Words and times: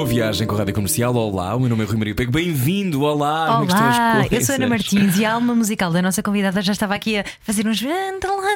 Boa 0.00 0.08
viagem 0.08 0.46
com 0.46 0.54
a 0.54 0.58
Rádio 0.60 0.72
Comercial. 0.72 1.14
Olá, 1.14 1.54
o 1.54 1.60
meu 1.60 1.68
nome 1.68 1.84
é 1.84 1.86
Rui 1.86 1.98
Maria 1.98 2.14
Pego. 2.14 2.32
Bem-vindo. 2.32 3.02
Olá, 3.02 3.48
como 3.48 3.64
é 3.64 3.66
que 3.66 3.72
estão 3.74 3.86
as 3.86 3.96
Olá, 3.98 4.26
eu 4.30 4.40
sou 4.40 4.52
a 4.54 4.56
Ana 4.56 4.66
Martins 4.66 5.18
e 5.18 5.26
a 5.26 5.34
alma 5.34 5.54
musical 5.54 5.92
da 5.92 6.00
nossa 6.00 6.22
convidada 6.22 6.62
já 6.62 6.72
estava 6.72 6.94
aqui 6.94 7.18
a 7.18 7.24
fazer 7.42 7.66
uns 7.66 7.84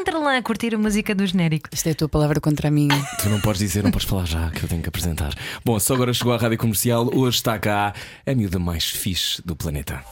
antralã, 0.01 0.39
a 0.39 0.43
curtir 0.43 0.75
a 0.75 0.79
música 0.79 1.15
do 1.15 1.27
genérico. 1.27 1.69
Isto 1.71 1.89
é 1.89 1.93
a 1.93 1.95
tua 1.95 2.09
palavra 2.09 2.41
contra 2.41 2.69
a 2.69 2.71
minha. 2.71 2.97
Tu 3.23 3.29
não 3.29 3.43
podes 3.43 3.59
dizer, 3.59 3.83
não 3.83 3.91
podes 3.91 4.09
falar 4.09 4.25
já, 4.25 4.49
que 4.53 4.65
eu 4.65 4.69
tenho 4.71 4.81
que 4.81 4.89
apresentar. 4.89 5.35
Bom, 5.63 5.79
só 5.79 5.93
agora 5.93 6.15
chegou 6.15 6.33
à 6.33 6.39
Rádio 6.39 6.57
Comercial. 6.57 7.11
Hoje 7.13 7.37
está 7.37 7.59
cá 7.59 7.93
a 8.27 8.35
miúda 8.35 8.59
mais 8.59 8.89
fixe 8.89 9.43
do 9.45 9.55
planeta. 9.55 10.03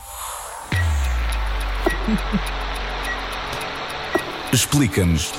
Explica-nos 4.52 5.32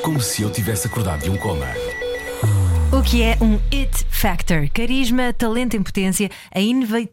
como 0.00 0.18
se 0.22 0.40
eu 0.40 0.50
tivesse 0.50 0.86
acordado 0.86 1.24
de 1.24 1.28
um 1.28 1.36
coma. 1.36 1.66
O 2.96 3.02
que 3.02 3.22
é 3.22 3.36
um 3.40 3.54
It 3.76 4.06
Factor? 4.08 4.68
Carisma, 4.72 5.32
talento 5.32 5.74
em 5.76 5.82
potência, 5.82 6.30
a, 6.54 6.60
inve- 6.60 7.10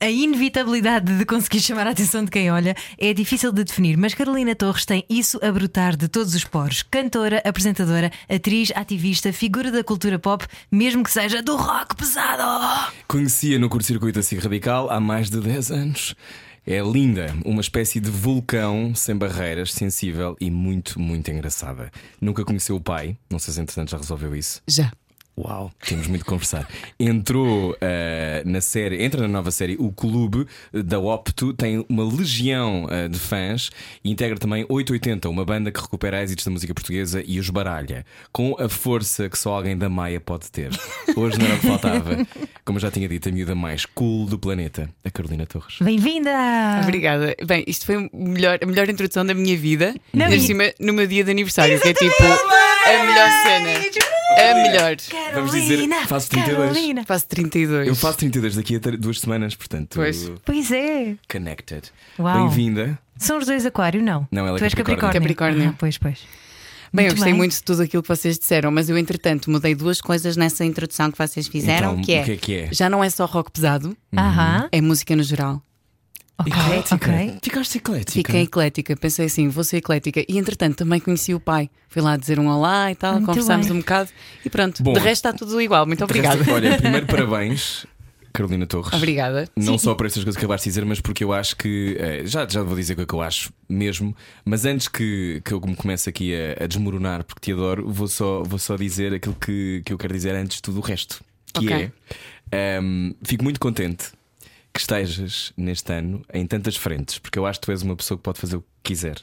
a 0.00 0.08
inevitabilidade 0.10 1.18
de 1.18 1.24
conseguir 1.24 1.60
chamar 1.60 1.86
a 1.86 1.90
atenção 1.90 2.24
de 2.24 2.30
quem 2.30 2.50
olha 2.50 2.74
é 2.96 3.12
difícil 3.12 3.50
de 3.52 3.64
definir, 3.64 3.96
mas 3.96 4.14
Carolina 4.14 4.54
Torres 4.54 4.84
tem 4.84 5.04
isso 5.10 5.38
a 5.42 5.50
brotar 5.50 5.96
de 5.96 6.06
todos 6.08 6.34
os 6.34 6.44
poros. 6.44 6.82
Cantora, 6.82 7.42
apresentadora, 7.44 8.10
atriz, 8.28 8.70
ativista, 8.74 9.32
figura 9.32 9.70
da 9.72 9.82
cultura 9.82 10.18
pop, 10.18 10.46
mesmo 10.70 11.02
que 11.02 11.10
seja 11.10 11.42
do 11.42 11.56
rock 11.56 11.96
pesado. 11.96 12.90
Conhecia 13.08 13.58
no 13.58 13.68
curto-circuito 13.68 14.20
assim 14.20 14.36
radical 14.38 14.88
há 14.90 15.00
mais 15.00 15.28
de 15.28 15.40
10 15.40 15.70
anos. 15.72 16.14
É 16.66 16.78
linda, 16.80 17.34
uma 17.44 17.60
espécie 17.60 18.00
de 18.00 18.10
vulcão 18.10 18.94
sem 18.94 19.16
barreiras, 19.16 19.72
sensível 19.72 20.36
e 20.40 20.50
muito, 20.50 21.00
muito 21.00 21.30
engraçada. 21.30 21.90
Nunca 22.20 22.44
conheceu 22.44 22.76
o 22.76 22.80
pai, 22.80 23.16
não 23.30 23.38
sei 23.38 23.54
se 23.54 23.60
entretanto 23.60 23.90
já 23.90 23.96
resolveu 23.96 24.36
isso. 24.36 24.62
Já. 24.68 24.92
Uau, 25.42 25.72
temos 25.88 26.06
muito 26.06 26.22
que 26.22 26.28
conversar. 26.28 26.68
Entrou 26.98 27.74
eh, 27.80 28.42
na 28.44 28.60
série, 28.60 29.02
entra 29.02 29.22
na 29.22 29.28
nova 29.28 29.50
série 29.50 29.74
O 29.78 29.90
Clube 29.90 30.46
da 30.70 30.98
Opto, 30.98 31.54
tem 31.54 31.82
uma 31.88 32.04
legião 32.04 32.86
eh, 32.90 33.08
de 33.08 33.18
fãs 33.18 33.70
e 34.04 34.10
integra 34.10 34.38
também 34.38 34.66
880, 34.68 35.30
uma 35.30 35.42
banda 35.44 35.72
que 35.72 35.80
recupera 35.80 36.22
êxitos 36.22 36.44
da 36.44 36.50
música 36.50 36.74
portuguesa 36.74 37.22
e 37.26 37.38
os 37.40 37.48
baralha, 37.48 38.04
com 38.30 38.54
a 38.60 38.68
força 38.68 39.30
que 39.30 39.38
só 39.38 39.54
alguém 39.54 39.78
da 39.78 39.88
Maia 39.88 40.20
pode 40.20 40.50
ter. 40.50 40.70
Hoje 41.16 41.38
não 41.38 41.46
era 41.46 41.54
o 41.54 41.58
que 41.60 41.66
faltava. 41.66 42.26
Como 42.62 42.76
eu 42.76 42.82
já 42.82 42.90
tinha 42.90 43.08
dito, 43.08 43.28
a 43.28 43.32
miúda 43.32 43.54
mais 43.54 43.86
cool 43.86 44.26
do 44.26 44.38
planeta, 44.38 44.90
a 45.02 45.10
Carolina 45.10 45.46
Torres. 45.46 45.76
Bem-vinda! 45.80 46.30
Obrigada. 46.82 47.34
Bem, 47.46 47.64
isto 47.66 47.86
foi 47.86 48.10
melhor, 48.12 48.58
a 48.62 48.66
melhor 48.66 48.90
introdução 48.90 49.24
da 49.24 49.32
minha 49.32 49.56
vida. 49.56 49.94
Não, 50.12 50.28
e- 50.28 50.38
cima, 50.40 50.64
no 50.78 50.92
meu 50.92 51.06
dia 51.06 51.24
de 51.24 51.30
aniversário, 51.30 51.80
que 51.80 51.88
é 51.88 51.94
tipo 51.94 52.22
a 52.22 53.04
melhor 53.06 53.30
cena. 53.42 54.19
A 54.36 54.54
melhor. 54.54 54.96
Vamos 55.34 55.52
dizer, 55.52 55.76
Carolina, 55.76 56.06
faço 56.06 56.28
32. 56.30 56.68
Carolina. 56.72 57.04
Faço 57.04 57.26
32. 57.28 57.88
Eu 57.88 57.94
faço 57.94 58.18
32 58.18 58.56
daqui 58.56 58.76
a 58.76 58.80
ter- 58.80 58.96
duas 58.96 59.20
semanas, 59.20 59.54
portanto, 59.54 59.94
Pois. 59.96 60.30
Pois 60.44 60.70
é. 60.70 61.16
connected. 61.30 61.90
Uau. 62.18 62.48
Bem-vinda. 62.48 62.98
São 63.16 63.38
os 63.38 63.46
dois 63.46 63.66
Aquário, 63.66 64.02
não? 64.02 64.26
Não, 64.30 64.46
ela 64.46 64.56
é 64.56 64.58
tu 64.58 64.64
és 64.64 64.74
Capricórnio. 64.74 65.12
Capricórnio. 65.12 65.34
Capricórnio. 65.58 65.70
Ah, 65.70 65.76
pois, 65.78 65.98
pois. 65.98 66.18
Bem, 66.92 67.04
eu 67.04 67.10
Muito 67.10 67.16
gostei 67.18 67.32
bem. 67.32 67.38
muito 67.38 67.52
de 67.52 67.62
tudo 67.62 67.82
aquilo 67.82 68.02
que 68.02 68.08
vocês 68.08 68.36
disseram, 68.38 68.70
mas 68.72 68.88
eu, 68.88 68.98
entretanto, 68.98 69.48
mudei 69.50 69.74
duas 69.76 70.00
coisas 70.00 70.36
nessa 70.36 70.64
introdução 70.64 71.10
que 71.12 71.18
vocês 71.18 71.46
fizeram, 71.46 71.92
Então, 71.92 72.02
que, 72.04 72.12
é, 72.12 72.22
o 72.22 72.24
que 72.24 72.32
é 72.32 72.36
que 72.36 72.54
é? 72.56 72.68
já 72.72 72.90
não 72.90 73.04
é 73.04 73.08
só 73.10 73.26
rock 73.26 73.52
pesado, 73.52 73.96
Aham. 74.16 74.68
é 74.72 74.80
música 74.80 75.14
no 75.14 75.22
geral. 75.22 75.62
Ok, 76.40 76.52
Eclética. 76.52 76.94
ok. 76.94 77.38
Ficaste 77.42 77.78
eclética. 77.78 78.12
Fiquei 78.12 78.42
eclética, 78.42 78.96
pensei 78.96 79.26
assim, 79.26 79.48
vou 79.48 79.64
ser 79.64 79.78
eclética. 79.78 80.24
E 80.28 80.38
entretanto 80.38 80.76
também 80.76 81.00
conheci 81.00 81.34
o 81.34 81.40
pai. 81.40 81.68
Fui 81.88 82.00
lá 82.02 82.16
dizer 82.16 82.38
um 82.38 82.48
olá 82.48 82.90
e 82.90 82.94
tal, 82.94 83.14
Muito 83.14 83.26
conversámos 83.26 83.66
bem. 83.66 83.76
um 83.76 83.80
bocado 83.80 84.10
e 84.44 84.50
pronto. 84.50 84.82
Bom. 84.82 84.92
de 84.92 84.98
resto 85.00 85.26
está 85.28 85.32
tudo 85.32 85.60
igual. 85.60 85.86
Muito 85.86 86.02
obrigada. 86.04 86.44
Olha, 86.52 86.76
primeiro 86.78 87.06
parabéns, 87.06 87.84
Carolina 88.32 88.64
Torres. 88.66 88.92
Obrigada. 88.92 89.48
Não 89.56 89.76
só 89.76 89.94
por 89.94 90.06
estas 90.06 90.22
coisas 90.22 90.36
que 90.38 90.44
acabaste 90.44 90.64
de 90.68 90.70
dizer, 90.70 90.84
mas 90.84 91.00
porque 91.00 91.24
eu 91.24 91.32
acho 91.32 91.56
que. 91.56 91.96
eh, 91.98 92.22
já, 92.24 92.46
já 92.48 92.62
vou 92.62 92.76
dizer 92.76 92.98
o 92.98 93.06
que 93.06 93.14
eu 93.14 93.20
acho 93.22 93.52
mesmo, 93.68 94.14
mas 94.44 94.64
antes 94.64 94.86
que, 94.88 95.42
que 95.44 95.52
eu 95.52 95.60
me 95.60 95.74
comece 95.74 96.08
aqui 96.08 96.32
a, 96.34 96.64
a 96.64 96.66
desmoronar, 96.66 97.24
porque 97.24 97.40
te 97.40 97.52
adoro, 97.52 97.90
vou 97.90 98.06
só, 98.08 98.42
vou 98.44 98.58
só 98.58 98.76
dizer 98.76 99.12
aquilo 99.12 99.34
que, 99.34 99.82
que 99.84 99.92
eu 99.92 99.98
quero 99.98 100.14
dizer 100.14 100.34
antes 100.36 100.56
de 100.56 100.62
tudo 100.62 100.78
o 100.78 100.80
resto. 100.82 101.20
Que 101.52 101.66
Ok. 101.66 101.90
é. 102.52 102.76
ehm, 102.76 103.12
fico 103.24 103.42
muito 103.42 103.58
contente 103.58 104.12
que 104.72 104.80
estejas 104.80 105.52
neste 105.56 105.92
ano 105.92 106.22
em 106.32 106.46
tantas 106.46 106.76
frentes, 106.76 107.18
porque 107.18 107.38
eu 107.38 107.46
acho 107.46 107.60
que 107.60 107.66
tu 107.66 107.72
és 107.72 107.82
uma 107.82 107.96
pessoa 107.96 108.16
que 108.18 108.22
pode 108.24 108.38
fazer 108.38 108.56
o 108.56 108.60
que 108.60 108.66
quiser. 108.82 109.16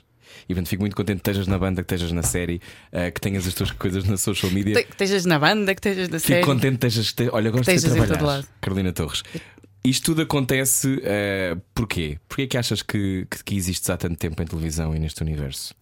E 0.43 0.53
portanto, 0.53 0.67
fico 0.67 0.83
muito 0.83 0.95
contente 0.95 1.21
que 1.21 1.29
estejas 1.29 1.47
na 1.47 1.57
banda, 1.57 1.81
que 1.83 1.93
estejas 1.93 2.11
na 2.11 2.21
série, 2.21 2.61
eh, 2.91 3.09
que 3.11 3.19
tenhas 3.21 3.47
as 3.47 3.53
tuas 3.53 3.71
coisas 3.71 4.03
na 4.03 4.17
social 4.17 4.51
media. 4.51 4.75
Que 4.83 4.91
estejas 4.91 5.25
na 5.25 5.39
banda, 5.39 5.73
que 5.73 5.79
estejas 5.79 6.09
na 6.09 6.19
Fico 6.19 6.27
série. 6.33 6.45
contente 6.45 6.77
que 6.79 6.87
estejas. 6.87 7.13
te- 7.13 7.29
Olha, 7.31 7.49
gosto 7.49 7.71
de 7.71 7.81
trabalhar. 7.81 8.45
Carolina 8.61 8.91
Torres. 8.91 9.23
Isto 9.83 10.05
tudo 10.07 10.23
acontece 10.23 10.99
eh, 11.03 11.55
porquê? 11.73 12.19
Porquê 12.27 12.41
é 12.43 12.47
que 12.47 12.57
achas 12.57 12.81
que, 12.81 13.25
que, 13.31 13.41
que 13.43 13.55
existes 13.55 13.89
há 13.89 13.95
tanto 13.95 14.17
tempo 14.17 14.41
em 14.43 14.45
televisão 14.45 14.93
e 14.93 14.99
neste 14.99 15.21
universo? 15.21 15.73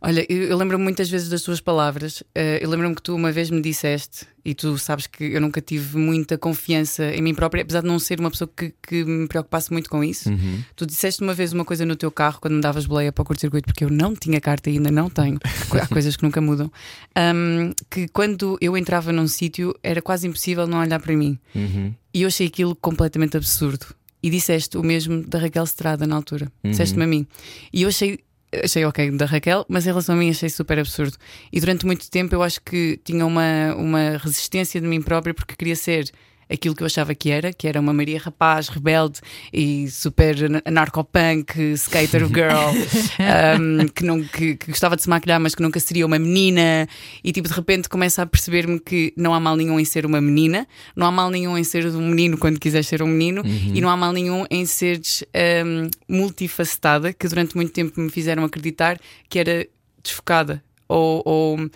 Olha, 0.00 0.24
eu, 0.28 0.44
eu 0.44 0.56
lembro-me 0.56 0.82
muitas 0.82 1.10
vezes 1.10 1.28
das 1.28 1.42
tuas 1.42 1.60
palavras. 1.60 2.22
Eh, 2.34 2.60
eu 2.62 2.70
lembro-me 2.70 2.94
que 2.94 3.02
tu 3.02 3.14
uma 3.14 3.30
vez 3.30 3.50
me 3.50 3.60
disseste, 3.60 4.26
e 4.44 4.54
tu 4.54 4.78
sabes 4.78 5.06
que 5.06 5.24
eu 5.24 5.40
nunca 5.40 5.60
tive 5.60 5.98
muita 5.98 6.38
confiança 6.38 7.04
em 7.14 7.20
mim 7.20 7.34
própria, 7.34 7.62
apesar 7.62 7.82
de 7.82 7.86
não 7.86 7.98
ser 7.98 8.18
uma 8.20 8.30
pessoa 8.30 8.50
que, 8.54 8.72
que 8.82 9.04
me 9.04 9.28
preocupasse 9.28 9.72
muito 9.72 9.90
com 9.90 10.02
isso. 10.02 10.30
Uhum. 10.30 10.62
Tu 10.74 10.86
disseste 10.86 11.22
uma 11.22 11.34
vez 11.34 11.52
uma 11.52 11.64
coisa 11.64 11.84
no 11.84 11.96
teu 11.96 12.10
carro 12.10 12.38
quando 12.40 12.54
me 12.54 12.60
davas 12.60 12.86
boleia 12.86 13.12
para 13.12 13.22
o 13.22 13.24
curto-circuito, 13.24 13.66
porque 13.66 13.84
eu 13.84 13.90
não 13.90 14.14
tinha 14.14 14.40
carta 14.40 14.70
e 14.70 14.74
ainda 14.74 14.90
não 14.90 15.10
tenho. 15.10 15.38
Há 15.80 15.86
coisas 15.86 16.16
que 16.16 16.22
nunca 16.22 16.40
mudam. 16.40 16.70
Ahm, 17.14 17.72
que 17.90 18.08
quando 18.08 18.56
eu 18.60 18.76
entrava 18.76 19.12
num 19.12 19.28
sítio 19.28 19.74
era 19.82 20.00
quase 20.00 20.26
impossível 20.26 20.66
não 20.66 20.80
olhar 20.80 21.00
para 21.00 21.14
mim. 21.14 21.38
Uhum. 21.54 21.94
E 22.12 22.22
eu 22.22 22.28
achei 22.28 22.46
aquilo 22.46 22.74
completamente 22.74 23.36
absurdo. 23.36 23.86
E 24.22 24.28
disseste 24.28 24.76
o 24.76 24.82
mesmo 24.82 25.22
da 25.22 25.38
Raquel 25.38 25.64
Estrada 25.64 26.06
na 26.06 26.14
altura. 26.16 26.52
Disseste-me 26.62 27.04
a 27.04 27.06
mim. 27.06 27.26
E 27.72 27.82
eu 27.82 27.88
achei. 27.88 28.20
Achei 28.64 28.84
ok 28.84 29.12
da 29.12 29.26
Raquel, 29.26 29.64
mas 29.68 29.86
em 29.86 29.90
relação 29.90 30.14
a 30.14 30.18
mim 30.18 30.30
achei 30.30 30.48
super 30.48 30.78
absurdo. 30.78 31.16
E 31.52 31.60
durante 31.60 31.86
muito 31.86 32.10
tempo 32.10 32.34
eu 32.34 32.42
acho 32.42 32.60
que 32.62 32.98
tinha 33.04 33.24
uma, 33.24 33.74
uma 33.76 34.18
resistência 34.18 34.80
de 34.80 34.86
mim 34.86 35.00
própria 35.00 35.32
porque 35.32 35.54
queria 35.54 35.76
ser 35.76 36.10
aquilo 36.50 36.74
que 36.74 36.82
eu 36.82 36.86
achava 36.86 37.14
que 37.14 37.30
era, 37.30 37.52
que 37.52 37.68
era 37.68 37.78
uma 37.80 37.92
Maria 37.92 38.18
Rapaz, 38.18 38.68
rebelde 38.68 39.20
e 39.52 39.88
super 39.90 40.36
anarcopunk, 40.64 41.58
skater 41.74 42.26
girl, 42.26 42.74
um, 43.60 43.86
que, 43.88 44.04
não, 44.04 44.22
que, 44.22 44.56
que 44.56 44.70
gostava 44.70 44.96
de 44.96 45.02
se 45.02 45.08
maquilhar, 45.08 45.40
mas 45.40 45.54
que 45.54 45.62
nunca 45.62 45.78
seria 45.80 46.04
uma 46.06 46.18
menina. 46.18 46.88
E 47.22 47.32
tipo, 47.32 47.48
de 47.48 47.54
repente 47.54 47.88
começa 47.88 48.22
a 48.22 48.26
perceber-me 48.26 48.80
que 48.80 49.12
não 49.16 49.32
há 49.34 49.40
mal 49.40 49.56
nenhum 49.56 49.78
em 49.78 49.84
ser 49.84 50.04
uma 50.06 50.20
menina, 50.20 50.66
não 50.96 51.06
há 51.06 51.12
mal 51.12 51.30
nenhum 51.30 51.56
em 51.56 51.64
ser 51.64 51.86
um 51.86 52.08
menino 52.08 52.36
quando 52.38 52.58
quiseres 52.58 52.86
ser 52.86 53.02
um 53.02 53.06
menino, 53.06 53.42
e 53.44 53.80
não 53.80 53.88
há 53.88 53.96
mal 53.96 54.12
nenhum 54.12 54.44
em 54.50 54.64
seres 54.66 55.22
um, 55.64 55.88
multifacetada, 56.08 57.12
que 57.12 57.28
durante 57.28 57.54
muito 57.56 57.72
tempo 57.72 58.00
me 58.00 58.10
fizeram 58.10 58.44
acreditar 58.44 58.98
que 59.28 59.38
era 59.38 59.66
desfocada 60.02 60.62
ou- 60.88 61.22
ou 61.24 61.70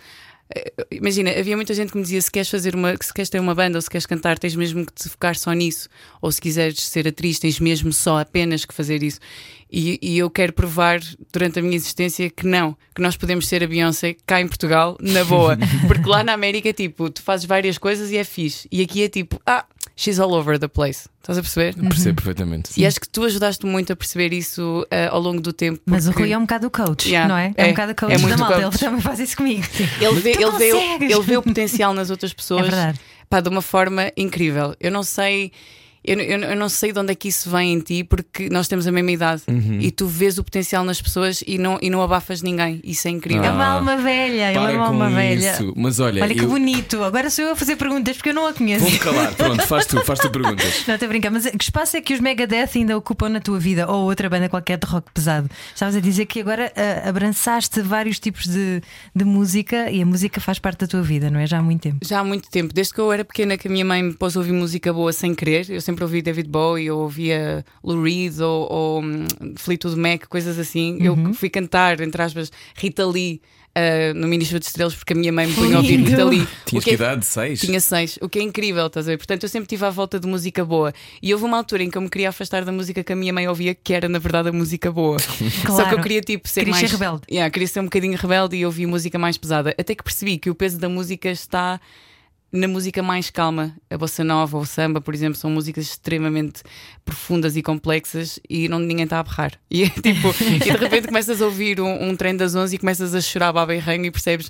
Imagina, 0.91 1.31
havia 1.31 1.55
muita 1.55 1.73
gente 1.73 1.91
que 1.91 1.97
me 1.97 2.03
dizia 2.03 2.21
se 2.21 2.31
queres 2.31 2.49
fazer 2.49 2.75
uma, 2.75 2.95
se 3.01 3.13
queres 3.13 3.29
ter 3.29 3.39
uma 3.39 3.55
banda 3.55 3.77
ou 3.77 3.81
se 3.81 3.89
queres 3.89 4.05
cantar, 4.05 4.37
tens 4.37 4.55
mesmo 4.55 4.85
que 4.85 4.93
te 4.93 5.09
focar 5.09 5.35
só 5.35 5.51
nisso. 5.53 5.89
Ou 6.21 6.31
se 6.31 6.39
quiseres 6.39 6.81
ser 6.81 7.07
atriz, 7.07 7.39
tens 7.39 7.59
mesmo 7.59 7.91
só 7.91 8.19
apenas 8.19 8.63
que 8.63 8.73
fazer 8.73 9.01
isso. 9.01 9.19
E, 9.71 9.99
e 10.01 10.17
eu 10.17 10.29
quero 10.29 10.53
provar 10.53 10.99
durante 11.33 11.59
a 11.59 11.61
minha 11.61 11.75
existência 11.75 12.29
que 12.29 12.45
não, 12.45 12.77
que 12.93 13.01
nós 13.01 13.17
podemos 13.17 13.47
ser 13.47 13.63
a 13.63 13.67
Beyoncé 13.67 14.15
cá 14.25 14.39
em 14.39 14.47
Portugal, 14.47 14.95
na 15.01 15.23
boa. 15.23 15.57
Porque 15.87 16.07
lá 16.07 16.23
na 16.23 16.33
América, 16.33 16.71
tipo, 16.71 17.09
tu 17.09 17.21
fazes 17.23 17.45
várias 17.45 17.77
coisas 17.77 18.11
e 18.11 18.17
é 18.17 18.23
fixe. 18.23 18.67
E 18.71 18.81
aqui 18.81 19.03
é 19.03 19.09
tipo, 19.09 19.41
ah, 19.45 19.65
she's 19.95 20.19
all 20.19 20.33
over 20.33 20.59
the 20.59 20.67
place. 20.67 21.07
Estás 21.21 21.37
a 21.37 21.41
perceber? 21.41 21.73
Percebo 21.75 22.15
perfeitamente. 22.17 22.71
E 22.79 22.85
acho 22.85 22.99
que 22.99 23.07
tu 23.09 23.23
ajudaste 23.23 23.65
muito 23.65 23.91
a 23.93 23.95
perceber 23.95 24.31
isso 24.33 24.85
eh, 24.91 25.07
ao 25.07 25.19
longo 25.19 25.41
do 25.41 25.51
tempo. 25.51 25.81
Mas 25.85 26.05
o 26.05 26.09
porque- 26.11 26.23
Rui 26.23 26.31
é 26.33 26.37
um 26.37 26.41
bocado 26.41 26.67
o 26.67 26.71
coach, 26.71 27.07
Yeah, 27.09 27.27
não 27.27 27.37
é? 27.37 27.53
É, 27.57 27.63
é. 27.63 27.65
um 27.67 27.69
bocado 27.71 27.91
o 27.91 27.95
coach 27.95 28.11
É 28.11 28.15
da 28.15 28.21
muito 28.21 28.39
malta. 28.39 28.53
coach. 28.61 28.65
Ele 28.75 28.77
também 28.79 29.01
faz 29.01 29.19
isso 29.19 29.37
comigo. 29.37 29.63
Ele 29.99 30.19
vê, 30.19 30.31
Tu 30.33 30.41
ele, 30.41 30.51
vê, 30.57 30.71
consegues. 30.71 31.11
ele 31.15 31.21
vê 31.23 31.37
o 31.37 31.41
potencial 31.41 31.93
nas 31.93 32.09
outras 32.09 32.33
pessoas 32.33 32.61
É 32.67 32.69
verdade. 32.69 32.99
pá, 33.29 33.39
de 33.41 33.49
uma 33.49 33.61
forma 33.61 34.11
incrível. 34.15 34.75
Eu 34.79 34.91
não 34.91 35.01
sei. 35.03 35.51
Eu, 36.07 36.19
eu, 36.19 36.39
eu 36.39 36.55
não 36.55 36.69
sei 36.69 36.91
de 36.91 36.99
onde 36.99 37.11
é 37.11 37.15
que 37.15 37.27
isso 37.27 37.49
vem 37.49 37.73
em 37.73 37.79
ti, 37.79 38.03
porque 38.03 38.49
nós 38.49 38.67
temos 38.67 38.87
a 38.87 38.91
mesma 38.91 39.11
idade 39.11 39.41
Uhum. 39.47 39.79
e 39.81 39.91
tu 39.91 40.07
vês 40.07 40.37
o 40.37 40.43
potencial 40.43 40.83
nas 40.83 41.01
pessoas 41.01 41.43
e 41.45 41.57
não, 41.57 41.77
e 41.81 41.89
não 41.89 42.01
abafas 42.01 42.41
ninguém. 42.41 42.79
Isso 42.83 43.07
é 43.07 43.11
incrível. 43.11 43.43
É 43.43 43.47
Ah. 43.47 43.53
uma 43.53 43.65
alma 43.65 43.97
velha, 43.97 44.51
é 44.51 44.59
uma 44.59 44.85
alma 44.87 45.09
velha. 45.09 45.51
isso. 45.53 45.73
Mas 45.75 45.99
olha, 45.99 46.21
Olha 46.23 46.33
que 46.33 46.41
eu... 46.43 46.47
bonito. 46.49 47.03
Agora 47.03 47.29
sou 47.29 47.45
eu 47.45 47.51
a 47.51 47.55
fazer 47.55 47.75
perguntas 47.75 48.15
porque 48.17 48.29
eu 48.29 48.33
não 48.33 48.47
a 48.47 48.53
conheço. 48.53 48.83
vou-me 48.83 48.99
calar. 48.99 49.33
Pronto, 49.35 49.61
faz 49.67 49.85
tu, 49.85 50.03
faz 50.05 50.19
tu 50.19 50.29
perguntas. 50.29 50.83
Não, 50.87 50.95
estou 50.95 51.05
a 51.05 51.09
brincar, 51.09 51.31
mas 51.31 51.45
que 51.47 51.63
espaço 51.63 51.97
é 51.97 52.01
que 52.01 52.13
os 52.13 52.19
Megadeth 52.19 52.69
ainda 52.75 52.97
ocupam 52.97 53.29
na 53.29 53.39
tua 53.39 53.59
vida 53.59 53.89
ou 53.89 54.03
outra 54.05 54.29
banda 54.29 54.49
qualquer 54.49 54.77
de 54.77 54.85
rock 54.87 55.07
pesado? 55.13 55.49
Estavas 55.73 55.95
a 55.95 55.99
dizer 55.99 56.25
que 56.25 56.39
agora 56.39 56.71
ah, 56.75 57.09
abrançaste 57.09 57.81
vários 57.81 58.19
tipos 58.19 58.45
de, 58.47 58.81
de 59.15 59.25
música 59.25 59.89
e 59.91 60.01
a 60.01 60.05
música 60.05 60.39
faz 60.41 60.59
parte 60.59 60.79
da 60.81 60.87
tua 60.87 61.01
vida, 61.01 61.29
não 61.29 61.39
é? 61.39 61.47
Já 61.47 61.59
há 61.59 61.61
muito 61.61 61.81
tempo. 61.81 61.97
Já 62.03 62.19
há 62.19 62.23
muito 62.23 62.49
tempo, 62.49 62.73
desde 62.73 62.93
que 62.93 62.99
eu 62.99 63.11
era 63.11 63.23
pequena, 63.23 63.57
que 63.57 63.67
a 63.67 63.71
minha 63.71 63.85
mãe 63.85 64.03
me 64.03 64.13
pôs 64.13 64.35
a 64.35 64.39
ouvir 64.39 64.51
música 64.51 64.91
boa 64.91 65.11
sem 65.13 65.33
querer. 65.33 65.69
Eu 65.69 65.79
sempre 65.81 65.94
ouvi 66.03 66.21
David 66.21 66.49
Bowie, 66.49 66.87
eu 66.87 66.97
ouvia 66.99 67.63
Lou 67.83 68.01
Reed 68.03 68.39
ou, 68.39 68.71
ou 68.71 69.01
hum, 69.01 69.25
Fleetwood 69.55 69.97
Mac, 69.99 70.25
coisas 70.27 70.59
assim. 70.59 70.97
Eu 71.01 71.33
fui 71.33 71.49
cantar, 71.49 71.99
entre 72.01 72.21
aspas, 72.21 72.51
Rita 72.75 73.05
Lee 73.05 73.41
ah, 73.77 74.13
no 74.15 74.27
Ministro 74.27 74.57
de 74.59 74.65
Estrelas 74.65 74.95
porque 74.95 75.11
a 75.11 75.15
minha 75.15 75.33
mãe 75.33 75.47
me 75.47 75.53
punha 75.53 75.75
a 75.75 75.79
ouvir. 75.79 75.99
Rita 75.99 76.23
Lee. 76.23 76.47
Tinhas 76.65 76.83
que 76.83 76.89
que 76.89 76.91
é- 76.91 76.93
idade? 76.93 77.25
Seis? 77.25 77.59
Tinha 77.59 77.79
seis, 77.81 78.17
o 78.21 78.29
que 78.29 78.39
é 78.39 78.41
incrível, 78.41 78.85
estás 78.87 79.05
a 79.07 79.11
ver? 79.11 79.17
Portanto, 79.17 79.43
eu 79.43 79.49
sempre 79.49 79.65
estive 79.65 79.83
à 79.85 79.89
volta 79.89 80.17
de 80.19 80.25
música 80.27 80.63
boa. 80.63 80.93
E 81.21 81.33
houve 81.33 81.43
uma 81.45 81.57
altura 81.57 81.83
em 81.83 81.89
que 81.89 81.97
eu 81.97 82.01
me 82.01 82.09
queria 82.09 82.29
afastar 82.29 82.63
da 82.63 82.71
música 82.71 83.03
que 83.03 83.11
a 83.11 83.15
minha 83.15 83.33
mãe 83.33 83.47
ouvia, 83.49 83.75
que 83.75 83.93
era 83.93 84.07
na 84.07 84.17
verdade 84.19 84.47
a 84.49 84.51
música 84.53 84.91
boa. 84.91 85.19
Só 85.19 85.27
que 85.27 85.65
Claro. 85.65 85.97
eu 85.97 86.01
queria 86.01 86.21
tipo 86.21 86.47
ser 86.47 86.61
Querias 86.61 86.77
mais. 86.77 86.89
ser 86.89 86.97
rebelde. 86.97 87.21
Yeah, 87.29 87.49
queria 87.51 87.67
ser 87.67 87.81
um 87.81 87.85
bocadinho 87.85 88.17
rebelde 88.17 88.55
e 88.55 88.65
ouvir 88.65 88.85
música 88.85 89.19
mais 89.19 89.37
pesada. 89.37 89.75
Até 89.77 89.93
que 89.93 90.03
percebi 90.03 90.37
que 90.37 90.49
o 90.49 90.55
peso 90.55 90.79
da 90.79 90.87
música 90.87 91.29
está 91.29 91.79
na 92.55 92.67
música 92.67 93.03
mais 93.03 93.29
calma. 93.29 93.75
A 93.89 93.97
bossa 93.97 94.23
nova 94.23 94.57
ou 94.57 94.63
o 94.63 94.65
samba, 94.65 95.01
por 95.01 95.13
exemplo, 95.13 95.37
são 95.37 95.49
músicas 95.49 95.85
extremamente 95.85 96.63
profundas 97.03 97.55
e 97.55 97.61
complexas 97.61 98.39
e 98.49 98.67
não 98.67 98.79
ninguém 98.79 99.03
está 99.03 99.19
a 99.19 99.23
berrar. 99.23 99.53
E 99.69 99.83
é 99.83 99.89
tipo, 99.89 100.33
e 100.39 100.59
de 100.59 100.69
repente 100.71 101.07
começas 101.07 101.41
a 101.41 101.45
ouvir 101.45 101.79
um, 101.81 102.09
um 102.09 102.15
trem 102.15 102.35
das 102.35 102.55
11 102.55 102.75
e 102.75 102.79
começas 102.79 103.13
a 103.13 103.21
chorar 103.21 103.51
baba 103.51 103.75
e 103.75 103.79
ranho 103.79 104.05
e 104.05 104.11
percebes. 104.11 104.49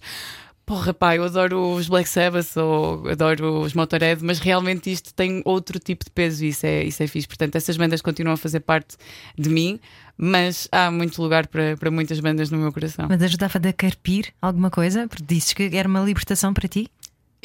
Porra, 0.65 0.95
pá, 0.95 1.15
eu 1.15 1.23
adoro 1.23 1.75
os 1.75 1.87
Black 1.87 2.09
Sabbath 2.09 2.57
ou 2.57 3.07
adoro 3.07 3.61
os 3.61 3.75
Motorhead, 3.75 4.23
mas 4.23 4.39
realmente 4.39 4.91
isto 4.91 5.13
tem 5.13 5.43
outro 5.45 5.77
tipo 5.77 6.03
de 6.03 6.09
peso 6.09 6.43
e 6.43 6.47
isso 6.47 6.65
é, 6.65 6.83
isso 6.83 7.03
é 7.03 7.07
fixe. 7.07 7.27
Portanto, 7.27 7.55
essas 7.55 7.77
bandas 7.77 8.01
continuam 8.01 8.33
a 8.33 8.37
fazer 8.37 8.61
parte 8.61 8.97
de 9.37 9.47
mim, 9.47 9.79
mas 10.17 10.67
há 10.71 10.89
muito 10.89 11.21
lugar 11.21 11.45
para, 11.45 11.77
para 11.77 11.91
muitas 11.91 12.19
bandas 12.19 12.49
no 12.49 12.57
meu 12.57 12.73
coração. 12.73 13.05
Mas 13.07 13.21
ajudava-te 13.21 13.67
a 13.67 13.73
carpir 13.73 14.33
alguma 14.41 14.71
coisa? 14.71 15.07
Porque 15.07 15.23
disses 15.23 15.53
que 15.53 15.69
era 15.71 15.87
uma 15.87 15.99
libertação 15.99 16.51
para 16.51 16.67
ti? 16.67 16.89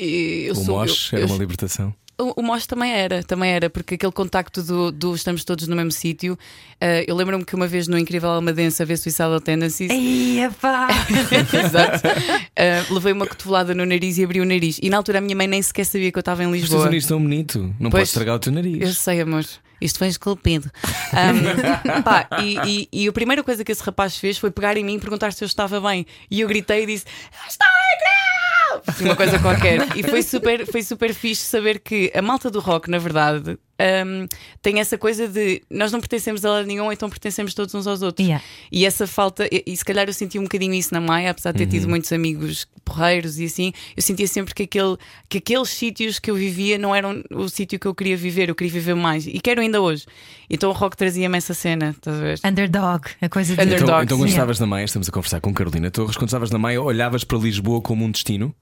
E 0.00 0.44
eu 0.47 0.52
O 0.52 0.56
sou- 0.56 0.79
Mosh 0.79 1.12
eu- 1.12 1.19
era 1.19 1.26
eu- 1.26 1.31
uma 1.32 1.38
libertação. 1.38 1.94
O, 2.19 2.41
o 2.41 2.43
Mosh 2.43 2.67
também 2.67 2.93
era, 2.93 3.23
também 3.23 3.50
era, 3.50 3.70
porque 3.70 3.94
aquele 3.94 4.12
contacto 4.12 4.62
do, 4.62 4.93
do 4.93 5.14
estamos 5.14 5.43
todos 5.43 5.67
no 5.67 5.75
mesmo 5.75 5.91
sítio. 5.91 6.38
eh, 6.79 7.02
eu 7.08 7.17
lembro-me 7.17 7.47
que 7.47 7.55
uma 7.55 7.67
vez 7.67 7.88
no 7.88 7.99
Incrível 7.99 8.29
Almadense 8.29 8.82
a 8.82 8.85
ver 8.85 8.99
Suicidal 8.99 9.41
Tendencies. 9.41 9.91
Exato. 11.64 12.02
Eh, 12.56 12.82
levei 12.91 13.12
uma 13.12 13.26
cotovelada 13.26 13.75
no 13.75 13.87
nariz 13.87 14.19
e 14.19 14.25
abri 14.25 14.41
o 14.41 14.44
nariz. 14.44 14.79
E 14.82 14.91
na 14.91 14.97
altura 14.99 15.19
a 15.19 15.20
minha 15.20 15.35
mãe 15.37 15.47
nem 15.47 15.62
sequer 15.62 15.85
sabia 15.87 16.12
que 16.12 16.19
eu 16.19 16.20
estava 16.20 16.43
em 16.44 16.46
Mas 16.49 16.61
Lisboa. 16.61 16.82
um 16.82 16.85
nariz 16.85 17.06
tão 17.06 17.20
bonito. 17.23 17.58
Não 17.81 17.91
Pois. 17.91 18.03
podes 18.03 18.08
estragar 18.11 18.37
o 18.37 18.38
teu 18.38 18.53
nariz. 18.53 18.81
Eu 18.81 18.93
sei, 18.93 19.20
amor. 19.23 19.44
Isto 19.81 19.99
foi 19.99 20.08
esculpido. 20.08 20.70
Um, 21.14 22.03
pá, 22.05 22.29
e, 22.43 22.58
e- 22.93 23.05
e 23.05 23.08
a 23.08 23.12
primeira 23.12 23.43
coisa 23.43 23.64
que 23.64 23.73
esse 23.73 23.82
rapaz 23.82 24.17
fez 24.19 24.37
foi 24.37 24.50
pegar 24.50 24.76
em 24.76 24.85
mim 24.85 24.96
e 24.96 24.99
perguntar 24.99 25.32
se 25.32 25.43
eu 25.43 25.46
estava 25.46 25.81
bem. 25.81 26.05
E 26.31 26.41
eu 26.43 26.49
gritei 26.49 26.82
e 26.82 26.87
disse: 26.87 27.06
Estou 27.49 27.67
incrível! 27.94 28.10
Uma 29.00 29.17
coisa 29.17 29.38
qualquer. 29.38 29.96
E 29.96 30.02
foi 30.02 30.22
super, 30.22 30.67
foi 30.67 30.82
super 30.82 31.14
fixe 31.14 31.44
saber 31.44 31.81
que 31.81 32.12
a 32.14 32.22
malta 32.22 32.50
do 32.50 32.61
rock, 32.61 32.90
na 32.90 32.99
verdade, 32.99 33.58
um, 33.81 34.27
tem 34.61 34.79
essa 34.79 34.99
coisa 34.99 35.27
de 35.27 35.62
nós 35.71 35.91
não 35.91 36.00
pertencemos 36.00 36.44
a 36.44 36.50
lado 36.50 36.67
nenhum, 36.67 36.93
então 36.93 37.09
pertencemos 37.09 37.55
todos 37.55 37.75
uns 37.75 37.87
aos 37.87 38.03
outros. 38.03 38.27
Yeah. 38.27 38.44
E 38.71 38.85
essa 38.85 39.06
falta, 39.06 39.49
e, 39.50 39.62
e 39.67 39.77
se 39.77 39.85
calhar 39.85 40.06
eu 40.06 40.12
senti 40.12 40.38
um 40.38 40.43
bocadinho 40.43 40.75
isso 40.75 40.93
na 40.93 41.00
Maia, 41.00 41.31
apesar 41.31 41.53
de 41.53 41.59
ter 41.59 41.67
tido 41.67 41.88
muitos 41.88 42.12
amigos 42.12 42.67
porreiros 42.85 43.38
e 43.38 43.44
assim, 43.44 43.73
eu 43.97 44.03
sentia 44.03 44.27
sempre 44.27 44.55
que, 44.55 44.65
aquele, 44.65 44.97
que 45.29 45.38
aqueles 45.38 45.71
sítios 45.71 46.19
que 46.19 46.31
eu 46.31 46.35
vivia 46.35 46.77
não 46.77 46.94
eram 46.94 47.23
o 47.31 47.49
sítio 47.49 47.79
que 47.79 47.87
eu 47.87 47.94
queria 47.94 48.17
viver, 48.17 48.49
eu 48.49 48.55
queria 48.55 48.73
viver 48.73 48.94
mais 48.94 49.27
e 49.27 49.41
quero 49.41 49.61
ainda 49.61 49.81
hoje. 49.81 50.05
Então 50.49 50.71
o 50.71 50.73
rock 50.73 50.97
trazia-me 50.97 51.38
essa 51.38 51.55
cena, 51.55 51.91
estás 51.91 52.17
a 52.17 52.21
ver? 52.21 52.41
Underdog, 52.44 53.09
a 53.21 53.29
coisa 53.29 53.55
de. 53.55 53.62
Underdog. 53.62 53.85
Então, 53.85 54.03
então 54.03 54.19
quando 54.19 54.29
yeah. 54.29 54.43
estavas 54.43 54.61
na 54.61 54.67
Maia, 54.67 54.85
estamos 54.85 55.09
a 55.09 55.12
conversar 55.12 55.41
com 55.41 55.55
Carolina 55.55 55.91
Torres. 55.91 56.17
Quando 56.17 56.29
estavas 56.29 56.50
na 56.50 56.59
Maia, 56.59 56.82
olhavas 56.82 57.25
para 57.25 57.38
Lisboa 57.38 57.81
como 57.81 58.05
um 58.05 58.11
destino? 58.11 58.55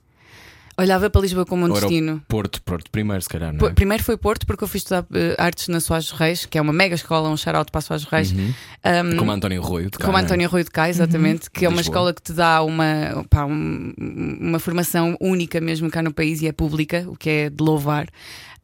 Olhava 0.79 1.11
para 1.11 1.21
Lisboa 1.21 1.45
como 1.45 1.67
um 1.67 1.71
Ou 1.71 1.77
era 1.77 1.87
o 1.87 1.89
destino. 1.89 2.23
Porto, 2.29 2.63
Porto 2.63 2.89
primeiro, 2.91 3.21
se 3.21 3.29
calhar, 3.29 3.53
não 3.53 3.67
é? 3.69 3.73
Primeiro 3.73 4.03
foi 4.05 4.17
Porto, 4.17 4.47
porque 4.47 4.63
eu 4.63 4.69
fui 4.69 4.79
estudar 4.79 5.05
eh, 5.13 5.35
artes 5.37 5.67
na 5.69 5.81
Soares 5.81 6.11
Reis, 6.13 6.47
que 6.47 6.57
é 6.57 6.61
uma 6.63 6.73
mega 6.73 6.95
escola, 6.95 7.29
um 7.29 7.37
shout-out 7.37 7.73
para 7.73 7.81
a 7.81 7.83
Soares 7.83 8.05
Reis. 8.05 8.33
Um, 8.33 9.17
Como 9.17 9.33
António 9.33 9.61
Arroio, 9.63 9.91
de 9.91 9.99
cá, 9.99 10.05
Como 10.05 10.13
não 10.13 10.21
é? 10.21 10.23
António 10.23 10.49
Rui 10.49 10.63
de 10.63 10.71
Cá, 10.71 10.89
exatamente, 10.89 11.51
que 11.51 11.65
é 11.65 11.69
uma 11.69 11.79
Lisboa. 11.79 11.93
escola 11.93 12.15
que 12.15 12.23
te 12.23 12.33
dá 12.33 12.63
uma, 12.63 13.25
pá, 13.29 13.45
um- 13.45 13.93
uma 14.41 14.59
formação 14.61 15.17
única 15.21 15.61
mesmo 15.61 15.91
cá 15.91 16.01
no 16.01 16.13
país 16.15 16.41
e 16.43 16.47
é 16.47 16.53
pública, 16.53 17.05
o 17.09 17.17
que 17.17 17.29
é 17.29 17.51
de 17.51 17.63
louvar. 17.63 18.07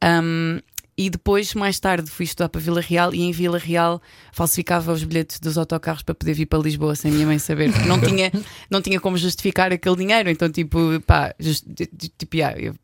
Um, 0.03 0.61
e 0.97 1.11
depois, 1.11 1.55
mais 1.55 1.81
tarde, 1.81 2.11
fui 2.11 2.25
estudar 2.25 2.49
para 2.49 2.61
Vila 2.61 2.81
Real 2.81 3.13
e 3.15 3.23
em 3.23 3.33
Vila 3.33 3.59
Real 3.59 4.01
falsificava 4.33 4.93
os 4.93 5.03
bilhetes 5.05 5.41
dos 5.41 5.59
autocarros 5.59 6.03
para 6.03 6.15
poder 6.15 6.35
vir 6.35 6.47
para 6.47 6.59
Lisboa 6.61 6.95
sem 6.95 7.11
minha 7.11 7.27
mãe 7.27 7.39
saber, 7.39 7.73
porque 7.73 7.89
não 7.89 8.01
tinha, 8.01 8.31
não 8.71 8.81
tinha 8.81 9.01
como 9.01 9.17
justificar 9.19 9.73
aquele 9.73 9.97
dinheiro. 9.97 10.31
Então, 10.31 10.49
tipo, 10.51 10.79
pá, 11.07 11.35
just- 11.41 11.65
tipo, 12.19 12.37
eu 12.37 12.75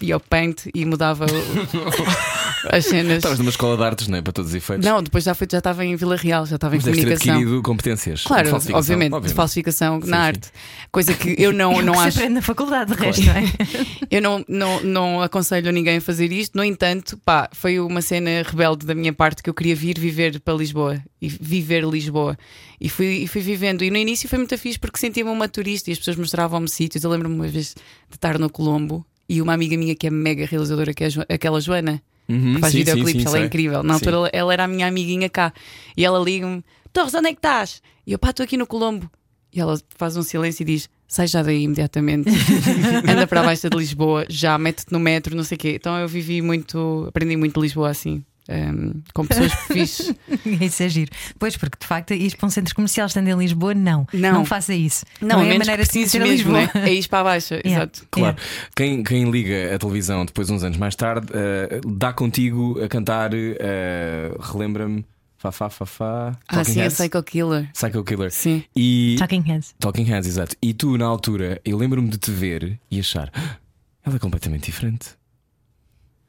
ia 0.00 0.14
ao 0.14 0.20
paint 0.20 0.66
e 0.74 0.84
mudava 0.84 1.26
o- 1.26 1.28
as 2.70 2.84
cenas. 2.84 3.16
Estavas 3.18 3.38
numa 3.38 3.50
escola 3.50 3.76
de 3.76 3.82
artes, 3.82 4.08
não 4.08 4.18
é? 4.18 4.22
Para 4.22 4.32
todos 4.32 4.50
os 4.50 4.54
efeitos. 4.54 4.84
Não, 4.86 5.02
depois 5.02 5.24
já, 5.24 5.34
foi, 5.34 5.46
já 5.50 5.58
estava 5.58 5.84
em 5.84 5.94
Vila 5.96 6.16
Real, 6.16 6.46
já 6.46 6.56
estava 6.56 6.74
em 6.74 6.78
Mas 6.78 6.84
deves 6.84 6.98
ter 7.00 7.04
comunicação. 7.06 7.34
adquirido 7.36 7.62
competências. 7.62 8.22
Claro, 8.24 8.48
falsificação, 8.50 8.78
obviamente, 8.94 9.26
de 9.28 9.34
falsificação 9.34 10.00
Sim, 10.02 10.10
na 10.10 10.16
sim. 10.16 10.22
arte. 10.22 10.48
Coisa 10.90 11.14
que 11.14 11.34
eu 11.38 11.52
não, 11.52 11.80
É 11.80 11.82
não 11.82 11.92
que 11.94 11.98
se 12.00 12.06
acho. 12.08 12.18
aprende 12.18 12.34
na 12.34 12.42
faculdade, 12.42 12.94
de 12.94 13.00
resto, 13.02 13.22
não 13.24 13.32
é? 13.32 13.44
Eu 14.10 14.22
não, 14.22 14.44
não, 14.48 14.80
não 14.82 15.22
aconselho 15.22 15.68
a 15.68 15.72
ninguém 15.72 15.96
a 15.96 16.00
fazer 16.00 16.30
isto. 16.32 16.56
No 16.56 16.62
entanto, 16.64 17.18
pá, 17.24 17.48
foi 17.52 17.78
uma 17.80 18.00
cena 18.00 18.30
rebelde 18.44 18.86
da 18.86 18.94
minha 18.94 19.12
parte 19.12 19.42
que 19.42 19.50
eu 19.50 19.54
queria 19.54 19.74
vir 19.74 19.98
viver 19.98 20.40
para 20.40 20.54
Lisboa 20.54 21.02
e 21.20 21.28
viver 21.28 21.84
Lisboa. 21.84 22.36
E 22.80 22.88
fui, 22.88 23.06
e 23.22 23.26
fui 23.28 23.40
vivendo. 23.42 23.82
E 23.82 23.90
no 23.90 23.96
início 23.96 24.28
foi 24.28 24.38
muito 24.38 24.56
fixe 24.56 24.78
porque 24.78 24.98
sentia-me 24.98 25.30
uma 25.30 25.48
turista 25.48 25.90
e 25.90 25.92
as 25.92 25.98
pessoas 25.98 26.16
mostravam-me 26.16 26.68
sítios. 26.68 27.02
Eu 27.04 27.10
lembro-me 27.10 27.34
uma 27.34 27.48
vez 27.48 27.74
de 28.08 28.14
estar 28.16 28.38
no 28.38 28.48
Colombo 28.48 29.04
e 29.28 29.42
uma 29.42 29.52
amiga 29.54 29.76
minha 29.76 29.94
que 29.94 30.06
é 30.06 30.10
mega 30.10 30.46
realizadora, 30.46 30.94
que 30.94 31.02
é 31.04 31.08
aquela 31.34 31.60
Joana, 31.60 32.00
Uhum, 32.28 32.54
que 32.54 32.60
faz 32.60 32.72
sim, 32.72 32.78
videoclipes, 32.78 33.12
sim, 33.12 33.20
sim, 33.20 33.26
ela 33.26 33.38
é 33.38 33.46
incrível. 33.46 33.82
Na 33.82 33.94
altura 33.94 34.16
ela, 34.16 34.30
ela 34.32 34.52
era 34.52 34.64
a 34.64 34.68
minha 34.68 34.86
amiguinha 34.86 35.28
cá. 35.28 35.52
E 35.96 36.04
ela 36.04 36.18
liga-me: 36.18 36.64
Torres, 36.92 37.14
onde 37.14 37.28
é 37.28 37.32
que 37.32 37.38
estás? 37.38 37.82
E 38.06 38.12
eu, 38.12 38.18
pá, 38.18 38.30
estou 38.30 38.44
aqui 38.44 38.56
no 38.56 38.66
Colombo. 38.66 39.10
E 39.52 39.60
ela 39.60 39.80
faz 39.96 40.16
um 40.16 40.22
silêncio 40.22 40.62
e 40.62 40.66
diz: 40.66 40.88
Sai 41.08 41.26
já 41.26 41.42
daí 41.42 41.62
imediatamente. 41.62 42.28
Anda 43.08 43.26
para 43.26 43.40
a 43.40 43.44
Baixa 43.44 43.70
de 43.70 43.76
Lisboa, 43.76 44.26
já 44.28 44.58
mete-te 44.58 44.92
no 44.92 44.98
metro, 44.98 45.36
não 45.36 45.44
sei 45.44 45.56
o 45.56 45.58
quê. 45.58 45.74
Então 45.76 45.96
eu 45.98 46.08
vivi 46.08 46.42
muito, 46.42 47.06
aprendi 47.08 47.36
muito 47.36 47.54
de 47.54 47.60
Lisboa 47.60 47.90
assim. 47.90 48.24
Ehm, 48.48 48.92
com 49.14 49.26
pessoas 49.26 49.52
fixes. 49.66 50.14
Isso 50.60 50.82
é 50.82 50.88
giro. 50.88 51.10
Pois, 51.38 51.56
porque 51.56 51.76
de 51.80 51.86
facto, 51.86 52.12
ir 52.14 52.36
para 52.36 52.46
um 52.46 52.50
centro 52.50 52.74
comercial 52.74 53.06
estando 53.06 53.28
em 53.28 53.36
Lisboa, 53.36 53.74
não. 53.74 54.06
Não. 54.12 54.44
faça 54.44 54.74
isso. 54.74 55.04
Não, 55.20 55.40
é 55.40 55.54
a 55.54 55.58
maneira 55.58 55.82
de 55.84 55.90
precises 55.90 56.14
mesmo, 56.14 56.30
Lisboa. 56.56 56.60
né? 56.60 56.70
é 56.88 56.94
ir 56.94 57.08
para 57.08 57.20
a 57.20 57.24
Baixa, 57.24 57.54
Yeah. 57.66 57.76
exato. 57.84 58.06
Claro. 58.10 58.36
Quem, 58.74 59.02
quem 59.02 59.30
liga 59.30 59.74
a 59.74 59.78
televisão 59.78 60.24
depois, 60.24 60.48
uns 60.50 60.62
anos 60.62 60.76
mais 60.78 60.94
tarde, 60.94 61.26
eh, 61.34 61.80
dá 61.86 62.12
contigo 62.12 62.80
a 62.82 62.88
cantar, 62.88 63.30
eh, 63.34 64.32
relembra-me, 64.40 65.04
Fá, 65.38 65.52
Fá, 65.52 65.68
Fá, 65.68 65.84
Fá, 65.86 66.38
Ah, 66.48 66.56
Talking 66.56 66.72
sim, 66.72 66.80
a 66.80 66.82
Heads, 66.84 66.96
Psycho 66.98 67.22
Killer. 67.22 67.70
Psycho 67.72 68.02
Killer. 68.04 68.30
Sim. 68.32 68.64
E 68.74 69.16
Talking 69.18 69.42
Heads. 69.42 69.74
Talking 69.78 70.04
Heads, 70.04 70.26
exato. 70.28 70.56
E 70.62 70.72
tu, 70.72 70.96
na 70.96 71.04
altura, 71.06 71.60
eu 71.64 71.76
lembro-me 71.76 72.08
de 72.08 72.16
te 72.18 72.30
ver 72.30 72.78
e 72.90 72.98
achar, 72.98 73.30
"Ah, 73.34 73.56
ela 74.04 74.16
é 74.16 74.18
completamente 74.18 74.64
diferente. 74.66 75.10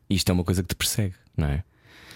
E 0.10 0.16
isto 0.16 0.30
é 0.30 0.34
uma 0.34 0.44
coisa 0.44 0.62
que 0.62 0.70
te 0.70 0.76
persegue, 0.76 1.14
não 1.38 1.48
é? 1.48 1.64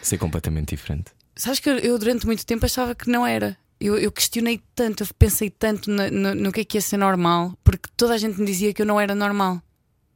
Ser 0.02 0.18
completamente 0.18 0.70
diferente. 0.76 1.12
Sabes 1.36 1.60
que 1.60 1.70
eu, 1.70 1.98
durante 1.98 2.26
muito 2.26 2.46
tempo 2.46 2.66
achava 2.66 2.94
que 2.96 3.10
não 3.10 3.26
era. 3.26 3.58
Eu, 3.80 3.98
eu 3.98 4.12
questionei 4.12 4.62
tanto, 4.76 5.04
eu 5.04 5.08
pensei 5.18 5.50
tanto 5.50 5.90
na- 5.90 6.12
no, 6.12 6.36
no 6.36 6.52
que 6.52 6.62
é 6.62 6.64
que 6.66 6.78
ia 6.78 6.82
ser 6.82 6.98
normal, 6.98 7.58
porque 7.64 7.90
toda 7.98 8.14
a 8.14 8.18
gente 8.18 8.40
me 8.40 8.46
dizia 8.46 8.74
que 8.74 8.82
eu 8.82 8.86
não 8.86 9.00
era 9.00 9.16
normal. 9.16 9.62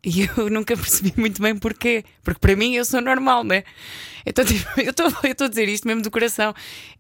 E 0.06 0.30
eu 0.38 0.50
nunca 0.52 0.78
percebi 0.78 1.14
muito 1.18 1.42
bem 1.42 1.58
porquê. 1.58 2.06
Porque 2.24 2.40
para 2.40 2.56
mim 2.56 2.76
eu 2.76 2.86
sou 2.86 3.02
normal, 3.02 3.44
né? 3.44 3.64
Então, 4.26 4.44
tipo, 4.46 4.68
eu 4.80 4.92
estou 4.92 5.46
a 5.46 5.50
dizer 5.50 5.68
isto 5.68 5.88
mesmo 5.88 6.02
do 6.02 6.12
coração. 6.12 6.54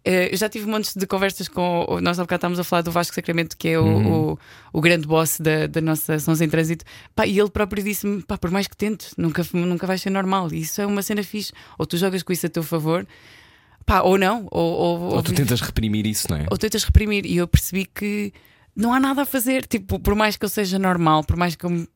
Eh, 0.04 0.34
eu 0.34 0.38
já 0.38 0.50
tive 0.50 0.66
montes 0.68 0.96
de 0.96 1.06
conversas 1.06 1.48
com. 1.48 2.00
Nós 2.02 2.20
há 2.20 2.24
bocado 2.24 2.40
estávamos 2.40 2.60
a 2.60 2.64
falar 2.64 2.82
do 2.82 2.92
Vasco 2.92 3.14
Sacramento, 3.14 3.56
que 3.58 3.70
é 3.70 3.80
o, 3.80 4.32
o, 4.34 4.40
o 4.74 4.82
grande 4.82 5.08
boss 5.08 5.40
da, 5.40 5.68
da 5.68 5.82
nossa 5.82 6.18
Sons 6.20 6.42
em 6.42 6.50
Trânsito. 6.50 6.84
Pá, 7.16 7.26
e 7.28 7.40
ele 7.40 7.50
próprio 7.50 7.84
disse-me: 7.84 8.24
pá, 8.24 8.38
por 8.38 8.52
mais 8.52 8.68
que 8.68 8.76
tentes, 8.76 9.14
nunca, 9.18 9.46
nunca 9.54 9.86
vais 9.86 10.02
ser 10.02 10.10
normal. 10.10 10.50
E 10.52 10.62
isso 10.62 10.82
é 10.82 10.86
uma 10.86 11.02
cena 11.02 11.24
fixe. 11.24 11.54
Ou 11.78 11.86
tu 11.86 11.98
jogas 11.98 12.24
com 12.24 12.34
isso 12.34 12.46
a 12.46 12.50
teu 12.50 12.64
favor, 12.64 13.08
pá, 13.86 14.02
ou 14.02 14.18
não. 14.18 14.48
Ou, 14.52 14.74
ou, 14.74 15.00
Ou 15.16 15.24
tu 15.24 15.34
tentas 15.34 15.62
reprimir 15.62 16.06
isso, 16.06 16.28
não 16.30 16.38
é? 16.38 16.46
ou 16.50 16.58
tentas 16.58 16.84
reprimir. 16.84 17.26
E 17.26 17.38
eu 17.38 17.48
percebi 17.48 17.86
que 17.86 18.34
não 18.76 18.94
há 18.94 19.00
nada 19.00 19.24
a 19.24 19.26
fazer. 19.26 19.66
Tipo, 19.66 20.00
por 20.00 20.16
mais 20.16 20.38
que 20.38 20.46
eu 20.46 20.50
seja 20.50 20.78
normal, 20.78 21.24
por 21.24 21.38
mais 21.38 21.56
que 21.56 21.66
eu 21.66 21.88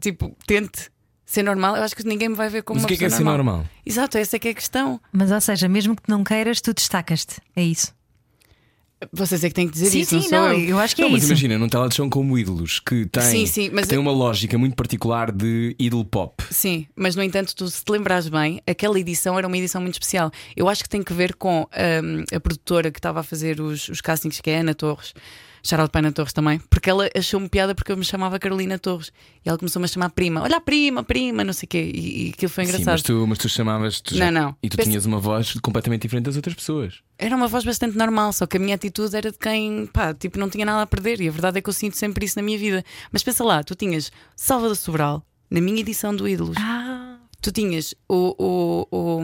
tipo, 0.00 0.36
tente 0.46 0.90
Ser 1.28 1.42
normal, 1.42 1.76
eu 1.76 1.82
acho 1.82 1.94
que 1.94 2.02
ninguém 2.06 2.30
me 2.30 2.34
vai 2.34 2.48
ver 2.48 2.62
como 2.62 2.76
Mas 2.80 2.84
uma 2.84 2.86
o 2.86 2.88
que 2.88 2.94
é 2.94 2.96
que 2.96 3.04
é 3.04 3.08
pessoa 3.08 3.18
ser 3.18 3.36
normal? 3.36 3.66
Exato, 3.84 4.16
essa 4.16 4.36
é 4.36 4.38
que 4.38 4.48
é 4.48 4.50
a 4.52 4.54
questão. 4.54 4.98
Mas, 5.12 5.30
ou 5.30 5.38
seja, 5.42 5.68
mesmo 5.68 5.94
que 5.94 6.08
não 6.08 6.24
queiras, 6.24 6.58
tu 6.62 6.72
destacas-te. 6.72 7.36
É 7.54 7.62
isso. 7.62 7.94
Vocês 9.12 9.44
é 9.44 9.48
que 9.50 9.54
têm 9.54 9.66
que 9.66 9.74
dizer 9.74 9.90
sim, 9.90 10.00
isso, 10.00 10.22
sim, 10.22 10.28
não 10.30 10.48
não, 10.48 10.52
eu. 10.54 10.70
eu 10.70 10.78
acho 10.78 10.96
que 10.96 11.02
não, 11.02 11.08
é 11.08 11.12
mas 11.12 11.22
isso. 11.22 11.32
imagina, 11.32 11.58
num 11.58 11.68
são 11.92 12.08
como 12.08 12.36
ídolos 12.38 12.80
que 12.80 13.04
têm, 13.04 13.22
Sim, 13.22 13.46
sim, 13.46 13.70
mas 13.72 13.86
que 13.86 13.94
eu- 13.94 14.00
uma 14.00 14.10
lógica 14.10 14.56
muito 14.56 14.74
particular 14.74 15.30
de 15.30 15.76
idol 15.78 16.02
pop. 16.02 16.42
Sim, 16.50 16.86
mas 16.96 17.14
no 17.14 17.22
entanto, 17.22 17.54
tu 17.54 17.68
se 17.68 17.84
te 17.84 17.92
lembrares 17.92 18.28
bem, 18.28 18.62
aquela 18.66 18.98
edição 18.98 19.36
era 19.38 19.46
uma 19.46 19.56
edição 19.58 19.82
muito 19.82 19.96
especial. 19.96 20.30
Eu 20.56 20.66
acho 20.66 20.82
que 20.82 20.88
tem 20.88 21.02
que 21.02 21.12
ver 21.12 21.34
com 21.34 21.60
hum, 22.02 22.24
a 22.34 22.40
produtora 22.40 22.90
que 22.90 22.98
estava 22.98 23.20
a 23.20 23.22
fazer 23.22 23.60
os, 23.60 23.86
os 23.90 24.00
castings, 24.00 24.40
que 24.40 24.48
é 24.48 24.56
a 24.56 24.60
Ana 24.62 24.74
Torres. 24.74 25.12
Shout 25.62 25.90
para 25.90 26.00
Ana 26.00 26.12
Torres 26.12 26.32
também, 26.32 26.58
porque 26.70 26.88
ela 26.90 27.08
achou-me 27.16 27.48
piada 27.48 27.74
porque 27.74 27.92
eu 27.92 27.96
me 27.96 28.04
chamava 28.04 28.38
Carolina 28.38 28.78
Torres 28.78 29.12
e 29.44 29.48
ela 29.48 29.58
começou-me 29.58 29.84
a 29.84 29.88
chamar 29.88 30.10
prima. 30.10 30.42
Olha 30.42 30.60
prima, 30.60 31.02
prima, 31.02 31.42
não 31.44 31.52
sei 31.52 31.66
o 31.66 31.68
quê. 31.68 31.92
E, 31.94 32.26
e 32.26 32.30
aquilo 32.30 32.50
foi 32.50 32.64
Sim, 32.64 32.70
engraçado. 32.72 32.92
mas 32.94 33.02
tu, 33.02 33.26
mas 33.26 33.38
tu 33.38 33.48
chamavas. 33.48 34.00
tu 34.00 34.16
Não, 34.16 34.30
não. 34.30 34.56
E 34.62 34.68
tu 34.68 34.76
Pensa- 34.76 34.90
tinhas 34.90 35.06
uma 35.06 35.18
voz 35.18 35.54
completamente 35.62 36.02
diferente 36.02 36.24
das 36.26 36.36
outras 36.36 36.54
pessoas. 36.54 37.00
Era 37.18 37.34
uma 37.34 37.48
voz 37.48 37.64
bastante 37.64 37.96
normal, 37.96 38.32
só 38.32 38.46
que 38.46 38.56
a 38.56 38.60
minha 38.60 38.74
atitude 38.74 39.16
era 39.16 39.30
de 39.32 39.38
quem, 39.38 39.86
pá, 39.86 40.14
tipo, 40.14 40.38
não 40.38 40.48
tinha 40.48 40.64
nada 40.64 40.82
a 40.82 40.86
perder. 40.86 41.20
E 41.20 41.28
a 41.28 41.32
verdade 41.32 41.58
é 41.58 41.60
que 41.62 41.68
eu 41.68 41.72
sinto 41.72 41.96
sempre 41.96 42.24
isso 42.26 42.38
na 42.38 42.42
minha 42.42 42.58
vida. 42.58 42.84
Mas 43.12 43.22
pensa 43.22 43.42
lá, 43.44 43.62
tu 43.64 43.74
tinhas 43.74 44.12
Salvador 44.36 44.76
Sobral 44.76 45.24
na 45.50 45.60
minha 45.60 45.80
edição 45.80 46.14
do 46.14 46.28
Ídolos. 46.28 46.56
Ah, 46.58 47.07
Tu 47.40 47.52
tinhas 47.52 47.94
o, 48.08 48.34
o, 48.36 48.86
o, 48.90 49.22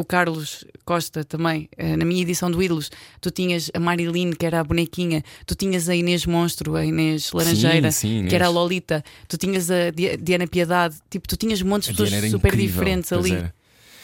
o 0.00 0.04
Carlos 0.04 0.64
Costa 0.84 1.22
também, 1.22 1.68
eh, 1.76 1.96
na 1.96 2.04
minha 2.04 2.20
edição 2.20 2.50
do 2.50 2.60
Ídolos. 2.60 2.90
Tu 3.20 3.30
tinhas 3.30 3.70
a 3.72 3.78
Marilyn, 3.78 4.32
que 4.32 4.44
era 4.44 4.58
a 4.58 4.64
bonequinha. 4.64 5.22
Tu 5.46 5.54
tinhas 5.54 5.88
a 5.88 5.94
Inês 5.94 6.26
Monstro, 6.26 6.74
a 6.74 6.84
Inês 6.84 7.30
Laranjeira, 7.32 7.92
sim, 7.92 8.18
Inês. 8.18 8.30
que 8.30 8.34
era 8.34 8.46
a 8.46 8.48
Lolita. 8.48 9.04
Tu 9.28 9.36
tinhas 9.38 9.70
a 9.70 9.90
Di- 9.90 10.16
Diana 10.16 10.46
Piedade. 10.48 10.96
Tipo, 11.08 11.28
tu 11.28 11.36
tinhas 11.36 11.62
montes 11.62 11.88
de 11.90 12.02
pessoas 12.02 12.30
super 12.32 12.48
incrível, 12.52 12.66
diferentes 12.74 13.12
ali. 13.12 13.32
era. 13.32 13.54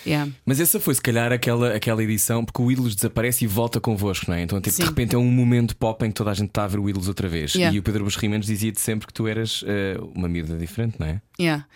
Yeah. 0.07 0.31
Mas 0.47 0.61
essa 0.61 0.79
foi 0.79 0.95
se 0.95 1.03
calhar 1.03 1.33
aquela, 1.33 1.75
aquela 1.75 2.03
edição, 2.03 2.45
porque 2.45 2.63
o 2.63 2.71
Ídolos 2.71 2.95
desaparece 2.95 3.45
e 3.45 3.49
volta 3.49 3.81
convosco, 3.81 4.27
não 4.31 4.37
é? 4.39 4.43
Então 4.43 4.59
tipo, 4.61 4.71
de 4.77 4.83
Sim. 4.83 4.89
repente 4.89 5.15
é 5.17 5.19
um 5.19 5.29
momento 5.31 5.77
pop 5.77 6.03
em 6.07 6.09
que 6.09 6.15
toda 6.15 6.31
a 6.31 6.35
gente 6.35 6.49
está 6.51 6.63
a 6.65 6.67
ver 6.69 6.79
o 6.79 6.89
Ídolos 6.89 7.09
outra 7.09 7.29
vez. 7.29 7.55
Yeah. 7.55 7.75
E 7.77 7.81
o 7.81 7.83
Pedro 7.83 8.05
Busrimentos 8.05 8.47
dizia-te 8.47 8.81
sempre 8.81 9.07
que 9.09 9.13
tu 9.13 9.27
eras 9.27 9.65
eh, 9.67 9.99
uma 10.15 10.29
miúda 10.29 10.57
diferente, 10.57 10.95
não 11.01 11.09
é? 11.09 11.21
Yeah. 11.39 11.67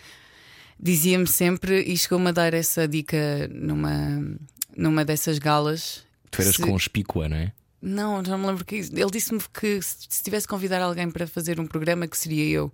Dizia-me 0.82 1.26
sempre 1.28 1.80
e 1.82 1.96
chegou-me 1.96 2.28
a 2.28 2.32
dar 2.32 2.52
essa 2.54 2.88
dica 2.88 3.48
numa, 3.54 4.36
numa 4.76 5.04
dessas 5.04 5.38
galas. 5.38 6.02
Tu 6.30 6.42
eras 6.42 6.56
Se- 6.56 6.62
conspícua, 6.62 7.28
não 7.28 7.36
é? 7.36 7.52
Não, 7.80 8.24
já 8.24 8.36
me 8.38 8.46
lembro 8.46 8.64
que 8.64 8.76
ele 8.76 9.10
disse-me 9.12 9.40
que 9.52 9.80
se 9.82 9.96
se 10.08 10.22
tivesse 10.22 10.46
convidar 10.46 10.80
alguém 10.82 11.10
para 11.10 11.26
fazer 11.26 11.58
um 11.60 11.66
programa, 11.66 12.06
que 12.06 12.16
seria 12.18 12.44
eu. 12.46 12.72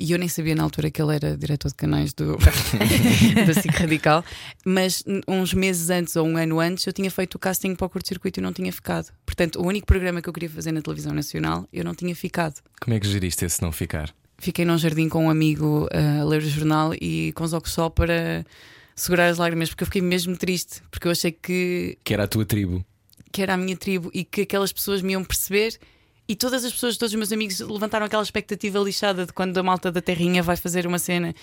E 0.00 0.12
eu 0.12 0.18
nem 0.18 0.28
sabia 0.28 0.54
na 0.54 0.62
altura 0.62 0.92
que 0.92 1.02
ele 1.02 1.12
era 1.14 1.36
diretor 1.36 1.68
de 1.68 1.74
canais 1.74 2.12
do 2.12 2.36
da 3.46 3.52
SIC 3.54 3.72
Radical, 3.74 4.24
mas 4.64 5.02
uns 5.26 5.52
meses 5.52 5.90
antes 5.90 6.14
ou 6.14 6.24
um 6.24 6.36
ano 6.36 6.60
antes 6.60 6.86
eu 6.86 6.92
tinha 6.92 7.10
feito 7.10 7.34
o 7.34 7.38
casting 7.38 7.74
para 7.74 7.86
o 7.86 7.90
curto-circuito 7.90 8.38
e 8.38 8.42
não 8.42 8.52
tinha 8.52 8.72
ficado. 8.72 9.12
Portanto, 9.26 9.60
o 9.60 9.66
único 9.66 9.86
programa 9.88 10.22
que 10.22 10.28
eu 10.28 10.32
queria 10.32 10.48
fazer 10.50 10.70
na 10.70 10.80
televisão 10.82 11.12
nacional, 11.12 11.66
eu 11.72 11.84
não 11.84 11.96
tinha 11.96 12.14
ficado. 12.14 12.60
Como 12.80 12.94
é 12.96 13.00
que 13.00 13.08
geriste 13.08 13.44
esse 13.44 13.60
não 13.60 13.72
ficar? 13.72 14.14
Fiquei 14.38 14.64
num 14.64 14.78
jardim 14.78 15.08
com 15.08 15.26
um 15.26 15.30
amigo 15.30 15.88
uh, 15.92 16.22
a 16.22 16.24
ler 16.24 16.38
o 16.42 16.48
jornal 16.48 16.92
e 16.94 17.32
com 17.34 17.42
os 17.44 17.52
óculos 17.52 17.74
só 17.74 17.88
para 17.88 18.44
segurar 18.94 19.28
as 19.28 19.38
lágrimas, 19.38 19.68
porque 19.68 19.82
eu 19.82 19.86
fiquei 19.86 20.02
mesmo 20.02 20.36
triste, 20.36 20.80
porque 20.90 21.08
eu 21.08 21.12
achei 21.12 21.32
que, 21.32 21.98
Que 22.04 22.14
era 22.14 22.24
a 22.24 22.28
tua 22.28 22.44
tribo. 22.44 22.84
que 23.32 23.42
era 23.42 23.54
a 23.54 23.56
minha 23.56 23.76
tribo 23.76 24.10
e 24.14 24.24
que 24.24 24.42
aquelas 24.42 24.72
pessoas 24.72 25.02
me 25.02 25.12
iam 25.12 25.24
perceber. 25.24 25.76
E 26.30 26.36
todas 26.36 26.62
as 26.62 26.70
pessoas, 26.72 26.98
todos 26.98 27.10
os 27.14 27.16
meus 27.16 27.32
amigos 27.32 27.58
levantaram 27.60 28.04
aquela 28.04 28.22
expectativa 28.22 28.78
lixada 28.80 29.24
de 29.24 29.32
quando 29.32 29.56
a 29.56 29.62
malta 29.62 29.90
da 29.90 30.02
terrinha 30.02 30.42
vai 30.42 30.58
fazer 30.58 30.86
uma 30.86 30.98
cena 30.98 31.34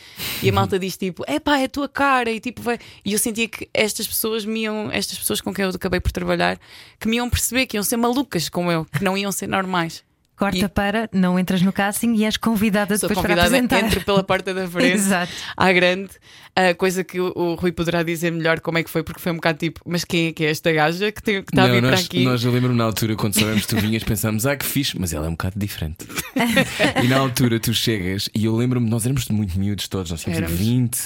e 0.43 0.47
a 0.49 0.53
malta 0.53 0.77
diz 0.77 0.95
tipo, 0.95 1.23
é 1.25 1.39
pá, 1.39 1.57
é 1.57 1.63
a 1.63 1.69
tua 1.69 1.89
cara 1.89 2.29
e 2.29 2.39
tipo 2.39 2.61
vai. 2.61 2.77
E 3.03 3.11
eu 3.13 3.17
sentia 3.17 3.47
que 3.47 3.67
estas 3.73 4.07
pessoas 4.07 4.45
me 4.45 4.61
iam, 4.61 4.91
estas 4.91 5.17
pessoas 5.17 5.41
com 5.41 5.51
quem 5.51 5.65
eu 5.65 5.71
acabei 5.71 5.99
por 5.99 6.11
trabalhar, 6.11 6.59
que 6.99 7.07
me 7.07 7.15
iam 7.15 7.27
perceber 7.27 7.65
que 7.65 7.77
iam 7.77 7.83
ser 7.83 7.97
malucas 7.97 8.47
como 8.47 8.71
eu, 8.71 8.85
que 8.85 9.03
não 9.03 9.17
iam 9.17 9.31
ser 9.31 9.47
normais. 9.47 10.03
Corta 10.35 10.57
E- 10.57 10.67
para, 10.67 11.09
não 11.13 11.39
entras 11.39 11.61
no 11.61 11.71
casting 11.71 12.13
e 12.15 12.25
és 12.25 12.37
convidada 12.37 12.97
Sou 12.97 13.07
depois 13.09 13.25
convidada, 13.25 13.49
para 13.49 13.57
apresentar. 13.57 13.85
entre 13.85 13.99
pela 14.01 14.23
porta 14.23 14.53
da 14.53 14.67
frente. 14.67 14.93
Exato. 14.95 15.31
à 15.55 15.71
grande, 15.71 16.09
a 16.55 16.73
coisa 16.73 17.03
que 17.03 17.19
o, 17.19 17.31
o 17.35 17.55
Rui 17.55 17.71
poderá 17.71 18.03
dizer 18.03 18.31
melhor 18.31 18.59
como 18.59 18.77
é 18.77 18.83
que 18.83 18.89
foi, 18.89 19.03
porque 19.03 19.19
foi 19.21 19.31
um 19.31 19.35
bocado 19.35 19.57
tipo, 19.59 19.79
mas 19.85 20.03
quem 20.05 20.27
é 20.27 20.31
que 20.31 20.43
é 20.45 20.49
esta 20.51 20.71
gaja 20.71 21.11
que, 21.11 21.21
tem, 21.21 21.41
que 21.43 21.51
está 21.51 21.63
a 21.63 21.67
vir 21.67 21.73
não, 21.81 21.89
para 21.89 21.91
nós, 21.91 22.05
aqui? 22.05 22.23
nós 22.23 22.43
eu 22.43 22.51
lembro-me 22.51 22.77
na 22.77 22.83
altura, 22.83 23.15
quando 23.15 23.33
soubemos 23.33 23.65
que 23.65 23.75
tu 23.75 23.81
vinhas, 23.81 24.03
pensámos, 24.03 24.45
ah, 24.45 24.55
que 24.55 24.65
fixe, 24.65 24.99
mas 24.99 25.13
ela 25.13 25.25
é 25.25 25.29
um 25.29 25.33
bocado 25.33 25.57
diferente. 25.57 26.05
e 27.03 27.07
na 27.07 27.17
altura 27.17 27.59
tu 27.59 27.73
chegas, 27.73 28.29
e 28.33 28.45
eu 28.45 28.55
lembro-me, 28.55 28.89
nós 28.89 29.05
éramos 29.05 29.27
muito 29.29 29.57
miúdos 29.59 29.87
todos, 29.87 30.11
nós 30.11 30.21
tínhamos 30.21 30.43
Éramos. 30.43 30.59
20, 30.59 30.97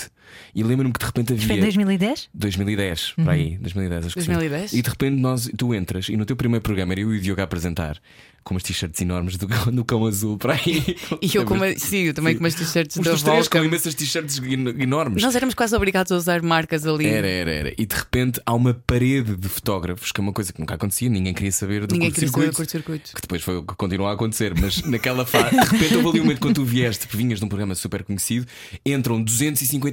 e 0.55 0.63
lembro-me 0.63 0.93
que 0.93 0.99
de 0.99 1.05
repente 1.05 1.27
Foi 1.35 1.55
em 1.55 1.59
havia. 1.59 1.61
2010? 1.63 2.29
2010, 2.33 3.13
para 3.23 3.33
aí, 3.33 3.57
2010, 3.59 4.05
acho 4.05 4.15
que 4.15 4.21
sim. 4.21 4.27
2010? 4.33 4.73
E 4.73 4.81
de 4.81 4.89
repente 4.89 5.15
nós, 5.19 5.49
tu 5.57 5.73
entras 5.73 6.09
e 6.09 6.17
no 6.17 6.25
teu 6.25 6.35
primeiro 6.35 6.63
programa 6.63 6.93
era 6.93 7.01
eu 7.01 7.13
e 7.13 7.17
o 7.17 7.21
Diogo 7.21 7.41
a 7.41 7.43
apresentar 7.43 7.97
com 8.41 8.53
umas 8.55 8.63
t-shirts 8.63 8.99
enormes 9.01 9.35
do, 9.37 9.45
do 9.71 9.83
cão 9.85 10.05
azul 10.07 10.37
para 10.37 10.53
aí. 10.53 10.95
E 11.21 11.35
eu, 11.35 11.43
com 11.43 11.53
uma, 11.55 11.65
Lembras-te? 11.65 11.87
sim, 11.87 11.97
eu 12.03 12.13
também 12.13 12.33
com 12.35 12.39
umas 12.43 12.55
t-shirts 12.55 12.97
da 12.97 13.11
dos 13.11 13.21
três 13.21 13.39
Volca. 13.41 13.59
com 13.59 13.65
imensas 13.65 13.93
t-shirts 13.93 14.39
en- 14.39 14.81
enormes. 14.81 15.21
Nós 15.21 15.35
éramos 15.35 15.53
quase 15.53 15.75
obrigados 15.75 16.11
a 16.11 16.15
usar 16.15 16.41
marcas 16.41 16.87
ali. 16.87 17.05
Era, 17.05 17.27
era, 17.27 17.51
era. 17.51 17.73
E 17.77 17.85
de 17.85 17.93
repente 17.95 18.39
há 18.45 18.53
uma 18.53 18.73
parede 18.73 19.35
de 19.35 19.49
fotógrafos, 19.49 20.11
que 20.11 20.21
é 20.21 20.23
uma 20.23 20.31
coisa 20.33 20.53
que 20.53 20.59
nunca 20.59 20.75
acontecia, 20.75 21.09
ninguém 21.09 21.33
queria 21.33 21.51
saber 21.51 21.85
do 21.85 21.93
Ninguém 21.93 22.11
queria 22.11 22.29
saber 22.29 22.47
do 22.47 22.53
curto-circuito. 22.55 23.01
curto-circuito. 23.01 23.15
Que 23.15 23.21
depois 23.21 23.41
foi 23.43 23.57
o 23.57 23.63
que 23.63 23.75
continuou 23.75 24.09
a 24.09 24.13
acontecer, 24.13 24.53
mas 24.59 24.81
naquela 24.83 25.25
fase, 25.25 25.49
de 25.51 25.57
repente 25.65 25.95
houve 25.97 26.09
ali 26.09 26.19
um 26.19 26.23
momento 26.23 26.39
quando 26.39 26.55
tu 26.55 26.63
vieste, 26.63 27.05
porque 27.05 27.17
vinhas 27.17 27.39
de 27.39 27.45
um 27.45 27.49
programa 27.49 27.75
super 27.75 28.03
conhecido, 28.03 28.47
entram 28.85 29.21
255 29.21 29.85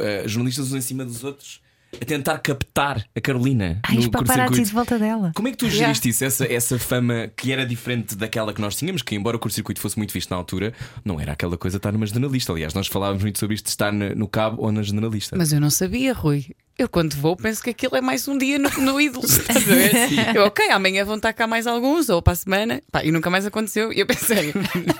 eh, 0.00 0.22
jornalistas 0.26 0.72
uns 0.72 0.74
em 0.74 0.80
cima 0.80 1.04
dos 1.04 1.24
outros 1.24 1.60
a 2.00 2.04
tentar 2.04 2.38
captar 2.38 3.04
a 3.16 3.20
Carolina 3.20 3.80
Ai, 3.82 3.98
os 3.98 4.04
no 4.04 4.10
paparazzi 4.12 4.62
de 4.62 4.72
volta 4.72 4.98
dela. 4.98 5.32
Como 5.34 5.48
é 5.48 5.50
que 5.50 5.56
tu 5.56 5.66
Yeah. 5.66 5.86
geriste 5.86 6.08
isso, 6.08 6.24
essa, 6.24 6.44
essa 6.52 6.78
fama 6.78 7.30
que 7.36 7.52
era 7.52 7.66
diferente 7.66 8.14
daquela 8.14 8.52
que 8.52 8.60
nós 8.60 8.76
tínhamos, 8.76 9.02
que 9.02 9.14
embora 9.14 9.36
o 9.36 9.40
curto-circuito 9.40 9.80
fosse 9.80 9.96
muito 9.98 10.12
visto 10.12 10.30
na 10.30 10.36
altura, 10.36 10.72
não 11.04 11.20
era 11.20 11.32
aquela 11.32 11.56
coisa 11.56 11.76
de 11.76 11.78
estar 11.78 11.92
numa 11.92 12.06
jornalista. 12.06 12.52
Aliás, 12.52 12.74
nós 12.74 12.86
falávamos 12.86 13.22
muito 13.22 13.38
sobre 13.38 13.54
isto 13.54 13.64
de 13.64 13.70
estar 13.70 13.92
no 13.92 14.28
cabo 14.28 14.62
ou 14.62 14.70
na 14.72 14.82
jornalista. 14.82 15.36
Mas 15.36 15.52
eu 15.52 15.60
não 15.60 15.70
sabia, 15.70 16.12
Rui. 16.12 16.46
Eu 16.80 16.88
quando 16.88 17.14
vou 17.14 17.36
penso 17.36 17.62
que 17.62 17.68
aquilo 17.68 17.94
é 17.94 18.00
mais 18.00 18.26
um 18.26 18.38
dia 18.38 18.58
no, 18.58 18.70
no 18.70 18.98
Ídolos. 18.98 19.36
ver? 19.36 20.34
Eu, 20.34 20.44
ok, 20.44 20.70
amanhã 20.70 21.04
vão 21.04 21.16
estar 21.16 21.30
cá 21.34 21.46
mais 21.46 21.66
alguns, 21.66 22.08
ou 22.08 22.22
para 22.22 22.32
a 22.32 22.36
semana. 22.36 22.82
Pá, 22.90 23.04
e 23.04 23.12
nunca 23.12 23.28
mais 23.28 23.44
aconteceu. 23.44 23.92
E 23.92 24.00
eu 24.00 24.06
pensei. 24.06 24.54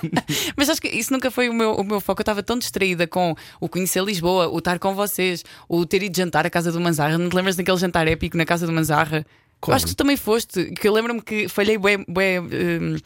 Mas 0.55 0.69
acho 0.69 0.79
que 0.79 0.87
isso 0.89 1.11
nunca 1.11 1.31
foi 1.31 1.49
o 1.49 1.53
meu, 1.55 1.73
o 1.73 1.83
meu 1.83 1.99
foco. 1.99 2.21
Eu 2.21 2.21
estava 2.21 2.43
tão 2.43 2.59
distraída 2.59 3.07
com 3.07 3.35
o 3.59 3.67
conhecer 3.67 4.03
Lisboa, 4.03 4.47
o 4.47 4.59
estar 4.59 4.77
com 4.77 4.93
vocês, 4.93 5.43
o 5.67 5.83
ter 5.83 6.03
ido 6.03 6.15
jantar 6.15 6.45
à 6.45 6.51
casa 6.51 6.71
do 6.71 6.79
Manzarra. 6.79 7.17
Não 7.17 7.29
te 7.29 7.35
lembras 7.35 7.55
daquele 7.55 7.77
jantar 7.77 8.07
épico 8.07 8.37
na 8.37 8.45
casa 8.45 8.67
do 8.67 8.71
Manzarra? 8.71 9.25
Qual? 9.59 9.75
Acho 9.75 9.87
que 9.87 9.93
tu 9.93 9.97
também 9.97 10.17
foste. 10.17 10.65
Que 10.65 10.87
eu 10.87 10.93
lembro-me 10.93 11.19
que 11.23 11.47
falhei 11.47 11.79
bué, 11.79 11.97
hum, 11.97 12.97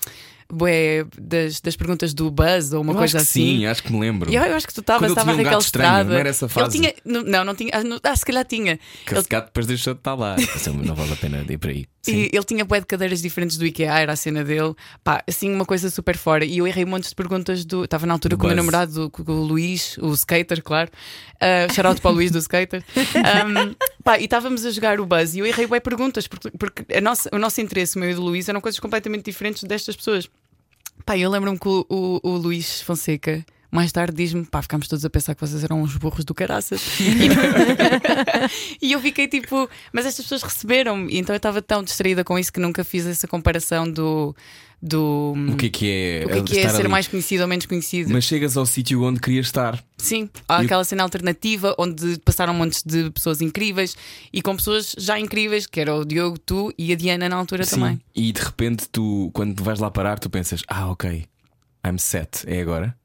bué 0.51 1.05
das, 1.19 1.59
das 1.59 1.75
perguntas 1.75 2.13
do 2.13 2.29
Buzz 2.29 2.71
ou 2.73 2.81
uma 2.81 2.93
Eu 2.93 2.97
coisa 2.97 3.17
assim. 3.17 3.59
sim, 3.59 3.65
acho 3.65 3.81
que 3.83 3.91
me 3.91 3.99
lembro. 3.99 4.31
E 4.31 4.35
eu, 4.35 4.43
eu 4.43 4.55
acho 4.55 4.67
que 4.67 4.73
tu 4.73 4.81
estavas, 4.81 5.09
estava 5.09 5.31
um 5.31 5.35
Raquel 5.37 5.59
estranho, 5.59 5.87
Estrada. 5.89 6.09
não 6.09 6.17
era 6.17 6.29
essa 6.29 6.47
fase? 6.47 6.77
Ele 6.77 6.93
tinha, 6.93 7.23
não, 7.23 7.43
não, 7.45 7.55
tinha. 7.55 7.71
ah, 7.73 7.99
Ah, 8.11 8.15
se 8.15 8.25
calhar 8.25 8.45
tinha. 8.45 8.77
Que 9.05 9.13
Ele, 9.13 9.19
esse 9.19 9.29
gato 9.29 9.45
depois 9.45 9.65
deixou 9.65 9.93
de 9.93 9.99
estar 9.99 10.13
lá. 10.13 10.35
Isso 10.39 10.71
não 10.73 10.95
vale 10.95 11.13
a 11.13 11.15
pena 11.15 11.45
ir 11.49 11.57
para 11.57 11.71
aí. 11.71 11.85
Sim. 12.01 12.29
e 12.31 12.35
ele 12.35 12.43
tinha 12.43 12.63
bué 12.63 12.79
de 12.79 12.85
cadeiras 12.85 13.19
diferentes 13.19 13.57
do 13.57 13.65
IKEA, 13.65 13.91
era 13.97 14.13
a 14.13 14.15
cena 14.15 14.43
dele. 14.43 14.75
Pá, 15.03 15.23
assim, 15.27 15.51
uma 15.51 15.65
coisa 15.65 15.89
super 15.89 16.15
fora. 16.15 16.45
E 16.45 16.59
eu 16.59 16.67
errei 16.67 16.85
montes 16.85 17.09
de 17.09 17.15
perguntas 17.15 17.65
do. 17.65 17.83
Estava 17.85 18.05
na 18.05 18.13
altura 18.13 18.35
Do 18.35 18.39
com 18.39 18.45
o 18.45 18.47
meu 18.47 18.55
namorado, 18.55 19.09
com 19.09 19.23
o 19.23 19.43
Luís, 19.43 19.97
o 19.97 20.13
skater, 20.13 20.61
claro. 20.61 20.91
Uh, 21.35 21.73
shout 21.73 21.99
para 22.01 22.11
o 22.11 22.13
Luís 22.13 22.29
do 22.31 22.37
skater. 22.39 22.83
Um, 23.25 23.75
pá, 24.03 24.19
e 24.19 24.25
estávamos 24.25 24.65
a 24.65 24.71
jogar 24.71 24.99
o 24.99 25.05
Buzz 25.05 25.33
e 25.35 25.39
eu 25.39 25.45
errei 25.45 25.65
bué 25.65 25.79
perguntas, 25.79 26.27
porque, 26.27 26.51
porque 26.51 26.85
a 26.95 27.01
nossa, 27.01 27.29
o 27.33 27.39
nosso 27.39 27.59
interesse, 27.59 27.95
o 27.95 27.99
meu 27.99 28.11
e 28.11 28.13
do 28.13 28.21
Luís, 28.21 28.47
eram 28.47 28.61
coisas 28.61 28.79
completamente 28.79 29.25
diferentes 29.25 29.63
destas 29.63 29.95
pessoas. 29.95 30.29
Pá, 31.03 31.17
eu 31.17 31.29
lembro-me 31.29 31.59
que 31.59 31.67
o, 31.67 31.85
o, 31.89 32.19
o 32.23 32.37
Luís 32.37 32.81
Fonseca. 32.81 33.45
Mais 33.75 33.91
tarde 33.91 34.15
diz-me, 34.15 34.45
pá, 34.45 34.61
ficámos 34.61 34.87
todos 34.87 35.03
a 35.05 35.09
pensar 35.09 35.35
que 35.35 35.41
vocês 35.41 35.63
eram 35.63 35.81
uns 35.81 35.95
burros 35.97 36.25
do 36.25 36.33
caraças. 36.33 36.81
E, 38.81 38.91
eu 38.91 38.99
fiquei 39.01 39.27
tipo, 39.27 39.69
mas 39.91 40.05
estas 40.05 40.25
pessoas 40.25 40.43
receberam-me. 40.43 41.11
E 41.13 41.17
então 41.17 41.33
eu 41.33 41.37
estava 41.37 41.61
tão 41.61 41.83
distraída 41.83 42.23
com 42.23 42.37
isso 42.37 42.51
que 42.51 42.59
nunca 42.59 42.83
fiz 42.83 43.05
essa 43.05 43.27
comparação 43.27 43.89
do. 43.89 44.35
do 44.81 45.33
O 45.53 45.57
que 45.57 45.65
é 45.65 45.69
que 45.69 45.89
é, 45.89 46.23
o 46.25 46.29
que 46.29 46.37
é, 46.37 46.43
que 46.43 46.59
é 46.59 46.69
ser 46.69 46.81
ali? 46.81 46.87
mais 46.89 47.07
conhecido 47.07 47.41
ou 47.41 47.47
menos 47.47 47.65
conhecido. 47.65 48.11
Mas 48.11 48.23
chegas 48.25 48.55
ao 48.57 48.65
sítio 48.65 49.01
onde 49.03 49.19
querias 49.19 49.47
estar. 49.47 49.83
Sim, 49.97 50.29
há 50.47 50.61
E- 50.61 50.65
aquela 50.65 50.83
cena 50.83 51.03
alternativa 51.03 51.75
onde 51.77 52.19
passaram 52.19 52.53
montes 52.53 52.83
de 52.85 53.09
pessoas 53.11 53.41
incríveis 53.41 53.95
e 54.31 54.41
com 54.41 54.55
pessoas 54.55 54.93
já 54.97 55.19
incríveis, 55.19 55.65
que 55.65 55.79
era 55.79 55.95
o 55.95 56.05
Diogo, 56.05 56.37
tu 56.37 56.73
e 56.77 56.91
a 56.91 56.95
Diana 56.95 57.27
na 57.29 57.35
altura 57.35 57.65
também. 57.65 57.99
E 58.15 58.31
de 58.31 58.41
repente 58.41 58.87
tu, 58.89 59.31
quando 59.33 59.63
vais 59.63 59.79
lá 59.79 59.89
parar, 59.89 60.19
tu 60.19 60.29
pensas: 60.29 60.61
Ah, 60.67 60.89
ok, 60.89 61.25
I'm 61.85 61.97
set, 61.97 62.43
é 62.47 62.61
agora. 62.61 62.95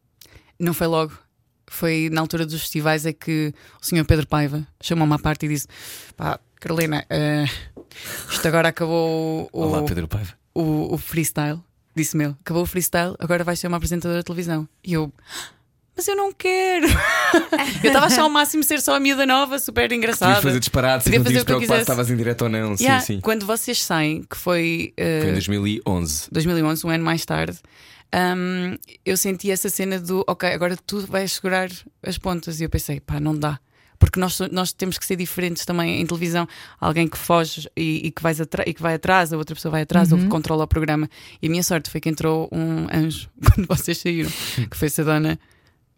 Não 0.61 0.75
foi 0.75 0.87
logo. 0.87 1.13
Foi 1.67 2.09
na 2.13 2.21
altura 2.21 2.45
dos 2.45 2.61
festivais 2.61 3.07
é 3.07 3.13
que 3.13 3.55
o 3.81 3.85
senhor 3.85 4.05
Pedro 4.05 4.27
Paiva 4.27 4.67
chamou-me 4.81 5.15
à 5.15 5.19
parte 5.19 5.47
e 5.47 5.49
disse: 5.49 5.67
Pá, 6.17 6.39
Carolina, 6.61 7.05
eh, 7.09 7.47
isto 8.31 8.47
agora 8.47 8.69
acabou 8.69 9.49
o, 9.53 9.63
Olá, 9.63 9.83
Pedro 9.85 10.07
Paiva. 10.07 10.35
o, 10.55 10.95
o 10.95 10.99
freestyle. 10.99 11.61
Disse-me 11.97 12.25
ele: 12.25 12.37
Acabou 12.41 12.63
o 12.63 12.67
freestyle, 12.67 13.15
agora 13.19 13.43
vais 13.45 13.59
ser 13.59 13.69
uma 13.69 13.77
apresentadora 13.77 14.21
de 14.21 14.25
televisão. 14.25 14.69
E 14.85 14.93
eu: 14.93 15.13
mas 15.97 16.09
eu 16.09 16.17
não 16.17 16.33
quero. 16.33 16.87
eu 17.85 17.89
estava 17.89 18.07
a 18.07 18.09
achar 18.09 18.23
ao 18.23 18.31
máximo 18.31 18.63
ser 18.63 18.81
só 18.81 18.97
a 18.97 19.01
miúda 19.01 19.27
nova, 19.27 19.59
super 19.59 19.93
engraçada. 19.93 20.33
Podias 20.33 20.43
fazer 20.45 20.59
disparates 20.61 21.07
e 21.07 21.11
Podia 21.11 21.19
não 21.19 21.27
tinhas 21.27 21.45
preocupado 21.45 21.77
se 21.77 21.83
estavas 21.83 22.11
em 22.11 22.17
direto 22.17 22.43
ou 22.43 22.49
não. 22.49 22.75
Sim, 22.77 22.85
Yeah, 22.85 23.05
sim. 23.05 23.21
Quando 23.21 23.45
vocês 23.45 23.83
saem, 23.85 24.23
que 24.23 24.37
foi, 24.37 24.95
uh, 24.99 25.21
Foi 25.21 25.29
em 25.31 25.33
2011. 25.35 26.29
2011, 26.33 26.87
um 26.87 26.91
ano 26.91 27.05
mais 27.05 27.25
tarde, 27.27 27.59
hum, 28.15 28.77
eu 29.05 29.17
senti 29.17 29.51
essa 29.51 29.69
cena 29.69 29.99
do 29.99 30.25
ok, 30.27 30.49
agora 30.51 30.77
tu 30.87 31.01
vais 31.07 31.33
segurar 31.33 31.69
as 32.03 32.19
pontas. 32.19 32.61
E 32.61 32.65
eu 32.65 32.71
pensei, 32.71 33.01
pá, 33.01 33.21
não 33.21 33.37
dá. 33.37 33.59
Porque 33.99 34.19
nós, 34.19 34.39
nós 34.51 34.73
temos 34.73 34.97
que 34.97 35.05
ser 35.05 35.17
diferentes 35.17 35.67
também 35.67 36.01
em 36.01 36.07
televisão. 36.07 36.49
Alguém 36.81 37.07
que 37.07 37.19
foge 37.19 37.69
e, 37.77 38.07
e 38.07 38.11
que, 38.11 38.23
vais 38.23 38.41
e 38.41 38.73
que 38.75 38.81
vai 38.81 38.95
atrás, 38.95 39.31
a 39.31 39.37
outra 39.37 39.55
pessoa 39.55 39.73
vai 39.73 39.83
atrás, 39.83 40.11
ou 40.11 40.19
que 40.19 40.27
controla 40.27 40.65
o 40.65 40.67
programa. 40.67 41.07
E 41.43 41.47
a 41.47 41.51
minha 41.51 41.63
sorte 41.63 41.91
foi 41.91 42.01
que 42.01 42.09
entrou 42.09 42.49
um 42.51 42.87
anjo 42.91 43.29
quando 43.55 43.67
vocês 43.69 43.99
saíram, 43.99 44.31
que 44.71 44.75
foi 44.77 44.87
essa 44.87 45.05
dona 45.05 45.39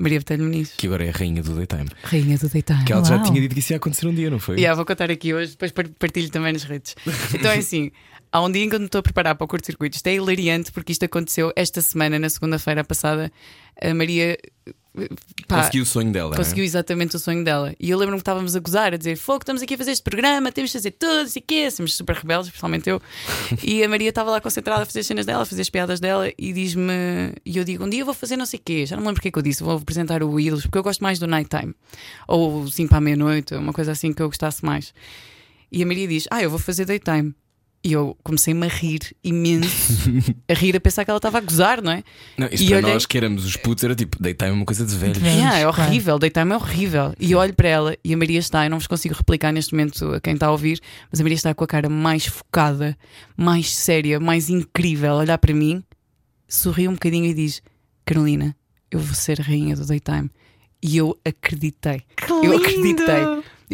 Maria 0.00 0.18
Botelho 0.18 0.42
Muniz, 0.42 0.72
Que 0.76 0.88
agora 0.88 1.04
é 1.06 1.10
a 1.10 1.12
rainha 1.12 1.44
do 1.44 1.54
daytime. 1.54 1.86
rainha 2.02 2.36
do 2.36 2.48
deitar. 2.48 2.84
Que 2.84 2.92
ela 2.92 3.04
já 3.04 3.14
Uau. 3.18 3.24
tinha 3.24 3.40
dito 3.40 3.52
que 3.54 3.60
isso 3.60 3.72
ia 3.72 3.76
acontecer 3.76 4.08
um 4.08 4.14
dia, 4.14 4.28
não 4.30 4.40
foi? 4.40 4.56
Yeah, 4.56 4.74
vou 4.74 4.84
contar 4.84 5.08
aqui 5.08 5.32
hoje, 5.32 5.52
depois 5.52 5.70
par- 5.70 5.88
partilho 5.90 6.28
também 6.28 6.52
nas 6.52 6.64
redes. 6.64 6.96
Então 7.32 7.52
é 7.52 7.58
assim: 7.58 7.92
há 8.32 8.42
um 8.42 8.50
dia 8.50 8.64
em 8.64 8.68
que 8.68 8.74
eu 8.74 8.80
me 8.80 8.86
estou 8.86 8.98
a 9.00 9.02
preparar 9.02 9.34
para 9.34 9.44
o 9.44 9.48
curto-circuito. 9.48 9.96
Isto 9.96 10.06
é 10.08 10.14
hilariante 10.14 10.72
porque 10.72 10.90
isto 10.92 11.04
aconteceu 11.04 11.52
esta 11.54 11.80
semana, 11.82 12.18
na 12.18 12.30
segunda-feira 12.30 12.82
passada. 12.82 13.30
A 13.80 13.94
Maria 13.94 14.38
eh, 14.66 15.08
pá, 15.46 15.58
Conseguiu 15.58 15.82
o 15.82 15.86
sonho 15.86 16.12
dela. 16.12 16.36
conseguiu 16.36 16.64
exatamente 16.64 17.16
o 17.16 17.18
sonho 17.18 17.44
dela. 17.44 17.74
E 17.78 17.90
eu 17.90 17.98
lembro-me 17.98 18.18
que 18.18 18.22
estávamos 18.22 18.54
a 18.56 18.60
gozar, 18.60 18.94
a 18.94 18.96
dizer: 18.96 19.16
Fogo, 19.16 19.40
estamos 19.42 19.62
aqui 19.62 19.74
a 19.74 19.78
fazer 19.78 19.92
este 19.92 20.02
programa, 20.02 20.50
temos 20.52 20.70
de 20.70 20.78
fazer 20.78 20.92
tudo, 20.92 21.28
sei 21.28 21.40
o 21.40 21.44
quê. 21.46 21.70
Somos 21.70 21.94
super 21.94 22.16
rebeldes, 22.16 22.48
principalmente 22.50 22.88
eu. 22.88 23.00
E 23.62 23.82
a 23.82 23.88
Maria 23.88 24.08
estava 24.08 24.30
lá 24.30 24.40
concentrada 24.40 24.82
a 24.82 24.86
fazer 24.86 25.00
as 25.00 25.06
cenas 25.06 25.26
dela, 25.26 25.42
a 25.42 25.46
fazer 25.46 25.62
as 25.62 25.70
piadas 25.70 26.00
dela. 26.00 26.30
E 26.38 26.52
diz-me: 26.52 26.92
E 27.44 27.56
eu 27.56 27.64
digo: 27.64 27.84
Um 27.84 27.88
dia 27.88 28.00
eu 28.00 28.06
vou 28.06 28.14
fazer 28.14 28.36
não 28.36 28.46
sei 28.46 28.58
o 28.58 28.62
quê. 28.64 28.86
Já 28.86 28.96
não 28.96 29.02
me 29.02 29.08
lembro 29.08 29.20
o 29.20 29.22
que 29.22 29.28
é 29.28 29.30
que 29.30 29.38
eu 29.38 29.42
disse. 29.42 29.62
Vou 29.62 29.76
apresentar 29.76 30.22
o 30.22 30.38
Ídolos, 30.38 30.62
porque 30.64 30.78
eu 30.78 30.82
gosto 30.82 31.02
mais 31.02 31.18
do 31.18 31.26
nighttime. 31.26 31.74
Ou 32.28 32.66
5 32.70 32.88
para 32.88 32.98
a 32.98 33.00
meia-noite, 33.00 33.54
uma 33.54 33.72
coisa 33.72 33.92
assim 33.92 34.12
que 34.12 34.22
eu 34.22 34.28
gostasse 34.28 34.64
mais. 34.64 34.94
E 35.70 35.82
a 35.82 35.86
Maria 35.86 36.06
diz: 36.06 36.28
Ah, 36.30 36.42
eu 36.42 36.50
vou 36.50 36.58
fazer 36.58 36.84
daytime. 36.84 37.34
E 37.84 37.92
eu 37.94 38.16
comecei-me 38.22 38.64
a 38.64 38.68
rir 38.68 39.00
imenso, 39.24 40.08
a 40.48 40.54
rir, 40.54 40.76
a 40.76 40.80
pensar 40.80 41.04
que 41.04 41.10
ela 41.10 41.18
estava 41.18 41.38
a 41.38 41.40
gozar, 41.40 41.82
não 41.82 41.90
é? 41.90 42.04
Não, 42.38 42.46
isto 42.46 42.62
E 42.62 42.68
para 42.68 42.76
olhei- 42.78 42.92
nós 42.92 43.06
que 43.06 43.16
éramos 43.18 43.44
os 43.44 43.56
putos 43.56 43.82
era 43.82 43.92
tipo, 43.96 44.22
daytime 44.22 44.50
é 44.50 44.54
uma 44.54 44.64
coisa 44.64 44.86
de 44.86 44.94
velhos. 44.96 45.18
Yeah, 45.18 45.58
é 45.58 45.62
claro. 45.72 45.82
horrível, 45.90 46.18
daytime 46.18 46.52
é 46.52 46.56
horrível. 46.56 47.14
E 47.18 47.32
eu 47.32 47.38
olho 47.40 47.52
para 47.54 47.68
ela 47.68 47.96
e 48.04 48.14
a 48.14 48.16
Maria 48.16 48.38
está, 48.38 48.64
eu 48.64 48.70
não 48.70 48.78
vos 48.78 48.86
consigo 48.86 49.14
replicar 49.16 49.50
neste 49.52 49.72
momento 49.74 50.12
a 50.14 50.20
quem 50.20 50.34
está 50.34 50.46
a 50.46 50.52
ouvir, 50.52 50.80
mas 51.10 51.20
a 51.20 51.24
Maria 51.24 51.34
está 51.34 51.52
com 51.54 51.64
a 51.64 51.66
cara 51.66 51.88
mais 51.88 52.24
focada, 52.26 52.96
mais 53.36 53.74
séria, 53.74 54.20
mais 54.20 54.48
incrível, 54.48 55.14
a 55.14 55.16
olhar 55.16 55.38
para 55.38 55.52
mim, 55.52 55.82
sorri 56.46 56.86
um 56.86 56.92
bocadinho 56.92 57.26
e 57.26 57.34
diz: 57.34 57.60
Carolina, 58.04 58.54
eu 58.92 59.00
vou 59.00 59.14
ser 59.14 59.40
rainha 59.40 59.74
do 59.74 59.84
daytime. 59.84 60.30
E 60.84 60.96
eu 60.96 61.18
acreditei. 61.24 62.02
Eu 62.42 62.56
acreditei. 62.56 63.24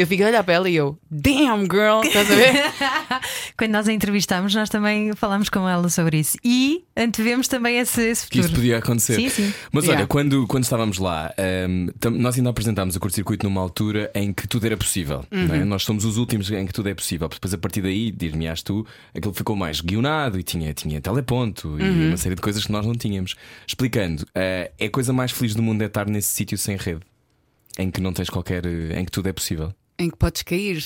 Eu 0.00 0.06
fiquei 0.06 0.24
a 0.24 0.28
olhar 0.28 0.44
para 0.44 0.54
ela 0.54 0.70
e 0.70 0.76
eu, 0.76 0.96
damn 1.10 1.62
girl, 1.62 2.02
estás 2.04 2.30
a 2.30 2.34
ver? 2.36 2.52
Quando 3.58 3.72
nós 3.72 3.88
a 3.88 3.92
entrevistámos, 3.92 4.54
nós 4.54 4.68
também 4.68 5.12
falámos 5.14 5.48
com 5.48 5.68
ela 5.68 5.88
sobre 5.88 6.18
isso. 6.20 6.36
E 6.44 6.84
antevemos 6.96 7.48
também 7.48 7.78
esse, 7.78 8.00
esse 8.02 8.22
Que 8.28 8.36
futuro. 8.38 8.46
isso 8.46 8.54
podia 8.54 8.78
acontecer. 8.78 9.14
Sim, 9.16 9.28
sim. 9.28 9.54
Mas 9.72 9.84
olha, 9.84 9.94
Yeah. 9.94 10.06
quando, 10.06 10.46
quando 10.46 10.62
estávamos 10.62 10.98
lá, 10.98 11.34
hum, 11.68 11.88
tam- 11.98 12.12
nós 12.12 12.36
ainda 12.36 12.48
apresentámos 12.50 12.94
o 12.94 13.00
curto-circuito 13.00 13.44
numa 13.44 13.60
altura 13.60 14.08
em 14.14 14.32
que 14.32 14.46
tudo 14.46 14.66
era 14.66 14.76
possível. 14.76 15.24
não 15.32 15.46
Uhum. 15.56 15.62
é? 15.62 15.64
Nós 15.64 15.82
somos 15.82 16.04
os 16.04 16.16
últimos 16.16 16.48
em 16.52 16.64
que 16.64 16.72
tudo 16.72 16.88
é 16.88 16.94
possível. 16.94 17.28
Depois, 17.28 17.52
a 17.52 17.58
partir 17.58 17.82
daí, 17.82 18.12
dir-me-ás 18.12 18.62
tu, 18.62 18.86
aquilo 19.12 19.34
ficou 19.34 19.56
mais 19.56 19.80
guionado 19.80 20.38
e 20.38 20.44
tinha, 20.44 20.72
tinha 20.72 21.00
teleponto 21.00 21.70
Uhum. 21.70 21.80
e 21.80 22.08
uma 22.08 22.16
série 22.16 22.36
de 22.36 22.40
coisas 22.40 22.64
que 22.64 22.70
nós 22.70 22.86
não 22.86 22.94
tínhamos. 22.94 23.34
Explicando, 23.66 24.24
eh, 24.32 24.70
é 24.78 24.86
a 24.86 24.90
coisa 24.90 25.12
mais 25.12 25.32
feliz 25.32 25.56
do 25.56 25.62
mundo 25.62 25.82
é 25.82 25.86
estar 25.86 26.06
nesse 26.08 26.28
sítio 26.28 26.56
sem 26.56 26.76
rede, 26.76 27.00
em 27.78 27.90
que 27.90 28.00
não 28.00 28.12
tens 28.12 28.30
qualquer. 28.30 28.64
eh, 28.64 29.00
em 29.00 29.04
que 29.04 29.10
tudo 29.10 29.28
é 29.28 29.32
possível. 29.32 29.72
Em 29.98 30.08
que 30.10 30.16
podes 30.16 30.42
cair. 30.42 30.84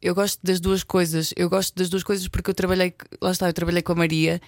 Eu 0.00 0.14
gosto 0.14 0.38
das 0.42 0.60
duas 0.60 0.82
coisas. 0.84 1.32
Eu 1.36 1.48
gosto 1.50 1.74
das 1.74 1.88
duas 1.88 2.02
coisas 2.02 2.28
porque 2.28 2.50
eu 2.50 2.54
trabalhei, 2.54 2.94
lá 3.20 3.30
está, 3.32 3.48
eu 3.48 3.52
trabalhei 3.52 3.82
com 3.82 3.92
a 3.92 3.96
Maria 3.96 4.40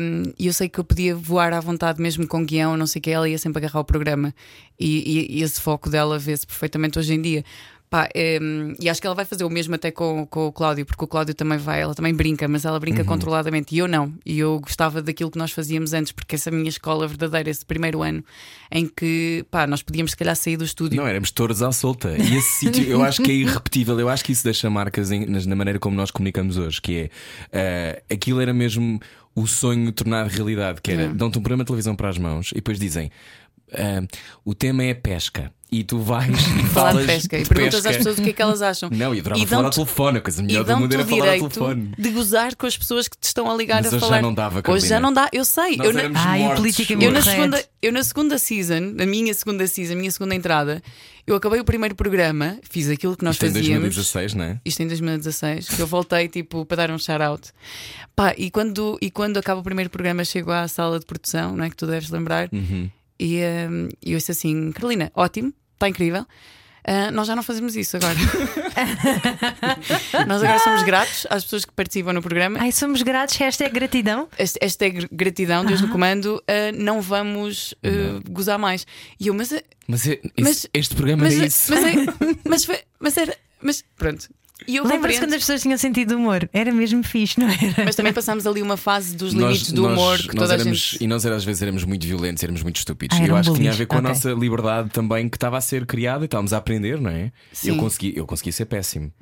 hum, 0.00 0.22
e 0.38 0.46
eu 0.46 0.52
sei 0.52 0.68
que 0.68 0.80
eu 0.80 0.84
podia 0.84 1.14
voar 1.14 1.52
à 1.52 1.60
vontade 1.60 2.00
mesmo 2.00 2.26
com 2.26 2.44
guião, 2.44 2.76
não 2.76 2.86
sei 2.86 2.98
o 2.98 3.02
que, 3.02 3.10
ela 3.10 3.28
ia 3.28 3.38
sempre 3.38 3.58
agarrar 3.64 3.80
o 3.80 3.84
programa 3.84 4.34
e, 4.80 5.28
e- 5.30 5.38
e 5.38 5.42
esse 5.42 5.60
foco 5.60 5.88
dela 5.90 6.18
vê-se 6.18 6.46
perfeitamente 6.46 6.98
hoje 6.98 7.12
em 7.14 7.20
dia. 7.22 7.44
Pá, 7.92 8.08
hum, 8.40 8.72
e 8.80 8.88
acho 8.88 9.02
que 9.02 9.06
ela 9.06 9.14
vai 9.14 9.26
fazer 9.26 9.44
o 9.44 9.50
mesmo 9.50 9.74
até 9.74 9.90
com, 9.90 10.24
com 10.26 10.46
o 10.46 10.52
Cláudio, 10.52 10.86
porque 10.86 11.04
o 11.04 11.06
Cláudio 11.06 11.34
também 11.34 11.58
vai, 11.58 11.82
ela 11.82 11.94
também 11.94 12.14
brinca, 12.14 12.48
mas 12.48 12.64
ela 12.64 12.80
brinca 12.80 13.02
controladamente 13.04 13.74
e 13.74 13.78
eu 13.78 13.86
não. 13.86 14.14
E 14.24 14.38
eu 14.38 14.58
gostava 14.60 15.02
daquilo 15.02 15.30
que 15.30 15.36
nós 15.36 15.52
fazíamos 15.52 15.92
antes, 15.92 16.10
porque 16.10 16.34
essa 16.36 16.50
minha 16.50 16.70
escola 16.70 17.06
verdadeira, 17.06 17.50
esse 17.50 17.66
primeiro 17.66 18.02
ano, 18.02 18.24
em 18.70 18.86
que 18.88 19.44
pá, 19.50 19.66
nós 19.66 19.82
podíamos 19.82 20.12
se 20.12 20.16
calhar 20.16 20.34
sair 20.34 20.56
do 20.56 20.64
estúdio. 20.64 20.96
Não, 20.96 21.06
éramos 21.06 21.30
touros 21.30 21.62
à 21.62 21.70
solta. 21.70 22.16
E 22.16 22.34
esse 22.34 22.60
sítio 22.64 22.84
eu 22.84 23.04
acho 23.04 23.22
que 23.22 23.30
é 23.30 23.34
irrepetível. 23.34 24.00
Eu 24.00 24.08
acho 24.08 24.24
que 24.24 24.32
isso 24.32 24.42
deixa 24.42 24.70
marcas 24.70 25.10
em- 25.10 25.26
na 25.26 25.54
maneira 25.54 25.78
como 25.78 25.94
nós 25.94 26.10
comunicamos 26.10 26.56
hoje, 26.56 26.80
que 26.80 26.96
é 26.96 27.10
eh, 27.52 28.02
aquilo 28.10 28.40
era 28.40 28.54
mesmo 28.54 28.98
o 29.34 29.46
sonho 29.46 29.92
tornar 29.92 30.26
realidade, 30.28 30.80
que 30.80 30.92
era 30.92 31.08
dão-te 31.14 31.38
um 31.38 31.42
programa 31.42 31.62
de 31.64 31.66
televisão 31.66 31.94
para 31.94 32.08
as 32.08 32.16
mãos 32.16 32.52
e 32.52 32.56
depois 32.56 32.78
dizem 32.78 33.10
eh, 33.70 34.02
o 34.44 34.54
tema 34.54 34.82
é 34.82 34.94
pesca. 34.94 35.52
E 35.74 35.82
tu 35.82 35.98
vais 36.00 36.28
e 36.30 36.62
falar 36.66 36.90
falas 36.90 37.00
de 37.00 37.06
pesca 37.12 37.38
e 37.38 37.42
de 37.44 37.48
perguntas 37.48 37.74
pesca. 37.76 37.88
às 37.90 37.96
pessoas 37.96 38.18
o 38.18 38.22
que 38.22 38.28
é 38.28 38.32
que 38.34 38.42
elas 38.42 38.60
acham. 38.60 38.90
Não, 38.92 39.14
e 39.14 39.20
adorava 39.20 39.40
E 39.42 39.46
falar 39.46 39.64
ao 39.64 39.70
telefone, 39.70 40.18
a 40.18 40.20
coisa 40.20 40.42
melhor 40.42 40.60
e 40.60 40.64
do 40.64 40.76
mundo 40.76 40.92
era 40.92 41.02
o 41.02 41.06
falar 41.06 41.18
ao 41.20 41.24
direito 41.24 41.48
telefone. 41.48 41.94
de 41.98 42.10
gozar 42.10 42.54
com 42.56 42.66
as 42.66 42.76
pessoas 42.76 43.08
que 43.08 43.16
te 43.16 43.24
estão 43.24 43.50
a 43.50 43.56
ligar 43.56 43.82
Mas 43.82 43.86
a 43.92 43.96
hoje 43.96 44.00
já 44.04 44.06
falar. 44.08 44.20
não 44.22 44.34
dava, 44.34 44.62
Hoje 44.68 44.86
já 44.86 45.00
não 45.00 45.12
dá, 45.14 45.30
eu 45.32 45.44
sei. 45.46 45.76
Nós 45.78 45.86
eu, 45.86 45.92
na, 46.10 46.20
Ai, 46.20 46.40
mortos. 46.40 46.58
politicamente 46.60 47.06
eu, 47.06 47.10
na 47.12 47.22
segunda, 47.22 47.64
eu 47.80 47.90
na 47.92 48.04
segunda 48.04 48.38
season, 48.38 48.80
na 48.94 49.06
minha 49.06 49.32
segunda 49.32 49.66
season, 49.66 49.94
a 49.94 49.96
minha 49.96 50.10
segunda 50.10 50.34
entrada, 50.34 50.82
eu 51.26 51.34
acabei 51.36 51.58
o 51.58 51.64
primeiro 51.64 51.94
programa, 51.94 52.58
fiz 52.68 52.90
aquilo 52.90 53.16
que 53.16 53.24
nós 53.24 53.36
Isto 53.36 53.46
em 53.46 53.52
fazíamos. 53.54 53.94
2016, 53.94 54.34
não 54.34 54.44
é? 54.44 54.60
Isto 54.66 54.82
em 54.82 54.88
2016, 54.88 55.68
que 55.70 55.80
eu 55.80 55.86
voltei 55.86 56.28
tipo 56.28 56.66
para 56.66 56.76
dar 56.76 56.90
um 56.90 56.98
shout-out. 56.98 57.48
Pá, 58.14 58.34
e 58.36 58.50
quando, 58.50 58.98
e 59.00 59.10
quando 59.10 59.38
acaba 59.38 59.60
o 59.60 59.64
primeiro 59.64 59.88
programa, 59.88 60.22
chego 60.22 60.50
à 60.50 60.68
sala 60.68 61.00
de 61.00 61.06
produção, 61.06 61.56
não 61.56 61.64
é? 61.64 61.70
Que 61.70 61.76
tu 61.76 61.86
deves 61.86 62.10
lembrar, 62.10 62.50
Uhum. 62.52 62.90
e 63.18 63.38
hum, 63.70 63.88
e 64.04 64.12
eu 64.12 64.18
disse 64.18 64.32
assim: 64.32 64.70
Carolina, 64.72 65.10
ótimo, 65.14 65.50
está 65.82 65.88
incrível. 65.88 66.26
Ah, 66.84 67.12
nós 67.12 67.28
já 67.28 67.36
não 67.36 67.44
fazemos 67.44 67.76
isso 67.76 67.96
agora. 67.96 68.18
nós 70.26 70.42
agora 70.42 70.58
somos 70.58 70.82
gratos 70.82 71.26
às 71.30 71.44
pessoas 71.44 71.64
que 71.64 71.72
participam 71.72 72.12
no 72.12 72.22
programa. 72.22 72.58
Ai, 72.60 72.72
somos 72.72 73.02
gratos, 73.02 73.40
esta 73.40 73.64
é 73.64 73.68
gratidão. 73.68 74.28
Este- 74.38 74.58
Esta 74.60 74.86
é 74.86 74.90
gr- 74.90 75.06
gratidão, 75.12 75.64
Deus 75.64 75.80
no 75.80 75.88
comando, 75.88 76.42
ah, 76.48 76.72
não 76.74 77.00
vamos 77.00 77.74
ah, 77.84 78.20
gozar 78.28 78.58
mais. 78.58 78.86
E 79.20 79.28
eu, 79.28 79.34
mas, 79.34 79.52
Mas, 79.86 80.06
é- 80.08 80.20
Mas- 80.40 80.66
este 80.74 80.94
programa 80.94 81.24
mas, 81.24 81.38
é 81.38 81.46
isso. 81.46 81.72
mas, 81.72 81.84
é- 81.84 82.36
mas, 82.48 82.64
foi- 82.64 82.80
mas 82.98 83.16
era, 83.16 83.36
mas 83.62 83.84
pronto. 83.96 84.28
E 84.66 84.76
eu 84.76 84.84
Lembra-se 84.84 85.18
quando 85.18 85.32
as 85.34 85.38
pessoas 85.40 85.62
tinham 85.62 85.76
sentido 85.78 86.08
de 86.08 86.14
humor? 86.14 86.48
Era 86.52 86.72
mesmo 86.72 87.02
fixe, 87.02 87.38
não 87.40 87.48
era? 87.48 87.84
Mas 87.84 87.96
também 87.96 88.12
passámos 88.12 88.46
ali 88.46 88.62
uma 88.62 88.76
fase 88.76 89.16
dos 89.16 89.32
limites 89.32 89.72
do 89.72 89.82
nós- 89.82 89.92
humor 89.98 90.18
que 90.18 90.26
nós 90.28 90.34
toda 90.48 90.52
a 90.52 90.54
éramos, 90.56 90.78
gente. 90.78 91.04
E 91.04 91.06
nós 91.06 91.24
às 91.26 91.44
vezes 91.44 91.62
éramos 91.62 91.84
muito 91.84 92.06
violentos, 92.06 92.42
éramos 92.42 92.62
muito 92.62 92.76
estúpidos. 92.76 93.18
Ah, 93.18 93.24
E 93.24 93.28
eu 93.28 93.36
acho 93.36 93.50
que 93.52 93.56
tinha 93.58 93.70
a 93.70 93.72
bullies. 93.72 93.78
ver 93.78 93.86
com 93.86 93.96
a 93.96 93.98
Ok. 93.98 94.08
nossa 94.10 94.30
liberdade 94.32 94.90
também 94.90 95.28
que 95.28 95.36
estava 95.36 95.56
a 95.58 95.60
ser 95.60 95.86
criada 95.86 96.24
e 96.24 96.26
estávamos 96.26 96.52
a 96.52 96.58
aprender, 96.58 97.00
não 97.00 97.10
é? 97.10 97.32
Sim. 97.52 97.70
Eu 97.70 97.76
consegui, 97.76 98.12
eu 98.16 98.26
consegui 98.26 98.52
ser 98.52 98.64
péssimo. 98.66 99.12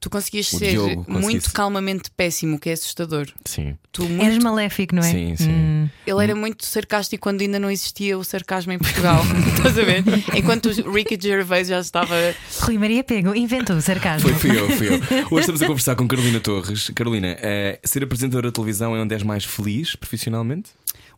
Tu 0.00 0.08
conseguias 0.08 0.52
O 0.52 0.58
ser 0.58 0.70
Diogo 0.70 1.04
muito 1.08 1.52
calmamente 1.52 2.08
péssimo, 2.16 2.58
que 2.58 2.70
é 2.70 2.72
assustador. 2.74 3.26
Sim. 3.44 3.76
Tu 3.90 4.04
muito- 4.04 4.22
Eras 4.24 4.38
maléfico, 4.38 4.94
não 4.94 5.02
é? 5.02 5.10
Sim, 5.10 5.34
sim. 5.36 5.50
Hum. 5.50 5.88
Ele 6.06 6.22
era 6.22 6.34
muito 6.36 6.64
sarcástico 6.64 7.20
quando 7.22 7.40
ainda 7.40 7.58
não 7.58 7.68
existia 7.70 8.16
o 8.16 8.22
sarcasmo 8.22 8.70
em 8.72 8.78
Portugal. 8.78 9.20
Estás 9.56 9.76
a 9.76 9.82
ver? 9.82 10.04
Enquanto 10.36 10.66
o 10.66 10.92
Ricky 10.92 11.18
Gervais 11.20 11.66
já 11.66 11.80
estava. 11.80 12.14
Rui 12.60 12.78
Maria 12.78 13.02
Pego 13.02 13.34
inventou 13.34 13.76
o 13.76 13.82
sarcasmo. 13.82 14.28
Foi, 14.28 14.38
fui 14.38 14.58
eu, 14.60 14.70
fui 14.70 14.86
eu. 14.88 14.94
Hoje 15.30 15.40
estamos 15.40 15.62
a 15.62 15.66
conversar 15.66 15.96
com 15.96 16.06
Carolina 16.06 16.38
Torres. 16.38 16.90
Carolina, 16.94 17.36
eh, 17.40 17.80
ser 17.84 18.04
apresentadora 18.04 18.48
de 18.48 18.54
televisão 18.54 18.94
é 18.94 19.00
onde 19.00 19.14
és 19.14 19.22
mais 19.24 19.44
feliz 19.44 19.96
profissionalmente? 19.96 20.70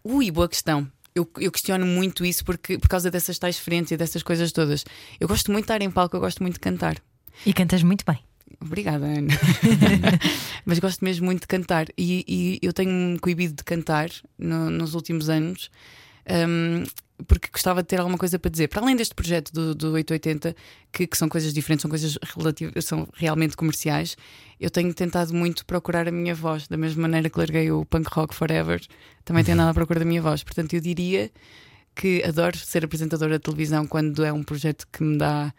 Ui, 0.03 0.31
boa 0.31 0.49
questão. 0.49 0.91
Eu, 1.15 1.29
eu 1.39 1.53
questiono 1.53 1.85
muito 1.85 2.25
isso 2.25 2.45
porque, 2.45 2.79
por 2.79 2.89
causa 2.89 3.11
dessas 3.11 3.39
tais 3.39 3.59
frentes 3.59 3.91
e 3.93 3.97
dessas 3.99 4.23
coisas 4.23 4.53
todas. 4.53 4.85
Eu 5.19 5.29
gosto 5.29 5.53
muito 5.53 5.65
de 5.67 5.73
estar 5.73 5.83
em 5.85 5.91
palco, 5.91 6.17
eu 6.17 6.21
gosto 6.21 6.43
muito 6.43 6.55
de 6.55 6.61
cantar. 6.61 6.97
E 7.45 7.53
cantas 7.53 7.83
muito 7.83 8.05
bem. 8.07 8.19
Obrigada, 8.61 9.07
Ana. 9.07 9.29
Mas 10.67 10.79
gosto 10.79 11.05
mesmo 11.05 11.25
muito 11.27 11.43
de 11.43 11.47
cantar. 11.47 11.87
E, 11.97 12.25
e 12.29 12.67
eu 12.67 12.73
tenho-me 12.73 13.19
coibido 13.19 13.55
de 13.55 13.65
cantar 13.65 14.11
no- 14.39 14.71
nos 14.71 14.95
últimos 14.95 15.29
anos. 15.31 15.71
hum, 16.29 16.85
porque 17.27 17.49
gostava 17.53 17.83
de 17.83 17.89
ter 17.89 17.99
alguma 18.01 18.17
coisa 18.17 18.39
para 18.39 18.51
dizer. 18.51 18.69
Para 18.69 18.81
além 18.81 18.97
deste 18.97 19.15
projeto 19.15 19.53
do, 19.53 19.75
do 19.75 19.93
880, 19.93 20.57
que, 20.91 21.07
que 21.07 21.19
são 21.19 21.29
coisas 21.29 21.53
diferentes, 21.53 21.83
são 21.83 21.91
coisas 21.91 22.17
relativas, 22.35 22.83
são 22.87 23.07
realmente 23.15 23.57
comerciais, 23.59 24.17
eu 24.59 24.71
tenho 24.71 24.93
tentado 24.95 25.35
muito 25.35 25.67
procurar 25.67 26.09
a 26.09 26.11
minha 26.11 26.35
voz, 26.35 26.67
da 26.67 26.79
mesma 26.79 27.03
maneira 27.03 27.29
que 27.29 27.39
larguei 27.39 27.71
o 27.71 27.85
punk 27.85 28.09
rock 28.11 28.35
forever, 28.35 28.81
também 29.23 29.45
tenho 29.45 29.55
andado 29.59 29.69
à 29.71 29.75
procura 29.75 29.99
da 30.01 30.07
minha 30.07 30.23
voz. 30.23 30.43
Portanto, 30.43 30.73
eu 30.73 30.81
diria 30.81 31.31
que 31.95 32.23
adoro 32.25 32.57
ser 32.57 32.87
apresentadora 32.87 33.35
de 33.39 33.43
televisão 33.43 33.87
quando 33.87 34.25
é 34.25 34.33
um 34.33 34.43
projeto 34.43 34.87
que 34.91 35.03
me 35.03 35.19
dá 35.19 35.53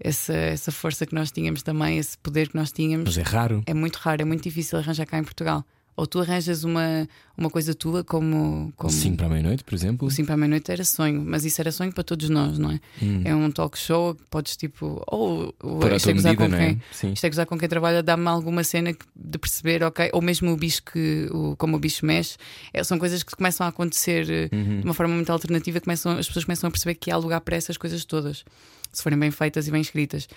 essa, 0.00 0.32
essa 0.32 0.70
força 0.72 1.06
que 1.06 1.14
nós 1.14 1.30
tínhamos 1.30 1.62
também, 1.62 1.98
esse 1.98 2.16
poder 2.18 2.48
que 2.48 2.56
nós 2.56 2.72
tínhamos. 2.72 3.16
Mas 3.16 3.18
é 3.18 3.22
raro. 3.22 3.62
É 3.66 3.74
muito 3.74 3.96
raro, 3.96 4.22
é 4.22 4.24
muito 4.24 4.42
difícil 4.42 4.78
arranjar 4.78 5.06
cá 5.06 5.18
em 5.18 5.24
Portugal. 5.24 5.64
Ou 5.98 6.06
tu 6.06 6.20
arranjas 6.20 6.62
uma, 6.62 7.08
uma 7.36 7.50
coisa 7.50 7.74
tua 7.74 8.04
como. 8.04 8.72
como 8.76 8.88
5 8.92 9.16
para 9.16 9.26
a 9.26 9.28
meia-noite, 9.28 9.64
por 9.64 9.74
exemplo. 9.74 10.06
o 10.06 10.10
5 10.12 10.26
para 10.26 10.34
a 10.34 10.38
meia-noite 10.38 10.70
era 10.70 10.84
sonho, 10.84 11.20
mas 11.26 11.44
isso 11.44 11.60
era 11.60 11.72
sonho 11.72 11.92
para 11.92 12.04
todos 12.04 12.28
nós, 12.28 12.56
não 12.56 12.70
é? 12.70 12.78
É 13.24 13.34
um 13.34 13.50
talk 13.50 13.76
show 13.76 14.14
que 14.14 14.22
podes 14.30 14.56
tipo. 14.56 15.02
Ou, 15.08 15.52
à 15.90 15.96
isto 15.96 16.10
é 16.10 16.14
medida, 16.14 16.36
com 16.36 16.44
é? 16.54 16.66
quem. 16.66 16.82
Sim. 16.92 17.12
Isto 17.14 17.24
é 17.24 17.28
gozar 17.30 17.46
com 17.46 17.58
quem 17.58 17.68
trabalha, 17.68 18.00
dá-me 18.00 18.28
alguma 18.28 18.62
cena 18.62 18.94
de 19.16 19.38
perceber, 19.38 19.82
ok? 19.82 20.10
Ou 20.12 20.22
mesmo 20.22 20.52
o 20.52 20.56
bicho 20.56 20.84
que. 20.84 21.28
O, 21.32 21.56
como 21.56 21.76
o 21.76 21.80
bicho 21.80 22.06
mexe. 22.06 22.36
É, 22.72 22.84
são 22.84 22.96
coisas 22.96 23.24
que 23.24 23.34
começam 23.34 23.66
a 23.66 23.70
acontecer 23.70 24.30
eh, 24.30 24.48
Uhum. 24.52 24.78
de 24.80 24.84
uma 24.84 24.94
forma 24.94 25.14
muito 25.16 25.30
alternativa, 25.32 25.80
começam, 25.80 26.12
as 26.16 26.26
pessoas 26.28 26.44
começam 26.44 26.68
a 26.68 26.70
perceber 26.70 26.94
que 26.94 27.10
há 27.10 27.16
lugar 27.16 27.40
para 27.40 27.56
essas 27.56 27.76
coisas 27.76 28.04
todas, 28.04 28.44
se 28.92 29.02
forem 29.02 29.18
bem 29.18 29.30
feitas 29.32 29.66
e 29.66 29.70
bem 29.72 29.80
escritas. 29.80 30.28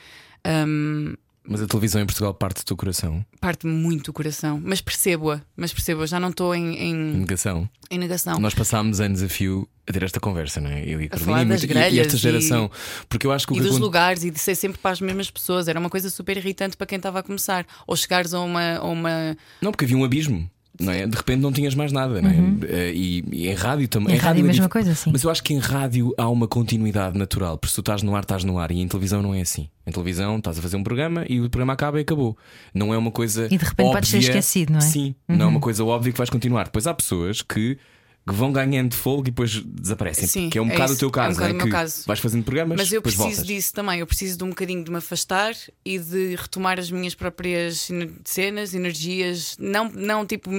Ahm, 0.44 1.14
Mas 1.48 1.60
a 1.62 1.66
televisão 1.68 2.00
em 2.02 2.06
Portugal 2.06 2.34
parte 2.36 2.62
do 2.62 2.66
teu 2.66 2.78
coração. 2.78 3.26
parte-me 3.40 3.74
muito 3.74 4.10
o 4.10 4.14
coração, 4.14 4.62
mas 4.64 4.80
percebo-a, 4.80 5.42
mas 5.58 5.74
percebo-a, 5.74 6.06
já 6.06 6.20
não 6.20 6.30
estou 6.30 6.54
em, 6.54 6.76
em, 6.78 6.94
Negação. 6.94 7.68
em 7.90 7.98
negação. 7.98 8.40
Nós 8.40 8.54
passámos 8.54 9.02
anos 9.02 9.24
a 9.24 9.28
fio 9.28 9.68
a 9.88 9.92
ter 9.92 10.04
esta 10.04 10.20
conversa, 10.20 10.62
não 10.62 10.70
é? 10.70 10.84
Eu 10.88 11.02
e 11.02 11.06
a 11.06 11.10
Carolina 11.10 11.42
e, 11.42 11.46
muito- 11.46 11.66
e- 11.66 11.94
e 11.96 12.00
esta 12.00 12.16
e- 12.16 12.20
geração. 12.20 12.70
Porque 13.10 13.26
eu 13.26 13.32
acho 13.32 13.48
que 13.48 13.54
o 13.54 13.56
E 13.56 13.60
que 13.60 13.68
dos 13.68 13.80
lugares 13.80 14.24
e 14.24 14.30
de 14.30 14.38
ser 14.40 14.54
sempre 14.54 14.78
para 14.78 14.92
as 14.92 15.02
mesmas 15.02 15.32
pessoas 15.32 15.68
era 15.68 15.80
uma 15.80 15.90
coisa 15.90 16.10
super 16.12 16.38
irritante 16.38 16.78
para 16.78 16.86
quem 16.86 16.98
estava 16.98 17.20
a 17.20 17.24
começar. 17.24 17.66
Ou 17.88 17.96
chegares 17.96 18.34
a 18.36 18.40
uma. 18.40 18.76
A 18.78 18.84
uma... 18.86 19.36
Não, 19.62 19.72
porque 19.72 19.86
havia 19.86 19.98
um 19.98 20.04
abismo. 20.04 20.48
Não 20.82 20.92
é? 20.92 21.06
De 21.06 21.16
repente 21.16 21.40
não 21.40 21.52
tinhas 21.52 21.76
mais 21.76 21.92
nada, 21.92 22.22
não 22.22 22.30
é? 22.30 22.36
Eh, 22.68 22.92
E, 22.94 23.24
e 23.32 23.48
em 23.48 23.54
rádio 23.54 23.88
também. 23.88 24.16
Em 24.16 24.18
rádio 24.18 24.44
a 24.44 24.46
é 24.46 24.48
mesma 24.48 24.70
coisa, 24.70 24.94
sim. 24.96 25.12
Mas 25.12 25.24
eu 25.24 25.30
acho 25.30 25.44
que 25.44 25.54
em 25.54 25.60
rádio 25.60 26.14
há 26.18 26.28
uma 26.30 26.48
continuidade 26.48 27.18
natural. 27.18 27.58
Porque 27.58 27.70
se 27.70 27.76
tu 27.76 27.82
estás 27.82 28.02
no 28.04 28.16
ar, 28.16 28.24
estás 28.24 28.44
no 28.44 28.58
ar. 28.58 28.72
E 28.72 28.82
em 28.82 28.88
televisão 28.88 29.22
não 29.22 29.34
é 29.34 29.42
assim. 29.42 29.70
Em 29.86 29.92
televisão 29.92 30.38
estás 30.38 30.58
a 30.60 30.62
fazer 30.62 30.78
um 30.78 30.84
programa 30.84 31.26
e 31.28 31.40
o 31.40 31.50
programa 31.50 31.74
acaba 31.74 32.00
e 32.00 32.02
acabou. 32.02 32.38
Não 32.74 32.94
é 32.94 32.98
uma 32.98 33.12
coisa. 33.12 33.46
E 33.46 33.58
de 33.58 33.66
repente 33.66 33.92
podes 33.92 34.10
ser 34.10 34.18
óbvia. 34.18 34.30
esquecido, 34.30 34.72
não 34.72 34.80
é? 34.80 34.82
Sim, 34.82 35.16
não 35.28 35.46
é 35.46 35.48
uma 35.48 35.60
coisa 35.60 35.84
óbvia 35.84 36.12
que 36.12 36.18
vais 36.18 36.30
continuar. 36.30 36.66
Depois 36.66 36.88
há 36.88 36.94
pessoas 36.94 37.42
que. 37.42 37.78
Que 38.28 38.34
vão 38.34 38.52
ganhando 38.52 38.94
fogo 38.96 39.22
e 39.22 39.32
depois 39.32 39.62
desaparecem. 39.64 40.28
Sim, 40.28 40.50
que 40.50 40.58
é 40.58 40.62
um 40.62 40.68
é 40.68 40.72
bocado 40.74 40.94
isso. 40.94 41.08
o 41.08 41.12
teu 41.12 41.22
É 41.24 41.28
um 41.28 41.34
caso, 41.34 41.40
não 41.42 41.50
o 41.50 41.54
meu 41.56 41.66
que 41.66 41.72
caso. 41.72 42.04
vais 42.06 42.20
fazendo 42.20 42.44
programas, 42.44 42.78
Mas 42.78 42.92
eu 42.94 43.02
preciso 43.02 43.24
voltas. 43.24 43.46
disso 43.48 43.74
também. 43.74 44.00
Eu 44.00 44.08
preciso 44.08 44.38
de 44.38 44.44
um 44.44 44.50
bocadinho 44.50 44.84
de 44.84 44.92
me 44.92 44.98
afastar 44.98 45.54
e 45.84 45.98
de 45.98 46.36
retomar 46.36 46.80
as 46.80 46.92
minhas 46.92 47.16
próprias 47.16 47.90
cenas, 48.24 48.74
energias. 48.74 49.58
Não, 49.60 49.90
não 49.90 50.26
tipo 50.26 50.50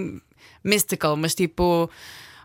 mystical, 0.64 1.16
mas 1.16 1.34
tipo. 1.34 1.88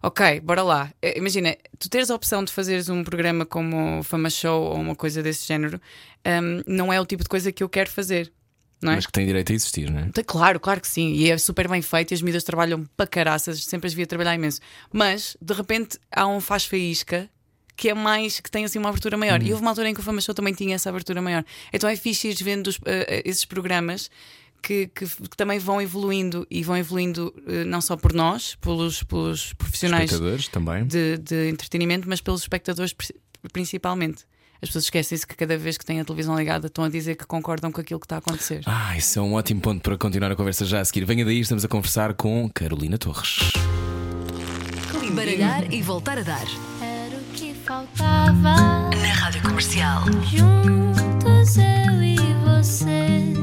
Ok, 0.04 0.40
bora 0.42 0.62
lá. 0.62 0.94
Eh, 1.02 1.18
Imagina, 1.18 1.58
tu 1.80 1.90
teres 1.90 2.12
a 2.12 2.16
opção 2.16 2.44
de 2.44 2.52
fazeres 2.54 2.88
um 2.88 3.04
programa 3.04 3.46
como 3.46 4.04
Fama 4.04 4.30
Show 4.30 4.62
ou 4.66 4.76
uma 4.76 4.96
coisa 4.96 5.24
desse 5.24 5.48
género, 5.48 5.82
hum, 6.26 6.62
não 6.68 6.94
é 6.94 7.02
o 7.02 7.06
tipo 7.06 7.24
de 7.24 7.30
coisa 7.30 7.52
que 7.52 7.64
eu 7.64 7.68
quero 7.68 7.90
fazer. 7.90 8.32
É? 8.92 8.96
Mas 8.96 9.06
que 9.06 9.12
tem 9.12 9.26
direito 9.26 9.52
a 9.52 9.56
existir, 9.56 9.90
não 9.90 10.00
é? 10.00 10.10
Claro, 10.26 10.60
claro 10.60 10.80
que 10.82 10.88
sim. 10.88 11.12
E 11.14 11.30
é 11.32 11.38
super 11.38 11.68
bem 11.68 11.82
feito 11.82 12.12
e 12.12 12.14
as 12.16 12.22
medidas 12.22 12.44
trabalham 12.44 12.86
para 12.96 13.08
caraças, 13.08 13.64
sempre 13.64 13.88
as 13.88 13.94
via 13.94 14.06
trabalhar 14.06 14.36
imenso. 14.36 14.60
Mas, 14.94 15.36
de 15.42 15.54
repente, 15.54 15.98
há 16.12 16.28
um 16.28 16.40
faz 16.40 16.66
faísca 16.66 17.30
que 17.76 17.90
é 17.90 17.94
mais, 17.94 18.40
que 18.40 18.50
tem 18.50 18.66
assim 18.66 18.80
uma 18.80 18.90
abertura 18.90 19.18
maior. 19.18 19.40
E 19.48 19.52
houve 19.52 19.62
uma 19.64 19.72
altura 19.72 19.90
em 19.90 19.94
que 19.94 20.00
o 20.00 20.04
Fama 20.04 20.20
Show 20.22 20.34
também 20.34 20.54
tinha 20.54 20.74
essa 20.76 20.90
abertura 20.90 21.22
maior. 21.22 21.44
Então 21.72 21.88
é 21.90 21.96
fixe 21.96 22.28
ir 22.30 22.36
vendo 22.44 22.68
os- 22.68 22.80
eh, 22.86 23.22
esses 23.26 23.46
programas. 23.46 24.10
Que, 24.60 24.88
que- 24.88 25.06
que 25.06 25.38
também 25.38 25.60
vão 25.60 25.80
evoluindo 25.80 26.46
e 26.50 26.64
vão 26.64 26.76
evoluindo 26.76 27.32
eh, 27.48 27.64
não 27.64 27.80
só 27.80 27.96
por 27.96 28.12
nós, 28.12 28.56
pelos, 28.56 29.04
pelos 29.04 29.54
profissionais 29.54 30.10
de, 30.88 31.18
de 31.20 31.50
entretenimento, 31.50 32.10
mas 32.10 32.22
pelos 32.22 32.42
espectadores 32.42 32.92
pri- 32.92 33.14
principalmente. 33.54 34.26
As 34.62 34.70
pessoas 34.70 34.86
esquecem-se 34.86 35.26
que 35.26 35.36
cada 35.36 35.56
vez 35.58 35.78
que 35.78 35.86
têm 35.86 36.00
a 36.00 36.06
televisão 36.06 36.36
ligada 36.36 36.68
estão 36.68 36.84
a 36.84 36.90
dizer 36.90 37.16
que 37.16 37.26
concordam 37.26 37.72
com 37.72 37.80
aquilo 37.80 38.00
que 38.00 38.06
está 38.06 38.16
a 38.16 38.20
acontecer. 38.20 38.64
Ah, 38.66 38.98
isso 38.98 39.20
é 39.20 39.22
um 39.22 39.34
ótimo 39.34 39.62
ponto 39.62 39.82
para 39.82 39.98
continuar 39.98 40.32
a 40.32 40.36
conversa 40.36 40.66
já 40.66 40.80
a 40.80 40.86
seguir. 40.86 41.06
Venha 41.06 41.24
daí, 41.24 41.40
estamos 41.40 41.64
a 41.64 41.68
conversar 41.68 42.16
com 42.16 42.50
Carolina 42.54 42.98
Torres. 42.98 43.38
Baralhar 45.14 45.74
e 45.74 45.82
voltar 45.82 46.20
a 46.20 46.22
dar. 46.22 46.46
Era 46.82 47.16
o 47.16 47.24
que 47.34 47.54
faltava. 47.54 48.42
Na 48.42 49.14
rádio 49.14 49.42
comercial. 49.42 50.04
Juntos 50.24 51.58
eu 51.58 52.04
e 52.04 52.18
você. 52.46 53.34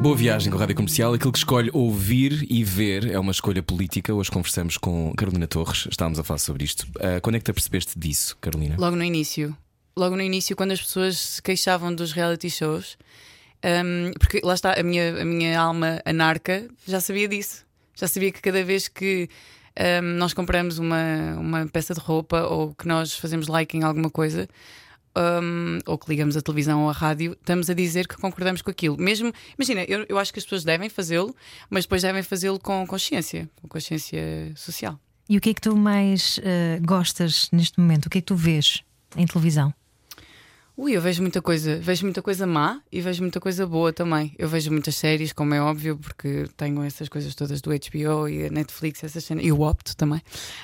Boa 0.00 0.14
viagem 0.14 0.50
com 0.50 0.58
a 0.58 0.60
Rádio 0.60 0.76
Comercial. 0.76 1.14
Aquilo 1.14 1.32
que 1.32 1.38
escolhe 1.38 1.70
ouvir 1.72 2.46
e 2.48 2.62
ver 2.62 3.10
é 3.10 3.18
uma 3.18 3.32
escolha 3.32 3.62
política. 3.62 4.14
Hoje 4.14 4.30
conversamos 4.30 4.76
com 4.76 5.12
Carolina 5.16 5.48
Torres. 5.48 5.88
Estávamos 5.90 6.20
a 6.20 6.24
falar 6.24 6.38
sobre 6.38 6.64
isto. 6.64 6.86
Ah, 7.00 7.20
quando 7.20 7.36
é 7.36 7.38
que 7.38 7.44
te 7.46 7.50
apercebeste 7.50 7.98
disso, 7.98 8.36
Carolina? 8.40 8.76
Logo 8.78 8.94
no 8.94 9.02
início. 9.02 9.56
Logo 9.98 10.14
no 10.14 10.22
início, 10.22 10.54
quando 10.54 10.70
as 10.70 10.80
pessoas 10.80 11.18
se 11.18 11.42
queixavam 11.42 11.92
dos 11.92 12.12
reality 12.12 12.48
shows, 12.48 12.96
hum, 13.64 14.12
porque 14.16 14.40
lá 14.44 14.54
está, 14.54 14.78
a 14.78 14.82
minha, 14.84 15.22
a 15.22 15.24
minha 15.24 15.58
alma 15.58 16.00
anarca 16.04 16.68
já 16.86 17.00
sabia 17.00 17.26
disso. 17.26 17.66
Já 17.96 18.06
sabia 18.06 18.30
que 18.30 18.40
cada 18.40 18.62
vez 18.62 18.86
que 18.86 19.28
hum, 19.76 20.16
nós 20.16 20.32
compramos 20.32 20.78
uma, 20.78 21.34
uma 21.36 21.66
peça 21.66 21.94
de 21.94 22.00
roupa 22.00 22.42
ou 22.42 22.72
que 22.76 22.86
nós 22.86 23.14
fazemos 23.14 23.48
like 23.48 23.76
em 23.76 23.82
alguma 23.82 24.08
coisa. 24.08 24.48
hum, 25.42 25.80
ou 25.84 25.98
que 25.98 26.08
ligamos 26.08 26.36
a 26.36 26.42
televisão 26.42 26.84
ou 26.84 26.90
a 26.90 26.92
rádio, 26.92 27.32
estamos 27.32 27.68
a 27.68 27.74
dizer 27.74 28.06
que 28.06 28.16
concordamos 28.18 28.62
com 28.62 28.70
aquilo. 28.70 28.96
Mesmo, 28.96 29.32
imagina, 29.58 29.82
eu, 29.88 30.06
eu 30.08 30.16
acho 30.16 30.32
que 30.32 30.38
as 30.38 30.44
pessoas 30.44 30.62
devem 30.62 30.88
fazê-lo, 30.88 31.34
mas 31.68 31.86
depois 31.86 32.02
devem 32.02 32.22
fazê-lo 32.22 32.60
com 32.60 32.86
consciência, 32.86 33.50
com 33.60 33.66
consciência 33.66 34.52
social. 34.54 34.96
E 35.28 35.36
o 35.36 35.40
que 35.40 35.50
é 35.50 35.54
que 35.54 35.60
tu 35.60 35.76
mais 35.76 36.38
eh, 36.44 36.78
gostas 36.82 37.48
neste 37.50 37.80
momento? 37.80 38.06
O 38.06 38.10
que 38.10 38.18
é 38.18 38.20
que 38.20 38.26
tu 38.26 38.36
vês 38.36 38.84
em 39.16 39.26
televisão? 39.26 39.74
Ui, 40.78 40.92
eu 40.92 41.00
vejo 41.00 41.20
muita 41.22 41.42
coisa. 41.42 41.76
Vejo 41.80 42.04
muita 42.04 42.22
coisa 42.22 42.46
má 42.46 42.80
e 42.90 43.00
vejo 43.00 43.20
muita 43.20 43.40
coisa 43.40 43.66
boa 43.66 43.92
também. 43.92 44.32
Eu 44.38 44.48
vejo 44.48 44.70
muitas 44.70 44.94
séries, 44.94 45.32
como 45.32 45.52
é 45.52 45.60
óbvio, 45.60 45.98
porque 45.98 46.44
tenho 46.56 46.84
essas 46.84 47.08
coisas 47.08 47.34
todas 47.34 47.60
do 47.60 47.70
HBO 47.70 48.28
e 48.28 48.46
a 48.46 48.50
Netflix, 48.50 49.02
essas 49.02 49.24
cenas, 49.24 49.44
e 49.44 49.50
o 49.50 49.62
Opto 49.62 49.96
também. 49.96 50.22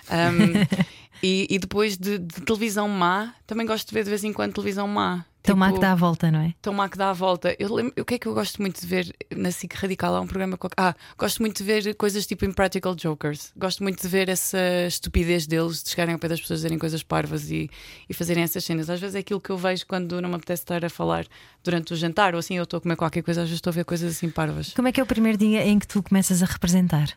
Um, 0.09 0.85
e, 1.21 1.49
e 1.51 1.59
depois 1.59 1.97
de, 1.97 2.19
de 2.19 2.43
televisão 2.43 2.89
má, 2.89 3.35
também 3.45 3.67
gosto 3.67 3.89
de 3.89 3.93
ver 3.93 4.05
de 4.05 4.11
vez 4.11 4.23
em 4.23 4.33
quando 4.33 4.55
televisão 4.55 4.87
má. 4.87 5.27
Tão 5.45 5.55
má 5.57 5.67
Tipo, 5.67 5.75
que 5.77 5.81
dá 5.83 5.93
a 5.93 5.95
volta, 5.95 6.31
não 6.31 6.41
é? 6.41 6.55
Tão 6.63 6.73
má 6.73 6.89
que 6.89 6.97
dá 6.97 7.11
a 7.11 7.13
volta. 7.13 7.55
Eu 7.59 7.73
lembro, 7.75 7.93
o 8.01 8.05
que 8.05 8.15
é 8.15 8.19
que 8.19 8.27
eu 8.27 8.33
gosto 8.33 8.63
muito 8.63 8.81
de 8.81 8.87
ver 8.87 9.15
na 9.37 9.51
SIC 9.53 9.75
Radical? 9.75 10.15
Há 10.17 10.21
um 10.23 10.27
programa. 10.27 10.57
qualquer- 10.57 10.75
Ah, 10.83 10.95
gosto 11.19 11.41
muito 11.43 11.59
de 11.59 11.65
ver 11.65 11.95
coisas 11.97 12.27
tipo 12.27 12.47
Impractical 12.47 12.95
Jokers. 12.97 13.53
Gosto 13.55 13.83
muito 13.83 14.01
de 14.01 14.09
ver 14.09 14.31
essa 14.31 14.59
estupidez 14.89 15.47
deles 15.47 15.83
de 15.83 15.91
chegarem 15.91 16.15
ao 16.15 16.19
pé 16.19 16.29
das 16.29 16.41
pessoas 16.41 16.61
dizerem 16.61 16.79
coisas 16.79 17.03
parvas 17.03 17.51
e, 17.51 17.71
e 18.09 18.15
fazerem 18.15 18.43
essas 18.43 18.65
cenas. 18.65 18.89
Às 18.89 18.99
vezes 18.99 19.17
é 19.17 19.19
aquilo 19.19 19.39
que 19.39 19.51
eu 19.51 19.59
vejo 19.59 19.87
quando 19.87 20.19
não 20.23 20.31
me 20.31 20.37
apetece 20.37 20.63
estar 20.63 20.83
a 20.83 20.89
falar 20.89 21.27
durante 21.63 21.93
o 21.93 21.97
jantar 21.97 22.33
ou 22.35 22.39
assim, 22.39 22.57
eu 22.57 22.65
estou 22.65 22.79
a 22.79 22.81
comer 22.81 22.97
qualquer 22.97 23.23
coisa, 23.23 23.43
às 23.43 23.49
vezes 23.49 23.59
estou 23.59 23.71
a 23.71 23.75
ver 23.75 23.85
coisas 23.85 24.17
assim 24.17 24.31
parvas. 24.31 24.73
Como 24.73 24.89
é 24.89 24.93
que 24.93 24.99
é 25.01 25.03
o 25.03 25.07
primeiro 25.07 25.37
dia 25.37 25.63
em 25.67 25.79
que 25.79 25.87
tu 25.87 26.03
começas 26.03 26.43
a 26.43 26.47
representar? 26.47 27.11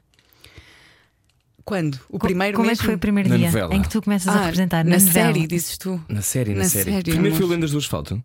Quando? 1.68 2.00
O 2.10 2.18
primeiro 2.18 2.56
Como 2.56 2.68
é 2.68 2.72
mesmo? 2.72 2.80
que 2.82 2.86
foi 2.86 2.96
o 2.96 2.98
primeiro 2.98 3.28
Na 3.28 3.36
dia 3.36 3.48
novela. 3.48 3.76
em 3.76 3.82
que 3.82 3.90
tu 3.90 4.02
começas 4.02 4.34
a 4.34 4.40
Ah, 4.40 4.44
representar? 4.46 4.86
na, 4.86 4.92
novela? 4.98 5.12
série, 5.12 5.46
dizes 5.48 5.78
tu. 5.78 6.02
Na 6.08 6.22
série, 6.22 6.52
na, 6.54 6.60
Na 6.60 6.64
série. 6.70 6.92
série, 6.92 7.12
Primeiro 7.12 7.36
foi 7.36 7.46
o 7.46 7.50
Lendas 7.50 7.72
do 7.72 7.78
Asfalto. 7.78 8.24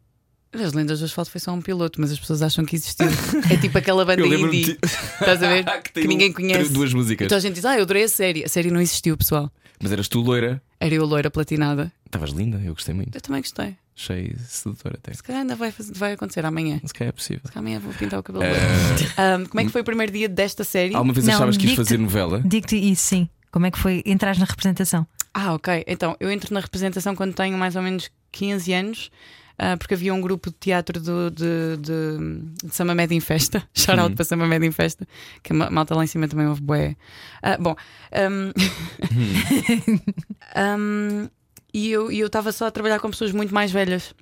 As 0.55 0.72
lendas 0.74 0.98
do 1.00 1.07
asfalto 1.07 1.31
foi 1.31 1.40
só 1.40 1.50
um 1.50 1.61
piloto, 1.62 1.98
mas 2.00 2.12
as 2.12 2.18
pessoas 2.20 2.40
acham 2.42 2.62
que 2.64 2.76
existiu. 2.76 3.07
É 3.50 3.57
tipo 3.57 3.76
aquela 3.78 4.05
banda 4.05 4.20
Eu 4.22 4.28
lembro-me 4.28 4.59
indie. 4.61 4.72
de- 4.74 4.78
Estás 4.85 5.42
a 5.42 5.48
ver? 5.48 5.64
Que 5.83 5.92
tem 5.92 6.07
ninguém 6.07 6.31
um- 6.31 6.35
conhece. 6.35 6.70
duas 6.70 6.92
músicas. 6.94 7.24
Então 7.24 7.38
a 7.38 7.40
gente 7.40 7.55
diz, 7.55 7.64
ah, 7.64 7.74
eu 7.76 7.83
adorei 7.83 8.05
a 8.05 8.09
série. 8.09 8.44
A 8.44 8.48
série 8.48 8.70
não 8.70 8.81
existiu, 8.81 9.16
pessoal. 9.16 9.50
Mas 9.83 9.90
eras 9.90 10.07
tu 10.09 10.20
loira. 10.20 10.62
Era 10.78 10.94
eu 10.94 11.05
loira 11.07 11.31
platinada. 11.31 11.90
Estavas 12.07 12.31
linda, 12.31 12.61
eu 12.64 12.74
gostei 12.74 12.94
muito. 12.94 13.16
Eu 13.16 13.20
também 13.22 13.40
gostei. 13.40 13.74
Achei 13.96 14.35
sedutora 14.48 14.96
até. 14.98 15.12
Se 15.12 15.22
calhar 15.22 15.42
ainda 15.42 15.55
vai, 15.55 15.70
fazer- 15.70 15.92
vai 15.94 16.12
acontecer 16.12 16.44
amanhã. 16.46 16.81
Se 16.85 16.94
calhar 16.94 17.11
é 17.11 17.12
possível. 17.12 17.42
Se 17.44 17.52
calhar 17.52 17.62
amanhã 17.62 17.78
vou 17.78 17.92
pintar 17.94 18.18
o 18.20 18.22
cabelo. 18.22 18.44
Ahm, 19.18 19.44
como 19.46 19.61
é 19.61 19.64
que 19.64 19.70
foi 19.70 19.83
o 19.83 19.85
primeiro 19.85 20.11
dia 20.12 20.28
desta 20.28 20.64
série? 20.64 20.94
Alguma 20.94 21.12
vez 21.12 21.26
Não, 21.26 21.35
achavas 21.35 21.57
que 21.57 21.64
ias 21.64 21.72
digo-te- 21.72 21.88
fazer 21.88 21.98
novela? 21.98 22.42
Digo-te 22.44 22.76
isso, 22.76 23.02
sim. 23.05 23.28
Como 23.50 23.66
é 23.66 23.70
que 23.70 23.78
foi 23.78 24.02
entrar 24.07 24.37
na 24.38 24.46
representação? 24.46 25.07
Ah, 25.35 25.52
ok. 25.55 25.85
Então, 25.87 26.16
eu 26.18 26.31
entro 26.31 26.55
na 26.55 26.61
representação 26.61 27.14
quando 27.14 27.35
tenho 27.35 27.57
mais 27.59 27.76
ou 27.76 27.83
menos 27.83 28.11
15 28.33 28.72
anos. 28.72 29.11
ah, 29.59 29.76
porque 29.76 29.92
havia 29.94 30.12
um 30.14 30.20
grupo 30.22 30.48
de 30.50 30.57
teatro 30.59 30.98
do, 30.98 31.31
de, 31.31 31.76
de, 31.76 32.66
de 32.68 32.74
Sama 32.74 32.94
Med 32.94 33.12
em 33.14 33.20
Festa, 33.20 33.62
shout 33.76 34.00
out 34.00 34.14
para 34.14 34.24
Sama 34.24 34.46
Med 34.46 34.64
em 34.64 34.72
Festa, 34.72 35.07
que 35.42 35.52
a 35.52 35.57
ma- 35.57 35.70
malta 35.70 35.94
lá 35.94 36.02
em 36.02 36.07
cima 36.07 36.26
também 36.26 36.46
houve 36.46 36.62
bué. 36.62 36.96
Ah, 37.42 37.59
bom, 37.59 37.76
ahm, 38.11 38.52
ahm, 40.57 41.28
e 41.73 41.91
eu 41.91 42.27
estava 42.27 42.53
só 42.53 42.67
a 42.67 42.71
trabalhar 42.71 43.01
com 43.01 43.11
pessoas 43.11 43.33
muito 43.33 43.55
mais 43.55 43.71
velhas. 43.73 44.15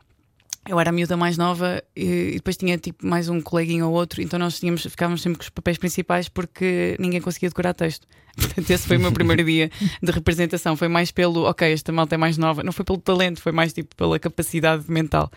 Eu 0.69 0.79
era 0.79 0.91
a 0.91 0.93
miúda 0.93 1.17
mais 1.17 1.39
nova 1.39 1.83
e, 1.97 2.33
depois 2.35 2.57
tinha 2.57 2.77
tipo 2.77 3.07
mais 3.07 3.29
um 3.29 3.41
coleguinho 3.41 3.87
ou 3.89 3.95
outro, 3.95 4.21
então 4.21 4.39
nós 4.39 4.61
tínhamos, 4.61 4.83
ficávamos 4.83 5.23
sempre 5.23 5.39
com 5.39 5.43
os 5.43 5.49
papéis 5.49 5.79
principais 5.79 6.29
porque 6.29 6.97
ninguém 6.99 7.21
conseguia 7.21 7.49
decorar 7.49 7.73
texto. 7.73 8.07
Portanto, 8.37 8.71
esse 8.71 8.87
foi 8.87 8.97
o 8.97 9.01
meu 9.01 9.11
primeiro 9.11 9.43
dia 9.43 9.71
de 10.03 10.13
representação. 10.13 10.77
Foi 10.77 10.87
mais 10.87 11.11
pelo, 11.11 11.45
ok, 11.45 11.73
esta 11.73 11.91
malta 11.91 12.15
é 12.15 12.19
mais 12.19 12.39
nova, 12.39 12.63
não 12.63 12.73
foi 12.73 12.85
pelo 12.85 12.99
talento, 12.99 13.41
foi 13.41 13.53
mais 13.53 13.73
tipo 13.73 13.97
pela 13.97 14.19
capacidade 14.19 14.85
mental. 14.89 15.31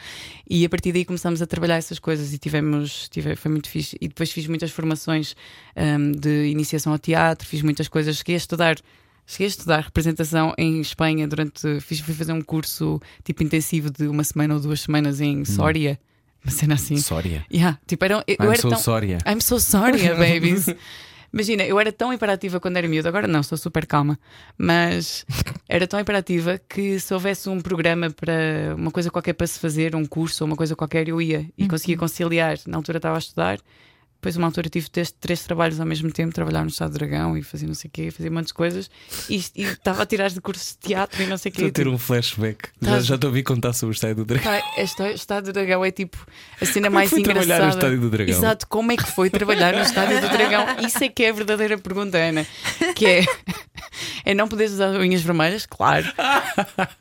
E 0.48 0.64
a 0.66 0.70
partir 0.70 0.92
daí 0.92 1.04
começamos 1.04 1.42
a 1.42 1.48
trabalhar 1.48 1.78
essas 1.78 2.00
coisas 2.00 2.34
e 2.34 2.38
tivemos, 2.38 3.10
tive, 3.10 3.36
foi 3.36 3.50
muito 3.50 3.70
fixe. 3.70 3.98
E 4.00 4.08
depois 4.08 4.32
fiz 4.32 4.46
muitas 4.48 4.72
formações 4.72 5.36
hum, 5.76 6.12
de 6.12 6.48
iniciação 6.48 6.94
ao 6.94 7.00
teatro, 7.00 7.48
fiz 7.48 7.62
muitas 7.62 7.88
coisas, 7.88 8.18
cheguei 8.18 8.36
a 8.36 8.38
estudar. 8.38 8.76
Cheguei 9.26 9.48
a 9.48 9.50
estudar 9.50 9.80
representação 9.82 10.54
em 10.58 10.82
Espanha 10.82 11.28
durante. 11.28 11.80
Fiz, 11.80 12.00
fui 12.00 12.14
fazer 12.14 12.34
um 12.34 12.42
curso 12.42 13.02
tipo 13.24 13.44
intensivo 13.44 13.90
de 13.90 14.08
uma 14.08 14.24
semana 14.24 14.56
ou 14.56 14.60
duas 14.60 14.82
semanas 14.82 15.22
em 15.22 15.46
Soria. 15.46 16.00
Uma 16.44 16.52
cena 16.52 16.76
assim. 16.76 16.98
Sória. 16.98 17.46
Yeah, 17.52 17.80
tipo, 17.88 18.04
era, 18.04 18.16
eu 18.28 18.36
I'm 18.38 18.52
era 18.52 18.62
so 18.62 18.70
tão, 18.70 18.78
Sória. 18.78 19.18
I'm 19.26 19.40
so 19.40 19.60
sorry, 19.60 20.10
babies. 20.12 20.68
Imagina, 21.32 21.64
eu 21.64 21.80
era 21.80 21.92
tão 21.92 22.14
imperativa 22.14 22.60
quando 22.60 22.78
era 22.78 22.88
miúda, 22.88 23.10
agora 23.10 23.28
não, 23.28 23.40
estou 23.40 23.58
super 23.58 23.88
calma, 23.88 24.20
mas 24.56 25.26
era 25.68 25.88
tão 25.88 26.00
imperativa 26.00 26.60
que 26.70 27.00
se 27.00 27.12
houvesse 27.12 27.50
um 27.50 27.60
programa 27.60 28.12
para 28.12 28.76
uma 28.78 28.92
coisa 28.92 29.10
qualquer 29.10 29.34
para 29.34 29.48
se 29.48 29.58
fazer, 29.58 29.96
um 29.96 30.06
curso 30.06 30.44
ou 30.44 30.48
uma 30.48 30.56
coisa 30.56 30.76
qualquer, 30.76 31.08
eu 31.08 31.20
ia 31.20 31.50
e 31.58 31.68
conseguia 31.68 31.98
conciliar. 31.98 32.60
Na 32.68 32.78
altura 32.78 33.00
estava 33.00 33.16
a 33.16 33.20
estudar, 33.20 33.58
depois 34.24 34.38
uma 34.38 34.48
altura 34.48 34.70
tive 34.70 34.90
três, 34.90 35.12
três 35.12 35.44
trabalhos 35.44 35.82
ao 35.82 35.86
mesmo 35.86 36.10
tempo, 36.10 36.34
trabalhar 36.34 36.62
no 36.62 36.70
Estado 36.70 36.94
de 36.94 36.98
Dragão 37.00 37.38
e 37.38 37.44
fazer 37.44 37.68
não 37.68 37.74
sei 37.74 37.90
o 37.90 37.92
quê, 37.92 38.10
fazer 38.10 38.30
muitas 38.30 38.54
coisas, 38.54 38.90
e 39.30 39.36
estava 39.36 40.04
a 40.04 40.06
tirar 40.06 40.30
de 40.30 40.40
cursos 40.40 40.78
de 40.82 40.88
teatro 40.88 41.22
e 41.22 41.26
não 41.26 41.38
sei 41.38 41.52
o 41.52 41.54
quê. 41.54 41.66
Estou 41.66 41.82
a 41.82 41.86
ter 41.86 41.92
um 41.94 41.98
flashback. 41.98 42.70
Já, 42.82 42.88
Estás- 42.88 43.06
já 43.06 43.18
te 43.18 43.26
ouvi 43.26 43.44
contar 43.44 43.74
sobre 43.74 43.92
o 43.92 43.96
estádio 43.96 44.16
do 44.16 44.26
Dragão. 44.26 44.54
O 44.78 45.04
Estádio 45.14 45.52
do 45.52 45.54
Dragão 45.54 45.84
é 45.84 45.92
tipo 45.92 46.18
a 46.62 46.66
cena 46.66 46.88
Como 46.88 46.96
é 46.96 47.00
mais 47.02 47.10
foi 47.10 47.20
engraçada. 47.20 47.46
trabalhar 47.46 47.66
no 47.68 47.74
Estádio 47.78 48.00
do 48.00 48.10
Dragão? 48.10 48.34
Exato, 48.38 48.68
como 48.68 48.92
é 48.94 48.96
que 48.96 49.12
foi 49.12 49.30
trabalhar 49.30 49.74
no 49.74 49.82
Estádio 49.82 50.22
do 50.22 50.30
Dragão? 50.30 50.66
Isso 50.88 51.04
é 51.04 51.10
que 51.10 51.24
é 51.24 51.30
a 51.30 51.34
verdadeira 51.34 51.78
pergunta, 51.78 52.18
Ana. 52.18 52.48
Que 52.96 53.06
é, 53.06 53.26
é 54.24 54.34
não 54.34 54.48
poderes 54.48 54.72
usar 54.72 54.92
unhas 54.92 55.22
vermelhas, 55.22 55.66
claro. 55.66 56.06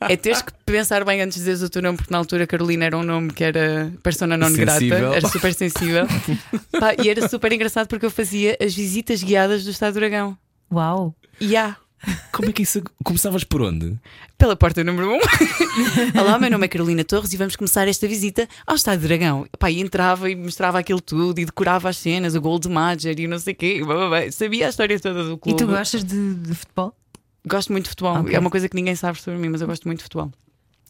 É 0.08 0.16
teres 0.16 0.42
que 0.42 0.52
pensar 0.66 1.04
bem 1.04 1.20
antes 1.22 1.34
de 1.36 1.40
dizeres 1.42 1.62
o 1.62 1.68
teu 1.68 1.82
nome, 1.82 1.98
porque 1.98 2.12
na 2.12 2.18
altura 2.18 2.46
Carolina 2.48 2.84
era 2.86 2.96
um 2.98 3.02
nome 3.04 3.30
que 3.32 3.44
era 3.44 3.92
persona 4.02 4.36
non 4.36 4.52
grata, 4.52 4.84
era 4.84 5.28
super 5.28 5.54
sensível. 5.54 6.06
Pá, 6.80 6.94
e 7.02 7.08
era 7.12 7.28
super 7.28 7.52
engraçado 7.52 7.86
porque 7.88 8.04
eu 8.06 8.10
fazia 8.10 8.56
as 8.60 8.74
visitas 8.74 9.22
guiadas 9.22 9.64
do 9.64 9.70
Estádio 9.70 9.94
do 9.94 10.00
Dragão. 10.00 10.36
Uau! 10.72 11.14
E 11.40 11.56
há. 11.56 11.76
Como 12.32 12.48
é 12.48 12.52
que 12.52 12.62
isso. 12.62 12.82
Começavas 13.04 13.44
por 13.44 13.62
onde? 13.62 13.96
Pela 14.36 14.56
porta 14.56 14.82
número 14.82 15.08
1. 15.10 15.14
Um. 15.14 15.20
Olá, 16.20 16.36
meu 16.38 16.50
nome 16.50 16.64
é 16.64 16.68
Carolina 16.68 17.04
Torres 17.04 17.32
e 17.32 17.36
vamos 17.36 17.54
começar 17.54 17.86
esta 17.86 18.08
visita 18.08 18.48
ao 18.66 18.74
Estádio 18.74 19.02
do 19.02 19.06
Dragão. 19.08 19.46
Pá, 19.58 19.70
e 19.70 19.80
entrava 19.80 20.28
e 20.28 20.34
mostrava 20.34 20.78
aquilo 20.80 21.00
tudo 21.00 21.38
e 21.38 21.44
decorava 21.44 21.88
as 21.88 21.96
cenas, 21.96 22.34
o 22.34 22.40
gol 22.40 22.58
de 22.58 22.68
Major 22.68 23.14
e 23.16 23.26
não 23.28 23.38
sei 23.38 23.52
o 23.52 23.56
quê. 23.56 23.82
blá, 23.84 23.94
blá, 23.94 24.08
blá. 24.08 24.32
Sabia 24.32 24.66
a 24.66 24.70
história 24.70 24.98
toda 24.98 25.22
do 25.24 25.34
E 25.34 25.38
clube. 25.38 25.58
tu 25.58 25.66
gostas 25.68 26.02
de, 26.02 26.34
de 26.34 26.54
futebol? 26.54 26.92
Gosto 27.46 27.70
muito 27.72 27.84
de 27.84 27.90
futebol. 27.90 28.16
Ok. 28.16 28.34
É 28.34 28.38
uma 28.38 28.50
coisa 28.50 28.68
que 28.68 28.74
ninguém 28.74 28.96
sabe 28.96 29.20
sobre 29.20 29.38
mim, 29.38 29.48
mas 29.48 29.60
eu 29.60 29.66
gosto 29.68 29.86
muito 29.86 29.98
de 29.98 30.04
futebol. 30.04 30.32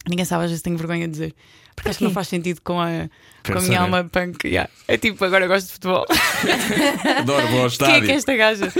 Ninguém 0.09 0.25
sabe, 0.25 0.45
às 0.45 0.49
vezes 0.49 0.61
tenho 0.63 0.77
vergonha 0.77 1.07
de 1.07 1.11
dizer. 1.11 1.35
Porque 1.75 1.89
acho 1.89 1.97
que 1.99 2.03
não 2.05 2.11
faz 2.11 2.27
sentido 2.27 2.61
com 2.63 2.79
a, 2.79 3.09
com 3.45 3.57
a 3.57 3.61
minha 3.61 3.81
alma 3.81 4.03
punk. 4.03 4.45
yeah. 4.47 4.69
É 4.87 4.97
tipo, 4.97 5.23
agora 5.25 5.47
gosto 5.47 5.67
de 5.67 5.73
futebol. 5.73 6.05
Adoro, 7.19 7.47
vou 7.47 7.63
ao 7.63 7.69
Quem 7.69 7.85
é 7.87 7.99
estádio. 7.99 8.05
que 8.05 8.11
é 8.11 8.15
esta 8.15 8.35
gaja? 8.35 8.73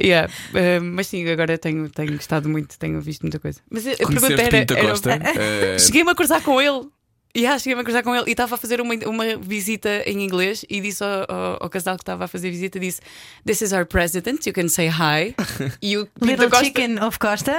Yeah, 0.00 0.32
eh, 0.54 0.80
mas 0.80 1.06
sim, 1.06 1.28
agora 1.28 1.56
tenho, 1.58 1.88
tenho 1.90 2.12
gostado 2.12 2.48
muito, 2.48 2.78
tenho 2.78 3.00
visto 3.00 3.22
muita 3.22 3.38
coisa. 3.38 3.60
Mas 3.70 3.86
a 3.86 3.96
pergunta 3.96 4.32
era. 4.32 4.50
Pinto 4.58 4.74
era- 4.74 4.88
Costa? 4.88 5.18
Eh, 5.36 5.78
Cheguei-me 5.78 6.10
a 6.10 6.14
cruzar 6.14 6.42
com 6.42 6.60
ele. 6.60 6.86
Yeah, 7.34 7.58
cheguei-me 7.58 7.80
a 7.80 7.84
cruzar 7.84 8.02
com 8.02 8.14
ele 8.14 8.24
e 8.26 8.32
estava 8.32 8.56
a 8.56 8.58
fazer 8.58 8.78
uma, 8.78 8.92
uma 9.06 9.24
visita 9.38 9.88
em 10.04 10.22
inglês 10.22 10.66
e 10.68 10.82
disse 10.82 11.02
ao, 11.02 11.24
ao- 11.34 11.58
ao 11.62 11.70
casal 11.70 11.96
que 11.96 12.02
estava 12.02 12.24
a 12.24 12.28
fazer 12.28 12.48
a 12.48 12.50
visita: 12.50 12.78
disse, 12.78 13.00
This 13.46 13.62
is 13.62 13.72
our 13.72 13.86
president, 13.86 14.46
you 14.46 14.52
can 14.52 14.68
say 14.68 14.88
hi. 14.88 15.34
E 15.80 15.96
o 15.96 16.04
Pinto, 16.06 16.26
Little 16.26 16.50
Costa, 16.50 16.64
Chicken 16.66 16.98
of 17.02 17.18
Costa? 17.18 17.58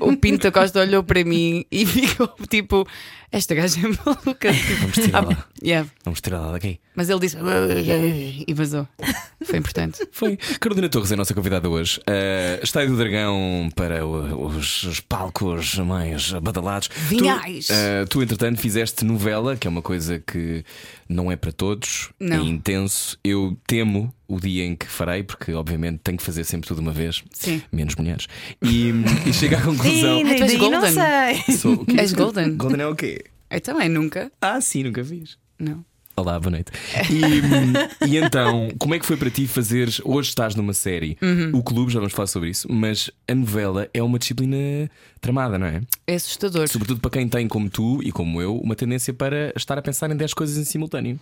o 0.00 0.16
Pinto 0.16 0.52
Costa 0.52 0.80
olhou 0.80 1.02
para 1.02 1.24
mim 1.24 1.64
e 1.70 1.84
ficou 1.84 2.28
tipo: 2.48 2.86
Esta 3.30 3.54
gaja 3.54 3.78
é 3.80 3.82
maluca. 3.82 4.50
Vamos 4.80 4.94
tirar 4.96 5.26
lá. 5.26 5.48
Yeah. 5.62 5.88
Vamos 6.04 6.20
tirar 6.20 6.40
lá 6.40 6.52
daqui. 6.52 6.80
Mas 6.94 7.10
ele 7.10 7.20
disse 7.20 7.36
e 8.46 8.54
vazou. 8.54 8.88
Foi 9.44 9.58
importante. 9.58 10.06
Foi. 10.12 10.36
Carolina 10.58 10.88
Torres 10.88 11.10
é 11.10 11.14
a 11.14 11.16
nossa 11.18 11.34
convidada 11.34 11.68
hoje. 11.68 12.00
Uh, 12.00 12.62
Estádio 12.62 12.90
do 12.90 12.96
Dragão 12.96 13.68
para 13.76 14.06
os, 14.06 14.82
os 14.84 15.00
palcos 15.00 15.76
mais 15.78 16.32
badalados. 16.32 16.88
Vinhais. 17.08 17.66
Tu, 17.66 17.72
uh, 17.72 18.06
tu, 18.08 18.22
entretanto, 18.22 18.60
fizeste 18.60 19.04
novela, 19.04 19.56
que 19.56 19.66
é 19.66 19.70
uma 19.70 19.82
coisa 19.82 20.18
que 20.18 20.64
não 21.08 21.30
é 21.30 21.36
para 21.36 21.52
todos, 21.52 22.10
Não. 22.18 22.36
é 22.36 22.48
intenso. 22.48 23.18
Eu 23.22 23.56
temo 23.66 24.12
o 24.28 24.38
dia 24.38 24.64
em 24.64 24.76
que 24.76 24.86
farei, 24.86 25.22
porque 25.22 25.52
obviamente 25.54 26.00
tenho 26.04 26.18
que 26.18 26.22
fazer 26.22 26.44
sempre 26.44 26.68
tudo 26.68 26.76
de 26.76 26.82
uma 26.86 26.92
vez, 26.92 27.24
Sim. 27.32 27.62
menos 27.72 27.94
mulheres. 27.96 28.26
E, 28.62 28.90
e 29.26 29.32
chego 29.32 29.56
à 29.56 29.60
conclusão. 29.62 30.16
Ainda 30.18 30.34
tu 30.36 30.42
és 30.42 30.52
daí 30.52 30.70
não 30.70 30.80
golden. 30.80 30.92
sei. 30.92 31.56
Sou 31.56 31.72
o 31.72 31.86
quê? 31.86 31.96
És 31.98 32.12
golden? 32.12 32.54
Golden 32.56 32.80
é 32.82 32.86
o 32.86 32.94
quê? 32.94 33.24
Eu 33.50 33.60
também 33.62 33.88
nunca. 33.88 34.30
Ah, 34.40 34.60
sim, 34.60 34.82
nunca 34.82 35.02
fiz. 35.02 35.38
Não. 35.58 35.82
Olá, 36.14 36.38
boa 36.40 36.50
noite. 36.50 36.72
E, 37.10 38.06
e 38.08 38.16
então, 38.18 38.68
como 38.76 38.92
é 38.92 38.98
que 38.98 39.06
foi 39.06 39.16
para 39.16 39.30
ti 39.30 39.46
fazeres? 39.46 40.00
Hoje 40.04 40.28
estás 40.30 40.54
numa 40.56 40.74
série, 40.74 41.16
Uhum. 41.22 41.52
o 41.54 41.62
clube, 41.62 41.92
já 41.92 42.00
vamos 42.00 42.12
falar 42.12 42.26
sobre 42.26 42.50
isso, 42.50 42.66
mas 42.70 43.08
a 43.28 43.34
novela 43.36 43.88
é 43.94 44.02
uma 44.02 44.18
disciplina 44.18 44.90
tramada, 45.20 45.56
não 45.58 45.66
é? 45.68 45.80
É 46.08 46.16
assustador. 46.16 46.66
Sobretudo 46.68 47.00
para 47.00 47.12
quem 47.12 47.28
tem, 47.28 47.46
como 47.46 47.70
tu 47.70 48.02
e 48.02 48.10
como 48.10 48.42
eu, 48.42 48.58
uma 48.58 48.74
tendência 48.74 49.14
para 49.14 49.52
estar 49.56 49.78
a 49.78 49.82
pensar 49.82 50.10
em 50.10 50.16
10 50.16 50.34
coisas 50.34 50.56
em 50.58 50.64
simultâneo. 50.64 51.18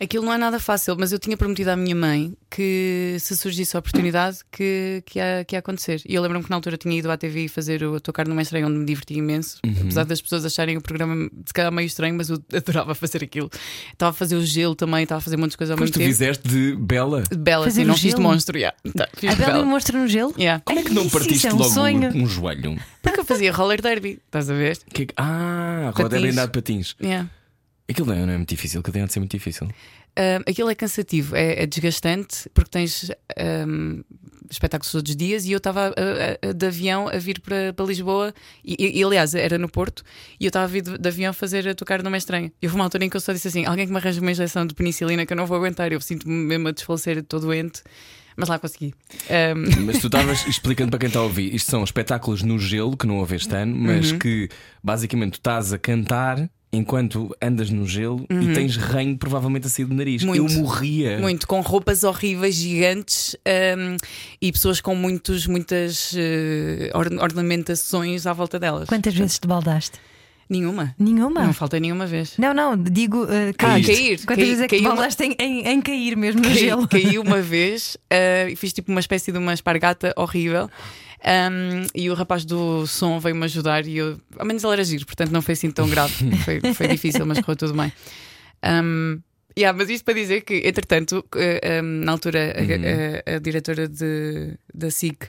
Aquilo 0.00 0.24
não 0.24 0.32
é 0.32 0.38
nada 0.38 0.58
fácil, 0.60 0.94
mas 0.98 1.10
eu 1.12 1.18
tinha 1.18 1.36
prometido 1.36 1.70
à 1.70 1.76
minha 1.76 1.94
mãe 1.94 2.34
que 2.50 3.16
se 3.18 3.36
surgisse 3.36 3.76
a 3.76 3.80
oportunidade 3.80 4.38
que, 4.52 5.02
que, 5.06 5.18
ia, 5.18 5.44
que 5.46 5.54
ia 5.54 5.58
acontecer. 5.58 6.02
E 6.06 6.14
eu 6.14 6.22
lembro-me 6.22 6.44
que 6.44 6.50
na 6.50 6.56
altura 6.56 6.76
tinha 6.76 6.96
ido 6.98 7.10
à 7.10 7.16
TV 7.16 7.48
fazer 7.48 7.82
o 7.82 7.98
Tocar 8.00 8.26
no 8.28 8.38
Estranho, 8.40 8.66
onde 8.66 8.78
me 8.78 8.84
diverti 8.84 9.14
imenso. 9.14 9.58
Uhum. 9.64 9.74
Apesar 9.82 10.04
das 10.04 10.20
pessoas 10.20 10.44
acharem 10.44 10.76
o 10.76 10.80
programa 10.80 11.30
se 11.46 11.52
calhar 11.54 11.72
meio 11.72 11.86
estranho, 11.86 12.14
mas 12.14 12.28
eu 12.30 12.38
adorava 12.54 12.94
fazer 12.94 13.24
aquilo. 13.24 13.50
Estava 13.92 14.10
a 14.10 14.12
fazer 14.12 14.36
o 14.36 14.44
gelo 14.44 14.74
também, 14.74 15.02
estava 15.02 15.18
a 15.18 15.22
fazer 15.22 15.36
muitas 15.36 15.56
coisas 15.56 15.72
ao 15.72 15.76
Mas 15.78 15.90
mesmo 15.90 15.94
tu 15.94 15.98
tempo. 15.98 16.08
fizeste 16.10 16.48
de 16.48 16.76
Bela. 16.76 17.22
Bela, 17.36 17.64
Fazer 17.64 17.80
assim, 17.80 17.84
o 17.84 17.88
não 17.88 17.94
fiz 17.94 18.02
de 18.02 18.10
gelo? 18.10 18.22
monstro. 18.22 18.56
Yeah. 18.58 18.76
Tá, 18.96 19.08
fiz 19.16 19.30
A 19.30 19.34
de 19.34 19.38
Bela 19.40 19.52
Bela. 19.52 19.64
me 19.64 19.70
mostra 19.70 19.98
no 19.98 20.06
gelo? 20.08 20.34
Yeah. 20.38 20.62
Como 20.64 20.78
é 20.78 20.82
que 20.82 20.92
não 20.92 21.02
Isso, 21.06 21.18
partiste 21.18 21.46
é 21.46 21.52
um 21.54 21.56
logo 21.56 21.70
sonho. 21.70 22.10
um 22.14 22.26
joelho? 22.26 22.76
Porque 23.02 23.20
eu 23.20 23.24
fazia 23.24 23.52
roller 23.52 23.80
derby, 23.80 24.18
estás 24.26 24.50
a 24.50 24.54
ver? 24.54 24.78
Que 24.92 25.04
é 25.04 25.06
Ah, 25.16 25.92
roda 25.94 26.10
Patins. 26.10 26.20
blindado 26.22 26.48
de 26.48 26.52
patins. 26.52 26.96
Yeah. 27.02 27.28
Aquilo 27.88 28.08
não 28.08 28.14
é, 28.14 28.26
não 28.26 28.32
é 28.32 28.36
muito 28.36 28.48
difícil, 28.48 28.80
aquilo 28.80 28.92
tem 28.94 29.04
de 29.04 29.12
ser 29.12 29.20
muito 29.20 29.30
difícil. 29.32 29.66
Um, 30.18 30.50
aquilo 30.50 30.70
é 30.70 30.74
cansativo, 30.74 31.36
é, 31.36 31.62
é 31.62 31.66
desgastante, 31.66 32.48
porque 32.54 32.70
tens 32.70 33.10
um, 33.68 34.02
espetáculos 34.50 34.90
todos 34.90 35.10
os 35.10 35.16
dias 35.16 35.44
e 35.44 35.52
eu 35.52 35.58
estava 35.58 35.88
a- 35.88 35.90
a- 35.90 36.48
a- 36.50 36.52
de 36.52 36.66
avião 36.66 37.06
a 37.08 37.18
vir 37.18 37.38
para, 37.40 37.72
para 37.74 37.84
Lisboa 37.84 38.32
e, 38.64 38.98
e- 38.98 39.04
aliás 39.04 39.34
era 39.34 39.58
no 39.58 39.68
Porto 39.68 40.02
e 40.40 40.44
eu 40.46 40.48
estava 40.48 40.64
a 40.64 40.68
vir 40.68 40.82
de, 40.82 40.96
de 40.98 41.08
avião 41.08 41.32
fazer 41.34 41.68
a 41.68 41.74
tocar 41.74 42.02
numa 42.02 42.16
estranha. 42.16 42.50
E 42.62 42.66
houve 42.66 42.76
uma 42.76 42.84
altura 42.84 43.04
em 43.04 43.10
que 43.10 43.16
eu 43.16 43.20
só 43.20 43.32
disse 43.32 43.48
assim: 43.48 43.66
alguém 43.66 43.86
que 43.86 43.92
me 43.92 43.98
arranje 43.98 44.18
uma 44.20 44.30
injeção 44.30 44.66
de 44.66 44.74
penicilina 44.74 45.26
que 45.26 45.32
eu 45.32 45.36
não 45.36 45.46
vou 45.46 45.56
aguentar, 45.58 45.92
eu 45.92 46.00
sinto-me 46.00 46.32
mesmo 46.34 46.68
a 46.68 46.72
desfalecer, 46.72 47.18
estou 47.18 47.38
doente, 47.38 47.82
mas 48.36 48.48
lá 48.48 48.58
consegui. 48.58 48.94
Um, 49.28 49.84
Mas 49.84 49.98
tu 49.98 50.06
estavas 50.06 50.46
explicando 50.46 50.90
para 50.90 50.98
quem 51.00 51.08
está 51.08 51.20
a 51.20 51.24
ouvir, 51.24 51.54
isto 51.54 51.70
são 51.70 51.84
espetáculos 51.84 52.42
no 52.42 52.58
gelo 52.58 52.96
que 52.96 53.06
não 53.06 53.18
houve 53.18 53.36
este 53.36 53.54
ano, 53.54 53.76
mas 53.76 54.12
Uhum. 54.12 54.18
que 54.18 54.48
basicamente 54.82 55.32
tu 55.32 55.36
estás 55.40 55.72
a 55.74 55.78
cantar 55.78 56.48
enquanto 56.76 57.34
andas 57.42 57.70
no 57.70 57.86
gelo 57.86 58.26
e 58.30 58.52
tens 58.54 58.76
ranho 58.76 59.16
provavelmente 59.16 59.66
a 59.66 59.70
sair 59.70 59.84
do 59.86 59.94
nariz. 59.94 60.22
Uhum. 60.22 60.28
Muito. 60.28 60.52
Eu 60.54 60.60
morria. 60.60 61.18
Muito, 61.18 61.46
com 61.46 61.60
roupas 61.60 62.04
horríveis, 62.04 62.54
gigantes 62.54 63.34
um, 63.78 63.96
e 64.40 64.52
pessoas 64.52 64.80
com 64.80 64.94
muitos, 64.94 65.46
muitas 65.46 66.14
orna- 66.94 67.22
ornamentações 67.22 68.26
à 68.26 68.32
volta 68.32 68.58
delas. 68.58 68.88
Quantas 68.88 69.14
vezes 69.14 69.38
te 69.38 69.46
baldaste? 69.46 69.98
Nenhuma. 70.48 70.94
Nenhuma. 70.96 71.42
Não 71.44 71.52
faltei 71.52 71.80
nenhuma 71.80 72.06
vez. 72.06 72.34
Não, 72.38 72.54
não, 72.54 72.76
digo 72.76 73.24
uh, 73.24 73.28
Ah, 73.50 73.52
cair. 73.58 73.84
cair. 73.84 74.16
Quantas 74.18 74.36
Caí- 74.36 74.44
vezes 74.44 74.60
é 74.60 74.68
que 74.68 74.76
uma- 74.78 74.90
baldaste 74.90 75.24
em, 75.24 75.34
em- 75.40 75.66
em 75.66 75.80
cair 75.80 76.16
mesmo 76.16 76.40
no 76.40 76.46
Caí, 76.48 76.56
gelo? 76.58 76.86
caí 76.86 77.18
uma 77.18 77.40
vez 77.42 77.96
e 78.08 78.54
fiz 78.54 78.72
tipo 78.72 78.92
uma 78.92 79.00
espécie 79.00 79.32
de 79.32 79.38
uma 79.38 79.52
espargata 79.52 80.14
horrível. 80.16 80.70
Um, 81.24 81.86
e 81.94 82.10
o 82.10 82.14
rapaz 82.14 82.44
do 82.44 82.86
som 82.86 83.18
veio-me 83.18 83.44
ajudar 83.44 83.86
e 83.86 83.96
eu, 83.96 84.20
ao 84.38 84.46
menos 84.46 84.62
ele 84.62 84.72
era 84.74 84.84
giro, 84.84 85.06
portanto 85.06 85.30
não 85.30 85.42
foi 85.42 85.54
assim 85.54 85.70
tão 85.70 85.88
grave. 85.88 86.12
foi, 86.44 86.60
foi 86.74 86.88
difícil, 86.88 87.24
mas 87.26 87.40
correu 87.40 87.56
tudo 87.56 87.74
bem. 87.74 87.92
Um, 88.64 89.20
yeah, 89.58 89.76
mas 89.76 89.88
isto 89.90 90.04
para 90.04 90.14
dizer 90.14 90.42
que, 90.42 90.54
entretanto, 90.66 91.24
eh, 91.36 91.80
um, 91.82 92.04
na 92.04 92.12
altura 92.12 92.54
a- 92.54 93.32
a, 93.32 93.36
a 93.36 93.38
diretora 93.38 93.88
de, 93.88 94.56
da 94.74 94.90
SIC 94.90 95.28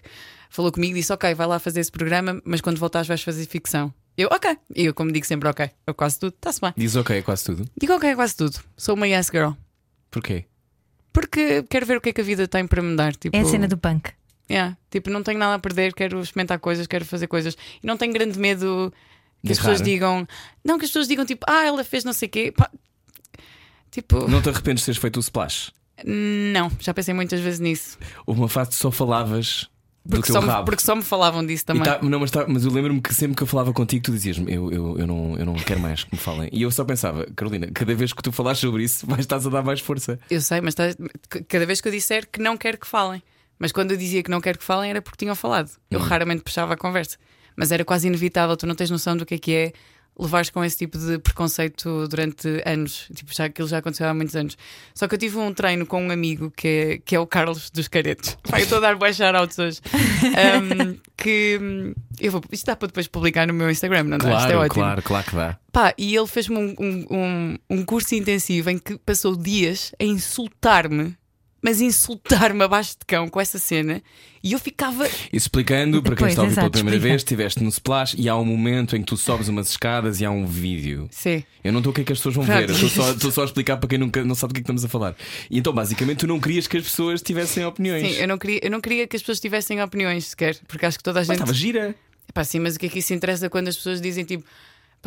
falou 0.50 0.71
comigo 0.71 0.95
e 0.95 1.00
disse: 1.00 1.12
Ok, 1.13 1.34
vai 1.34 1.47
lá 1.47 1.60
fazer 1.60 1.80
esse 1.80 1.91
programa, 1.91 2.41
mas 2.45 2.62
quando 2.62 2.78
voltares 2.80 3.08
vais 3.08 3.21
fazer 3.21 3.45
ficção. 3.45 3.93
Eu, 4.17 4.30
ok. 4.32 4.58
E 4.76 4.86
eu, 4.86 4.93
como 4.93 5.12
digo 5.12 5.26
sempre, 5.26 5.47
ok, 5.47 5.69
eu 5.86 5.93
quase 5.93 6.19
tudo, 6.19 6.34
está-se 6.36 6.60
bem. 6.60 6.73
Diz 6.76 6.95
ok, 6.95 7.21
quase 7.21 7.43
tudo. 7.45 7.69
Digo 7.80 7.93
ok, 7.93 8.15
quase 8.15 8.36
tudo. 8.36 8.60
Sou 8.76 8.95
uma 8.95 9.08
yes 9.08 9.30
girl. 9.32 9.52
Porquê? 10.10 10.45
Porque 11.13 11.63
quero 11.69 11.86
ver 11.86 11.97
o 11.97 12.02
que 12.02 12.10
é 12.10 12.13
que 12.13 12.21
a 12.21 12.23
vida 12.23 12.47
tem 12.47 12.65
para 12.67 12.82
me 12.82 12.95
dar. 12.95 13.15
Tipo, 13.15 13.36
É 13.36 13.41
a 13.41 13.45
cena 13.45 13.67
do 13.67 13.78
punk. 13.78 14.10
Yeah, 14.49 14.77
tipo, 14.89 15.10
não 15.10 15.23
tenho 15.23 15.38
nada 15.39 15.55
a 15.55 15.60
perder, 15.60 15.93
quero 15.93 16.21
experimentar 16.21 16.57
coisas, 16.60 16.88
quero 16.88 17.03
fazer 17.05 17.27
coisas. 17.27 17.55
E 17.83 17.86
não 17.88 17.97
tenho 17.97 18.13
grande 18.13 18.39
medo 18.39 18.93
que 19.41 19.47
De 19.47 19.51
as 19.53 19.57
pessoas 19.60 19.81
digam. 19.81 20.25
Não, 20.63 20.77
que 20.79 20.86
as 20.86 20.89
pessoas 20.91 21.07
digam 21.07 21.25
tipo, 21.25 21.45
ah, 21.49 21.65
ela 21.65 21.83
fez 21.83 22.03
não 22.03 22.13
sei 22.13 22.27
o 22.27 22.31
quê. 22.31 22.51
Pá, 22.55 22.69
Tipo, 23.91 24.27
Não 24.27 24.41
te 24.41 24.49
arrependes 24.49 24.81
de 24.81 24.86
teres 24.88 25.01
feito 25.01 25.17
o 25.17 25.19
splash? 25.21 25.71
não, 26.05 26.71
já 26.79 26.93
pensei 26.93 27.12
muitas 27.13 27.39
vezes 27.39 27.60
nisso. 27.60 27.97
Houve 28.25 28.41
uma 28.41 28.47
fase 28.49 28.69
que 28.69 28.75
só 28.75 28.91
falavas 28.91 29.67
do 30.05 30.12
Porque 30.17 30.27
teu 30.31 30.36
só, 30.36 30.41
me, 30.41 30.47
rabo. 30.47 30.65
porque 30.65 30.83
só 30.83 30.95
me 30.95 31.01
falavam 31.01 31.43
disso 31.45 31.65
também. 31.65 31.83
tá- 31.83 31.99
não, 32.03 32.19
mas, 32.19 32.29
tá- 32.29 32.45
mas 32.47 32.63
eu 32.65 32.71
lembro-me 32.71 33.01
que 33.01 33.13
sempre 33.15 33.36
que 33.36 33.41
eu 33.41 33.47
falava 33.47 33.73
contigo, 33.73 34.03
tu 34.05 34.12
dizias-me: 34.12 34.53
eu, 34.53 34.71
eu, 34.71 34.99
eu, 34.99 35.07
não, 35.07 35.36
eu 35.38 35.45
não 35.45 35.55
quero 35.55 35.79
mais 35.79 36.03
que 36.03 36.13
me 36.13 36.19
falem. 36.19 36.49
E 36.53 36.62
eu 36.62 36.69
só 36.69 36.86
pensava, 36.86 37.25
Carolina, 37.36 37.67
cada 37.73 37.95
vez 37.95 38.13
que 38.13 38.21
tu 38.21 38.31
falas 38.31 38.60
sobre 38.60 38.83
isso, 38.83 39.07
vais 39.07 39.21
estás 39.21 39.47
a 39.47 39.49
dar 39.49 39.63
mais 39.63 39.79
força. 39.79 40.19
Eu 40.29 40.39
sei, 40.39 40.62
mas 40.62 40.75
tá- 40.75 40.83
cada 41.47 41.65
vez 41.65 41.81
que 41.81 41.88
eu 41.88 41.91
disser 41.91 42.27
que 42.31 42.39
não 42.39 42.55
quero 42.57 42.77
que 42.77 42.86
falem. 42.88 43.23
Mas 43.59 43.71
quando 43.71 43.91
eu 43.91 43.97
dizia 43.97 44.21
que 44.23 44.29
não 44.31 44.41
quero 44.41 44.57
que 44.57 44.63
falem 44.63 44.89
era 44.89 45.01
porque 45.01 45.17
tinham 45.17 45.35
falado. 45.35 45.69
Eu 45.89 45.99
raramente 45.99 46.43
puxava 46.43 46.73
a 46.73 46.77
conversa. 46.77 47.17
Mas 47.55 47.71
era 47.71 47.83
quase 47.83 48.07
inevitável, 48.07 48.55
tu 48.55 48.67
não 48.67 48.75
tens 48.75 48.89
noção 48.91 49.17
do 49.17 49.25
que 49.25 49.33
é 49.35 49.37
que 49.39 49.51
é 49.53 49.73
levares 50.19 50.49
com 50.49 50.63
esse 50.63 50.75
tipo 50.77 50.97
de 50.97 51.19
preconceito 51.19 52.07
durante 52.07 52.47
anos. 52.65 53.07
Tipo, 53.13 53.31
já 53.35 53.45
aquilo 53.45 53.67
já 53.67 53.77
aconteceu 53.77 54.07
há 54.07 54.13
muitos 54.15 54.35
anos. 54.35 54.57
Só 54.93 55.07
que 55.07 55.13
eu 55.13 55.19
tive 55.19 55.37
um 55.37 55.53
treino 55.53 55.85
com 55.85 56.03
um 56.03 56.09
amigo 56.11 56.51
que 56.55 56.67
é, 56.67 56.97
que 56.97 57.15
é 57.15 57.19
o 57.19 57.27
Carlos 57.27 57.69
dos 57.69 57.87
Caretos. 57.87 58.35
Pá, 58.49 58.59
eu 58.59 58.63
estou 58.63 58.79
a 58.79 58.81
dar 58.81 58.95
baixar 58.95 59.35
altos 59.35 59.57
hoje. 59.59 59.79
Um, 60.23 60.97
que 61.15 61.59
hum, 61.61 61.93
eu 62.19 62.31
vou, 62.31 62.41
isto 62.51 62.65
dá 62.65 62.75
para 62.75 62.87
depois 62.87 63.07
publicar 63.07 63.47
no 63.47 63.53
meu 63.53 63.69
Instagram, 63.69 64.03
não 64.05 64.17
dá? 64.17 64.37
Isto 64.37 64.47
é 64.49 64.51
Claro, 64.53 64.59
ótimo. 64.59 64.73
claro, 64.83 65.01
claro 65.03 65.25
que 65.29 65.35
dá. 65.35 65.59
Pá, 65.71 65.93
e 65.97 66.15
ele 66.15 66.27
fez-me 66.27 66.57
um, 66.57 67.05
um, 67.11 67.55
um 67.69 67.85
curso 67.85 68.15
intensivo 68.15 68.69
em 68.71 68.77
que 68.79 68.97
passou 68.99 69.35
dias 69.35 69.93
a 69.99 70.03
insultar-me, 70.03 71.15
mas 71.61 71.81
insultar-me 71.81 72.63
abaixo 72.63 72.91
de 72.99 73.05
cão 73.05 73.27
com 73.27 73.41
essa 73.41 73.57
cena, 73.57 74.01
e 74.43 74.53
eu 74.53 74.59
ficava. 74.59 75.07
Isso 75.07 75.47
explicando, 75.47 76.01
para 76.01 76.15
quem 76.15 76.27
está 76.27 76.41
a 76.41 76.43
ouvir 76.45 76.55
pela 76.55 76.69
primeira 76.69 76.97
explica. 76.97 77.09
vez, 77.13 77.21
estiveste 77.21 77.63
no 77.63 77.69
splash 77.69 78.15
e 78.17 78.29
há 78.29 78.35
um 78.37 78.45
momento 78.45 78.95
em 78.95 78.99
que 79.01 79.05
tu 79.07 79.17
sobes 79.17 79.47
umas 79.47 79.69
escadas 79.69 80.21
e 80.21 80.25
há 80.25 80.31
um 80.31 80.45
vídeo. 80.45 81.07
Sim. 81.11 81.43
Eu 81.63 81.71
não 81.73 81.79
estou 81.79 81.91
o 81.91 81.93
que 81.93 82.01
é 82.01 82.03
que 82.03 82.13
as 82.13 82.19
pessoas 82.19 82.35
vão 82.35 82.45
Pronto. 82.45 82.59
ver, 82.59 82.69
eu 82.69 82.75
estou 82.75 82.89
só, 82.89 83.11
estou 83.11 83.31
só 83.31 83.41
a 83.41 83.45
explicar 83.45 83.77
para 83.77 83.89
quem 83.89 83.97
nunca, 83.97 84.23
não 84.23 84.35
sabe 84.35 84.51
do 84.51 84.55
que 84.55 84.59
é 84.59 84.61
que 84.61 84.65
estamos 84.65 84.85
a 84.85 84.87
falar. 84.87 85.15
E 85.49 85.57
então, 85.57 85.73
basicamente, 85.73 86.19
tu 86.19 86.27
não 86.27 86.39
querias 86.39 86.67
que 86.67 86.77
as 86.77 86.83
pessoas 86.83 87.21
tivessem 87.21 87.65
opiniões. 87.65 88.07
Sim, 88.07 88.21
eu 88.21 88.27
não, 88.27 88.37
queria, 88.37 88.59
eu 88.63 88.71
não 88.71 88.79
queria 88.79 89.07
que 89.07 89.15
as 89.15 89.21
pessoas 89.21 89.39
tivessem 89.39 89.81
opiniões 89.81 90.27
sequer, 90.27 90.55
porque 90.67 90.85
acho 90.85 90.97
que 90.97 91.03
toda 91.03 91.19
a 91.19 91.21
Mas 91.21 91.27
gente. 91.27 91.35
estava 91.37 91.53
gira. 91.53 91.95
Pá, 92.33 92.43
sim, 92.43 92.59
mas 92.59 92.75
o 92.75 92.79
que 92.79 92.85
é 92.85 92.89
que 92.89 92.99
isso 92.99 93.13
interessa 93.13 93.49
quando 93.49 93.67
as 93.67 93.75
pessoas 93.75 93.99
dizem 93.99 94.23
tipo. 94.23 94.45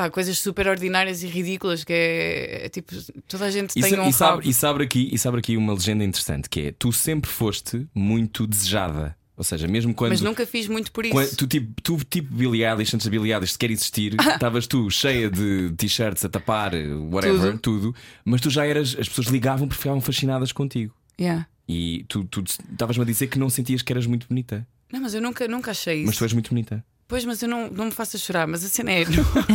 Pá, 0.01 0.09
coisas 0.09 0.39
super 0.39 0.67
ordinárias 0.67 1.23
e 1.23 1.27
ridículas 1.27 1.85
que 1.85 1.93
é, 1.93 2.65
é 2.65 2.69
tipo, 2.71 2.95
toda 3.29 3.45
a 3.45 3.51
gente 3.51 3.79
E, 3.79 3.83
tem 3.83 3.91
sa- 3.95 4.03
um 4.03 4.09
e, 4.09 4.13
sabe, 4.15 4.49
e, 4.49 4.55
sabe 4.55 4.83
aqui, 4.85 5.11
e 5.13 5.19
sabe 5.19 5.39
aqui 5.39 5.59
uma 5.59 5.75
legenda 5.75 6.03
interessante 6.03 6.49
que 6.49 6.61
é: 6.69 6.73
tu 6.73 6.91
sempre 6.91 7.31
foste 7.31 7.87
muito 7.95 8.47
desejada. 8.47 9.15
Ou 9.37 9.45
seja, 9.45 9.69
mesmo 9.69 9.93
quando. 9.95 10.13
Mas 10.13 10.23
nunca 10.23 10.47
fiz 10.47 10.67
muito 10.69 10.91
por 10.91 11.05
isso. 11.05 11.13
Quando- 11.15 11.37
tu, 11.37 11.47
tipo, 11.47 11.83
tu, 11.83 11.99
tipo 12.09 12.35
Billie 12.35 12.65
Eilish, 12.65 12.95
antes 12.97 13.07
da 13.07 13.11
Billie 13.11 13.31
Eilish 13.35 13.53
sequer 13.53 13.71
existir, 13.71 14.15
estavas 14.37 14.67
tu 14.67 14.91
cheia 14.91 15.31
de 15.31 15.71
t-shirts 15.77 16.25
a 16.25 16.31
tapar, 16.31 16.73
whatever, 17.11 17.59
tudo. 17.59 17.95
mas 18.25 18.41
tu 18.41 18.49
já 18.49 18.65
eras, 18.67 18.97
as 18.99 19.07
pessoas 19.07 19.27
ligavam 19.27 19.69
porque 19.69 19.83
ficavam 19.83 20.01
fascinadas 20.01 20.51
contigo. 20.51 20.95
Yeah. 21.21 21.47
E 21.69 22.07
tu 22.09 22.25
tu 22.25 22.43
estavas-me 22.43 23.03
a 23.03 23.07
dizer 23.07 23.27
que 23.27 23.39
não 23.39 23.51
sentias 23.51 23.83
que 23.83 23.93
eras 23.93 24.07
muito 24.07 24.27
bonita. 24.27 24.67
Não, 24.91 24.99
mas 25.03 25.13
eu 25.13 25.21
nunca, 25.21 25.47
nunca 25.47 25.73
achei 25.73 25.97
isso. 25.99 26.07
Mas 26.07 26.17
tu 26.17 26.25
és 26.25 26.33
muito 26.33 26.49
bonita. 26.49 26.83
Pois, 27.11 27.25
mas 27.25 27.43
eu 27.43 27.49
não, 27.49 27.69
não 27.69 27.87
me 27.87 27.91
faças 27.91 28.21
chorar, 28.21 28.47
mas 28.47 28.65
a 28.65 28.69
cena 28.69 28.93
é. 28.93 29.05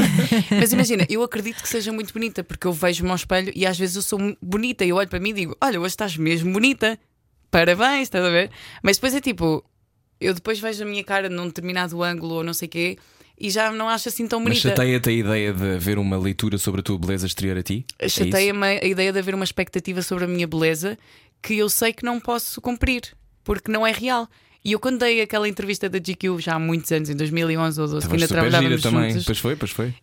mas 0.60 0.74
imagina, 0.74 1.08
eu 1.10 1.24
acredito 1.24 1.64
que 1.64 1.70
seja 1.70 1.90
muito 1.90 2.14
bonita, 2.14 2.44
porque 2.44 2.68
eu 2.68 2.74
vejo-me 2.74 3.10
ao 3.10 3.16
espelho 3.16 3.50
e 3.56 3.66
às 3.66 3.80
vezes 3.80 3.96
eu 3.96 4.02
sou 4.02 4.20
bonita 4.42 4.84
e 4.84 4.90
eu 4.90 4.98
olho 4.98 5.08
para 5.08 5.22
mim 5.22 5.30
e 5.30 5.34
digo: 5.34 5.58
Olha, 5.62 5.80
hoje 5.80 5.94
estás 5.94 6.18
mesmo 6.18 6.52
bonita, 6.52 7.00
parabéns, 7.50 8.04
estás 8.04 8.26
a 8.26 8.30
ver? 8.30 8.52
Mas 8.84 8.98
depois 8.98 9.16
é 9.16 9.22
tipo, 9.22 9.64
eu 10.20 10.34
depois 10.34 10.60
vejo 10.60 10.84
a 10.84 10.86
minha 10.86 11.02
cara 11.02 11.30
num 11.30 11.48
determinado 11.48 12.04
ângulo 12.04 12.36
ou 12.36 12.44
não 12.44 12.54
sei 12.54 12.68
o 12.68 12.72
quê 12.72 12.98
e 13.40 13.50
já 13.50 13.72
não 13.72 13.88
acho 13.88 14.10
assim 14.10 14.28
tão 14.28 14.40
Mas 14.40 14.50
bonita. 14.50 14.70
chateia-te 14.70 15.10
a 15.10 15.14
ideia 15.14 15.54
de 15.54 15.76
haver 15.76 15.98
uma 15.98 16.18
leitura 16.18 16.58
sobre 16.58 16.82
a 16.82 16.84
tua 16.84 16.98
beleza 16.98 17.26
exterior 17.26 17.58
a 17.58 17.64
ti? 17.64 17.86
É? 17.98 18.10
Chateia-me 18.10 18.66
a 18.66 18.86
ideia 18.86 19.14
de 19.14 19.20
haver 19.20 19.34
uma 19.34 19.46
expectativa 19.46 20.02
sobre 20.02 20.26
a 20.26 20.28
minha 20.28 20.46
beleza 20.46 20.98
que 21.42 21.58
eu 21.58 21.70
sei 21.70 21.94
que 21.94 22.04
não 22.04 22.20
posso 22.20 22.60
cumprir, 22.60 23.16
porque 23.46 23.72
não 23.72 23.88
é 23.88 23.94
real. 23.94 24.28
E 24.66 24.72
eu, 24.72 24.80
quando 24.80 24.98
dei 24.98 25.22
aquela 25.22 25.48
entrevista 25.48 25.88
da 25.88 26.00
GQ 26.00 26.40
já 26.40 26.56
há 26.56 26.60
muitos 26.60 26.92
anos, 26.92 27.08
em 27.08 27.16
2011 27.16 27.80
ou 27.80 27.88
12, 27.88 28.08
que 28.08 28.14
ainda 28.14 28.28
super 28.28 28.40
gira 28.40 28.50
trabalhávamos 28.50 28.82
também. 28.82 29.10
juntos, 29.12 29.26
Pois 29.26 29.38
foi, 29.38 29.56
pois 29.56 29.72
foi. 29.72 29.94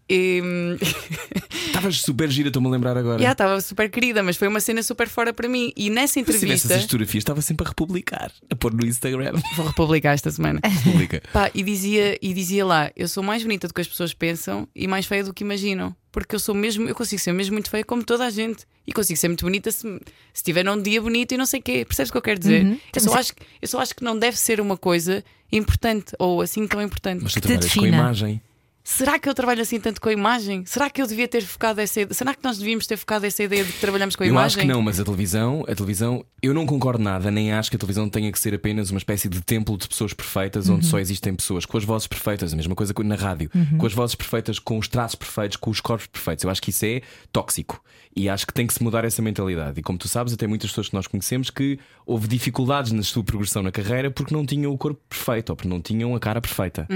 Estavas 1.66 2.00
super 2.00 2.30
gira, 2.30 2.48
estou-me 2.48 2.68
a 2.68 2.70
lembrar 2.70 2.96
agora. 2.96 3.20
Já 3.20 3.32
estava 3.32 3.60
super 3.60 3.90
querida, 3.90 4.22
mas 4.22 4.36
foi 4.36 4.46
uma 4.48 4.60
cena 4.60 4.82
super 4.82 5.08
fora 5.08 5.32
para 5.32 5.48
mim. 5.48 5.72
E 5.76 5.90
nessa 5.90 6.14
Se 6.14 6.20
tivesse 6.20 6.44
entrevista. 6.44 6.74
essas 6.74 6.84
fotografias, 6.84 7.22
estava 7.22 7.42
sempre 7.42 7.66
a 7.66 7.68
republicar, 7.70 8.30
a 8.50 8.54
pôr 8.54 8.72
no 8.72 8.86
Instagram. 8.86 9.32
Vou 9.56 9.66
republicar 9.66 10.14
esta 10.14 10.30
semana. 10.30 10.60
Publica. 10.84 11.20
Pá, 11.32 11.50
e 11.54 11.62
dizia, 11.62 12.16
e 12.22 12.32
dizia 12.32 12.64
lá: 12.64 12.90
eu 12.94 13.08
sou 13.08 13.22
mais 13.22 13.42
bonita 13.42 13.66
do 13.66 13.74
que 13.74 13.80
as 13.80 13.88
pessoas 13.88 14.14
pensam 14.14 14.68
e 14.76 14.86
mais 14.86 15.06
feia 15.06 15.24
do 15.24 15.34
que 15.34 15.42
imaginam. 15.42 15.94
Porque 16.12 16.34
eu 16.36 16.38
sou 16.38 16.54
mesmo, 16.54 16.86
eu 16.88 16.94
consigo 16.94 17.20
ser 17.20 17.32
mesmo 17.32 17.54
muito 17.54 17.70
feia 17.70 17.82
como 17.82 18.04
toda 18.04 18.26
a 18.26 18.30
gente. 18.30 18.64
E 18.86 18.92
consigo 18.92 19.18
ser 19.18 19.28
muito 19.28 19.44
bonita 19.44 19.70
se, 19.72 19.80
se 19.80 20.00
estiver 20.34 20.62
num 20.64 20.80
dia 20.80 21.00
bonito 21.00 21.32
e 21.32 21.36
não 21.38 21.46
sei 21.46 21.58
o 21.60 21.62
quê. 21.62 21.84
Percebes 21.86 22.10
o 22.10 22.12
que 22.12 22.18
eu 22.18 22.22
quero 22.22 22.38
dizer? 22.38 22.64
Uhum. 22.66 22.78
Eu, 22.94 23.00
só 23.00 23.14
acho, 23.14 23.34
que- 23.34 23.42
eu 23.62 23.68
só 23.68 23.80
acho 23.80 23.94
que 23.94 24.04
não 24.04 24.18
deve 24.18 24.36
ser 24.38 24.60
uma 24.60 24.76
coisa 24.76 25.24
importante 25.50 26.14
ou 26.18 26.40
assim 26.42 26.66
tão 26.68 26.82
importante. 26.82 27.22
Mas 27.22 27.32
tu 27.32 27.40
te 27.40 27.48
trabalhas 27.48 27.72
com 27.74 27.80
a 27.80 27.88
imagem. 27.98 28.42
Será 28.84 29.18
que 29.18 29.28
eu 29.28 29.34
trabalho 29.34 29.62
assim 29.62 29.78
tanto 29.78 30.00
com 30.00 30.08
a 30.08 30.12
imagem? 30.12 30.64
Será 30.66 30.90
que 30.90 31.00
eu 31.00 31.06
devia 31.06 31.28
ter 31.28 31.42
focado 31.42 31.80
essa 31.80 32.00
ideia? 32.00 32.14
Será 32.14 32.34
que 32.34 32.42
nós 32.42 32.58
devíamos 32.58 32.86
ter 32.86 32.96
focado 32.96 33.24
essa 33.24 33.42
ideia 33.42 33.64
de 33.64 33.72
que 33.72 33.78
trabalhamos 33.80 34.16
com 34.16 34.24
a 34.24 34.26
Eu 34.26 34.30
imagem? 34.30 34.46
acho 34.46 34.58
que 34.58 34.64
não, 34.66 34.82
mas 34.82 34.98
a 34.98 35.04
televisão, 35.04 35.64
a 35.68 35.74
televisão, 35.74 36.24
eu 36.42 36.52
não 36.52 36.66
concordo 36.66 37.02
nada, 37.02 37.30
nem 37.30 37.52
acho 37.52 37.70
que 37.70 37.76
a 37.76 37.78
televisão 37.78 38.08
tenha 38.08 38.30
que 38.32 38.38
ser 38.38 38.54
apenas 38.54 38.90
uma 38.90 38.98
espécie 38.98 39.28
de 39.28 39.40
templo 39.40 39.78
de 39.78 39.86
pessoas 39.86 40.12
perfeitas, 40.12 40.68
onde 40.68 40.84
só 40.84 40.98
existem 40.98 41.32
pessoas 41.34 41.64
com 41.64 41.78
as 41.78 41.84
vozes 41.84 42.08
perfeitas, 42.08 42.52
a 42.52 42.56
mesma 42.56 42.74
coisa 42.74 42.92
na 43.04 43.14
rádio, 43.14 43.50
com 43.78 43.86
as 43.86 43.92
vozes 43.92 44.14
perfeitas, 44.16 44.58
com 44.58 44.78
os 44.78 44.88
traços 44.88 45.14
perfeitos, 45.14 45.56
com 45.56 45.70
os 45.70 45.80
corpos 45.80 46.06
perfeitos. 46.08 46.44
Eu 46.44 46.50
acho 46.50 46.60
que 46.60 46.70
isso 46.70 46.84
é 46.84 47.02
tóxico 47.32 47.80
e 48.14 48.28
acho 48.28 48.46
que 48.46 48.52
tem 48.52 48.66
que 48.66 48.74
se 48.74 48.82
mudar 48.82 49.04
essa 49.04 49.22
mentalidade. 49.22 49.78
E 49.80 49.82
como 49.82 49.98
tu 49.98 50.08
sabes, 50.08 50.32
até 50.34 50.46
muitas 50.46 50.70
pessoas 50.70 50.88
que 50.88 50.94
nós 50.94 51.06
conhecemos 51.06 51.50
que 51.50 51.78
houve 52.04 52.26
dificuldades 52.28 52.92
na 52.92 53.02
sua 53.02 53.22
progressão 53.24 53.62
na 53.62 53.70
carreira 53.72 54.10
porque 54.10 54.34
não 54.34 54.44
tinham 54.44 54.72
o 54.72 54.76
corpo 54.78 55.00
perfeito 55.08 55.50
ou 55.50 55.56
porque 55.56 55.68
não 55.68 55.80
tinham 55.80 56.14
a 56.14 56.20
cara 56.20 56.40
perfeita. 56.40 56.86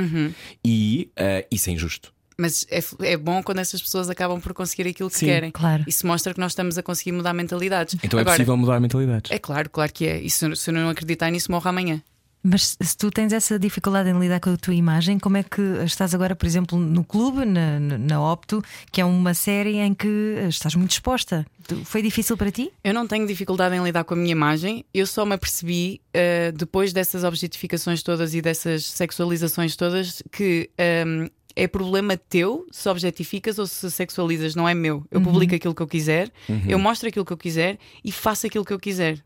E 0.65 1.11
eh, 1.17 1.47
isso 1.51 1.71
é 1.71 1.76
injusto. 1.77 2.13
Mas 2.39 2.67
é, 2.71 2.81
é 3.13 3.17
bom 3.17 3.43
quando 3.43 3.61
essas 3.61 3.81
pessoas 3.81 4.11
acabam 4.11 4.39
por 4.41 4.53
conseguir 4.53 4.87
aquilo 4.89 5.09
que 5.09 5.17
Sim, 5.19 5.27
querem. 5.27 5.51
claro. 5.51 5.85
Isso 5.87 6.07
mostra 6.07 6.35
que 6.35 6.41
nós 6.41 6.53
estamos 6.53 6.77
a 6.77 6.83
conseguir 6.83 7.13
mudar 7.13 7.33
mentalidades. 7.33 7.95
Então 8.03 8.21
Agora, 8.21 8.35
é 8.35 8.37
possível 8.37 8.57
mudar 8.59 8.79
mentalidades. 8.79 9.31
É 9.31 9.39
claro, 9.39 9.71
claro 9.71 9.91
que 9.93 10.07
é. 10.07 10.21
E 10.21 10.29
se, 10.29 10.55
se 10.55 10.71
eu 10.71 10.75
não 10.75 10.91
acreditar 10.91 11.31
nisso, 11.31 11.51
morro 11.51 11.67
amanhã. 11.69 12.03
Mas 12.49 12.77
se 12.81 12.97
tu 12.97 13.11
tens 13.11 13.33
essa 13.33 13.59
dificuldade 13.59 14.09
em 14.11 14.17
lidar 14.21 14.39
com 14.39 14.51
a 14.51 14.57
tua 14.57 14.75
imagem, 14.75 15.19
como 15.19 15.37
é 15.37 15.43
que 15.43 15.61
estás 15.85 16.15
agora, 16.15 16.37
por 16.37 16.47
exemplo, 16.47 16.79
no 16.79 17.03
clube, 17.03 17.45
na, 17.45 17.81
na- 17.81 18.21
Opto, 18.33 18.63
que 18.93 19.01
é 19.01 19.05
uma 19.05 19.35
série 19.35 19.79
em 19.79 19.93
que 19.95 20.07
estás 20.49 20.75
muito 20.77 20.93
exposta? 20.93 21.45
Foi 21.85 22.03
difícil 22.03 22.37
para 22.37 22.53
ti? 22.53 22.71
Eu 22.85 22.95
não 22.95 23.07
tenho 23.09 23.27
dificuldade 23.27 23.75
em 23.75 23.83
lidar 23.83 24.05
com 24.05 24.15
a 24.15 24.17
minha 24.17 24.31
imagem. 24.31 24.85
Eu 24.95 25.07
só 25.09 25.25
me 25.25 25.35
apercebi, 25.35 26.01
eh, 26.15 26.53
depois 26.53 26.93
dessas 26.93 27.25
objetificações 27.25 28.01
todas 28.03 28.33
e 28.35 28.41
dessas 28.43 28.85
sexualizações 28.85 29.75
todas, 29.75 30.23
que 30.31 30.71
ehm, 30.79 31.27
é 31.57 31.67
problema 31.67 32.17
teu 32.17 32.67
se 32.71 32.87
objetificas 32.89 33.59
ou 33.59 33.67
se 33.67 33.91
sexualizas, 33.91 34.55
não 34.55 34.69
é 34.69 34.75
meu. 34.75 35.05
Eu 35.11 35.21
publico 35.23 35.55
aquilo 35.55 35.75
que 35.75 35.83
eu 35.83 35.89
quiser, 35.89 36.31
eu 36.69 36.79
mostro 36.79 37.09
aquilo 37.09 37.25
que 37.25 37.33
eu 37.33 37.37
quiser 37.37 37.79
e 38.05 38.13
faço 38.13 38.47
aquilo 38.47 38.65
que 38.65 38.73
eu 38.73 38.79
quiser. 38.79 39.25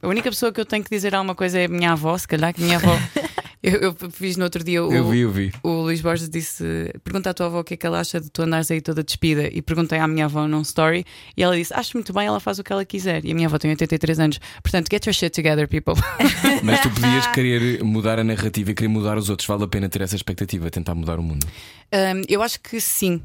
A 0.00 0.08
única 0.08 0.30
pessoa 0.30 0.52
que 0.52 0.60
eu 0.60 0.64
tenho 0.64 0.82
que 0.82 0.90
dizer 0.90 1.14
alguma 1.14 1.34
coisa 1.34 1.58
é 1.58 1.64
a 1.64 1.68
minha 1.68 1.92
avó, 1.92 2.16
se 2.16 2.26
calhar, 2.26 2.54
que 2.54 2.62
a 2.62 2.64
minha 2.64 2.76
avó. 2.78 2.96
eu, 3.62 3.78
eu 3.80 3.96
fiz 4.10 4.36
no 4.36 4.42
outro 4.42 4.64
dia 4.64 4.84
o, 4.84 4.92
Eu 4.92 5.08
vi, 5.08 5.20
eu 5.20 5.30
vi. 5.30 5.52
o 5.62 5.82
Luís 5.82 6.00
Borges 6.00 6.28
disse: 6.28 6.64
Pergunta 7.04 7.30
à 7.30 7.34
tua 7.34 7.46
avó 7.46 7.60
o 7.60 7.64
que 7.64 7.74
é 7.74 7.76
que 7.76 7.86
ela 7.86 8.00
acha 8.00 8.20
de 8.20 8.28
tu 8.28 8.42
andares 8.42 8.70
aí 8.70 8.80
toda 8.80 9.04
despida. 9.04 9.48
E 9.52 9.62
perguntei 9.62 10.00
à 10.00 10.08
minha 10.08 10.24
avó 10.24 10.48
num 10.48 10.62
story 10.62 11.04
e 11.36 11.42
ela 11.42 11.56
disse: 11.56 11.72
Acho 11.72 11.96
muito 11.96 12.12
bem, 12.12 12.26
ela 12.26 12.40
faz 12.40 12.58
o 12.58 12.64
que 12.64 12.72
ela 12.72 12.84
quiser. 12.84 13.24
E 13.24 13.30
a 13.30 13.34
minha 13.34 13.46
avó 13.46 13.58
tem 13.58 13.70
83 13.70 14.18
anos. 14.18 14.40
Portanto, 14.62 14.88
get 14.90 15.06
your 15.06 15.14
shit 15.14 15.30
together, 15.30 15.68
people. 15.68 15.94
Mas 16.64 16.80
tu 16.80 16.90
podias 16.90 17.26
querer 17.32 17.84
mudar 17.84 18.18
a 18.18 18.24
narrativa 18.24 18.72
e 18.72 18.74
querer 18.74 18.88
mudar 18.88 19.16
os 19.16 19.30
outros. 19.30 19.46
Vale 19.46 19.62
a 19.62 19.68
pena 19.68 19.88
ter 19.88 20.00
essa 20.02 20.16
expectativa, 20.16 20.68
tentar 20.68 20.96
mudar 20.96 21.20
o 21.20 21.22
mundo. 21.22 21.46
Um, 21.92 22.22
eu 22.28 22.42
acho 22.42 22.60
que 22.60 22.80
sim. 22.80 23.22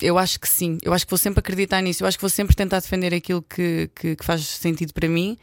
Eu 0.00 0.16
acho 0.16 0.38
que 0.38 0.48
sim. 0.48 0.78
Eu 0.82 0.92
acho 0.92 1.04
que 1.04 1.10
vou 1.10 1.18
sempre 1.18 1.40
acreditar 1.40 1.80
nisso. 1.80 2.04
Eu 2.04 2.06
acho 2.06 2.16
que 2.16 2.22
vou 2.22 2.30
sempre 2.30 2.54
tentar 2.54 2.78
defender 2.78 3.12
aquilo 3.12 3.42
que, 3.42 3.90
que, 3.94 4.14
que 4.14 4.24
faz 4.24 4.46
sentido 4.46 4.92
para 4.92 5.08
mim. 5.08 5.36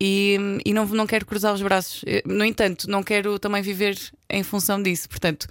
E, 0.00 0.38
e 0.64 0.72
não, 0.72 0.86
não 0.86 1.06
quero 1.06 1.26
cruzar 1.26 1.52
os 1.52 1.60
braços. 1.62 2.02
Eh, 2.06 2.22
No 2.24 2.44
entanto, 2.44 2.88
não 2.88 3.02
quero 3.02 3.38
também 3.38 3.60
viver 3.62 3.98
em 4.30 4.42
função 4.42 4.82
disso. 4.82 5.08
Portanto, 5.08 5.46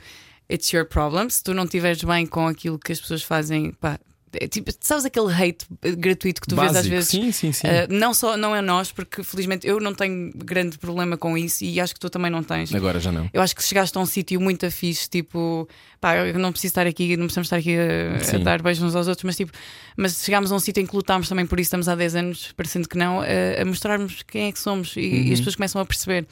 it's 0.51 0.71
your 0.71 0.85
problem. 0.85 1.29
Se 1.29 1.43
tu 1.43 1.53
não 1.53 1.65
estiveres 1.65 2.03
bem 2.03 2.25
com 2.25 2.47
aquilo 2.47 2.79
que 2.79 2.91
as 2.91 2.99
pessoas 2.99 3.21
fazem, 3.21 3.71
pá, 3.73 3.99
é 4.33 4.47
tipo, 4.47 4.71
sabes 4.79 5.05
aquele 5.05 5.33
hate 5.33 5.65
gratuito 5.97 6.41
que 6.41 6.47
tu 6.47 6.55
vês 6.55 6.69
às 6.69 6.75
Básico. 6.75 6.95
vezes? 6.95 7.09
Sim, 7.09 7.31
sim, 7.31 7.51
sim. 7.51 7.67
Uh, 7.67 7.87
não 7.89 8.13
só 8.13 8.37
não 8.37 8.55
é 8.55 8.61
nós, 8.61 8.91
porque 8.91 9.23
felizmente 9.23 9.67
eu 9.67 9.79
não 9.79 9.93
tenho 9.93 10.31
grande 10.35 10.77
problema 10.77 11.17
com 11.17 11.37
isso 11.37 11.63
e 11.63 11.79
acho 11.79 11.93
que 11.93 11.99
tu 11.99 12.09
também 12.09 12.31
não 12.31 12.43
tens. 12.43 12.73
Agora 12.73 12.99
já 12.99 13.11
não. 13.11 13.29
Eu 13.33 13.41
acho 13.41 13.55
que 13.55 13.63
chegaste 13.63 13.97
a 13.97 14.01
um 14.01 14.05
sítio 14.05 14.39
muito 14.39 14.65
afixo, 14.65 15.09
tipo, 15.09 15.67
pá, 15.99 16.17
eu 16.17 16.37
não 16.39 16.51
preciso 16.51 16.71
estar 16.71 16.87
aqui, 16.87 17.15
não 17.17 17.25
precisamos 17.25 17.47
estar 17.47 17.57
aqui 17.57 17.75
a, 17.77 18.35
a 18.35 18.39
dar 18.39 18.61
beijos 18.61 18.83
uns 18.83 18.95
aos 18.95 19.07
outros, 19.07 19.23
mas 19.23 19.35
tipo, 19.35 19.51
mas 19.95 20.23
chegámos 20.23 20.51
a 20.51 20.55
um 20.55 20.59
sítio 20.59 20.81
em 20.81 20.85
que 20.85 20.95
lutámos 20.95 21.27
também 21.27 21.45
por 21.45 21.59
isso, 21.59 21.67
estamos 21.67 21.87
há 21.87 21.95
10 21.95 22.15
anos, 22.15 22.51
parecendo 22.55 22.87
que 22.87 22.97
não, 22.97 23.21
a, 23.21 23.61
a 23.61 23.65
mostrarmos 23.65 24.23
quem 24.23 24.47
é 24.47 24.51
que 24.51 24.59
somos 24.59 24.95
e, 24.95 25.01
e 25.01 25.33
as 25.33 25.39
pessoas 25.39 25.55
começam 25.55 25.81
a 25.81 25.85
perceber. 25.85 26.27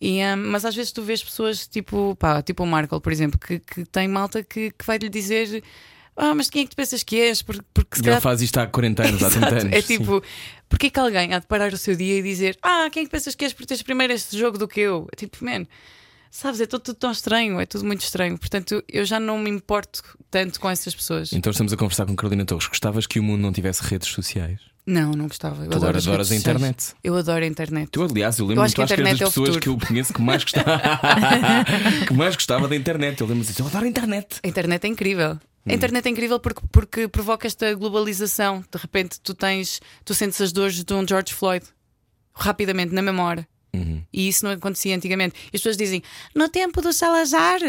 E, 0.00 0.22
hum, 0.22 0.36
mas 0.50 0.64
às 0.64 0.74
vezes 0.74 0.92
tu 0.92 1.02
vês 1.02 1.22
pessoas 1.22 1.66
tipo, 1.66 2.16
pá, 2.16 2.42
tipo 2.42 2.62
o 2.62 2.66
Markle, 2.66 3.00
por 3.00 3.12
exemplo, 3.12 3.38
que, 3.38 3.58
que 3.58 3.84
tem 3.86 4.08
malta 4.08 4.42
que, 4.42 4.70
que 4.70 4.84
vai 4.84 4.98
lhe 4.98 5.08
dizer. 5.08 5.62
Ah, 6.16 6.34
mas 6.34 6.48
quem 6.48 6.62
é 6.62 6.64
que 6.64 6.70
tu 6.70 6.76
pensas 6.76 7.02
que 7.02 7.16
és? 7.20 7.42
Porque, 7.42 7.62
porque 7.74 7.96
se 7.96 8.00
Ele 8.02 8.06
calhar 8.06 8.20
faz 8.20 8.40
isto 8.40 8.56
há 8.58 8.66
40 8.66 9.02
anos, 9.06 9.22
há 9.22 9.30
30 9.30 9.46
Exato. 9.46 9.66
anos. 9.66 9.72
É 9.78 9.82
tipo, 9.82 10.22
porque 10.68 10.86
é 10.86 10.90
que 10.90 11.00
alguém 11.00 11.32
há 11.34 11.38
de 11.40 11.46
parar 11.46 11.72
o 11.72 11.76
seu 11.76 11.96
dia 11.96 12.18
e 12.18 12.22
dizer 12.22 12.56
Ah, 12.62 12.88
quem 12.92 13.02
é 13.02 13.04
que 13.06 13.10
pensas 13.10 13.34
que 13.34 13.44
és 13.44 13.52
por 13.52 13.66
teres 13.66 13.82
primeiro 13.82 14.12
este 14.12 14.38
jogo 14.38 14.56
do 14.56 14.68
que 14.68 14.80
eu? 14.80 15.08
É 15.12 15.16
tipo, 15.16 15.44
man, 15.44 15.66
sabes, 16.30 16.60
é 16.60 16.66
tudo, 16.66 16.82
tudo 16.82 16.96
tão 16.96 17.10
estranho, 17.10 17.58
é 17.60 17.66
tudo 17.66 17.84
muito 17.84 18.02
estranho. 18.02 18.38
Portanto, 18.38 18.82
eu 18.88 19.04
já 19.04 19.18
não 19.18 19.38
me 19.38 19.50
importo 19.50 20.02
tanto 20.30 20.60
com 20.60 20.70
essas 20.70 20.94
pessoas. 20.94 21.32
Então 21.32 21.50
estamos 21.50 21.72
a 21.72 21.76
conversar 21.76 22.06
com 22.06 22.14
Carolina 22.14 22.44
Torres. 22.44 22.66
Gostavas 22.68 23.06
que 23.08 23.18
o 23.18 23.22
mundo 23.22 23.40
não 23.40 23.52
tivesse 23.52 23.82
redes 23.82 24.08
sociais? 24.08 24.60
Não, 24.86 25.12
não 25.12 25.26
gostava. 25.28 25.64
Eu 25.64 25.70
Tu 25.70 25.76
adoro 25.78 25.96
adoras 25.98 26.30
a 26.30 26.36
internet. 26.36 26.92
Eu 27.02 27.16
adoro 27.16 27.42
a 27.42 27.46
internet. 27.46 27.88
Tu, 27.90 28.02
aliás, 28.02 28.38
eu 28.38 28.44
Eu 28.44 28.48
lembro 28.50 28.64
acho 28.64 28.74
que 28.74 28.80
tu 28.80 28.84
acho 28.84 28.94
que 28.94 29.00
és 29.00 29.08
internet 29.08 29.18
das 29.18 29.28
é 29.28 29.30
pessoas 29.30 29.48
futuro. 29.56 29.60
que 29.62 29.68
eu 29.84 29.88
conheço 29.88 30.12
que 30.12 30.20
mais 30.20 30.44
gostava 30.44 30.80
que 32.06 32.12
mais 32.14 32.34
gostava 32.36 32.68
da 32.68 32.76
internet. 32.76 33.20
Eu 33.20 33.26
lembro-me 33.26 33.44
de 33.46 33.50
dizer, 33.50 33.62
eu 33.62 33.66
adoro 33.66 33.84
a 33.84 33.88
internet. 33.88 34.26
A 34.44 34.46
internet 34.48 34.84
é 34.84 34.88
incrível. 34.88 35.38
A 35.66 35.72
internet 35.72 36.06
é 36.06 36.10
incrível 36.10 36.38
porque, 36.38 36.60
porque 36.70 37.08
provoca 37.08 37.46
esta 37.46 37.72
globalização. 37.74 38.62
De 38.70 38.78
repente, 38.78 39.20
tu 39.20 39.34
tens, 39.34 39.80
tu 40.04 40.12
sentes 40.12 40.40
as 40.40 40.52
dores 40.52 40.84
de 40.84 40.94
um 40.94 41.06
George 41.06 41.32
Floyd 41.32 41.64
rapidamente, 42.34 42.92
na 42.92 43.22
hora. 43.22 43.48
Uhum. 43.74 44.04
E 44.12 44.28
isso 44.28 44.44
não 44.44 44.52
acontecia 44.52 44.94
antigamente. 44.94 45.34
E 45.46 45.56
as 45.56 45.60
pessoas 45.60 45.76
dizem: 45.76 46.02
no 46.34 46.48
tempo 46.48 46.80
do 46.82 46.92
Salazar 46.92 47.60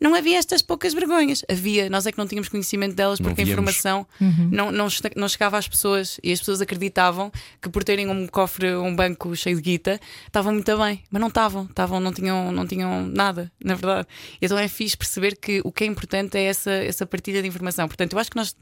não 0.00 0.14
havia 0.14 0.38
estas 0.38 0.60
poucas 0.62 0.92
vergonhas. 0.92 1.42
Havia, 1.50 1.88
nós 1.88 2.06
é 2.06 2.12
que 2.12 2.18
não 2.18 2.26
tínhamos 2.26 2.48
conhecimento 2.48 2.94
delas 2.94 3.18
Não 3.18 3.28
porque 3.30 3.42
a 3.42 3.44
informação 3.52 4.06
não, 4.52 4.70
não, 4.70 4.90
che- 4.90 5.02
não 5.16 5.28
chegava 5.28 5.56
às 5.58 5.66
pessoas 5.66 6.20
e 6.22 6.32
as 6.32 6.38
pessoas 6.38 6.60
acreditavam 6.60 7.30
que 7.62 7.68
por 7.68 7.82
terem 7.82 8.08
um 8.08 8.26
cofre, 8.26 8.74
um 8.76 8.94
banco 8.94 9.34
cheio 9.34 9.56
de 9.56 9.62
guita, 9.62 9.98
estavam 10.26 10.52
muito 10.52 10.76
bem, 10.78 11.02
mas 11.10 11.20
não 11.20 11.28
estavam, 11.28 11.64
estavam 11.64 11.98
não, 12.00 12.12
tinham, 12.12 12.52
não 12.52 12.66
tinham 12.66 13.06
nada, 13.06 13.50
na 13.64 13.74
verdade. 13.74 14.06
Então 14.40 14.58
é 14.58 14.68
fixe 14.68 14.96
perceber 14.96 15.36
que 15.36 15.60
o 15.64 15.72
que 15.72 15.84
é 15.84 15.86
importante 15.86 16.36
é 16.36 16.42
essa, 16.44 16.70
essa 16.70 17.06
partilha 17.06 17.40
de 17.40 17.48
informação. 17.48 17.88
Portanto, 17.88 18.12
eu 18.12 18.18
acho 18.18 18.30
que 18.30 18.36
nós 18.36 18.54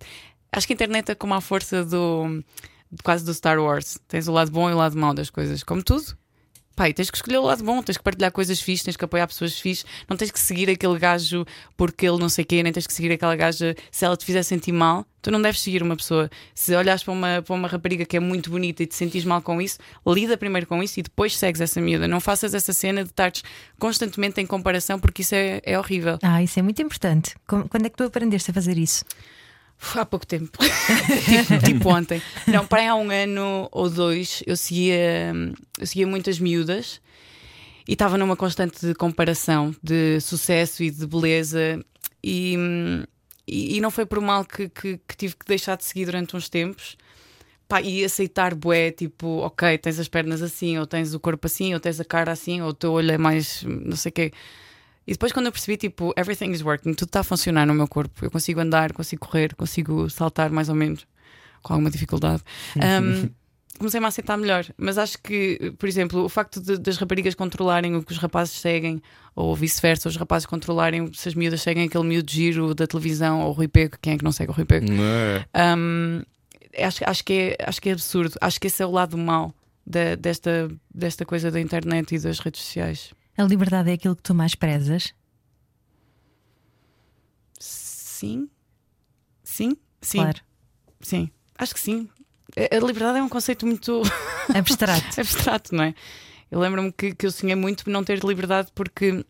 acho 0.53 0.67
que 0.67 0.73
a 0.73 0.77
internet 0.77 1.11
é 1.11 1.15
como 1.17 1.35
a 1.35 1.41
força 1.41 1.85
do 1.85 2.45
quase 3.03 3.25
do 3.25 3.35
Star 3.35 3.59
Wars. 3.59 3.99
Tens 4.07 4.29
o 4.29 4.33
lado 4.33 4.53
bom 4.53 4.71
e 4.71 4.73
o 4.73 4.77
lado 4.77 4.97
mau 4.97 5.13
das 5.13 5.31
coisas, 5.31 5.65
como 5.65 5.83
tudo. 5.83 6.17
Pai, 6.77 6.93
tens 6.93 7.11
que 7.11 7.17
escolher 7.17 7.39
o 7.39 7.43
lado 7.43 7.63
bom, 7.63 7.83
tens 7.83 7.97
que 7.97 8.03
partilhar 8.03 8.33
coisas 8.33 8.61
fixes, 8.61 8.85
tens 8.85 8.97
que 8.97 9.05
apoiar 9.05 9.27
pessoas 9.27 9.59
fixes, 9.59 9.87
não 10.09 10.17
tens 10.17 10.31
que 10.31 10.41
seguir 10.41 10.69
aquele 10.69 10.99
gajo 10.99 11.47
porque 11.77 12.07
ele 12.07 12.19
não 12.19 12.29
sei 12.29 12.45
quê, 12.45 12.63
nem 12.63 12.73
tens 12.73 12.87
que 12.87 12.93
seguir 12.93 13.13
aquela 13.13 13.37
gaja 13.37 13.77
se 13.91 14.05
ela 14.05 14.17
te 14.17 14.25
fizer 14.25 14.43
sentir 14.43 14.73
mal. 14.73 15.07
Tu 15.23 15.31
não 15.31 15.41
deves 15.41 15.61
seguir 15.61 15.83
uma 15.83 15.97
pessoa. 15.97 16.29
Se 16.55 16.75
olhares 16.75 17.03
para 17.03 17.13
uma, 17.13 17.43
para 17.43 17.55
uma 17.55 17.69
rapariga 17.69 18.05
que 18.05 18.17
é 18.17 18.21
muito 18.21 18.51
bonita 18.51 18.83
e 18.83 18.87
te 18.87 18.95
sentires 18.95 19.25
mal 19.25 19.41
com 19.41 19.61
isso, 19.63 19.79
lida 20.07 20.37
primeiro 20.37 20.67
com 20.67 20.83
isso 20.83 21.01
e 21.01 21.03
depois 21.03 21.37
segues 21.37 21.61
essa 21.61 21.81
miúda. 21.81 22.07
Não 22.07 22.21
faças 22.21 22.53
essa 22.53 22.73
cena 22.73 23.03
de 23.03 23.11
estares 23.11 23.43
constantemente 23.79 24.41
em 24.41 24.47
comparação 24.47 24.99
porque 24.99 25.23
isso 25.23 25.35
é, 25.35 25.61
é 25.65 25.79
horrível. 25.79 26.19
Ah, 26.23 26.43
isso 26.43 26.59
é 26.59 26.63
muito 26.63 26.83
importante. 26.83 27.35
Quando 27.47 27.87
é 27.87 27.89
que 27.89 27.97
tu 27.97 28.05
aprendeste 28.05 28.51
a 28.51 28.55
fazer 28.55 28.77
isso? 28.77 29.05
Há 29.95 30.05
pouco 30.05 30.27
tempo. 30.27 30.59
tipo, 31.25 31.67
tipo 31.67 31.89
ontem. 31.89 32.23
Não, 32.47 32.67
para 32.67 32.81
aí 32.81 32.89
há 32.89 32.95
um 32.95 33.11
ano 33.11 33.69
ou 33.71 33.89
dois 33.91 34.43
eu 34.47 34.57
seguia, 34.57 35.33
eu 35.79 35.87
seguia 35.87 36.07
muitas 36.07 36.39
miúdas 36.39 37.01
e 37.87 37.93
estava 37.93 38.17
numa 38.17 38.37
constante 38.37 38.95
comparação 38.95 39.75
de 39.83 40.21
sucesso 40.21 40.83
e 40.83 40.91
de 40.91 41.07
beleza. 41.07 41.85
E, 42.23 42.57
e, 43.47 43.77
e 43.77 43.81
não 43.81 43.91
foi 43.91 44.07
por 44.07 44.21
mal 44.21 44.45
que, 44.45 44.69
que, 44.69 44.99
que 45.07 45.17
tive 45.17 45.37
que 45.37 45.47
deixar 45.47 45.77
de 45.77 45.85
seguir 45.85 46.07
durante 46.07 46.35
uns 46.35 46.49
tempos. 46.49 46.97
Pá, 47.69 47.81
e 47.81 48.05
aceitar, 48.05 48.55
bué, 48.55 48.91
tipo, 48.91 49.39
ok, 49.39 49.79
tens 49.79 49.99
as 49.99 50.09
pernas 50.09 50.43
assim, 50.43 50.79
ou 50.79 50.87
tens 50.87 51.15
o 51.15 51.21
corpo 51.21 51.47
assim, 51.47 51.73
ou 51.73 51.81
tens 51.81 51.99
a 51.99 52.05
cara 52.05 52.31
assim, 52.31 52.61
ou 52.61 52.69
o 52.69 52.75
teu 52.75 52.93
olho 52.93 53.11
é 53.13 53.19
mais 53.19 53.63
não 53.63 53.97
sei 53.97 54.11
o 54.11 54.13
quê. 54.13 54.33
E 55.07 55.13
depois, 55.13 55.33
quando 55.33 55.47
eu 55.47 55.53
percebi, 55.53 55.77
tipo, 55.77 56.13
everything 56.17 56.51
is 56.51 56.63
working, 56.63 56.95
tudo 56.95 57.09
está 57.09 57.21
a 57.21 57.25
funcionar 57.25 57.67
no 57.67 57.75
meu 57.75 57.87
corpo. 57.87 58.25
Eu 58.25 58.31
consigo 58.31 58.61
andar, 58.61 58.93
consigo 58.93 59.27
correr, 59.27 59.55
consigo 59.55 60.09
saltar 60.09 60.51
mais 60.51 60.69
ou 60.69 60.75
menos, 60.75 61.07
com 61.63 61.73
alguma 61.75 61.91
dificuldade. 61.91 62.43
Um, 62.77 63.29
Comecei-me 63.77 64.07
a 64.07 64.09
aceitar 64.09 64.37
melhor, 64.39 64.65
mas 64.79 64.97
acho 64.99 65.19
que, 65.21 65.75
por 65.81 65.89
exemplo, 65.89 66.23
o 66.25 66.29
facto 66.29 66.61
de- 66.61 66.79
das 66.79 66.97
raparigas 66.97 67.35
controlarem 67.35 67.97
o 67.97 68.05
que 68.05 68.13
os 68.13 68.19
rapazes 68.19 68.55
seguem, 68.61 69.03
ou 69.35 69.53
vice-versa, 69.57 70.09
os 70.09 70.15
rapazes 70.17 70.47
controlarem 70.47 71.13
se 71.13 71.29
as 71.29 71.35
miúdas 71.35 71.61
seguem 71.61 71.85
aquele 71.89 72.05
miúdo 72.05 72.31
giro 72.31 72.73
da 72.73 72.87
televisão, 72.87 73.41
ou 73.41 73.49
o 73.49 73.53
Rui 73.53 73.67
Pego, 73.67 73.97
quem 74.01 74.13
é 74.13 74.17
que 74.17 74.23
não 74.23 74.31
segue 74.31 74.53
o 74.53 74.55
Rui 74.55 74.65
Pego? 74.65 74.87
Não 74.93 75.03
é? 75.03 75.45
Um, 75.77 76.23
acho, 76.79 77.03
acho, 77.05 77.25
que 77.25 77.33
é, 77.59 77.65
acho 77.67 77.83
que 77.83 77.89
é 77.89 77.93
absurdo. 77.95 78.37
Acho 78.41 78.61
que 78.61 78.69
esse 78.69 78.81
é 78.81 78.87
o 78.87 78.93
lado 78.93 79.19
mau 79.19 79.53
da- 79.85 80.15
desta, 80.15 80.71
desta 80.95 81.25
coisa 81.27 81.51
da 81.51 81.61
internet 81.61 82.15
e 82.15 82.19
das 82.21 82.39
redes 82.39 82.61
sociais. 82.63 83.11
A 83.37 83.43
liberdade 83.43 83.91
é 83.91 83.95
aquilo 83.95 84.15
que 84.17 84.23
tu 84.23 84.35
mais 84.35 84.55
prezas? 84.55 85.13
Sim. 87.59 88.49
Sim. 89.43 89.77
Sim. 90.01 90.19
Claro. 90.19 90.41
Sim. 91.01 91.31
Acho 91.59 91.75
que 91.75 91.81
sim. 91.81 92.09
A 92.57 92.77
liberdade 92.87 93.19
é 93.19 93.23
um 93.23 93.29
conceito 93.29 93.67
muito 93.67 94.03
Abstrato. 94.55 95.21
abstrato, 95.21 95.75
não 95.75 95.85
é? 95.85 95.95
Eu 96.51 96.61
lembro-me 96.61 96.93
que, 96.93 97.15
que 97.15 97.27
eu 97.27 97.33
sonhei 97.33 97.57
muito 97.57 97.85
por 97.85 97.91
não 97.91 98.05
ter 98.05 98.23
liberdade 98.23 98.69
porque 98.75 99.25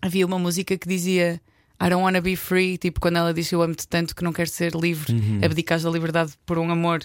havia 0.00 0.24
uma 0.26 0.38
música 0.38 0.78
que 0.78 0.88
dizia 0.88 1.40
I 1.82 1.88
don't 1.88 2.02
wanna 2.04 2.20
be 2.20 2.36
free, 2.36 2.78
tipo 2.78 3.00
quando 3.00 3.16
ela 3.16 3.34
diz 3.34 3.50
eu 3.50 3.62
amo-te 3.62 3.88
tanto 3.88 4.14
que 4.14 4.22
não 4.22 4.32
quero 4.32 4.50
ser 4.50 4.74
livre, 4.74 5.14
abdicares 5.44 5.82
da 5.82 5.90
liberdade 5.90 6.32
por 6.46 6.58
um 6.58 6.70
amor. 6.70 7.00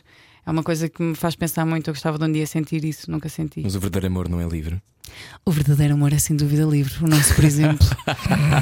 É 0.45 0.51
uma 0.51 0.63
coisa 0.63 0.87
que 0.87 1.01
me 1.01 1.15
faz 1.15 1.35
pensar 1.35 1.65
muito. 1.65 1.89
Eu 1.89 1.93
gostava 1.93 2.17
de 2.17 2.23
um 2.25 2.31
dia 2.31 2.45
sentir 2.45 2.83
isso, 2.85 3.09
nunca 3.09 3.27
senti. 3.29 3.61
Mas 3.61 3.75
o 3.75 3.79
verdadeiro 3.79 4.07
amor 4.13 4.29
não 4.29 4.39
é 4.39 4.47
livre. 4.47 4.81
O 5.45 5.51
verdadeiro 5.51 5.93
amor 5.93 6.11
é 6.13 6.17
sem 6.19 6.35
dúvida 6.35 6.63
livre. 6.63 6.93
O 7.03 7.07
nosso, 7.07 7.33
por 7.35 7.43
exemplo. 7.45 7.87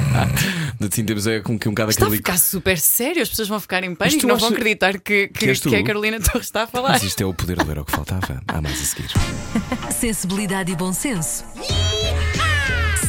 Assim 0.80 1.04
temos 1.04 1.26
é 1.26 1.40
com 1.40 1.58
que 1.58 1.68
um 1.68 1.72
bocado 1.72 1.90
Está 1.90 2.04
a 2.04 2.08
aquele. 2.08 2.18
ficar 2.18 2.38
super 2.38 2.78
sério, 2.78 3.22
as 3.22 3.28
pessoas 3.28 3.48
vão 3.48 3.58
ficar 3.58 3.82
em 3.82 3.94
pânico 3.94 4.24
e 4.24 4.26
não 4.26 4.36
vão 4.36 4.50
acreditar 4.50 4.98
que, 5.00 5.28
que, 5.28 5.54
que 5.54 5.68
que 5.68 5.76
a 5.76 5.84
Carolina 5.84 6.20
Torres 6.20 6.46
está 6.46 6.62
a 6.62 6.66
falar. 6.66 6.90
Mas 6.90 7.02
isto 7.02 7.20
é 7.22 7.26
o 7.26 7.34
poder 7.34 7.56
do 7.56 7.70
era 7.70 7.82
o 7.82 7.84
que 7.84 7.92
faltava. 7.92 8.40
Há 8.46 8.62
mais 8.62 8.80
a 8.80 8.84
seguir. 8.84 9.08
Sensibilidade 9.92 10.72
e 10.72 10.76
bom 10.76 10.92
senso. 10.92 11.44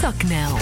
Só 0.01 0.11
que 0.11 0.25
não. 0.25 0.57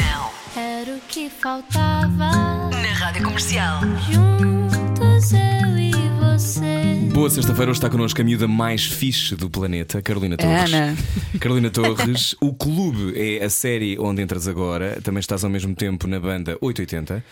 Era 0.55 0.95
o 0.95 0.99
que 1.07 1.29
faltava. 1.29 2.69
Na 2.69 2.93
rádio 2.93 3.23
comercial. 3.23 3.79
Juntos 4.11 5.31
eu 5.33 5.77
e 5.77 5.93
você. 6.19 7.02
Boa 7.13 7.29
sexta-feira, 7.29 7.69
hoje 7.69 7.77
está 7.77 7.89
connosco 7.89 8.19
a 8.19 8.23
miúda 8.23 8.47
mais 8.47 8.85
fixe 8.85 9.35
do 9.35 9.47
planeta, 9.49 10.01
Carolina 10.01 10.35
Torres. 10.35 10.73
Ana. 10.73 10.95
Carolina 11.39 11.69
Torres, 11.69 12.35
o 12.41 12.53
Clube 12.53 13.13
é 13.15 13.43
a 13.43 13.49
série 13.49 13.97
onde 13.99 14.21
entras 14.21 14.47
agora, 14.47 14.99
também 15.01 15.19
estás 15.19 15.43
ao 15.43 15.49
mesmo 15.49 15.75
tempo 15.75 16.07
na 16.07 16.19
banda 16.19 16.57
880. 16.59 17.23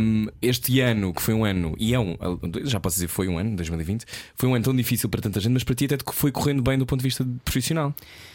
Um, 0.00 0.26
este 0.42 0.80
ano, 0.80 1.14
que 1.14 1.22
foi 1.22 1.32
um 1.32 1.44
ano, 1.44 1.74
e 1.78 1.94
é 1.94 1.98
um, 1.98 2.14
já 2.64 2.78
posso 2.78 2.96
dizer, 2.96 3.08
foi 3.08 3.26
um 3.26 3.38
ano, 3.38 3.56
2020, 3.56 4.04
foi 4.34 4.48
um 4.48 4.54
ano 4.54 4.64
tão 4.64 4.76
difícil 4.76 5.08
para 5.08 5.22
tanta 5.22 5.40
gente, 5.40 5.52
mas 5.54 5.64
para 5.64 5.74
ti 5.74 5.86
até 5.86 5.96
foi 6.12 6.30
correndo 6.30 6.62
bem 6.62 6.78
do 6.78 6.84
ponto 6.84 7.00
de 7.00 7.04
vista 7.04 7.26
profissional. 7.44 7.94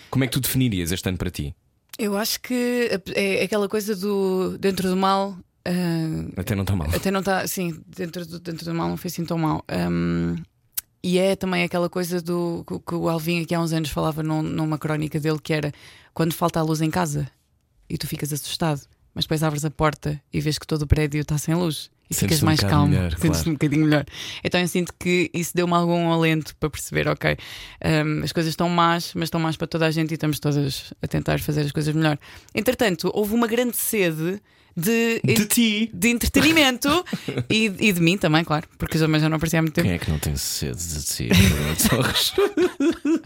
Como 0.10 0.24
é 0.24 0.28
que 0.28 0.34
tu 0.34 0.40
definirias 0.40 0.92
este 0.92 1.08
ano 1.08 1.18
para 1.18 1.30
ti? 1.30 1.56
Eu 2.00 2.18
acho 2.18 2.42
que 2.42 2.90
é 3.16 3.44
aquela 3.44 3.70
coisa 3.70 3.96
do 3.96 4.58
dentro 4.58 4.90
do 4.90 4.98
mal. 4.98 5.38
ah, 5.66 6.42
Até 6.42 6.56
não 6.56 6.64
está 6.64 6.76
mal. 6.76 6.88
até 6.94 7.12
não 7.12 7.20
está, 7.20 7.46
sim, 7.48 7.80
dentro 7.96 8.26
do, 8.26 8.40
dentro 8.40 8.66
do 8.66 8.74
mal 8.74 8.90
não 8.90 8.98
foi 8.98 9.10
assim 9.10 9.24
tão 9.26 9.38
mal. 9.38 9.64
Ahm, 9.68 10.36
e 11.10 11.18
é 11.18 11.38
também 11.38 11.64
aquela 11.64 11.90
coisa 11.90 12.22
do 12.22 12.66
que, 12.86 12.96
o 12.96 13.08
Alvin 13.08 13.42
aqui 13.42 13.56
há 13.56 13.62
uns 13.62 13.72
anos 13.72 13.90
falava 13.90 14.22
num- 14.22 14.44
numa 14.44 14.78
crónica 14.78 15.18
dele 15.22 15.40
que 15.42 15.54
era 15.54 15.72
quando 16.14 16.34
falta 16.34 16.60
a 16.60 16.64
luz 16.64 16.82
em 16.82 16.90
casa 16.92 17.30
e 17.90 17.98
tu 17.98 18.06
ficas 18.06 18.34
assustado, 18.34 18.82
mas 19.16 19.24
depois 19.24 19.42
abres 19.42 19.64
a 19.64 19.72
porta 19.72 20.22
e 20.34 20.42
vês 20.42 20.58
que 20.60 20.68
todo 20.68 20.82
o 20.82 20.88
prédio 20.88 21.22
está 21.22 21.38
sem 21.38 21.56
luz 21.56 21.90
e 22.10 22.14
Sentes-te 22.14 22.20
ficas 22.20 22.44
um 22.44 22.46
mais 22.46 22.60
calmo, 22.60 22.88
melhor, 22.88 23.12
sentes-te 23.12 23.28
claro. 23.30 23.50
um 23.50 23.54
bocadinho 23.54 23.86
melhor. 23.86 24.06
Então 24.44 24.60
eu 24.60 24.68
sinto 24.68 24.94
que 25.00 25.30
isso 25.34 25.52
deu-me 25.56 25.74
algum 25.74 26.12
alento 26.12 26.54
para 26.58 26.70
perceber, 26.70 27.08
ok, 27.08 27.38
ahm, 27.82 28.24
as 28.24 28.34
coisas 28.34 28.52
estão 28.52 28.68
más, 28.68 29.14
mas 29.16 29.28
estão 29.28 29.40
más 29.40 29.56
para 29.56 29.68
toda 29.68 29.86
a 29.86 29.92
gente 29.92 30.12
e 30.12 30.14
estamos 30.16 30.40
todas 30.42 30.94
a 31.02 31.08
tentar 31.08 31.40
fazer 31.40 31.62
as 31.62 31.72
coisas 31.72 31.96
melhor. 31.96 32.18
Entretanto, 32.54 33.10
houve 33.14 33.34
uma 33.34 33.48
grande 33.48 33.78
sede 33.78 34.42
de, 34.78 35.20
De 35.24 35.46
ti! 35.48 35.90
de 35.92 36.10
entretenimento 36.10 37.04
e, 37.50 37.66
e 37.80 37.92
de 37.92 38.00
mim 38.00 38.16
também, 38.18 38.44
claro, 38.44 38.68
porque 38.78 38.98
eu 38.98 39.02
também 39.02 39.20
já 39.20 39.28
não 39.28 39.38
aparecia 39.38 39.58
há 39.60 39.62
muito 39.64 39.74
tempo. 39.74 39.88
Quem 39.88 39.96
é 39.96 39.98
que 39.98 40.10
não 40.12 40.20
tem 40.20 40.36
sede 40.38 40.78
de 40.78 41.04
ti, 41.04 41.30
Torres? 41.90 42.34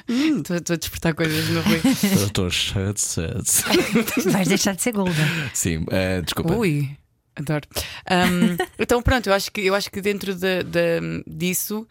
Estou 0.08 0.56
estou 0.58 0.74
a 0.74 0.78
despertar 0.78 1.14
coisas 1.14 1.50
no 1.50 1.62
Rui. 1.62 1.82
Estou 2.24 2.50
cheio 2.50 2.94
de 2.94 3.02
sede. 3.02 3.44
Vais 4.32 4.48
deixar 4.48 4.76
de 4.76 4.82
ser 4.82 4.92
golden. 4.94 5.16
Sim, 5.54 5.86
eh, 5.92 6.22
desculpa. 6.22 6.56
Ui, 6.56 6.90
adoro. 7.36 7.68
Um, 8.10 8.58
então, 8.80 9.02
pronto, 9.02 9.28
eu 9.28 9.34
acho 9.34 9.52
que, 9.52 9.62
eu 9.62 9.76
acho 9.76 9.90
que 9.92 10.02
dentro 10.02 10.34
da- 10.36 10.62
da- 10.64 11.24
disso, 11.28 11.88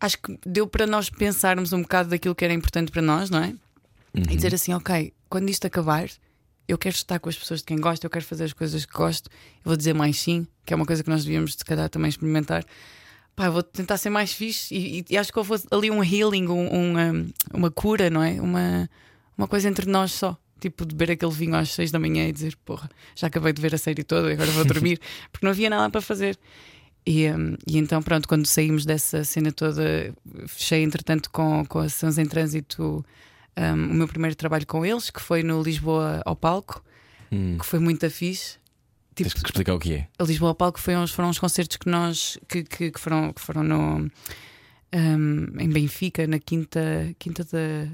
acho 0.00 0.18
que 0.18 0.38
deu 0.46 0.66
para 0.66 0.86
nós 0.86 1.08
pensarmos 1.10 1.72
um 1.72 1.82
bocado 1.82 2.10
daquilo 2.10 2.34
que 2.34 2.44
era 2.44 2.52
importante 2.54 2.90
para 2.90 3.02
nós, 3.02 3.30
não 3.30 3.42
é? 3.42 3.54
E 4.14 4.36
dizer 4.36 4.54
assim, 4.54 4.74
ok, 4.74 5.12
quando 5.30 5.48
isto 5.48 5.66
acabar, 5.66 6.06
eu 6.68 6.78
quero 6.78 6.94
estar 6.94 7.18
com 7.18 7.28
as 7.28 7.36
pessoas 7.36 7.60
de 7.60 7.66
quem 7.66 7.78
gosto, 7.78 8.04
eu 8.04 8.10
quero 8.10 8.24
fazer 8.24 8.44
as 8.44 8.52
coisas 8.52 8.84
que 8.86 8.92
gosto, 8.92 9.28
eu 9.28 9.62
vou 9.64 9.76
dizer 9.76 9.94
mais 9.94 10.18
sim, 10.18 10.46
que 10.64 10.72
é 10.72 10.76
uma 10.76 10.86
coisa 10.86 11.02
que 11.02 11.10
nós 11.10 11.24
devíamos, 11.24 11.54
se 11.54 11.64
calhar, 11.64 11.88
também 11.88 12.08
experimentar. 12.08 12.64
Pá, 13.34 13.48
vou 13.48 13.62
tentar 13.62 13.96
ser 13.96 14.10
mais 14.10 14.32
fixe 14.32 14.74
e, 14.74 14.98
e- 15.00 15.04
e 15.10 15.16
acho 15.18 15.32
que 15.32 15.38
houve 15.38 15.54
ali 15.70 15.90
um 15.90 16.02
healing, 16.04 16.46
um- 16.48 16.74
um, 16.74 16.98
um, 16.98 17.32
uma 17.54 17.70
cura, 17.70 18.10
não 18.10 18.22
é? 18.22 18.40
Uma, 18.40 18.88
uma 19.36 19.48
coisa 19.48 19.68
entre 19.68 19.90
nós 19.90 20.12
só. 20.12 20.36
Tipo, 20.60 20.86
de 20.86 20.94
beber 20.94 21.14
aquele 21.14 21.32
vinho 21.32 21.56
às 21.56 21.70
seis 21.70 21.90
da 21.90 21.98
manhã 21.98 22.28
e 22.28 22.32
dizer, 22.32 22.54
porra, 22.64 22.88
já 23.16 23.26
acabei 23.26 23.52
de 23.52 23.60
ver 23.60 23.74
a 23.74 23.78
série 23.78 24.04
toda 24.04 24.30
e 24.30 24.34
agora 24.34 24.50
vou 24.52 24.64
dormir, 24.64 25.00
porque 25.32 25.44
não 25.44 25.50
havia 25.50 25.68
nada 25.68 25.90
para 25.90 26.00
fazer. 26.00 26.38
E, 27.04 27.28
hum, 27.28 27.56
e 27.66 27.78
então, 27.78 28.00
pronto, 28.00 28.28
quando 28.28 28.46
saímos 28.46 28.84
dessa 28.86 29.24
cena 29.24 29.50
toda, 29.50 30.14
fechei 30.46 30.84
entretanto 30.84 31.30
com, 31.32 31.64
com 31.66 31.80
a 31.80 31.88
Sons 31.88 32.16
em 32.16 32.26
Trânsito 32.26 33.04
hum, 33.56 33.90
o 33.90 33.94
meu 33.94 34.08
primeiro 34.08 34.36
trabalho 34.36 34.66
com 34.66 34.84
eles, 34.84 35.10
que 35.10 35.20
foi 35.20 35.42
no 35.42 35.62
Lisboa 35.62 36.22
ao 36.24 36.36
Palco, 36.36 36.82
Hum, 37.34 37.56
que 37.58 37.64
foi 37.64 37.78
muito 37.78 38.08
fixe. 38.10 38.58
Tipo, 39.14 39.30
Tens 39.30 39.42
que 39.42 39.48
explicar 39.48 39.74
o 39.74 39.78
que 39.78 39.94
é. 39.94 40.08
a 40.18 40.22
Lisboa 40.24 40.50
ao 40.50 40.54
Palco 40.54 40.78
foi 40.78 40.94
uns, 40.96 41.10
foram 41.12 41.30
uns 41.30 41.38
concertos 41.38 41.78
que 41.78 41.88
nós 41.88 42.38
que, 42.48 42.62
que, 42.62 42.90
que 42.90 43.00
foram, 43.00 43.32
que 43.32 43.40
foram 43.40 43.62
no, 43.62 44.10
hum, 44.94 45.46
em 45.58 45.68
Benfica, 45.70 46.26
na 46.26 46.38
quinta, 46.38 46.80
quinta 47.18 47.42
da 47.44 47.88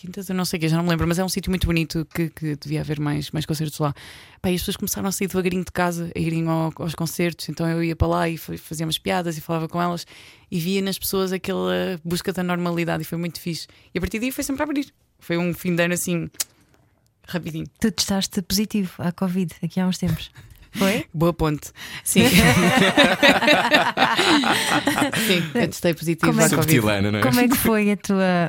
Quintas, 0.00 0.30
eu 0.30 0.34
não 0.34 0.46
sei 0.46 0.56
o 0.56 0.60
que, 0.60 0.68
já 0.68 0.78
não 0.78 0.84
me 0.84 0.88
lembro, 0.88 1.06
mas 1.06 1.18
é 1.18 1.24
um 1.24 1.28
sítio 1.28 1.50
muito 1.50 1.66
bonito 1.66 2.06
que, 2.14 2.30
que 2.30 2.56
devia 2.56 2.80
haver 2.80 2.98
mais, 2.98 3.30
mais 3.32 3.44
concertos 3.44 3.78
lá. 3.78 3.92
Pá, 4.40 4.50
e 4.50 4.54
as 4.54 4.62
pessoas 4.62 4.78
começaram 4.78 5.06
a 5.06 5.12
sair 5.12 5.26
devagarinho 5.28 5.62
de 5.62 5.70
casa, 5.70 6.10
a 6.16 6.18
irem 6.18 6.48
ao- 6.48 6.72
aos 6.76 6.94
concertos, 6.94 7.50
então 7.50 7.68
eu 7.68 7.84
ia 7.84 7.94
para 7.94 8.08
lá 8.08 8.26
e 8.26 8.38
fa- 8.38 8.56
fazia 8.56 8.86
umas 8.86 8.96
piadas 8.96 9.36
e 9.36 9.42
falava 9.42 9.68
com 9.68 9.80
elas 9.80 10.06
e 10.50 10.58
via 10.58 10.80
nas 10.80 10.98
pessoas 10.98 11.32
aquela 11.32 12.00
busca 12.02 12.32
da 12.32 12.42
normalidade 12.42 13.02
e 13.02 13.04
foi 13.04 13.18
muito 13.18 13.38
fixe. 13.38 13.66
E 13.94 13.98
a 13.98 14.00
partir 14.00 14.18
daí 14.20 14.32
foi 14.32 14.42
sempre 14.42 14.62
a 14.62 14.64
abrir. 14.64 14.90
Foi 15.18 15.36
um 15.36 15.52
fim 15.52 15.74
de 15.76 15.82
ano 15.84 15.92
assim, 15.92 16.30
rapidinho. 17.28 17.66
Tu 17.78 17.92
testaste 17.92 18.40
positivo 18.40 18.92
à 18.98 19.12
Covid 19.12 19.54
aqui 19.62 19.78
há 19.80 19.86
uns 19.86 19.98
tempos. 19.98 20.30
Foi? 20.72 21.04
Boa 21.12 21.32
ponte. 21.32 21.70
Sim. 22.04 22.24
Sim, 25.26 25.42
eu 25.54 25.68
testei 25.68 25.94
positivo 25.94 26.26
Como 26.30 26.40
é. 26.40 26.48
Subtilana, 26.48 27.10
não 27.10 27.18
é? 27.18 27.22
Como 27.22 27.40
é 27.40 27.48
que 27.48 27.56
foi 27.58 27.90
a 27.92 27.96
tua. 27.96 28.48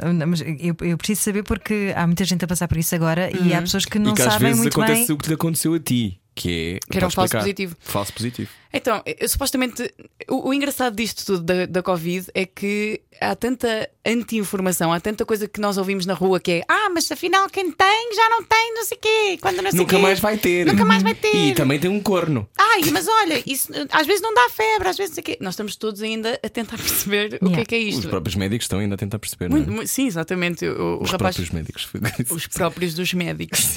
Eu, 0.60 0.76
eu 0.82 0.98
preciso 0.98 1.22
saber 1.22 1.44
porque 1.44 1.94
há 1.96 2.06
muita 2.06 2.24
gente 2.26 2.44
a 2.46 2.48
passar 2.48 2.68
por 2.68 2.78
isso 2.78 2.94
agora 2.96 3.30
e 3.36 3.54
há 3.54 3.62
pessoas 3.62 3.86
que 3.86 3.98
não 4.00 4.12
e 4.12 4.16
que 4.16 4.22
às 4.22 4.34
sabem 4.34 4.50
vezes 4.50 4.62
muito 4.62 4.78
acontece 4.80 5.08
bem. 5.08 5.16
o 5.16 5.18
que 5.18 5.28
lhe 5.28 5.34
aconteceu 5.36 5.74
a 5.74 5.80
ti, 5.80 6.20
que 6.36 6.78
é. 6.78 6.92
Que 6.92 6.98
era 6.98 7.08
um 7.08 7.12
falso 7.12 7.38
positivo. 7.38 7.76
Falso 7.80 8.14
positivo. 8.14 8.50
Então, 8.74 9.02
eu, 9.06 9.28
supostamente, 9.28 9.94
o, 10.30 10.50
o 10.50 10.54
engraçado 10.54 10.96
disto 10.96 11.26
tudo 11.26 11.44
da, 11.44 11.66
da 11.66 11.84
Covid 11.84 12.28
é 12.34 12.46
que 12.46 13.02
há 13.20 13.36
tanta 13.36 13.90
anti-informação, 14.06 14.92
há 14.92 15.00
tanta 15.00 15.26
coisa 15.26 15.48
que 15.48 15.60
nós 15.60 15.78
ouvimos 15.78 16.06
na 16.06 16.14
rua 16.14 16.40
que 16.40 16.52
é 16.54 16.62
ah, 16.68 16.90
mas 16.94 17.12
afinal 17.12 17.48
quem 17.50 17.72
tem 17.72 18.16
já 18.16 18.30
não 18.30 18.44
tem, 18.44 18.74
não 18.74 18.84
sei 18.86 18.98
quê, 18.98 19.38
quando 19.42 19.62
não 19.62 19.70
sei 19.72 19.80
Nunca 19.80 19.96
quê. 19.96 20.02
mais 20.02 20.20
vai 20.20 20.38
ter. 20.38 20.66
Nunca 20.66 20.86
mais 20.86 21.04
vai 21.04 21.14
ter. 21.14 21.36
E 21.36 21.54
também 21.54 21.80
tem 21.80 21.90
um 21.90 22.00
corno. 22.02 22.48
Ai, 22.58 22.82
mas 22.92 23.08
olha, 23.08 23.44
isso 23.46 23.72
eh, 23.74 23.86
às 23.92 24.08
vezes 24.08 24.22
não 24.22 24.34
dá 24.34 24.50
febre, 24.50 24.88
às 24.88 24.98
vezes 24.98 25.12
não 25.12 25.16
sei 25.16 25.24
quê. 25.24 25.38
Nós 25.42 25.54
estamos 25.54 25.76
todos 25.76 26.02
ainda 26.02 26.40
a 26.44 26.50
tentar 26.50 26.78
perceber 26.82 27.38
o 27.42 27.52
que 27.52 27.60
é 27.60 27.66
que 27.66 27.76
é 27.76 27.80
Os 27.80 27.96
isto. 27.96 28.10
próprios 28.10 28.36
médicos 28.36 28.66
estão 28.66 28.80
ainda 28.80 28.96
a 28.96 28.98
tentar 28.98 29.20
perceber. 29.20 29.50
não 29.50 29.58
é? 29.58 29.60
Muito- 29.60 29.72
mu- 29.72 29.88
sim, 29.88 30.08
exatamente. 30.08 30.66
O, 30.66 31.00
o 31.00 31.04
Os 31.04 31.12
rapaz 31.12 31.36
próprios 31.36 31.50
médicos. 31.52 31.88
os 32.32 32.48
próprios 32.48 32.94
dos 32.96 33.14
médicos. 33.14 33.76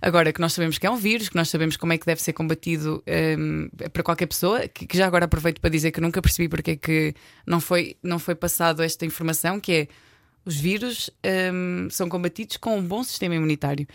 Agora 0.00 0.32
que 0.32 0.40
nós 0.40 0.52
sabemos 0.52 0.78
que 0.78 0.86
é 0.86 0.90
um 0.90 0.96
vírus, 0.96 1.28
que 1.28 1.36
nós 1.36 1.48
sabemos 1.50 1.76
como 1.76 1.92
é 1.92 1.98
que 1.98 2.06
deve 2.06 2.22
ser 2.22 2.32
combatido 2.32 3.02
hum, 3.38 3.68
para 3.92 4.02
qualquer 4.02 4.26
pessoa, 4.26 4.35
que, 4.72 4.86
que 4.86 4.96
já 4.96 5.06
agora 5.06 5.24
aproveito 5.24 5.60
para 5.60 5.70
dizer 5.70 5.90
que 5.92 6.00
nunca 6.00 6.20
percebi 6.22 6.48
porque 6.48 6.72
é 6.72 6.76
que 6.76 7.14
não 7.46 7.60
foi, 7.60 7.96
não 8.02 8.18
foi 8.18 8.34
passado 8.34 8.82
esta 8.82 9.04
informação, 9.06 9.58
que 9.60 9.72
é 9.72 9.88
os 10.44 10.56
vírus 10.56 11.10
hum, 11.52 11.88
são 11.90 12.08
combatidos 12.08 12.56
com 12.56 12.78
um 12.78 12.82
bom 12.82 13.02
sistema 13.02 13.34
imunitário. 13.34 13.86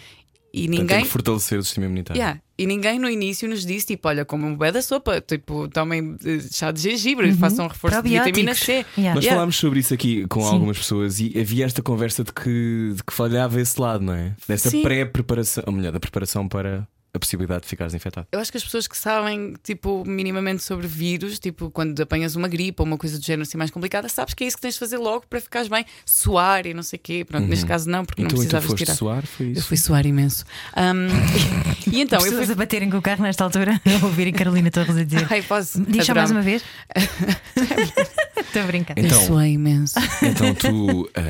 E 0.54 0.68
Portanto, 0.68 0.76
tem 0.76 0.80
ninguém. 0.82 1.04
que 1.06 1.10
fortalecer 1.10 1.58
o 1.58 1.64
sistema 1.64 1.86
imunitário. 1.86 2.20
Yeah. 2.20 2.42
E 2.58 2.68
ninguém 2.68 3.00
no 3.00 3.10
início 3.10 3.48
nos 3.48 3.66
disse, 3.66 3.88
tipo, 3.88 4.06
olha, 4.10 4.26
como 4.26 4.46
um 4.46 4.54
bué 4.54 4.70
da 4.70 4.82
sopa, 4.82 5.22
tipo, 5.22 5.70
tomem 5.70 6.18
eh, 6.26 6.40
chá 6.52 6.72
de 6.72 6.82
gengibre, 6.82 7.32
façam 7.34 7.64
um 7.64 7.68
reforço 7.70 8.02
de 8.04 8.10
vitamina 8.10 8.54
C. 8.54 8.80
Uhum. 8.80 8.84
Yeah. 8.98 9.16
Nós 9.16 9.24
Yeah. 9.24 9.36
falámos 9.36 9.56
sobre 9.56 9.80
isso 9.80 9.94
aqui 9.94 10.28
com 10.28 10.42
Sim. 10.42 10.48
algumas 10.50 10.78
pessoas 10.78 11.22
e 11.22 11.32
havia 11.40 11.64
esta 11.66 11.82
conversa 11.82 12.22
de 12.26 12.34
que, 12.34 12.92
de 12.98 13.02
que 13.02 13.14
falhava 13.14 13.62
esse 13.62 13.80
lado, 13.80 14.04
não 14.04 14.14
é? 14.14 14.36
Dessa 14.46 14.70
pré-preparação, 14.82 15.64
ou 15.68 15.72
melhor, 15.72 15.94
da 15.94 16.02
preparação 16.02 16.50
para 16.50 16.86
a 17.14 17.20
possibilidade 17.20 17.64
de 17.64 17.68
ficares 17.68 17.94
infectado. 17.94 18.28
Eu 18.32 18.40
acho 18.40 18.52
que 18.52 18.58
as 18.58 18.64
pessoas 18.64 18.88
que 18.88 18.98
sabem, 18.98 19.56
tipo, 19.64 20.06
minimamente 20.06 20.64
sobre 20.64 20.88
vírus, 20.88 21.40
tipo, 21.40 21.70
quando 21.70 22.00
apanhas 22.00 22.36
uma 22.36 22.48
gripe 22.48 22.82
ou 22.82 22.86
uma 22.86 22.98
coisa 22.98 23.20
do 23.20 23.26
género 23.26 23.42
assim 23.42 23.58
mais 23.58 23.70
complicada, 23.70 24.08
sabes 24.08 24.34
que 24.34 24.44
é 24.44 24.48
isso 24.48 24.56
que 24.56 24.62
tens 24.62 24.76
de 24.76 24.80
fazer 24.80 24.98
logo 24.98 25.26
para 25.30 25.42
ficares 25.42 25.68
bem, 25.68 25.86
suar 26.06 26.66
e 26.66 26.74
não 26.74 26.84
sei 26.84 26.98
o 26.98 27.02
quê. 27.02 27.26
Pronto, 27.26 27.48
neste 27.48 27.66
caso 27.66 27.90
não, 27.90 28.06
porque 28.06 28.22
então, 28.22 28.38
não 28.38 28.44
então 28.44 28.60
precisavas 28.60 28.70
foste 28.70 28.86
tirar. 28.86 28.96
suar, 28.96 29.26
foi 29.26 29.48
isso? 29.48 29.60
Eu 29.60 29.64
fui 29.64 29.78
suar 29.78 30.06
imenso. 30.06 30.46
Um, 30.78 31.08
e 31.92 32.02
então, 32.02 32.26
eu 32.26 32.32
fui. 32.32 32.52
a 32.52 32.56
baterem 32.56 32.90
com 32.90 32.98
o 32.98 33.02
carro 33.02 33.24
nesta 33.24 33.44
altura, 33.44 33.82
a 34.02 34.06
ouvirem 34.06 34.34
Carolina 34.34 34.72
Torres 34.72 34.96
a 34.96 35.04
dizer. 35.04 35.28
Ai, 35.30 35.42
posso. 35.42 35.82
Diz 35.82 36.06
só 36.06 36.16
mais 36.16 36.32
uma 36.32 36.42
vez. 36.42 36.64
Estou 38.42 38.62
a 38.62 38.66
brincar. 38.66 38.98
Então- 38.98 39.22
suei 39.26 39.54
imenso. 39.54 40.00
Então 40.22 40.54
tu 40.54 41.10
ah, 41.16 41.22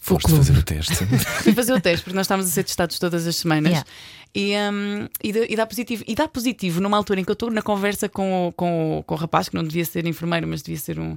foste 0.00 0.30
fazer 0.30 0.56
o 0.58 0.62
teste. 0.62 0.94
Fui 1.42 1.52
fazer 1.52 1.72
o 1.72 1.80
teste, 1.80 2.04
porque 2.04 2.16
nós 2.16 2.24
estávamos 2.24 2.50
a 2.50 2.54
ser 2.54 2.64
testados 2.64 2.98
todas 2.98 3.26
as 3.26 3.36
semanas. 3.36 3.72
Yeah. 3.72 3.88
E, 4.32 4.54
um, 4.72 5.08
e, 5.24 5.32
dá- 5.32 5.46
e 5.48 5.56
dá 5.56 5.66
positivo. 5.66 6.04
E 6.06 6.14
dá 6.14 6.28
positivo 6.28 6.80
numa 6.80 6.96
altura 6.96 7.20
em 7.20 7.24
que 7.24 7.30
eu 7.30 7.34
estou 7.34 7.50
na 7.50 7.62
conversa 7.62 8.08
com, 8.08 8.48
o- 8.48 8.52
com, 8.52 8.98
o- 8.98 9.02
com 9.02 9.14
o 9.14 9.18
rapaz, 9.18 9.48
que 9.48 9.56
não 9.56 9.64
devia 9.64 9.84
ser 9.84 10.06
enfermeiro, 10.06 10.46
mas 10.46 10.62
devia 10.62 10.78
ser 10.78 11.00
um, 11.00 11.16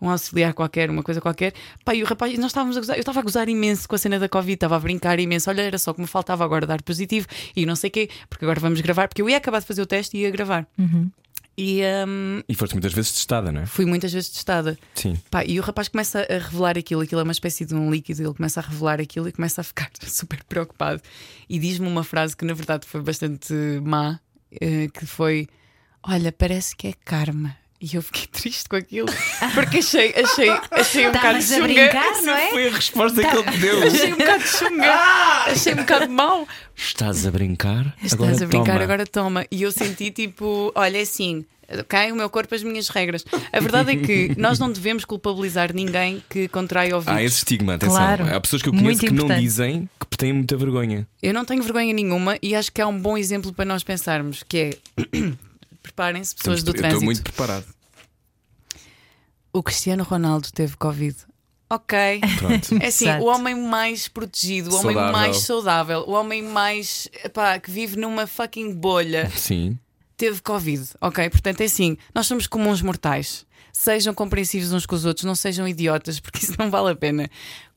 um 0.00 0.08
auxiliar 0.08 0.54
qualquer, 0.54 0.88
uma 0.88 1.02
coisa 1.02 1.20
qualquer. 1.20 1.52
Pá, 1.84 1.92
e 1.94 2.02
o 2.02 2.06
rapaz, 2.06 2.36
nós 2.38 2.46
estávamos 2.50 2.76
a 2.76 2.80
gozar, 2.80 2.96
eu 2.96 3.00
estava 3.00 3.18
a 3.18 3.22
gozar 3.22 3.48
imenso 3.48 3.88
com 3.88 3.96
a 3.96 3.98
cena 3.98 4.16
da 4.18 4.28
Covid, 4.28 4.54
estava 4.54 4.76
a 4.76 4.80
brincar 4.80 5.18
imenso. 5.18 5.50
Olha, 5.50 5.62
era 5.62 5.76
só 5.78 5.92
que 5.92 6.00
me 6.00 6.06
faltava 6.06 6.44
agora 6.44 6.64
dar 6.66 6.80
positivo 6.82 7.26
e 7.56 7.66
não 7.66 7.74
sei 7.74 7.88
o 7.88 7.92
quê, 7.92 8.08
porque 8.30 8.44
agora 8.44 8.60
vamos 8.60 8.80
gravar, 8.80 9.08
porque 9.08 9.22
eu 9.22 9.28
ia 9.28 9.38
acabar 9.38 9.60
de 9.60 9.66
fazer 9.66 9.82
o 9.82 9.86
teste 9.86 10.16
e 10.16 10.20
ia 10.20 10.30
gravar. 10.30 10.64
E 11.56 11.82
um, 12.06 12.42
E 12.48 12.54
foste 12.54 12.72
muitas 12.72 12.92
vezes 12.92 13.12
testada, 13.12 13.52
não 13.52 13.60
é? 13.62 13.66
fui 13.66 13.84
muitas 13.84 14.12
vezes 14.12 14.30
testada. 14.30 14.78
Sim. 14.94 15.18
Pá, 15.30 15.44
e 15.44 15.58
o 15.60 15.62
rapaz 15.62 15.88
começa 15.88 16.26
a 16.28 16.38
revelar 16.38 16.78
aquilo, 16.78 17.02
aquilo 17.02 17.20
é 17.20 17.24
uma 17.24 17.32
espécie 17.32 17.64
de 17.66 17.74
um 17.74 17.90
líquido, 17.90 18.22
ele 18.22 18.34
começa 18.34 18.60
a 18.60 18.62
revelar 18.62 19.00
aquilo 19.00 19.28
e 19.28 19.32
começa 19.32 19.60
a 19.60 19.64
ficar 19.64 19.90
super 20.06 20.42
preocupado. 20.44 21.02
E 21.48 21.58
diz-me 21.58 21.86
uma 21.86 22.04
frase 22.04 22.36
que 22.36 22.44
na 22.44 22.54
verdade 22.54 22.86
foi 22.86 23.02
bastante 23.02 23.52
má, 23.84 24.18
eh, 24.60 24.88
que 24.92 25.04
foi: 25.04 25.46
Olha, 26.02 26.32
parece 26.32 26.74
que 26.74 26.88
é 26.88 26.92
karma. 27.04 27.54
E 27.82 27.96
eu 27.96 28.00
fiquei 28.02 28.28
triste 28.30 28.68
com 28.68 28.76
aquilo, 28.76 29.08
porque 29.54 29.78
achei, 29.78 30.14
achei, 30.14 30.48
achei 30.70 31.08
um 31.08 31.10
bocado 31.12 31.38
Estavas 31.38 31.50
a 31.50 31.54
chunga. 31.56 31.66
brincar, 31.66 32.22
não 32.22 32.32
é? 32.32 32.50
Foi 32.50 32.68
a 32.68 32.70
resposta 32.70 33.22
que 33.28 33.36
ele 33.36 33.58
deu. 33.58 33.82
Achei 33.82 34.12
um 34.12 34.16
bocado 34.18 34.42
chunga, 34.46 34.94
achei 35.46 35.72
um 35.72 35.76
bocado 35.76 36.08
mau. 36.12 36.48
Estás 36.76 37.26
a 37.26 37.30
brincar? 37.32 37.92
Estás 38.00 38.12
agora 38.12 38.32
a 38.32 38.46
brincar, 38.46 38.72
toma. 38.72 38.82
agora 38.84 39.06
toma. 39.06 39.46
E 39.50 39.62
eu 39.62 39.72
senti 39.72 40.12
tipo: 40.12 40.70
Olha, 40.76 40.96
é 40.96 41.00
assim. 41.00 41.44
Cai 41.88 42.12
o 42.12 42.16
meu 42.16 42.28
corpo, 42.30 42.54
as 42.54 42.62
minhas 42.62 42.88
regras. 42.88 43.24
A 43.52 43.58
verdade 43.58 43.92
é 43.92 43.96
que 43.96 44.32
nós 44.38 44.58
não 44.60 44.70
devemos 44.70 45.04
culpabilizar 45.04 45.74
ninguém 45.74 46.22
que 46.28 46.46
contrai 46.46 46.92
o 46.92 47.00
vírus. 47.00 47.18
Há 47.18 47.22
esse 47.22 47.38
estigma, 47.38 47.74
atenção. 47.74 47.96
Claro. 47.96 48.32
Há 48.32 48.40
pessoas 48.40 48.62
que 48.62 48.68
eu 48.68 48.72
Muito 48.72 48.84
conheço 48.84 49.06
que 49.06 49.10
não 49.10 49.26
dizem 49.38 49.88
que 49.98 50.16
têm 50.16 50.32
muita 50.32 50.56
vergonha. 50.56 51.08
Eu 51.22 51.34
não 51.34 51.44
tenho 51.44 51.62
vergonha 51.62 51.92
nenhuma 51.92 52.36
e 52.42 52.54
acho 52.54 52.70
que 52.70 52.80
é 52.80 52.86
um 52.86 52.96
bom 52.98 53.16
exemplo 53.16 53.52
para 53.52 53.64
nós 53.64 53.82
pensarmos, 53.82 54.44
que 54.46 54.58
é 54.58 55.32
preparem-se 55.82 56.34
pessoas 56.34 56.58
Estamos- 56.58 56.62
do 56.62 56.70
eu 56.70 56.74
estou 56.74 56.88
trânsito. 57.00 57.04
muito 57.04 57.22
preparado. 57.22 57.66
O 59.52 59.62
Cristiano 59.62 60.02
Ronaldo 60.04 60.48
teve 60.52 60.76
Covid. 60.76 61.16
Ok. 61.68 61.98
Pronto. 62.38 62.74
É 62.82 62.86
assim, 62.86 63.06
Exato. 63.06 63.24
o 63.24 63.26
homem 63.28 63.54
mais 63.54 64.06
protegido, 64.08 64.70
o 64.70 64.74
homem 64.78 64.94
Saudável. 64.94 65.12
mais 65.12 65.36
saudável, 65.38 66.04
o 66.06 66.12
homem 66.12 66.42
mais 66.42 67.08
epá, 67.24 67.58
que 67.58 67.70
vive 67.70 67.96
numa 67.96 68.26
fucking 68.26 68.74
bolha 68.74 69.30
Sim. 69.34 69.78
teve 70.16 70.40
Covid, 70.42 70.90
ok? 71.00 71.30
Portanto, 71.30 71.60
é 71.62 71.64
assim, 71.64 71.96
nós 72.14 72.26
somos 72.26 72.46
comuns 72.46 72.82
mortais. 72.82 73.46
Sejam 73.72 74.12
compreensivos 74.12 74.70
uns 74.72 74.84
com 74.84 74.94
os 74.94 75.06
outros, 75.06 75.24
não 75.24 75.34
sejam 75.34 75.66
idiotas, 75.66 76.20
porque 76.20 76.44
isso 76.44 76.54
não 76.58 76.70
vale 76.70 76.90
a 76.90 76.94
pena. 76.96 77.30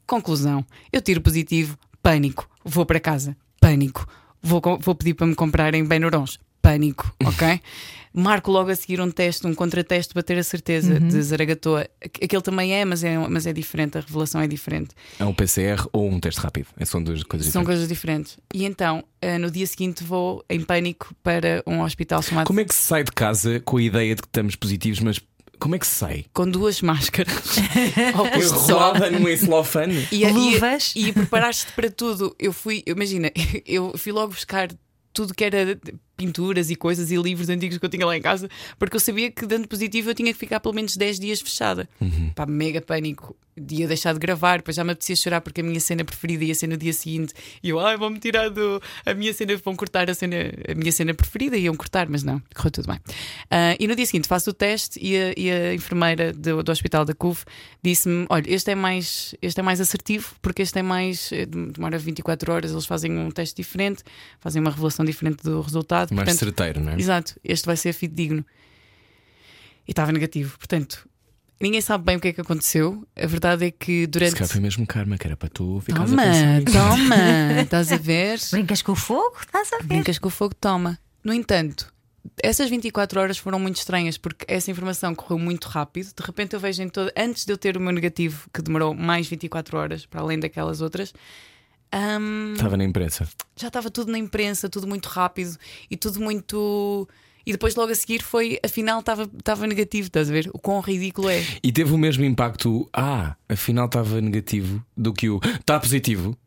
Conclusão: 0.05 0.65
eu 0.91 1.01
tiro 1.01 1.21
positivo, 1.21 1.77
pânico, 2.03 2.49
vou 2.65 2.85
para 2.85 2.99
casa, 2.99 3.35
pânico, 3.61 4.05
vou, 4.41 4.61
vou 4.79 4.93
pedir 4.93 5.13
para 5.13 5.25
me 5.25 5.35
comprarem 5.35 5.85
Benurons, 5.85 6.37
pânico, 6.61 7.15
ok? 7.23 7.61
Marco 8.15 8.51
logo 8.51 8.69
a 8.71 8.75
seguir 8.75 9.01
um 9.01 9.11
teste, 9.11 9.45
um 9.45 9.53
contrateste 9.53 10.13
para 10.13 10.23
ter 10.23 10.37
a 10.37 10.43
certeza 10.43 10.99
de 10.99 11.21
Zaragatoa. 11.21 11.87
Aquele 12.03 12.41
também 12.41 12.73
é, 12.73 12.85
mas 12.85 13.03
é, 13.03 13.17
mas 13.17 13.45
é 13.45 13.51
diferente, 13.53 13.97
a 13.97 14.01
revelação 14.01 14.39
é 14.41 14.47
diferente. 14.47 14.89
É 15.19 15.25
um 15.25 15.33
PCR 15.33 15.85
ou 15.91 16.09
um 16.09 16.19
teste 16.19 16.39
rápido. 16.39 16.67
É, 16.77 16.85
São 16.85 17.03
duas 17.03 17.23
coisas 17.23 17.47
São 17.47 17.61
diferentes. 17.61 17.67
coisas 17.67 17.87
diferentes. 17.87 18.37
E 18.53 18.63
então, 18.65 19.03
eh, 19.21 19.37
no 19.37 19.51
dia 19.51 19.67
seguinte, 19.67 20.03
vou 20.03 20.43
em 20.49 20.61
pânico 20.61 21.13
para 21.21 21.61
um 21.67 21.81
hospital 21.81 22.21
chamado 22.21 22.47
Como 22.47 22.59
é 22.59 22.65
que 22.65 22.73
se 22.73 22.81
sai 22.83 23.03
de 23.03 23.11
casa 23.11 23.59
com 23.59 23.77
a 23.77 23.81
ideia 23.81 24.15
de 24.15 24.21
que 24.21 24.27
estamos 24.27 24.55
positivos, 24.55 24.99
mas 25.01 25.19
como 25.59 25.75
é 25.75 25.79
que 25.79 25.87
se 25.87 25.95
sai? 25.95 26.25
com 26.33 26.49
duas 26.49 26.81
máscaras. 26.81 27.33
Enrolada 28.67 29.09
num 29.11 29.35
celofane? 29.37 30.07
E, 30.11 30.25
a- 30.25 30.29
e, 30.29 30.33
Luvas. 30.33 30.93
e 30.95 31.11
preparaste 31.13 31.71
para 31.73 31.89
tudo. 31.89 32.35
Eu 32.39 32.53
fui, 32.53 32.83
imagina, 32.85 33.31
eu 33.65 33.97
fui 33.97 34.11
logo 34.11 34.33
buscar 34.33 34.69
tudo 35.13 35.33
que 35.33 35.43
era 35.43 35.79
pinturas 36.15 36.69
e 36.69 36.75
coisas 36.75 37.11
e 37.11 37.17
livros 37.17 37.49
antigos 37.49 37.77
que 37.77 37.85
eu 37.85 37.89
tinha 37.89 38.05
lá 38.05 38.15
em 38.15 38.21
casa, 38.21 38.49
porque 38.79 38.95
eu 38.95 38.99
sabia 38.99 39.29
que 39.31 39.45
dando 39.45 39.67
positivo 39.67 40.09
eu 40.09 40.15
tinha 40.15 40.31
que 40.33 40.39
ficar 40.39 40.59
pelo 40.59 40.73
menos 40.73 40.95
10 40.97 41.19
dias 41.19 41.41
fechada. 41.41 41.87
Pá, 42.35 42.45
mega 42.45 42.81
pânico. 42.81 43.35
Ia 43.71 43.87
deixar 43.87 44.11
de 44.11 44.19
gravar, 44.19 44.57
depois 44.57 44.75
já 44.75 44.83
me 44.83 44.91
apetecia 44.91 45.15
chorar 45.15 45.39
porque 45.39 45.61
a 45.61 45.63
minha 45.63 45.79
cena 45.79 46.03
preferida 46.03 46.43
ia 46.43 46.53
ser 46.53 46.67
no 46.67 46.75
dia 46.75 46.91
seguinte. 46.91 47.33
E 47.63 47.69
eu, 47.69 47.79
ai, 47.79 47.95
vão-me 47.95 48.19
tirar 48.19 48.49
do. 48.49 48.81
A 49.05 49.13
minha 49.13 49.33
cena, 49.33 49.55
vão 49.63 49.73
cortar 49.77 50.09
a 50.09 50.13
cena, 50.13 50.35
a 50.69 50.75
minha 50.75 50.91
cena 50.91 51.13
preferida, 51.13 51.55
iam 51.55 51.73
cortar, 51.73 52.09
mas 52.09 52.21
não, 52.21 52.41
correu 52.53 52.69
tudo 52.71 52.89
bem. 52.89 52.99
Ah, 53.49 53.73
e 53.79 53.87
no 53.87 53.95
dia 53.95 54.05
seguinte 54.05 54.27
faço 54.27 54.49
o 54.49 54.53
teste 54.53 54.99
e 55.01 55.15
a, 55.15 55.33
e 55.37 55.49
a 55.49 55.73
enfermeira 55.73 56.33
do, 56.33 56.61
do 56.61 56.69
hospital 56.69 57.05
da 57.05 57.13
CUV 57.13 57.43
disse-me: 57.81 58.25
olha, 58.29 58.43
este 58.53 58.71
é 58.71 58.75
mais, 58.75 59.33
este 59.41 59.57
é 59.57 59.63
mais 59.63 59.79
assertivo, 59.79 60.35
porque 60.41 60.61
este 60.61 60.77
é 60.79 60.81
mais. 60.81 61.31
eh, 61.31 61.45
demora 61.45 61.97
24 61.97 62.51
horas, 62.51 62.71
eles 62.71 62.85
fazem 62.85 63.17
um 63.17 63.31
teste 63.31 63.55
diferente, 63.55 64.03
fazem 64.41 64.61
uma 64.61 64.69
revelação 64.71 65.05
diferente 65.05 65.41
do 65.43 65.61
resultado. 65.61 66.04
Mais 66.13 66.27
portanto, 66.27 66.39
certeiro, 66.39 66.79
não 66.81 66.91
é? 66.93 66.99
Exato, 66.99 67.39
este 67.43 67.65
vai 67.65 67.77
ser 67.77 67.93
fidedigno. 67.93 68.45
E 69.87 69.91
estava 69.91 70.11
negativo. 70.11 70.57
Portanto, 70.57 71.07
ninguém 71.59 71.79
sabe 71.81 72.03
bem 72.03 72.17
o 72.17 72.19
que 72.19 72.29
é 72.29 72.33
que 72.33 72.41
aconteceu. 72.41 73.07
A 73.15 73.27
verdade 73.27 73.65
é 73.65 73.71
que 73.71 74.01
Se 74.01 74.07
durante. 74.07 74.33
calhar 74.35 74.49
foi 74.49 74.61
mesmo 74.61 74.85
karma, 74.87 75.17
que 75.17 75.27
era 75.27 75.37
para 75.37 75.49
tu 75.49 75.79
ficares 75.81 76.11
a 76.11 76.15
Toma, 76.15 76.71
toma, 76.71 77.61
estás 77.61 77.91
a 77.91 77.97
ver? 77.97 78.39
Brincas 78.51 78.81
com 78.81 78.91
o 78.93 78.95
fogo? 78.95 79.37
Estás 79.39 79.71
a 79.73 79.77
ver? 79.77 79.83
Brincas 79.87 80.19
com 80.19 80.27
o 80.27 80.31
fogo, 80.31 80.55
toma. 80.55 80.97
No 81.23 81.33
entanto, 81.33 81.93
essas 82.41 82.69
24 82.69 83.19
horas 83.19 83.37
foram 83.37 83.59
muito 83.59 83.77
estranhas 83.77 84.17
porque 84.17 84.45
essa 84.47 84.71
informação 84.71 85.13
correu 85.13 85.37
muito 85.37 85.67
rápido. 85.67 86.11
De 86.17 86.25
repente 86.25 86.53
eu 86.55 86.59
vejo 86.59 86.81
em 86.81 86.89
todo. 86.89 87.11
Antes 87.15 87.45
de 87.45 87.53
eu 87.53 87.57
ter 87.57 87.77
o 87.77 87.79
meu 87.79 87.91
negativo, 87.91 88.49
que 88.53 88.61
demorou 88.61 88.93
mais 88.93 89.27
24 89.27 89.77
horas, 89.77 90.05
para 90.05 90.21
além 90.21 90.39
daquelas 90.39 90.81
outras, 90.81 91.13
Ahm, 91.97 92.53
Estava 92.55 92.75
na 92.75 92.83
imprensa. 92.83 93.25
já 93.55 93.67
estava 93.67 93.89
tudo 93.89 94.11
na 94.11 94.17
imprensa, 94.17 94.67
tudo 94.67 94.85
muito 94.85 95.07
rápido 95.07 95.55
e 95.89 95.95
tudo 95.95 96.19
muito. 96.19 97.07
E 97.45 97.51
depois 97.53 97.73
logo 97.75 97.91
a 97.91 97.95
seguir 97.95 98.21
foi, 98.21 98.59
afinal 98.65 98.99
estava 98.99 99.29
estava 99.37 99.65
negativo, 99.65 100.07
estás 100.07 100.29
a 100.29 100.33
ver? 100.33 100.49
O 100.53 100.59
quão 100.59 100.81
ridículo 100.81 101.29
é. 101.29 101.41
E 101.63 101.71
teve 101.71 101.93
o 101.93 101.97
mesmo 101.97 102.25
impacto. 102.25 102.89
Ah, 102.91 103.35
afinal 103.47 103.85
estava 103.85 104.19
negativo 104.19 104.83
do 104.97 105.13
que 105.13 105.29
o. 105.29 105.39
Está 105.59 105.79
positivo. 105.79 106.37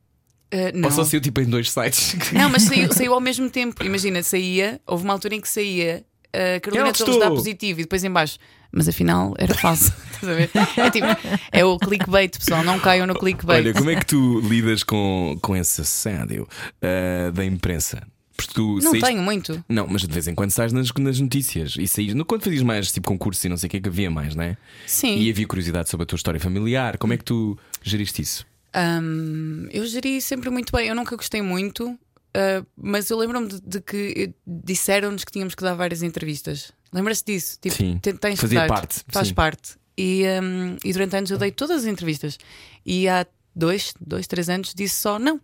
Ah, 0.52 0.72
não. 0.74 0.88
Ou 0.88 0.90
só 0.94 1.04
saiu 1.04 1.20
tipo 1.22 1.40
em 1.40 1.46
dois 1.46 1.70
sites. 1.70 2.14
Não, 2.32 2.50
mas 2.50 2.64
saiu, 2.64 2.92
saiu 2.92 3.14
ao 3.14 3.20
mesmo 3.20 3.48
tempo. 3.48 3.82
Imagina, 3.84 4.22
saía, 4.22 4.80
houve 4.86 5.04
uma 5.04 5.12
altura 5.14 5.34
em 5.34 5.40
que 5.40 5.48
saía 5.48 6.04
a 6.32 6.60
Carolina 6.60 6.88
Eu 6.88 6.92
Torres 6.92 7.18
dá 7.18 7.28
positivo 7.30 7.80
e 7.80 7.82
depois 7.84 8.04
em 8.04 8.10
baixo. 8.10 8.38
Mas 8.70 8.86
afinal 8.86 9.34
era 9.38 9.54
falso. 9.54 9.92
Estás 10.12 10.28
a 10.28 10.34
ver? 10.34 10.50
É 10.76 10.90
tipo, 10.90 11.06
é 11.52 11.64
o 11.64 11.78
clickbait, 11.78 12.38
pessoal. 12.38 12.62
Não 12.62 12.78
caiam 12.78 13.06
no 13.06 13.14
clickbait. 13.18 13.64
Olha, 13.64 13.72
como 13.72 13.88
é 13.90 13.96
que 13.96 14.04
tu 14.04 14.40
lidas 14.40 14.82
com, 14.82 15.38
com 15.40 15.56
esse 15.56 15.80
assédio 15.80 16.46
ah, 16.82 17.30
da 17.30 17.44
imprensa? 17.44 18.06
Porque 18.36 18.52
tu 18.54 18.74
Não 18.82 18.90
saíste- 18.92 19.08
tenho 19.08 19.22
muito. 19.22 19.64
Não, 19.68 19.86
mas 19.88 20.02
de 20.02 20.12
vez 20.12 20.28
em 20.28 20.34
quando 20.34 20.50
sais 20.50 20.72
nas, 20.72 20.92
nas 20.92 21.18
notícias 21.18 21.74
e 21.78 21.88
saís. 21.88 22.12
no- 22.14 22.24
Quando 22.26 22.44
fazias 22.44 22.62
mais 22.62 22.92
tipo 22.92 23.08
concursos 23.08 23.42
e 23.44 23.48
não 23.48 23.56
sei 23.56 23.66
o 23.68 23.70
que, 23.70 23.80
que 23.80 23.88
havia 23.88 24.10
mais, 24.10 24.34
não 24.36 24.44
é? 24.44 24.56
Sim. 24.86 25.16
E 25.18 25.30
havia 25.30 25.46
curiosidade 25.46 25.88
sobre 25.88 26.04
a 26.04 26.06
tua 26.06 26.16
história 26.16 26.38
familiar. 26.38 26.98
Como 26.98 27.12
é 27.14 27.16
que 27.16 27.24
tu 27.24 27.58
geriste 27.82 28.20
isso? 28.22 28.46
Hum, 28.76 29.66
eu 29.72 29.84
geri 29.86 30.20
sempre 30.20 30.50
muito 30.50 30.70
bem. 30.72 30.88
Eu 30.88 30.94
nunca 30.94 31.16
gostei 31.16 31.42
muito, 31.42 31.98
ah, 32.34 32.64
mas 32.76 33.10
eu 33.10 33.18
lembro-me 33.18 33.48
de, 33.48 33.60
de 33.60 33.80
que 33.80 34.32
disseram-nos 34.46 35.24
que 35.24 35.32
tínhamos 35.32 35.54
que 35.54 35.62
dar 35.62 35.74
várias 35.74 36.02
entrevistas. 36.02 36.72
Lembra-se 36.92 37.24
disso? 37.24 37.58
Tipo, 37.60 37.76
Sim. 37.76 37.98
te- 37.98 38.14
tens 38.14 38.40
Fazia 38.40 38.60
dar, 38.60 38.68
parte, 38.68 39.04
Faz 39.08 39.28
sim. 39.28 39.34
parte. 39.34 39.76
E, 39.96 40.22
hum, 40.42 40.76
e 40.84 40.92
durante 40.92 41.16
anos 41.16 41.30
eu 41.30 41.38
dei 41.38 41.50
todas 41.50 41.78
as 41.82 41.86
entrevistas. 41.86 42.38
E 42.86 43.08
há 43.08 43.26
dois, 43.54 43.92
dois, 44.00 44.26
três 44.26 44.48
anos 44.48 44.72
disse 44.74 44.94
só 44.94 45.18
não. 45.18 45.40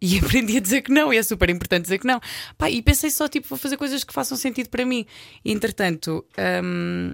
E 0.00 0.18
aprendi 0.20 0.56
a 0.58 0.60
dizer 0.60 0.82
que 0.82 0.92
não, 0.92 1.12
e 1.12 1.16
é 1.18 1.22
super 1.22 1.50
importante 1.50 1.82
dizer 1.82 1.98
que 1.98 2.06
não. 2.06 2.20
Pá, 2.56 2.70
e 2.70 2.80
pensei 2.82 3.10
só, 3.10 3.28
tipo, 3.28 3.48
vou 3.48 3.58
fazer 3.58 3.76
coisas 3.76 4.04
que 4.04 4.12
façam 4.12 4.36
sentido 4.36 4.68
para 4.68 4.84
mim. 4.84 5.04
E 5.44 5.52
entretanto, 5.52 6.24
hum, 6.62 7.12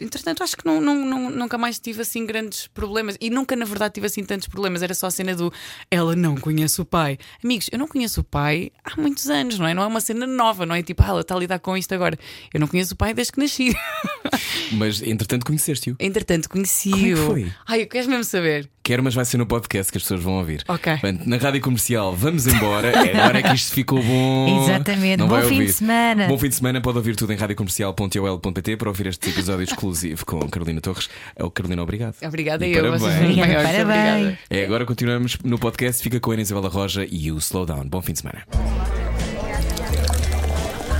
entretanto, 0.00 0.42
acho 0.42 0.56
que 0.56 0.64
não, 0.66 0.80
não- 0.80 1.04
não- 1.04 1.30
nunca 1.30 1.56
mais 1.56 1.78
tive 1.78 2.02
assim 2.02 2.26
grandes 2.26 2.66
problemas. 2.66 3.16
E 3.20 3.30
nunca, 3.30 3.54
na 3.54 3.64
verdade, 3.64 3.94
tive 3.94 4.06
assim 4.06 4.24
tantos 4.24 4.48
problemas. 4.48 4.82
Era 4.82 4.94
só 4.94 5.06
a 5.06 5.10
cena 5.10 5.34
do 5.34 5.52
ela 5.90 6.16
não 6.16 6.34
conhece 6.36 6.80
o 6.80 6.84
pai. 6.84 7.18
Amigos, 7.42 7.68
eu 7.70 7.78
não 7.78 7.86
conheço 7.86 8.20
o 8.20 8.24
pai 8.24 8.70
há 8.84 9.00
muitos 9.00 9.28
anos, 9.30 9.58
não 9.58 9.66
é? 9.66 9.74
Não 9.74 9.82
é 9.82 9.86
uma 9.86 10.00
cena 10.00 10.26
nova, 10.26 10.66
não 10.66 10.74
é 10.74 10.82
tipo, 10.82 11.02
ah, 11.02 11.08
ela 11.08 11.20
está 11.20 11.34
a 11.34 11.38
lidar 11.38 11.58
com 11.60 11.76
isto 11.76 11.94
agora. 11.94 12.18
Eu 12.52 12.58
não 12.60 12.66
conheço 12.66 12.94
o 12.94 12.96
pai 12.96 13.14
desde 13.14 13.32
que 13.32 13.40
nasci. 13.40 13.74
Mas 14.72 15.00
entretanto 15.02 15.46
conheceste-o. 15.46 15.96
Entretanto, 16.00 16.48
Como 16.48 16.62
é 16.62 16.66
conheci-o. 16.66 17.16
que 17.16 17.26
foi? 17.26 17.52
Ai, 17.66 17.86
queres 17.86 18.06
mesmo 18.06 18.24
saber? 18.24 18.68
Quero, 18.86 19.02
mas 19.02 19.14
vai 19.14 19.24
ser 19.24 19.38
no 19.38 19.46
podcast 19.46 19.90
que 19.90 19.96
as 19.96 20.04
pessoas 20.04 20.22
vão 20.22 20.34
ouvir. 20.34 20.62
Ok. 20.68 20.92
Portanto, 20.92 21.22
na 21.24 21.38
rádio 21.38 21.58
comercial, 21.62 22.14
vamos 22.14 22.46
embora. 22.46 22.88
É 22.90 23.18
agora 23.18 23.42
que 23.42 23.54
isto 23.54 23.72
ficou 23.72 24.02
bom. 24.02 24.62
Exatamente. 24.62 25.16
Não 25.20 25.26
Bom 25.26 25.40
fim 25.40 25.48
de 25.48 25.52
ouvir. 25.54 25.72
semana. 25.72 26.28
Bom 26.28 26.36
fim 26.36 26.48
de 26.50 26.54
semana. 26.54 26.82
Pode 26.82 26.98
ouvir 26.98 27.16
tudo 27.16 27.32
em 27.32 27.36
radiocomercial.ol.pt 27.36 28.76
para 28.76 28.88
ouvir 28.90 29.06
este 29.06 29.30
episódio 29.30 29.64
exclusivo 29.64 30.26
com 30.26 30.38
Carolina 30.50 30.82
Torres. 30.82 31.08
É 31.34 31.42
o 31.42 31.50
Carolina, 31.50 31.82
obrigado. 31.82 32.14
Obrigada 32.22 32.66
E 32.66 32.74
eu, 32.74 32.82
parabéns. 32.82 33.02
Obrigada, 33.22 33.54
parabéns. 33.54 33.84
Obrigada. 33.86 34.38
É, 34.50 34.64
agora 34.66 34.84
continuamos 34.84 35.38
no 35.42 35.58
podcast. 35.58 36.02
Fica 36.02 36.20
com 36.20 36.32
a 36.32 36.34
Ana 36.34 36.42
Isabela 36.42 36.68
Roja 36.68 37.06
e 37.10 37.32
o 37.32 37.38
Slowdown. 37.38 37.88
Bom 37.88 38.02
fim 38.02 38.12
de 38.12 38.18
semana. 38.18 38.46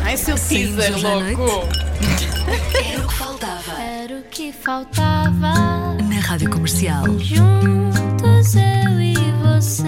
Ai, 0.04 0.16
seu 0.16 0.36
à 0.36 1.14
louco! 1.16 1.68
Era 2.82 3.04
o 3.04 3.08
que 3.08 3.14
faltava. 3.14 3.82
Era 3.82 4.14
o 4.20 4.22
que 4.30 4.52
faltava. 4.52 6.03
Na 6.34 6.36
Rádio 6.36 6.50
Comercial. 6.50 7.04
Juntos 7.20 8.56
eu 8.56 9.00
e 9.00 9.14
você. 9.40 9.86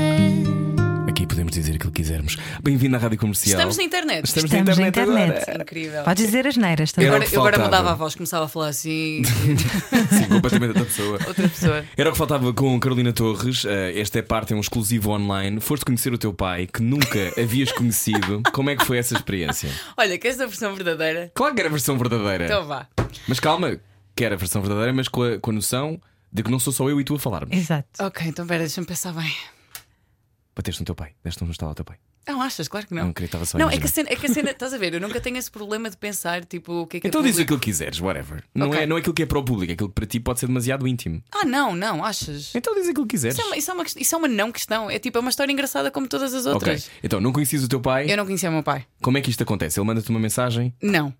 Aqui 1.08 1.26
podemos 1.26 1.52
dizer 1.52 1.74
aquilo 1.74 1.90
que 1.90 2.02
quisermos. 2.02 2.36
Bem-vindo 2.62 2.94
à 2.94 3.00
rádio 3.00 3.18
comercial. 3.18 3.54
Estamos 3.58 3.76
na 3.76 3.82
internet. 3.82 4.26
Estamos, 4.26 4.44
Estamos 4.52 4.76
na 4.78 4.82
na 4.84 4.88
internet, 4.88 5.16
internet. 5.16 5.42
agora. 5.42 5.62
Incrível. 5.64 6.04
Podes 6.04 6.24
dizer 6.24 6.46
as 6.46 6.56
neiras 6.56 6.92
também. 6.92 7.08
Era 7.08 7.14
o 7.14 7.16
Agora, 7.16 7.28
que 7.30 7.36
eu 7.36 7.40
agora 7.40 7.56
faltava. 7.56 7.76
mudava 7.82 7.94
a 7.94 7.98
voz, 7.98 8.14
começava 8.14 8.44
a 8.44 8.48
falar 8.48 8.68
assim. 8.68 9.22
Sim, 9.26 10.28
completamente 10.28 10.68
outra 10.68 10.84
pessoa. 10.84 11.18
Outra 11.26 11.48
pessoa. 11.48 11.84
Era 11.96 12.10
o 12.10 12.12
que 12.12 12.18
faltava 12.18 12.52
com 12.54 12.78
Carolina 12.78 13.12
Torres. 13.12 13.64
Eh, 13.64 13.98
Esta 14.00 14.20
é 14.20 14.22
parte, 14.22 14.52
é 14.52 14.56
um 14.56 14.60
exclusivo 14.60 15.10
online. 15.10 15.58
Foste 15.58 15.84
conhecer 15.84 16.12
o 16.12 16.18
teu 16.18 16.32
pai, 16.32 16.68
que 16.72 16.80
nunca 16.80 17.18
havias 17.42 17.72
conhecido. 17.72 18.42
Como 18.52 18.70
é 18.70 18.76
que 18.76 18.84
foi 18.84 18.98
essa 18.98 19.14
experiência? 19.14 19.68
Olha, 19.96 20.16
que 20.16 20.28
esta 20.28 20.46
versão 20.46 20.72
verdadeira. 20.76 21.28
Claro 21.34 21.56
que 21.56 21.60
era 21.60 21.68
a 21.68 21.72
versão 21.72 21.98
verdadeira. 21.98 22.44
Então 22.44 22.64
vá. 22.68 22.86
Mas 23.26 23.40
calma, 23.40 23.80
que 24.14 24.24
era 24.24 24.36
a 24.36 24.38
versão 24.38 24.62
verdadeira, 24.62 24.92
mas 24.92 25.08
com 25.08 25.24
a, 25.24 25.40
com 25.40 25.50
a 25.50 25.54
noção 25.54 26.00
de 26.32 26.42
que 26.42 26.50
não 26.50 26.58
sou 26.58 26.72
só 26.72 26.88
eu 26.88 27.00
e 27.00 27.04
tu 27.04 27.14
a 27.14 27.18
falarmos. 27.18 27.56
Exato. 27.56 27.88
Ok, 28.00 28.26
então 28.26 28.46
pera, 28.46 28.60
deixa-me 28.60 28.86
pensar 28.86 29.12
bem. 29.12 29.32
Bateste 30.54 30.80
no 30.80 30.86
teu 30.86 30.94
pai, 30.94 31.12
deste 31.22 31.42
um 31.44 31.50
estalo 31.50 31.70
ao 31.70 31.74
teu 31.74 31.84
pai. 31.84 31.96
Não, 32.26 32.42
achas? 32.42 32.66
Claro 32.66 32.88
que 32.88 32.94
não. 32.94 33.04
Não 33.04 33.12
queria 33.12 33.26
estava 33.26 33.44
só 33.44 33.56
a 33.56 33.60
Não, 33.60 33.70
é 33.70 33.78
que, 33.78 33.84
a 33.84 33.88
cena, 33.88 34.08
é 34.10 34.16
que 34.16 34.26
a 34.26 34.28
cena, 34.28 34.50
estás 34.50 34.74
a 34.74 34.78
ver? 34.78 34.92
Eu 34.94 35.00
nunca 35.00 35.20
tenho 35.20 35.36
esse 35.36 35.48
problema 35.48 35.88
de 35.88 35.96
pensar, 35.96 36.44
tipo, 36.44 36.72
o 36.82 36.86
que 36.86 36.96
é 36.96 37.00
que 37.00 37.06
Então 37.06 37.20
é 37.20 37.24
diz 37.24 37.32
público. 37.34 37.46
aquilo 37.54 37.60
que 37.60 37.64
quiseres, 37.70 38.00
whatever. 38.00 38.42
Não, 38.52 38.66
Ok. 38.68 38.80
é, 38.80 38.84
não 38.86 38.96
é 38.96 38.98
aquilo 39.00 39.14
que 39.14 39.22
é 39.22 39.26
para 39.26 39.38
o 39.38 39.44
público, 39.44 39.70
é 39.70 39.74
aquilo 39.74 39.88
que 39.90 39.94
para 39.94 40.06
ti 40.06 40.18
pode 40.18 40.40
ser 40.40 40.46
demasiado 40.48 40.88
íntimo. 40.88 41.22
Ah, 41.32 41.44
não, 41.44 41.76
não, 41.76 42.04
achas? 42.04 42.52
Então 42.52 42.74
diz 42.74 42.88
aquilo 42.88 43.06
que 43.06 43.14
quiseres. 43.14 43.36
Isso 43.38 43.44
é, 43.46 43.48
uma, 43.48 43.56
isso, 43.56 43.70
é 43.70 43.74
uma, 43.74 43.84
quest- 43.84 44.00
isso 44.00 44.14
é 44.14 44.18
uma 44.18 44.26
não 44.28 44.50
questão. 44.50 44.90
É 44.90 44.98
tipo, 44.98 45.16
é 45.18 45.20
uma 45.20 45.30
história 45.30 45.52
engraçada 45.52 45.88
como 45.88 46.08
todas 46.08 46.34
as 46.34 46.46
Ok. 46.46 46.54
outras. 46.54 46.90
Então, 47.00 47.20
não 47.20 47.32
conheces 47.32 47.62
o 47.62 47.68
teu 47.68 47.80
pai? 47.80 48.10
Eu 48.10 48.16
não 48.16 48.24
conhecia 48.24 48.48
o 48.50 48.52
meu 48.52 48.62
pai. 48.64 48.84
Como 49.00 49.16
é 49.16 49.20
que 49.20 49.30
isto 49.30 49.44
acontece? 49.44 49.78
Ele 49.78 49.86
manda-te 49.86 50.10
uma 50.10 50.18
mensagem, 50.18 50.74
Não. 50.82 51.14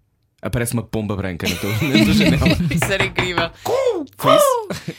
Aparece 0.46 0.72
uma 0.74 0.82
pomba 0.82 1.14
branca 1.16 1.48
na 1.48 1.56
tua, 1.56 1.70
na 1.88 2.04
tua 2.04 2.14
janela. 2.14 2.46
Isso 2.74 2.92
era 2.92 3.04
incrível. 3.04 3.50
Foi 4.16 4.36
isso? 4.36 4.92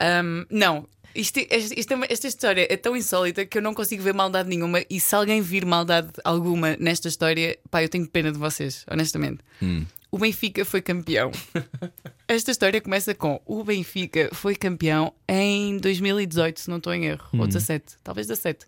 Um, 0.00 0.46
não. 0.50 0.88
Isto, 1.14 1.40
isto- 1.40 1.92
é 1.94 2.06
esta 2.08 2.28
história 2.28 2.66
é 2.72 2.76
tão 2.76 2.96
insólita 2.96 3.44
que 3.44 3.58
eu 3.58 3.62
não 3.62 3.74
consigo 3.74 4.02
ver 4.02 4.14
maldade 4.14 4.48
nenhuma. 4.48 4.82
E 4.88 5.00
se 5.00 5.12
alguém 5.14 5.40
vir 5.42 5.66
maldade 5.66 6.08
alguma 6.24 6.76
nesta 6.78 7.08
história, 7.08 7.58
pá, 7.70 7.82
eu 7.82 7.88
tenho 7.88 8.06
pena 8.06 8.30
de 8.30 8.38
vocês, 8.38 8.84
honestamente. 8.90 9.38
O 10.12 10.18
Benfica 10.18 10.64
foi 10.64 10.80
campeão. 10.80 11.30
Esta 12.28 12.50
história 12.52 12.80
começa 12.80 13.12
com 13.14 13.40
o 13.44 13.64
Benfica 13.64 14.28
foi 14.32 14.54
campeão 14.54 15.12
em 15.28 15.78
2018, 15.78 16.60
se 16.60 16.70
não 16.70 16.76
estou 16.78 16.94
em 16.94 17.06
erro, 17.06 17.26
ou 17.32 17.46
17, 17.46 17.84
talvez 18.04 18.26
17. 18.28 18.66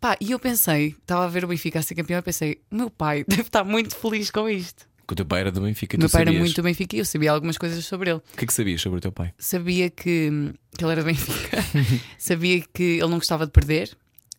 Pá, 0.00 0.16
e 0.20 0.32
eu 0.32 0.38
pensei, 0.40 0.96
estava 1.00 1.24
a 1.24 1.28
ver 1.28 1.44
o 1.44 1.48
Benfica 1.48 1.78
a 1.78 1.82
ser 1.82 1.94
campeão, 1.94 2.18
eu 2.18 2.22
pensei, 2.24 2.60
o 2.72 2.74
meu 2.74 2.90
pai 2.90 3.22
deve 3.28 3.42
estar 3.42 3.62
muito 3.62 3.94
feliz 3.94 4.30
com 4.32 4.48
isto. 4.48 4.84
O 5.12 5.14
teu 5.14 5.26
pai 5.26 5.40
era 5.40 5.52
do 5.52 5.60
Benfica. 5.60 5.96
O 5.96 6.00
meu 6.00 6.08
pai 6.08 6.22
era 6.22 6.32
muito 6.32 6.54
do 6.54 6.62
Benfica 6.62 6.96
e 6.96 6.98
eu 7.00 7.04
sabia 7.04 7.30
algumas 7.32 7.58
coisas 7.58 7.84
sobre 7.84 8.10
ele. 8.10 8.18
O 8.18 8.36
que 8.36 8.44
é 8.44 8.46
que 8.46 8.52
sabias 8.52 8.80
sobre 8.80 8.98
o 8.98 9.00
teu 9.00 9.12
pai? 9.12 9.34
sabia 9.38 9.90
que, 9.90 10.30
que 10.76 10.84
ele 10.84 10.92
era 10.92 11.02
do 11.02 11.06
Benfica, 11.06 11.58
sabia 12.16 12.64
que 12.72 12.82
ele 12.82 13.08
não 13.08 13.18
gostava 13.18 13.44
de 13.44 13.52
perder, 13.52 13.94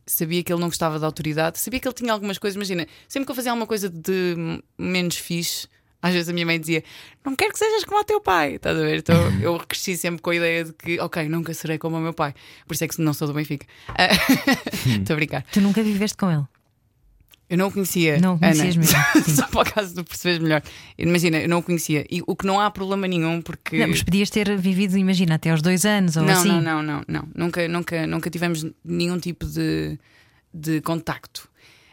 sabia 0.06 0.44
que 0.44 0.52
ele 0.52 0.60
não 0.60 0.70
gostava 0.70 0.98
de 0.98 1.06
autoridade, 1.06 1.60
sabia 1.60 1.80
que 1.80 1.88
ele 1.88 1.94
tinha 1.94 2.12
algumas 2.12 2.40
coisas. 2.40 2.56
Imagina, 2.56 2.88
sempre 3.08 3.26
que 3.28 3.32
eu 3.32 3.36
fazia 3.36 3.52
alguma 3.52 3.68
coisa 3.68 3.88
de 3.88 4.62
menos 4.78 5.18
fixe, 5.18 5.68
às 6.02 6.12
vezes 6.12 6.28
a 6.28 6.34
minha 6.34 6.46
mãe 6.46 6.60
dizia: 6.60 6.84
Não 7.24 7.36
quero 7.36 7.54
que 7.54 7.60
sejas 7.60 7.86
como 7.86 8.02
o 8.02 8.04
teu 8.04 8.20
pai. 8.20 8.56
Estás 8.56 8.78
a 8.78 8.82
ver? 8.82 8.98
Então 8.98 9.16
eu 9.42 9.58
cresci 9.60 9.96
sempre 9.96 10.22
com 10.22 10.32
a 10.32 10.36
ideia 10.36 10.66
de 10.66 10.74
que, 10.74 11.00
ok, 11.00 11.30
nunca 11.30 11.54
serei 11.54 11.78
como 11.78 11.98
o 11.98 12.02
meu 12.02 12.14
pai. 12.14 12.34
Por 12.68 12.74
isso 12.74 12.84
é 12.84 12.88
que 12.88 13.02
não 13.02 13.14
sou 13.14 13.28
do 13.28 13.34
Benfica. 13.34 13.66
Estou 15.00 15.14
a 15.14 15.16
brincar. 15.16 15.46
Tu 15.52 15.62
nunca 15.62 15.82
viveste 15.82 16.18
com 16.18 16.32
ele. 16.32 16.44
Eu 17.54 17.58
não 17.60 17.68
o 17.68 17.72
conhecia. 17.72 18.18
Não 18.20 18.34
o 18.34 18.40
conhecias 18.40 18.76
Ana. 18.76 18.84
mesmo, 18.84 18.84
sim. 19.24 19.32
Só 19.36 19.48
para 19.48 19.62
o 19.62 19.74
caso 19.74 19.94
de 19.94 20.04
perceberes 20.04 20.42
melhor. 20.42 20.64
Imagina, 20.98 21.38
eu 21.38 21.48
não 21.48 21.60
o 21.60 21.64
conhecia. 21.64 22.04
E 22.10 22.24
o 22.26 22.36
que 22.36 22.48
não 22.48 22.60
há 22.60 22.72
problema 22.72 23.08
nenhum, 23.08 23.44
porque. 23.44 23.78
Não, 23.78 23.88
mas 23.90 24.02
podias 24.02 24.32
ter 24.32 24.58
vivido, 24.58 24.98
imagina, 24.98 25.36
até 25.36 25.52
aos 25.52 25.62
dois 25.62 25.86
anos 25.86 26.18
ou 26.18 26.24
não, 26.24 26.34
assim. 26.34 26.48
não, 26.50 26.62
não, 26.62 26.82
não, 26.82 27.04
não. 27.08 27.28
Nunca, 27.36 27.68
nunca, 27.68 28.08
nunca 28.08 28.30
tivemos 28.32 28.66
nenhum 28.84 29.20
tipo 29.20 29.46
de, 29.46 30.00
de 30.52 30.82
contacto. 30.82 31.48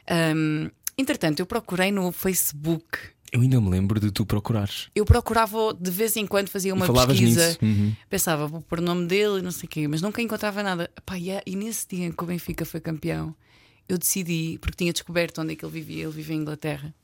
Ahm, 0.08 0.70
entretanto, 0.96 1.40
eu 1.40 1.46
procurei 1.46 1.92
no 1.92 2.10
Facebook. 2.10 2.98
Eu 3.30 3.42
ainda 3.42 3.60
me 3.60 3.68
lembro 3.68 4.00
de 4.00 4.10
tu 4.10 4.24
procurares. 4.24 4.88
Eu 4.94 5.04
procurava 5.04 5.72
de 5.78 5.90
vez 5.90 6.16
em 6.16 6.26
quando, 6.26 6.48
fazia 6.48 6.72
uma 6.74 6.86
pesquisa. 7.06 7.56
Uhum. 7.62 7.94
pensava, 8.08 8.46
vou 8.48 8.60
pôr 8.62 8.80
o 8.80 8.82
nome 8.82 9.06
dele 9.06 9.38
e 9.38 9.42
não 9.42 9.52
sei 9.52 9.66
o 9.66 9.68
quê, 9.68 9.86
mas 9.86 10.00
nunca 10.00 10.22
encontrava 10.22 10.62
nada. 10.62 10.90
Epá, 10.96 11.18
e, 11.18 11.30
é- 11.30 11.42
e 11.46 11.54
nesse 11.54 11.86
dia 11.86 12.06
em 12.06 12.12
que 12.12 12.24
o 12.24 12.26
Benfica 12.26 12.64
foi 12.64 12.80
campeão, 12.80 13.32
eu 13.90 13.98
decidi, 13.98 14.56
porque 14.60 14.76
tinha 14.76 14.92
descoberto 14.92 15.40
onde 15.40 15.52
é 15.52 15.56
que 15.56 15.64
ele 15.64 15.72
vivia, 15.72 16.04
ele 16.04 16.12
vivia 16.12 16.36
em 16.36 16.38
Inglaterra. 16.38 16.94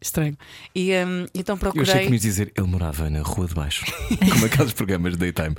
Estranho. 0.00 0.36
E 0.74 0.94
ahm, 0.94 1.26
então 1.34 1.56
Eu 1.56 1.58
procurei. 1.58 1.82
achei 1.82 2.04
que 2.04 2.10
me 2.10 2.18
dizer, 2.18 2.50
ele 2.56 2.66
morava 2.66 3.10
na 3.10 3.20
Rua 3.20 3.46
de 3.46 3.54
Baixo, 3.54 3.84
como 4.32 4.46
aqueles 4.46 4.72
programas 4.72 5.12
de 5.14 5.18
daytime. 5.18 5.54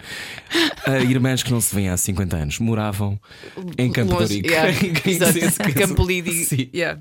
Ah, 0.88 0.98
irmãs 1.00 1.44
que 1.44 1.52
não 1.52 1.62
se 1.62 1.76
veem 1.76 1.90
há 1.90 1.98
50 1.98 2.38
anos 2.38 2.60
moravam 2.60 3.20
em 3.78 3.92
Campo 3.92 4.14
de 4.14 4.20
Longe, 4.20 4.36
Ourique. 4.38 4.50
yeah, 4.50 4.74
Campo 5.78 6.04
Lidi. 6.04 6.46
Sim. 6.46 6.70
yeah. 6.74 7.00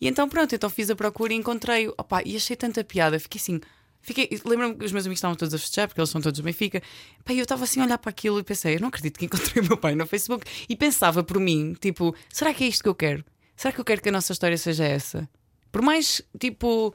E 0.00 0.06
então 0.06 0.28
pronto, 0.28 0.54
então 0.54 0.70
fiz 0.70 0.90
a 0.90 0.94
procura 0.94 1.32
e 1.32 1.36
encontrei-o. 1.36 1.92
Opá, 1.98 2.22
e 2.24 2.36
achei 2.36 2.54
tanta 2.54 2.84
piada, 2.84 3.18
fiquei 3.18 3.40
assim. 3.40 3.60
Fiquei, 4.04 4.28
lembro-me 4.44 4.74
que 4.74 4.84
os 4.84 4.92
meus 4.92 5.06
amigos 5.06 5.16
estavam 5.16 5.34
todos 5.34 5.54
a 5.54 5.58
festejar 5.58 5.88
porque 5.88 5.98
eles 5.98 6.10
são 6.10 6.20
todos 6.20 6.38
do 6.38 6.44
Benfica. 6.44 6.82
E 7.30 7.38
eu 7.38 7.42
estava 7.42 7.64
assim 7.64 7.80
a 7.80 7.84
olhar 7.84 7.96
para 7.96 8.10
aquilo 8.10 8.38
e 8.38 8.44
pensei, 8.44 8.76
eu 8.76 8.80
não 8.80 8.88
acredito 8.88 9.18
que 9.18 9.24
encontrei 9.24 9.62
o 9.64 9.66
meu 9.66 9.78
pai 9.78 9.94
no 9.94 10.06
Facebook. 10.06 10.44
E 10.68 10.76
pensava 10.76 11.24
por 11.24 11.40
mim, 11.40 11.74
tipo, 11.80 12.14
será 12.30 12.52
que 12.52 12.64
é 12.64 12.68
isto 12.68 12.82
que 12.82 12.88
eu 12.88 12.94
quero? 12.94 13.24
Será 13.56 13.72
que 13.72 13.80
eu 13.80 13.84
quero 13.84 14.02
que 14.02 14.10
a 14.10 14.12
nossa 14.12 14.32
história 14.32 14.58
seja 14.58 14.84
essa? 14.84 15.26
Por 15.72 15.80
mais, 15.80 16.20
tipo, 16.38 16.94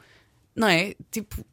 não 0.56 0.68
é? 0.68 0.94
Tipo? 1.10 1.44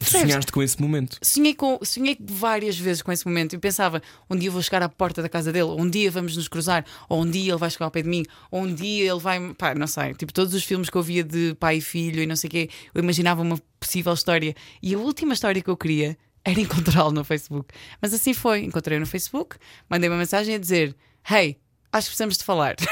Sonhaste 0.00 0.52
com 0.52 0.62
esse 0.62 0.80
momento. 0.80 1.18
Sonhei, 1.22 1.54
com, 1.54 1.78
sonhei 1.82 2.16
várias 2.20 2.78
vezes 2.78 3.02
com 3.02 3.12
esse 3.12 3.26
momento 3.26 3.54
e 3.54 3.58
pensava: 3.58 4.02
um 4.28 4.36
dia 4.36 4.50
vou 4.50 4.62
chegar 4.62 4.82
à 4.82 4.88
porta 4.88 5.22
da 5.22 5.28
casa 5.28 5.52
dele, 5.52 5.68
um 5.70 5.88
dia 5.88 6.10
vamos 6.10 6.36
nos 6.36 6.48
cruzar, 6.48 6.84
ou 7.08 7.22
um 7.22 7.30
dia 7.30 7.52
ele 7.52 7.58
vai 7.58 7.70
chegar 7.70 7.86
ao 7.86 7.90
pé 7.90 8.02
de 8.02 8.08
mim, 8.08 8.24
ou 8.50 8.62
um 8.62 8.74
dia 8.74 9.10
ele 9.10 9.20
vai. 9.20 9.54
Pá, 9.54 9.74
não 9.74 9.86
sei. 9.86 10.14
Tipo, 10.14 10.32
todos 10.32 10.54
os 10.54 10.64
filmes 10.64 10.88
que 10.88 10.96
eu 10.96 11.02
via 11.02 11.24
de 11.24 11.54
pai 11.58 11.76
e 11.78 11.80
filho 11.80 12.22
e 12.22 12.26
não 12.26 12.36
sei 12.36 12.48
o 12.48 12.50
quê, 12.50 12.70
eu 12.94 13.02
imaginava 13.02 13.42
uma 13.42 13.58
possível 13.78 14.12
história. 14.12 14.54
E 14.82 14.94
a 14.94 14.98
última 14.98 15.34
história 15.34 15.60
que 15.60 15.70
eu 15.70 15.76
queria 15.76 16.16
era 16.44 16.58
encontrá-lo 16.60 17.12
no 17.12 17.24
Facebook. 17.24 17.74
Mas 18.00 18.12
assim 18.12 18.34
foi. 18.34 18.64
Encontrei 18.64 18.98
no 18.98 19.06
Facebook, 19.06 19.56
mandei 19.88 20.08
uma 20.08 20.18
mensagem 20.18 20.54
a 20.54 20.58
dizer: 20.58 20.94
Hey, 21.28 21.58
acho 21.92 22.06
que 22.06 22.10
precisamos 22.10 22.38
de 22.38 22.44
falar. 22.44 22.76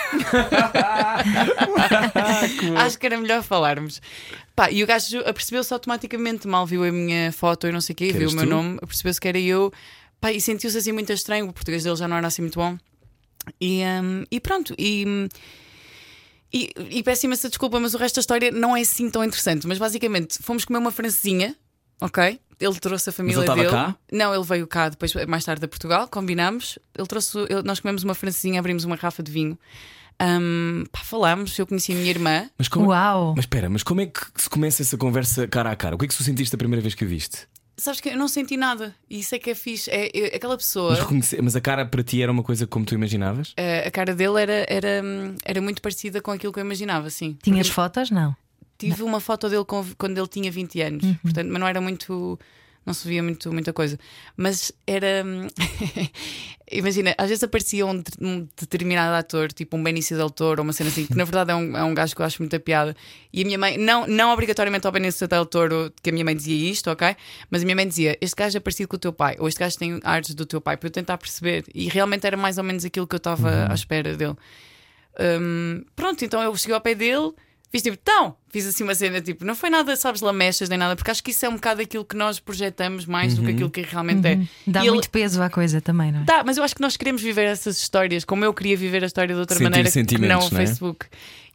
acho 2.76 2.98
que 2.98 3.06
era 3.06 3.18
melhor 3.18 3.42
falarmos. 3.42 4.00
Pá, 4.54 4.70
e 4.70 4.84
o 4.84 4.86
gajo 4.86 5.20
apercebeu-se 5.20 5.72
automaticamente, 5.72 6.46
mal 6.46 6.66
viu 6.66 6.84
a 6.84 6.92
minha 6.92 7.32
foto 7.32 7.66
e 7.66 7.72
não 7.72 7.80
sei 7.80 7.94
o 7.94 7.96
quê, 7.96 8.08
Que 8.08 8.18
viu 8.18 8.28
o 8.28 8.34
meu 8.34 8.46
nome, 8.46 8.78
apercebeu-se 8.82 9.20
que 9.20 9.28
era 9.28 9.38
eu. 9.38 9.72
Pá, 10.20 10.30
e 10.30 10.40
sentiu-se 10.40 10.76
assim 10.76 10.92
muito 10.92 11.12
estranho, 11.12 11.48
o 11.48 11.52
português 11.52 11.82
dele 11.82 11.96
já 11.96 12.06
não 12.06 12.16
era 12.16 12.26
assim 12.26 12.42
muito 12.42 12.58
bom. 12.58 12.76
E, 13.60 13.82
hum, 13.82 14.24
e 14.30 14.38
pronto, 14.38 14.74
e, 14.78 15.04
hum, 15.06 15.28
e, 16.52 16.70
e 16.90 17.02
peço 17.02 17.26
imensa 17.26 17.48
desculpa, 17.48 17.80
mas 17.80 17.94
o 17.94 17.98
resto 17.98 18.16
da 18.16 18.20
história 18.20 18.50
não 18.50 18.76
é 18.76 18.82
assim 18.82 19.08
tão 19.08 19.24
interessante. 19.24 19.66
Mas 19.66 19.78
basicamente 19.78 20.38
fomos 20.42 20.64
comer 20.64 20.78
uma 20.78 20.90
francesinha, 20.90 21.56
ok? 22.00 22.38
Ele 22.60 22.74
trouxe 22.78 23.08
a 23.08 23.12
família 23.12 23.36
ele 23.36 23.42
estava 23.42 23.60
dele. 23.60 23.72
cá? 23.72 23.96
Não, 24.12 24.34
ele 24.34 24.44
veio 24.44 24.66
cá 24.66 24.88
depois, 24.90 25.12
mais 25.26 25.44
tarde, 25.44 25.64
a 25.64 25.68
Portugal, 25.68 26.06
combinámos. 26.08 26.78
Ele 26.96 27.06
trouxe, 27.06 27.38
ele- 27.38 27.62
nós 27.64 27.80
comemos 27.80 28.02
uma 28.04 28.14
francesinha, 28.14 28.60
abrimos 28.60 28.84
uma 28.84 28.96
garrafa 28.96 29.22
de 29.22 29.32
vinho. 29.32 29.58
Hum, 30.22 30.84
pá, 30.92 31.00
falámos, 31.00 31.58
eu 31.58 31.66
conheci 31.66 31.92
a 31.92 31.94
minha 31.94 32.10
irmã. 32.10 32.50
Mas 32.58 32.68
como, 32.68 32.88
Uau! 32.90 33.32
mas 33.34 33.44
espera, 33.44 33.70
mas 33.70 33.82
como 33.82 34.02
é 34.02 34.06
que 34.06 34.20
se 34.36 34.50
começa 34.50 34.82
essa 34.82 34.96
conversa 34.98 35.48
cara 35.48 35.70
a 35.70 35.76
cara? 35.76 35.94
O 35.94 35.98
que 35.98 36.04
é 36.04 36.08
que 36.08 36.14
tu 36.14 36.22
sentiste 36.22 36.54
a 36.54 36.58
primeira 36.58 36.82
vez 36.82 36.94
que 36.94 37.04
a 37.04 37.06
viste? 37.06 37.48
Sabes 37.78 37.98
que 38.02 38.10
eu 38.10 38.16
não 38.18 38.28
senti 38.28 38.58
nada, 38.58 38.94
e 39.08 39.20
isso 39.20 39.34
é 39.34 39.38
que 39.38 39.48
é 39.48 39.54
fixe. 39.54 39.90
É, 39.90 40.10
é- 40.14 40.36
aquela 40.36 40.54
pessoa. 40.58 40.90
Mas, 40.90 40.98
reconhece- 41.00 41.40
mas 41.40 41.56
a 41.56 41.60
cara 41.62 41.86
para 41.86 42.02
ti 42.02 42.20
era 42.22 42.30
uma 42.30 42.42
coisa 42.42 42.66
como 42.66 42.84
tu 42.84 42.94
imaginavas? 42.94 43.54
eh, 43.56 43.88
a 43.88 43.90
cara 43.90 44.14
dele 44.14 44.42
era, 44.42 44.66
era, 44.68 45.02
hum, 45.02 45.34
era 45.42 45.62
muito 45.62 45.80
parecida 45.80 46.20
com 46.20 46.30
aquilo 46.30 46.52
que 46.52 46.60
eu 46.60 46.64
imaginava, 46.64 47.08
sim. 47.08 47.38
Tinhas 47.42 47.68
Porque 47.68 47.74
fotos? 47.74 48.10
Não. 48.10 48.36
Tive 48.80 49.02
uma 49.02 49.20
foto 49.20 49.48
dele 49.48 49.64
com- 49.64 49.84
quando 49.98 50.16
ele 50.18 50.26
tinha 50.28 50.50
20 50.50 50.80
anos, 50.80 51.04
portanto, 51.22 51.48
mas 51.50 51.60
não 51.60 51.66
era 51.68 51.80
muito. 51.80 52.38
Não 52.86 52.94
se 52.94 53.06
via 53.06 53.22
muito, 53.22 53.52
muita 53.52 53.72
coisa. 53.74 53.98
Mas 54.36 54.72
era. 54.86 55.22
Imagina, 56.72 57.14
às 57.18 57.28
vezes 57.28 57.42
aparecia 57.42 57.84
um, 57.84 58.00
um 58.20 58.46
determinado 58.58 59.14
ator, 59.16 59.50
tipo 59.52 59.76
um 59.76 59.82
Benício 59.82 60.16
Del 60.16 60.30
Toro, 60.30 60.60
ou 60.60 60.64
uma 60.64 60.72
cena 60.72 60.88
assim, 60.88 61.04
que 61.04 61.16
na 61.16 61.24
verdade 61.24 61.50
é 61.50 61.54
um, 61.54 61.76
é 61.76 61.82
um 61.82 61.92
gajo 61.92 62.14
que 62.14 62.22
eu 62.22 62.26
acho 62.26 62.40
muita 62.40 62.60
piada. 62.60 62.96
E 63.32 63.42
a 63.42 63.44
minha 63.44 63.58
mãe, 63.58 63.76
não, 63.76 64.06
não 64.06 64.32
obrigatoriamente 64.32 64.86
ao 64.86 64.92
Benício 64.92 65.26
Del 65.26 65.44
Toro, 65.46 65.92
que 66.00 66.10
a 66.10 66.12
minha 66.12 66.24
mãe 66.24 66.34
dizia 66.36 66.70
isto, 66.70 66.88
ok? 66.90 67.16
Mas 67.50 67.62
a 67.62 67.64
minha 67.64 67.74
mãe 67.74 67.86
dizia: 67.88 68.16
Este 68.20 68.36
gajo 68.36 68.56
é 68.56 68.60
parecido 68.60 68.88
com 68.88 68.96
o 68.96 68.98
teu 69.00 69.12
pai, 69.12 69.34
ou 69.40 69.48
este 69.48 69.58
gajo 69.58 69.76
tem 69.78 70.00
artes 70.04 70.34
do 70.34 70.46
teu 70.46 70.60
pai, 70.60 70.76
para 70.76 70.86
eu 70.86 70.92
tentar 70.92 71.18
perceber. 71.18 71.64
E 71.74 71.88
realmente 71.88 72.24
era 72.26 72.36
mais 72.36 72.56
ou 72.56 72.62
menos 72.64 72.84
aquilo 72.84 73.06
que 73.06 73.14
eu 73.16 73.18
estava 73.18 73.66
à 73.70 73.74
espera 73.74 74.16
dele. 74.16 74.36
Hum, 75.18 75.84
pronto, 75.96 76.24
então 76.24 76.40
eu 76.42 76.54
cheguei 76.56 76.74
ao 76.74 76.80
pé 76.80 76.94
dele, 76.94 77.32
fiz 77.70 77.82
tipo, 77.82 77.96
então, 78.00 78.36
fiz 78.50 78.66
assim 78.66 78.82
uma 78.84 78.94
cena, 78.94 79.20
tipo, 79.20 79.44
não 79.44 79.54
foi 79.54 79.70
nada, 79.70 79.94
sabes, 79.96 80.20
lamechas 80.20 80.68
nem 80.68 80.78
nada, 80.78 80.96
porque 80.96 81.10
acho 81.10 81.22
que 81.22 81.30
isso 81.30 81.44
é 81.46 81.48
um 81.48 81.54
bocado 81.54 81.80
aquilo 81.82 82.04
que 82.04 82.16
nós 82.16 82.40
projetamos 82.40 83.06
mais 83.06 83.34
do 83.34 83.42
que 83.44 83.50
aquilo 83.52 83.70
que 83.70 83.82
realmente 83.82 84.26
é. 84.26 84.40
Dá 84.66 84.80
E 84.80 84.84
ele- 84.84 84.92
muito 84.92 85.10
peso 85.10 85.40
à 85.42 85.48
coisa 85.48 85.80
também, 85.80 86.10
não 86.12 86.20
é? 86.20 86.24
Dá, 86.24 86.42
mas 86.44 86.56
eu 86.56 86.64
acho 86.64 86.74
que 86.74 86.80
nós 86.82 86.96
queremos 86.96 87.22
viver 87.22 87.44
essas 87.44 87.78
histórias 87.80 88.24
como 88.24 88.44
eu 88.44 88.52
queria 88.52 88.76
viver 88.76 89.02
a 89.02 89.06
história 89.06 89.34
de 89.34 89.40
outra 89.40 89.56
Sentir 89.56 89.64
maneira 89.70 89.90
que 89.90 89.96
não 89.98 90.02
sentimentos, 90.02 90.46
o 90.48 90.54
não 90.54 90.60
é? 90.60 90.66
Facebook. 90.66 91.06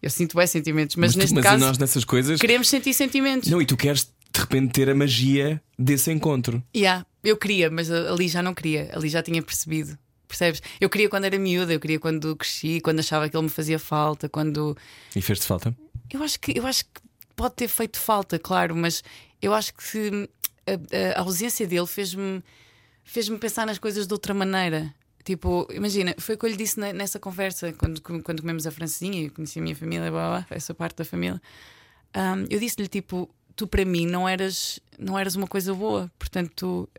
Eu 0.02 0.10
sinto 0.10 0.38
bem 0.38 0.48
sentimentos, 0.48 0.96
mas, 0.96 1.14
tu- 1.14 1.20
neste 1.20 1.34
mas 1.36 1.44
caso 1.44 1.66
nós 1.66 1.78
nessas 1.78 2.04
coisas. 2.06 2.40
queremos 2.40 2.70
sentir 2.70 2.94
sentimentos. 2.94 3.50
Não, 3.50 3.62
e 3.62 3.66
tu 3.66 3.76
queres 3.76 4.04
de 4.34 4.40
repente 4.42 4.72
ter 4.74 4.90
a 4.90 4.96
magia 4.96 5.62
desse 5.80 6.12
encontro. 6.12 6.62
Yeah, 6.76 7.06
eu 7.24 7.38
queria, 7.38 7.70
mas 7.72 7.90
ali 7.90 8.28
já 8.28 8.44
não 8.44 8.54
queria, 8.54 8.90
ali 8.94 9.10
já 9.10 9.24
tinha 9.24 9.42
percebido. 9.42 9.98
Percebes? 10.28 10.62
Eu 10.82 10.90
queria 10.90 11.08
quando 11.08 11.24
era 11.26 11.38
miúda, 11.40 11.72
eu 11.72 11.80
queria 11.80 12.00
quando 12.00 12.36
cresci, 12.36 12.82
quando 12.82 13.00
achava 13.00 13.30
que 13.30 13.36
ele 13.38 13.44
me 13.44 13.50
fazia 13.50 13.80
falta, 13.80 14.28
quando 14.28 14.76
E 15.16 15.22
fez-te 15.22 15.46
falta? 15.46 15.74
Eu 16.16 16.24
acho 16.24 16.40
que 16.40 16.58
eu 16.58 16.66
acho 16.66 16.86
que 16.86 17.02
pode 17.36 17.56
ter 17.56 17.68
feito 17.68 18.00
falta, 18.00 18.40
claro, 18.40 18.76
mas 18.76 19.04
eu 19.42 19.54
acho 19.54 19.74
que 19.74 19.84
se- 19.84 20.30
a, 20.66 21.20
a 21.20 21.22
ausência 21.22 21.68
dele 21.68 21.86
fez-me 21.88 22.44
fez-me 23.04 23.38
pensar 23.38 23.66
nas 23.68 23.78
coisas 23.78 24.08
de 24.08 24.14
outra 24.14 24.34
maneira. 24.34 24.94
Tipo, 25.24 25.68
imagina, 25.72 26.16
foi 26.20 26.36
o 26.36 26.38
que 26.38 26.46
eu 26.46 26.50
lhe 26.50 26.56
disse 26.56 26.80
na- 26.80 26.94
nessa 26.94 27.20
conversa 27.20 27.74
quando, 27.74 28.00
quando 28.02 28.42
comemos 28.42 28.66
a 28.68 28.72
francesinha 28.72 29.24
e 29.24 29.30
conheci 29.30 29.60
a 29.60 29.62
minha 29.62 29.76
família, 29.76 30.10
blá, 30.12 30.30
blá, 30.40 30.46
essa 30.52 30.74
parte 30.74 30.98
da 30.98 31.06
família. 31.06 31.42
Ahm, 32.14 32.46
eu 32.50 32.60
disse-lhe 32.60 32.88
tipo, 32.88 33.30
tu 33.56 33.68
para 33.68 33.84
mim 33.86 34.06
não 34.06 34.28
eras 34.30 34.80
não 34.98 35.18
eras 35.20 35.36
uma 35.36 35.48
coisa 35.48 35.74
boa, 35.74 36.10
portanto 36.18 36.52
tu, 36.56 36.90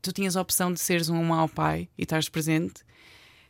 tu 0.00 0.12
tinhas 0.12 0.36
a 0.36 0.40
opção 0.40 0.72
de 0.72 0.78
seres 0.80 1.08
um 1.08 1.22
mau 1.24 1.48
pai 1.48 1.88
e 1.98 2.02
estares 2.02 2.28
presente, 2.28 2.84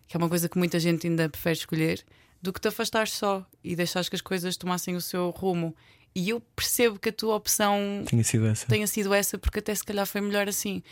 que 0.09 0.17
é 0.17 0.19
uma 0.19 0.29
coisa 0.29 0.49
que 0.49 0.57
muita 0.59 0.81
gente 0.81 1.07
ainda 1.07 1.29
prefere 1.29 1.59
escolher, 1.59 2.05
do 2.43 2.53
que 2.53 2.61
te 2.61 2.69
afastares 2.69 3.13
só 3.13 3.47
e 3.63 3.77
deixares 3.77 4.09
que 4.09 4.17
as 4.17 4.21
coisas 4.21 4.57
tomassem 4.57 4.97
o 4.97 5.01
seu 5.01 5.31
rumo. 5.31 5.75
E 6.15 6.29
eu 6.29 6.41
percebo 6.41 6.99
que 6.99 7.09
a 7.09 7.13
tua 7.13 7.37
opção 7.37 8.05
Tinha 8.07 8.23
sido 8.25 8.47
essa. 8.47 8.67
tenha 8.67 8.87
sido 8.87 9.15
essa, 9.15 9.39
porque 9.39 9.61
até 9.61 9.75
se 9.75 9.85
calhar 9.85 10.05
foi 10.07 10.21
melhor 10.21 10.49
assim. 10.49 10.83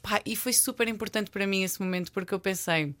Pá, 0.00 0.22
e 0.24 0.36
foi 0.36 0.52
super 0.52 0.86
importante 0.88 1.30
para 1.30 1.46
mim 1.46 1.62
esse 1.64 1.82
momento, 1.82 2.12
porque 2.12 2.32
eu 2.32 2.38
pensei, 2.40 2.94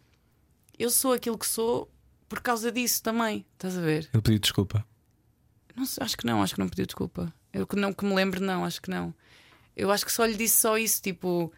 eu 0.78 0.90
sou 0.90 1.12
aquilo 1.12 1.38
que 1.38 1.46
sou 1.46 1.88
por 2.28 2.40
causa 2.40 2.72
disso 2.72 3.02
também, 3.02 3.46
estás 3.52 3.78
a 3.78 3.80
ver? 3.80 4.08
Ele 4.12 4.22
pediu 4.22 4.38
desculpa. 4.40 4.84
Não 5.76 5.84
acho 6.00 6.16
que 6.16 6.26
não, 6.26 6.42
acho 6.42 6.54
que 6.54 6.60
não 6.60 6.68
pediu 6.68 6.86
desculpa. 6.86 7.32
Eu 7.52 7.66
que 7.66 7.76
não 7.76 7.92
que 7.92 8.04
me 8.04 8.14
lembro, 8.14 8.40
não, 8.40 8.64
acho 8.64 8.82
que 8.82 8.90
não. 8.90 9.14
Eu 9.76 9.90
acho 9.90 10.04
que 10.04 10.12
só 10.12 10.24
lhe 10.24 10.34
disse 10.36 10.60
só 10.60 10.76
isso, 10.76 11.00
tipo, 11.00 11.52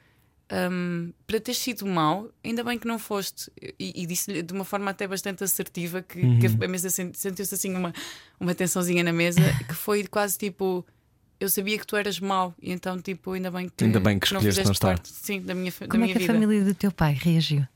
hum, 0.53 1.13
para 1.27 1.41
ter 1.41 1.55
sido 1.55 1.87
mau, 1.87 2.31
ainda 2.45 2.63
bem 2.65 2.79
que 2.79 2.87
não 2.87 2.99
foste. 2.99 3.51
E, 3.79 4.03
e 4.03 4.07
disse-lhe 4.07 4.43
de 4.43 4.53
uma 4.53 4.65
forma 4.65 4.91
até 4.91 5.07
bastante 5.07 5.43
assertiva 5.45 6.03
que, 6.03 6.21
que 6.39 6.47
a 6.65 6.69
mesa 6.69 6.91
sen- 6.91 7.13
sentiu-se 7.15 7.55
assim 7.55 7.75
uma, 7.75 7.93
uma 8.39 8.55
tensãozinha 8.55 9.03
na 9.05 9.13
mesa, 9.13 9.41
que 9.67 9.75
foi 9.75 10.05
quase 10.07 10.39
tipo. 10.39 10.85
Eu 11.39 11.51
sabia 11.51 11.79
que 11.79 11.87
tu 11.87 11.97
eras 11.97 12.19
mau, 12.19 12.55
e 12.63 12.73
então, 12.73 12.99
tipo, 12.99 13.33
ainda 13.33 13.51
bem 13.51 13.69
que. 13.75 13.85
Ainda 13.85 14.01
bem 14.01 14.19
que 14.19 14.33
não 14.33 14.41
fizeste 14.41 14.65
não 14.65 14.73
estar. 14.73 14.89
parte, 14.89 15.11
sim, 15.13 15.41
da 15.43 15.55
minha, 15.55 15.71
fa- 15.71 15.85
da 15.85 15.91
Como 15.91 16.03
é 16.03 16.07
minha 16.07 16.17
que 16.17 16.25
a 16.25 16.27
vida. 16.27 16.33
família 16.33 16.65
do 16.65 16.75
teu 16.75 16.91
pai 16.91 17.13
reagiu? 17.21 17.67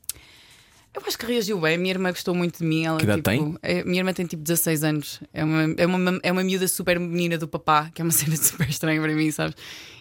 Eu 0.93 1.01
acho 1.07 1.17
que 1.17 1.25
reagiu 1.25 1.57
bem. 1.61 1.75
A 1.75 1.77
minha 1.77 1.93
irmã 1.93 2.09
gostou 2.09 2.35
muito 2.35 2.57
de 2.59 2.65
mim. 2.65 2.83
Ela, 2.85 2.97
Que 2.97 3.03
idade 3.05 3.21
tipo, 3.21 3.57
é- 3.61 3.79
a 3.81 3.85
minha 3.85 3.99
irmã 3.99 4.11
tem 4.13 4.25
tipo 4.25 4.41
16 4.43 4.83
anos. 4.83 5.21
É 5.31 5.43
uma, 5.43 5.73
é, 5.77 5.85
uma, 5.85 6.19
é 6.23 6.31
uma 6.31 6.43
miúda 6.43 6.67
super 6.67 6.99
menina 6.99 7.37
do 7.37 7.47
papá, 7.47 7.89
que 7.93 8.01
é 8.01 8.03
uma 8.03 8.11
cena 8.11 8.35
super 8.35 8.67
estranha 8.67 8.99
para 8.99 9.13
mim, 9.15 9.29
sabes? 9.31 9.55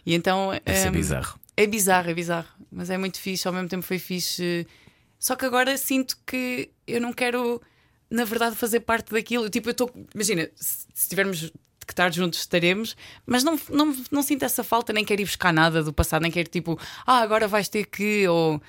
E 0.05 0.15
então. 0.15 0.51
Deve 0.65 0.79
ser 0.79 0.89
hum, 0.89 0.93
bizarro. 0.93 1.39
É 1.57 1.67
bizarro, 1.67 2.11
é 2.11 2.15
bizarro. 2.15 2.49
Mas 2.71 2.91
é 2.91 2.97
muito 2.99 3.19
fixe, 3.19 3.47
ao 3.47 3.55
mesmo 3.55 3.69
tempo 3.69 3.83
foi 3.83 3.99
fixe. 3.99 4.67
Só 5.19 5.37
que 5.37 5.45
agora 5.45 5.77
sinto 5.77 6.17
que 6.27 6.71
eu 6.87 7.01
não 7.01 7.13
quero, 7.13 7.61
na 8.11 8.25
verdade, 8.25 8.57
fazer 8.57 8.81
parte 8.81 9.13
daquilo. 9.13 9.51
Tipo, 9.51 9.69
eu 9.69 9.73
estou. 9.73 9.91
Imagina, 10.15 10.49
se 10.57 10.87
se 11.01 11.09
tivermos 11.09 11.51
que 11.87 11.93
estar 11.93 12.13
juntos, 12.13 12.41
estaremos, 12.41 12.95
mas 13.27 13.43
não, 13.43 13.59
não, 13.71 13.97
não 14.11 14.23
sinto 14.23 14.45
essa 14.45 14.63
falta, 14.63 14.93
nem 14.93 15.05
quero 15.05 15.23
ir 15.23 15.25
buscar 15.25 15.53
nada 15.53 15.83
do 15.83 15.93
passado, 15.93 16.23
nem 16.23 16.31
quero 16.31 16.49
tipo, 16.49 16.79
ah, 17.07 17.21
agora 17.21 17.49
vais 17.49 17.69
ter 17.69 17.87
que. 17.87 18.29
Ou. 18.29 18.61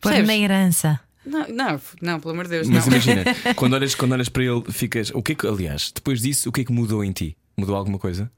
Pôr 0.00 0.22
na 0.22 0.36
herança. 0.36 1.00
Não, 1.24 1.46
não, 1.48 1.80
não, 2.00 2.20
pelo 2.20 2.32
amor 2.32 2.44
de 2.44 2.50
Deus, 2.50 2.68
Mas 2.68 2.86
não. 2.86 2.92
imagina, 2.92 3.24
quando 3.56 3.74
olhas, 3.74 3.94
quando 3.94 4.12
olhas 4.12 4.28
para 4.28 4.44
ele, 4.44 4.62
ficas. 4.70 5.10
O 5.10 5.22
que 5.22 5.32
é 5.32 5.34
que, 5.34 5.46
aliás, 5.46 5.90
depois 5.92 6.20
disso, 6.22 6.48
o 6.48 6.52
que 6.52 6.60
é 6.60 6.64
que 6.64 6.72
mudou 6.72 7.02
em 7.02 7.10
ti? 7.12 7.36
Mudou 7.56 7.74
alguma 7.74 7.98
coisa? 7.98 8.30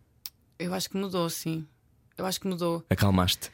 Eu 0.59 0.73
acho 0.75 0.89
que 0.89 0.97
mudou, 0.97 1.29
sim. 1.29 1.67
Eu 2.17 2.25
acho 2.27 2.41
que 2.41 2.49
mudou. 2.49 2.85
Acalmaste? 2.89 3.51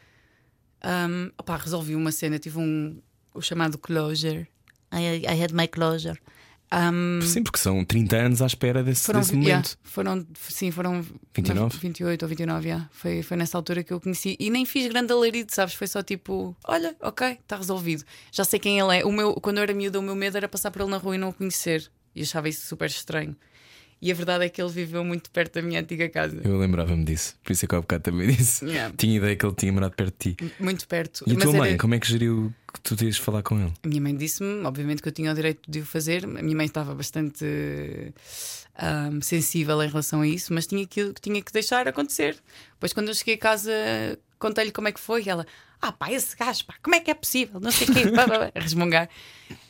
Um, 0.87 1.33
opá, 1.37 1.57
resolvi 1.57 1.97
uma 1.97 2.13
cena, 2.13 2.39
tive 2.39 2.59
um 2.59 3.03
o 3.35 3.43
chamado 3.43 3.77
closure. 3.77 4.47
I, 4.93 5.27
I 5.27 5.43
had 5.43 5.53
my 5.53 5.67
closure. 5.67 6.19
Um, 6.73 7.21
Sim, 7.23 7.45
porque 7.45 7.59
são 7.59 7.85
30 7.85 8.17
anos 8.17 8.43
à 8.43 8.47
espera 8.47 8.83
desse, 8.83 9.05
foram, 9.05 9.21
desse 9.21 9.33
yeah, 9.35 9.51
momento. 9.51 9.79
foram, 9.85 10.27
sim, 10.35 10.71
foram 10.73 11.01
29? 11.33 11.79
28 11.79 12.23
ou 12.23 12.29
29, 12.29 12.67
yeah. 12.67 12.89
foi, 12.91 13.23
foi 13.23 13.37
nessa 13.37 13.57
altura 13.57 13.85
que 13.85 13.93
eu 13.93 14.01
conheci 14.01 14.37
e 14.41 14.51
nem 14.51 14.65
fiz 14.65 14.89
grande 14.89 15.13
alarido, 15.13 15.55
sabes? 15.55 15.75
Foi 15.75 15.87
só 15.87 16.03
tipo, 16.03 16.57
olha, 16.65 16.97
ok, 17.01 17.39
está 17.41 17.57
resolvido. 17.57 18.05
Já 18.33 18.45
sei 18.45 18.59
quem 18.59 18.81
ele 18.81 18.99
é. 18.99 19.05
O 19.05 19.13
meu, 19.13 19.35
quando 19.35 19.59
eu 19.59 19.63
era 19.63 19.73
miúda, 19.73 20.01
o 20.01 20.03
meu 20.03 20.17
medo 20.17 20.37
era 20.37 20.49
passar 20.49 20.73
por 20.73 20.83
ele 20.83 20.91
na 20.91 20.97
rua 20.97 21.15
e 21.15 21.19
não 21.19 21.29
o 21.29 21.33
conhecer. 21.33 21.89
E 22.15 22.23
achava 22.23 22.49
isso 22.49 22.67
super 22.67 22.89
estranho. 22.89 23.37
E 24.01 24.11
a 24.13 24.15
verdade 24.15 24.45
é 24.45 24.49
que 24.51 24.61
ele 24.61 24.71
viveu 24.71 25.03
muito 25.03 25.31
perto 25.31 25.55
da 25.55 25.63
minha 25.63 25.81
antiga 25.81 26.07
casa. 26.11 26.41
Eu 26.45 26.59
lembrava-me 26.59 27.03
disso, 27.05 27.35
por 27.43 27.53
isso 27.53 27.65
é 27.65 27.69
que 27.69 27.75
há 27.75 27.81
bocado 27.81 28.03
também 28.05 28.29
disse. 28.37 28.65
Yeah. 28.65 28.95
Tinha 28.97 29.17
ideia 29.17 29.35
que 29.35 29.45
ele 29.47 29.55
tinha 29.55 29.73
morado 29.73 29.95
perto 29.97 30.15
de 30.29 30.35
ti. 30.35 30.53
Muito 30.61 30.87
perto. 30.87 31.25
E 31.27 31.33
a 31.33 31.37
tua 31.37 31.53
mãe, 31.55 31.71
era- 31.71 31.79
como 31.79 31.95
é 31.95 31.99
que 31.99 32.07
geriu 32.07 32.53
que 32.75 32.81
tu 32.81 32.95
de 32.95 33.11
falar 33.15 33.43
com 33.43 33.59
ele? 33.59 33.73
A 33.83 33.89
minha 33.89 34.01
mãe 34.03 34.15
disse-me, 34.15 34.63
obviamente, 34.67 35.01
que 35.01 35.09
eu 35.09 35.13
tinha 35.13 35.33
o 35.33 35.35
direito 35.35 35.63
de 35.67 35.81
o 35.81 35.87
fazer. 35.87 36.25
A 36.25 36.43
minha 36.43 36.55
mãe 36.57 36.67
estava 36.67 36.95
bastante 36.95 37.45
ahm, 38.79 39.21
sensível 39.23 39.83
em 39.83 39.89
relação 39.89 40.21
a 40.21 40.27
isso, 40.29 40.53
mas 40.53 40.67
tinha 40.67 40.87
que, 40.87 41.13
tinha 41.21 41.41
que 41.43 41.53
deixar 41.53 41.89
acontecer. 41.89 42.37
Depois, 42.75 42.93
quando 42.93 43.09
eu 43.09 43.15
cheguei 43.15 43.35
a 43.35 43.39
casa, 43.39 43.73
contei-lhe 44.39 44.73
como 44.73 44.89
é 44.89 44.93
que 44.93 45.01
foi. 45.01 45.23
E 45.25 45.29
ela, 45.31 45.47
ah, 45.81 45.93
pá, 45.93 46.13
esse 46.13 46.37
gajo, 46.37 46.67
pá, 46.67 46.75
como 46.83 46.95
é 46.97 47.01
que 47.01 47.11
é 47.11 47.15
possível? 47.15 47.61
Não 47.61 47.71
sei 47.71 47.89
o 47.89 47.93
quê, 47.95 48.09
pá, 48.13 48.29
pá, 48.29 48.39
pá, 48.39 48.53
resmungar. 48.55 49.09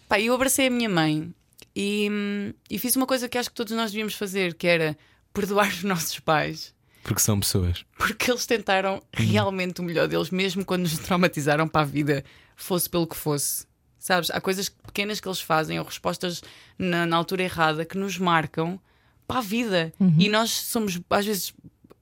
Pá, 0.09 0.21
eu 0.21 0.35
abracei 0.35 0.67
a 0.67 0.71
minha 0.71 0.89
mãe 0.89 1.33
e, 1.77 2.55
e 2.71 2.79
fiz 2.79 2.97
uma 2.97 3.07
coisa 3.07 3.29
que 3.29 3.37
acho 3.37 3.51
que 3.51 3.55
todos 3.55 3.75
nós 3.75 3.91
devíamos 3.91 4.15
fazer, 4.15 4.55
que 4.55 4.67
era 4.67 4.97
perdoar 5.35 5.69
os 5.69 5.83
nossos 5.85 6.19
pais. 6.19 6.75
Porque 7.03 7.21
são 7.21 7.39
pessoas. 7.39 7.85
Porque 7.99 8.31
eles 8.31 8.47
tentaram 8.47 9.03
realmente 9.13 9.83
o 9.83 9.85
melhor 9.85 10.09
deles, 10.09 10.31
mesmo 10.31 10.65
quando 10.65 10.83
nos 10.83 10.99
traumatizaram 10.99 11.69
para 11.69 11.83
a 11.83 11.85
vida, 11.85 12.25
fosse 12.57 12.89
pelo 12.89 13.07
que 13.07 13.15
fosse. 13.15 13.67
Sabes? 13.99 14.31
Há 14.31 14.41
coisas 14.41 14.71
pequenas 14.71 15.21
que 15.21 15.29
eles 15.29 15.41
fazem 15.41 15.79
ou 15.79 15.85
respostas 15.85 16.43
na, 16.79 17.05
na 17.05 17.17
altura 17.17 17.43
errada 17.43 17.85
que 17.85 17.99
nos 17.99 18.19
marcam 18.19 18.81
para 19.29 19.39
a 19.39 19.43
vida. 19.43 19.93
E 20.19 20.29
nós 20.29 20.51
somos, 20.51 20.99
às 21.11 21.27
vezes, 21.27 21.53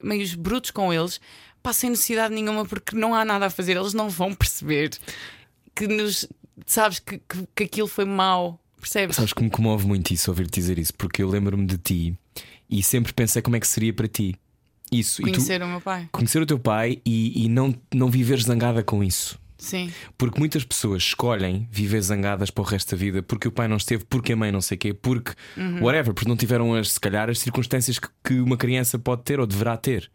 meios 0.01 0.35
brutos 0.35 0.70
com 0.70 0.93
eles, 0.93 1.20
pá, 1.62 1.72
sem 1.72 1.91
necessidade 1.91 2.33
nenhuma, 2.33 2.64
porque 2.64 2.95
não 2.95 3.14
há 3.14 3.25
nada 3.25 3.47
a 3.47 3.51
fazer. 3.51 3.77
Eles 3.77 3.93
não 3.93 4.09
vão 4.09 4.33
perceber 4.35 4.91
que 5.75 5.89
nos. 5.89 6.29
Sabes? 6.64 7.01
Que, 7.01 7.18
que, 7.18 7.49
que 7.55 7.64
aquilo 7.64 7.89
foi 7.89 8.05
mau. 8.05 8.61
Percebes? 8.85 9.16
Sabes 9.16 9.32
que 9.32 9.43
me 9.43 9.49
comove 9.49 9.87
muito 9.87 10.11
isso 10.12 10.30
ouvir-te 10.30 10.53
dizer 10.61 10.78
isso, 10.78 10.93
porque 10.95 11.22
eu 11.22 11.28
lembro-me 11.28 11.64
de 11.66 11.78
ti 11.78 12.14
e 12.68 12.82
sempre 12.82 13.12
pensei 13.14 13.41
como 13.41 13.57
é 13.57 13.61
que 13.61 13.66
seria 13.66 13.93
para 13.95 14.07
ti. 14.07 14.37
Isso. 14.93 15.22
E 15.22 15.24
tu 15.24 15.30
Conhecer 15.32 15.62
o 15.62 15.66
meu 15.66 15.80
pai. 15.80 16.09
conhecer 16.12 16.43
o 16.43 16.47
teu 16.47 16.59
pai 16.59 17.01
e, 17.05 17.45
e 17.45 17.49
não, 17.49 17.74
não 17.93 18.11
viveres 18.11 18.45
zangada 18.45 18.82
com 18.82 19.03
isso. 19.03 19.39
Sim. 19.57 19.91
Porque 20.18 20.39
muitas 20.39 20.62
pessoas 20.64 21.03
escolhem 21.03 21.66
viver 21.72 22.03
zangadas 22.03 22.51
para 22.51 22.61
o 22.61 22.64
resto 22.64 22.91
da 22.91 22.97
vida 22.99 23.22
porque 23.22 23.49
o 23.49 23.53
pai 23.53 23.66
não 23.66 23.78
esteve, 23.78 24.05
porque 24.05 24.35
a 24.35 24.37
mãe 24.37 24.53
não 24.53 24.61
sei 24.61 24.76
o 24.76 24.78
quê, 24.78 24.93
porque 24.93 25.32
whatever, 25.80 26.12
porque 26.12 26.28
não 26.28 26.37
tiveram 26.37 26.74
as, 26.74 26.93
se 26.93 27.01
calhar, 27.01 27.30
as 27.30 27.39
circunstâncias 27.39 27.99
que, 27.99 28.09
que 28.22 28.35
uma 28.41 28.59
criança 28.59 28.99
pode 28.99 29.22
ter 29.22 29.41
ou 29.41 29.47
deverá 29.47 29.78
ter. 29.78 30.11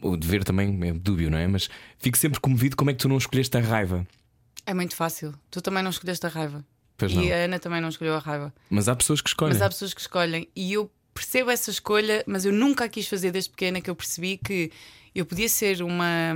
O 0.00 0.16
dever 0.16 0.42
também 0.42 0.78
é 0.88 0.92
dúbio, 0.94 1.30
não 1.30 1.36
é? 1.36 1.46
Mas 1.46 1.68
fico 1.98 2.16
sempre 2.16 2.40
comovido 2.40 2.74
como 2.74 2.90
é 2.90 2.94
que 2.94 3.00
tu 3.00 3.08
não 3.08 3.18
escolheste 3.18 3.54
a 3.58 3.60
raiva. 3.60 4.06
É 4.64 4.72
muito 4.72 4.96
fácil. 4.96 5.34
Tu 5.50 5.60
também 5.60 5.82
não 5.82 5.90
escolheste 5.90 6.24
a 6.24 6.28
raiva. 6.30 6.64
Pois 7.08 7.12
e 7.12 7.28
não. 7.28 7.34
a 7.34 7.36
Ana 7.44 7.58
também 7.58 7.80
não 7.80 7.88
escolheu 7.88 8.14
a 8.14 8.18
raiva. 8.18 8.52
Mas 8.70 8.88
há 8.88 8.96
pessoas 8.96 9.20
que 9.20 9.28
escolhem. 9.28 9.52
Mas 9.54 9.62
há 9.62 9.68
pessoas 9.68 9.94
que 9.94 10.00
escolhem. 10.00 10.48
E 10.54 10.72
eu 10.72 10.90
percebo 11.14 11.50
essa 11.50 11.70
escolha, 11.70 12.24
mas 12.26 12.44
eu 12.44 12.52
nunca 12.52 12.84
a 12.84 12.88
quis 12.88 13.06
fazer 13.06 13.30
desde 13.30 13.50
pequena 13.50 13.80
que 13.80 13.90
eu 13.90 13.94
percebi 13.96 14.38
que 14.38 14.70
eu 15.14 15.24
podia 15.26 15.48
ser 15.48 15.82
uma. 15.82 16.34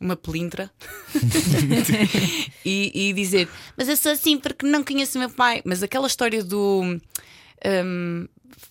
Uma 0.00 0.16
pelintra 0.16 0.70
e, 2.64 3.08
e 3.08 3.12
dizer, 3.12 3.48
mas 3.76 3.88
eu 3.88 3.96
sou 3.96 4.12
assim 4.12 4.36
porque 4.38 4.66
não 4.66 4.82
conheço 4.82 5.16
o 5.16 5.20
meu 5.20 5.30
pai. 5.30 5.62
Mas 5.64 5.82
aquela 5.82 6.06
história 6.06 6.42
do. 6.42 7.00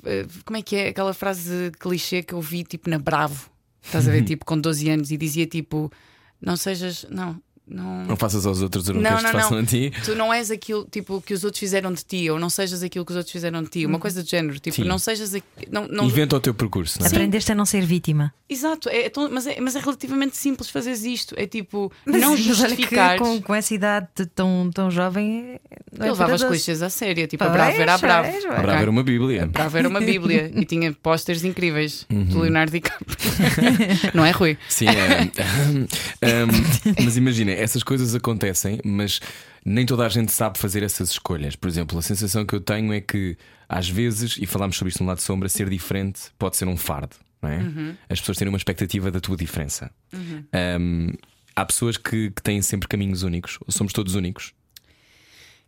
eh, 0.06 0.26
como 0.46 0.58
é 0.58 0.62
que 0.62 0.76
é? 0.76 0.88
Aquela 0.90 1.14
frase 1.14 1.72
clichê 1.80 2.22
que 2.22 2.34
eu 2.34 2.42
vi 2.42 2.64
tipo 2.64 2.90
na 2.90 3.00
Bravo, 3.00 3.50
estás 3.82 4.08
a 4.08 4.12
ver? 4.12 4.24
tipo 4.24 4.46
com 4.46 4.60
12 4.60 4.90
anos 4.90 5.12
e 5.12 5.18
dizia 5.18 5.48
tipo: 5.48 5.92
Não 6.42 6.56
sejas. 6.58 7.06
Não, 7.10 7.42
não. 7.68 8.06
Não 8.06 8.16
faças 8.18 8.46
aos 8.46 8.62
outros 8.62 8.88
o 8.90 8.94
que 8.94 9.00
Não, 9.00 9.10
queres 9.12 9.26
que 9.26 9.34
não, 9.34 9.40
façam 9.42 9.58
não. 9.58 9.64
a 9.64 9.66
ti. 9.66 9.94
Tu 10.04 10.16
não 10.16 10.34
és 10.34 10.52
aquilo 10.52 10.86
tipo, 10.92 11.22
que 11.22 11.34
os 11.34 11.44
outros 11.44 11.60
fizeram 11.60 11.94
de 11.94 12.04
ti, 12.04 12.30
ou 12.30 12.40
não 12.40 12.50
sejas 12.50 12.84
aquilo 12.84 13.06
que 13.06 13.12
os 13.12 13.16
outros 13.18 13.32
fizeram 13.32 13.64
de 13.64 13.70
ti, 13.70 13.86
uma 13.86 14.00
coisa 14.00 14.22
do 14.24 14.30
género. 14.30 14.60
Tipo, 14.60 14.76
Sim. 14.76 14.84
não 14.84 14.98
sejas. 15.00 15.32
Não, 15.72 15.88
não... 15.88 16.06
Inventa 16.06 16.36
o 16.36 16.40
teu 16.40 16.54
percurso, 16.54 17.00
não 17.00 17.06
é? 17.06 17.10
Aprendeste 17.10 17.52
a 17.52 17.56
não 17.56 17.66
ser 17.66 17.86
vítima. 17.86 18.34
Exato, 18.50 18.90
é, 18.90 19.06
é 19.06 19.10
tão- 19.10 19.30
mas, 19.32 19.48
é, 19.48 19.60
mas 19.60 19.76
é 19.76 19.80
relativamente 19.80 20.38
simples 20.38 20.70
fazeres 20.70 21.04
isto. 21.04 21.34
É 21.38 21.48
tipo, 21.48 21.92
Mas, 22.06 22.22
não 22.22 22.36
justificar. 22.38 23.18
com, 23.18 23.42
com 23.42 23.56
essa 23.56 23.74
idade 23.74 24.08
tão, 24.36 24.70
tão 24.74 24.92
jovem. 24.92 25.56
é 25.56 25.60
Eu 26.00 26.12
levava 26.12 26.26
para 26.26 26.36
as 26.36 26.44
clichês 26.44 26.82
a 26.82 26.90
sério, 26.90 27.26
tipo, 27.28 27.44
a 27.44 27.48
Pois, 27.48 27.58
Bravo 27.58 27.82
era 27.82 27.94
a 27.94 27.98
Bravo. 27.98 28.30
A. 28.30 28.62
Brava 28.62 28.82
era 28.82 28.92
uma 28.92 29.04
Bíblia. 29.04 29.48
Bravo 29.48 29.78
era 29.78 29.88
uma 29.90 30.02
Bíblia 30.02 30.52
e 30.56 30.66
tinha 30.66 30.92
pósteres 30.94 31.44
incríveis 31.44 32.06
Uhum. 32.12 32.26
do 32.26 32.40
Leonardo 32.42 32.72
DiCaprio. 32.72 33.18
não 34.14 34.26
é, 34.26 34.32
Rui? 34.32 34.58
Sim, 34.70 34.86
é. 34.88 35.32
Ahm, 36.22 36.50
mas 37.04 37.18
imagina, 37.18 37.53
essas 37.54 37.84
coisas 37.84 38.14
acontecem, 38.16 38.80
mas 38.84 39.20
nem 39.66 39.86
toda 39.86 40.06
a 40.06 40.10
gente 40.10 40.32
sabe 40.32 40.58
fazer 40.58 40.84
essas 40.84 41.12
escolhas. 41.12 41.56
Por 41.56 41.68
exemplo, 41.68 41.98
a 41.98 42.02
sensação 42.02 42.46
que 42.46 42.54
eu 42.54 42.62
tenho 42.62 42.94
é 42.94 43.02
que, 43.02 43.38
às 43.68 43.90
vezes, 43.90 44.38
e 44.40 44.46
falámos 44.46 44.78
sobre 44.78 44.90
isto 44.90 45.04
no 45.04 45.08
lado 45.08 45.18
de 45.18 45.24
sombra, 45.24 45.48
ser 45.50 45.70
diferente 45.70 46.22
pode 46.38 46.58
ser 46.58 46.68
um 46.68 46.78
fardo, 46.78 47.16
não 47.42 47.50
é? 47.50 47.60
As 48.10 48.20
pessoas 48.20 48.38
terem 48.38 48.52
uma 48.52 48.58
expectativa 48.58 49.10
da 49.10 49.20
tua 49.20 49.38
diferença. 49.38 49.90
Ahm, 50.52 51.14
há 51.56 51.66
pessoas 51.66 51.98
que, 51.98 52.32
que 52.32 52.42
têm 52.42 52.62
sempre 52.62 52.88
caminhos 52.88 53.24
únicos, 53.24 53.60
somos 53.70 53.94
todos 53.94 54.16
únicos. 54.16 54.54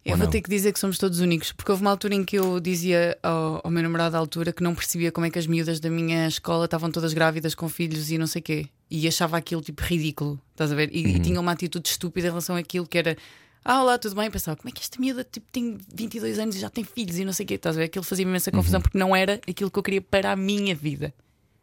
Eu 0.05 0.11
Ou 0.11 0.17
vou 0.19 0.27
ter 0.27 0.41
que 0.41 0.49
dizer 0.51 0.71
que 0.71 0.79
somos 0.79 0.99
todos 0.99 1.19
únicos, 1.19 1.51
porque 1.51 1.71
houve 1.71 1.81
uma 1.83 1.89
altura 1.89 2.13
em 2.13 2.23
que 2.23 2.37
eu 2.37 2.59
dizia 2.59 3.17
ao, 3.23 3.61
ao 3.63 3.71
meu 3.71 3.81
namorado 3.81 4.15
à 4.15 4.19
altura 4.19 4.53
que 4.53 4.61
não 4.61 4.75
percebia 4.75 5.11
como 5.11 5.25
é 5.25 5.31
que 5.31 5.39
as 5.39 5.47
miúdas 5.47 5.79
da 5.79 5.89
minha 5.89 6.27
escola 6.27 6.65
estavam 6.65 6.91
todas 6.91 7.11
grávidas 7.11 7.55
com 7.55 7.67
filhos 7.67 8.11
e 8.11 8.17
não 8.19 8.27
sei 8.27 8.39
quê. 8.39 8.67
E 8.89 9.07
achava 9.07 9.37
aquilo 9.37 9.61
tipo 9.61 9.81
ridículo, 9.83 10.39
estás 10.51 10.71
a 10.71 10.75
ver? 10.75 10.89
E, 10.93 11.15
e 11.15 11.19
tinha 11.19 11.39
uma 11.39 11.51
atitude 11.51 11.89
estúpida 11.89 12.27
em 12.27 12.29
relação 12.29 12.55
àquilo 12.55 12.85
que 12.85 12.97
era. 12.97 13.17
Ah, 13.63 13.81
olá, 13.81 13.97
tudo 13.97 14.15
bem? 14.15 14.29
Pensava, 14.29 14.55
como 14.55 14.69
é 14.69 14.71
que 14.71 14.81
esta 14.81 14.99
miúda 14.99 15.23
tipo, 15.23 15.47
tem 15.51 15.77
22 15.93 16.37
anos 16.37 16.55
e 16.55 16.59
já 16.59 16.69
tem 16.69 16.83
filhos 16.83 17.17
e 17.17 17.25
não 17.25 17.33
sei 17.33 17.45
o 17.45 17.47
quê, 17.47 17.55
estás 17.55 17.75
a 17.75 17.79
ver? 17.79 17.85
Aquilo 17.85 18.03
fazia-me 18.03 18.29
imensa 18.29 18.51
confusão 18.51 18.79
porque 18.79 18.97
não 18.97 19.15
era 19.15 19.41
aquilo 19.47 19.71
que 19.71 19.79
eu 19.79 19.83
queria 19.83 20.01
para 20.01 20.31
a 20.31 20.35
minha 20.35 20.75
vida. 20.75 21.13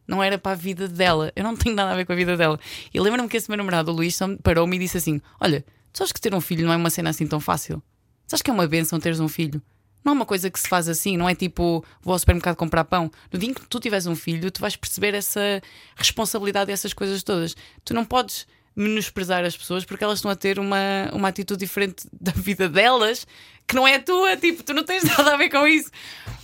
Não 0.06 0.20
era 0.20 0.36
para 0.36 0.52
a 0.52 0.54
vida 0.56 0.88
dela. 0.88 1.32
Eu 1.36 1.44
não 1.44 1.56
tenho 1.56 1.76
nada 1.76 1.92
a 1.92 1.96
ver 1.96 2.04
com 2.04 2.12
a 2.12 2.16
vida 2.16 2.36
dela. 2.36 2.58
E 2.92 3.00
lembro-me 3.00 3.28
que 3.28 3.36
esse 3.36 3.48
meu 3.48 3.56
namorado, 3.56 3.92
o 3.92 3.94
Luís, 3.94 4.18
parou-me 4.42 4.76
e 4.76 4.78
disse 4.80 4.98
assim: 4.98 5.20
Olha, 5.40 5.64
tu 5.92 5.98
sabes 5.98 6.12
que 6.12 6.20
ter 6.20 6.34
um 6.34 6.40
filho 6.40 6.66
não 6.66 6.72
é 6.72 6.76
uma 6.76 6.90
cena 6.90 7.10
assim 7.10 7.26
tão 7.26 7.38
fácil? 7.38 7.80
Sabes 8.26 8.42
que 8.42 8.50
é 8.50 8.52
uma 8.52 8.66
benção 8.66 8.98
teres 8.98 9.20
um 9.20 9.28
filho? 9.28 9.62
Não 10.04 10.12
é 10.12 10.14
uma 10.14 10.26
coisa 10.26 10.50
que 10.50 10.58
se 10.58 10.68
faz 10.68 10.88
assim, 10.88 11.16
não 11.16 11.28
é 11.28 11.34
tipo 11.34 11.84
vou 12.02 12.12
ao 12.12 12.18
supermercado 12.18 12.56
comprar 12.56 12.84
pão. 12.84 13.10
No 13.32 13.38
dia 13.38 13.50
em 13.50 13.54
que 13.54 13.66
tu 13.66 13.78
tiveres 13.78 14.06
um 14.06 14.16
filho, 14.16 14.50
tu 14.50 14.60
vais 14.60 14.76
perceber 14.76 15.14
essa 15.14 15.62
responsabilidade 15.96 16.70
e 16.70 16.74
essas 16.74 16.92
coisas 16.92 17.22
todas. 17.22 17.56
Tu 17.84 17.94
não 17.94 18.04
podes 18.04 18.46
menosprezar 18.74 19.44
as 19.44 19.56
pessoas 19.56 19.84
porque 19.84 20.02
elas 20.02 20.18
estão 20.18 20.30
a 20.30 20.36
ter 20.36 20.58
uma, 20.58 21.10
uma 21.12 21.28
atitude 21.28 21.60
diferente 21.60 22.06
da 22.20 22.32
vida 22.32 22.68
delas 22.68 23.26
que 23.66 23.74
não 23.74 23.86
é 23.86 23.96
a 23.96 24.02
tua. 24.02 24.36
Tipo, 24.36 24.62
tu 24.62 24.74
não 24.74 24.84
tens 24.84 25.04
nada 25.16 25.34
a 25.34 25.36
ver 25.36 25.50
com 25.50 25.66
isso. 25.66 25.90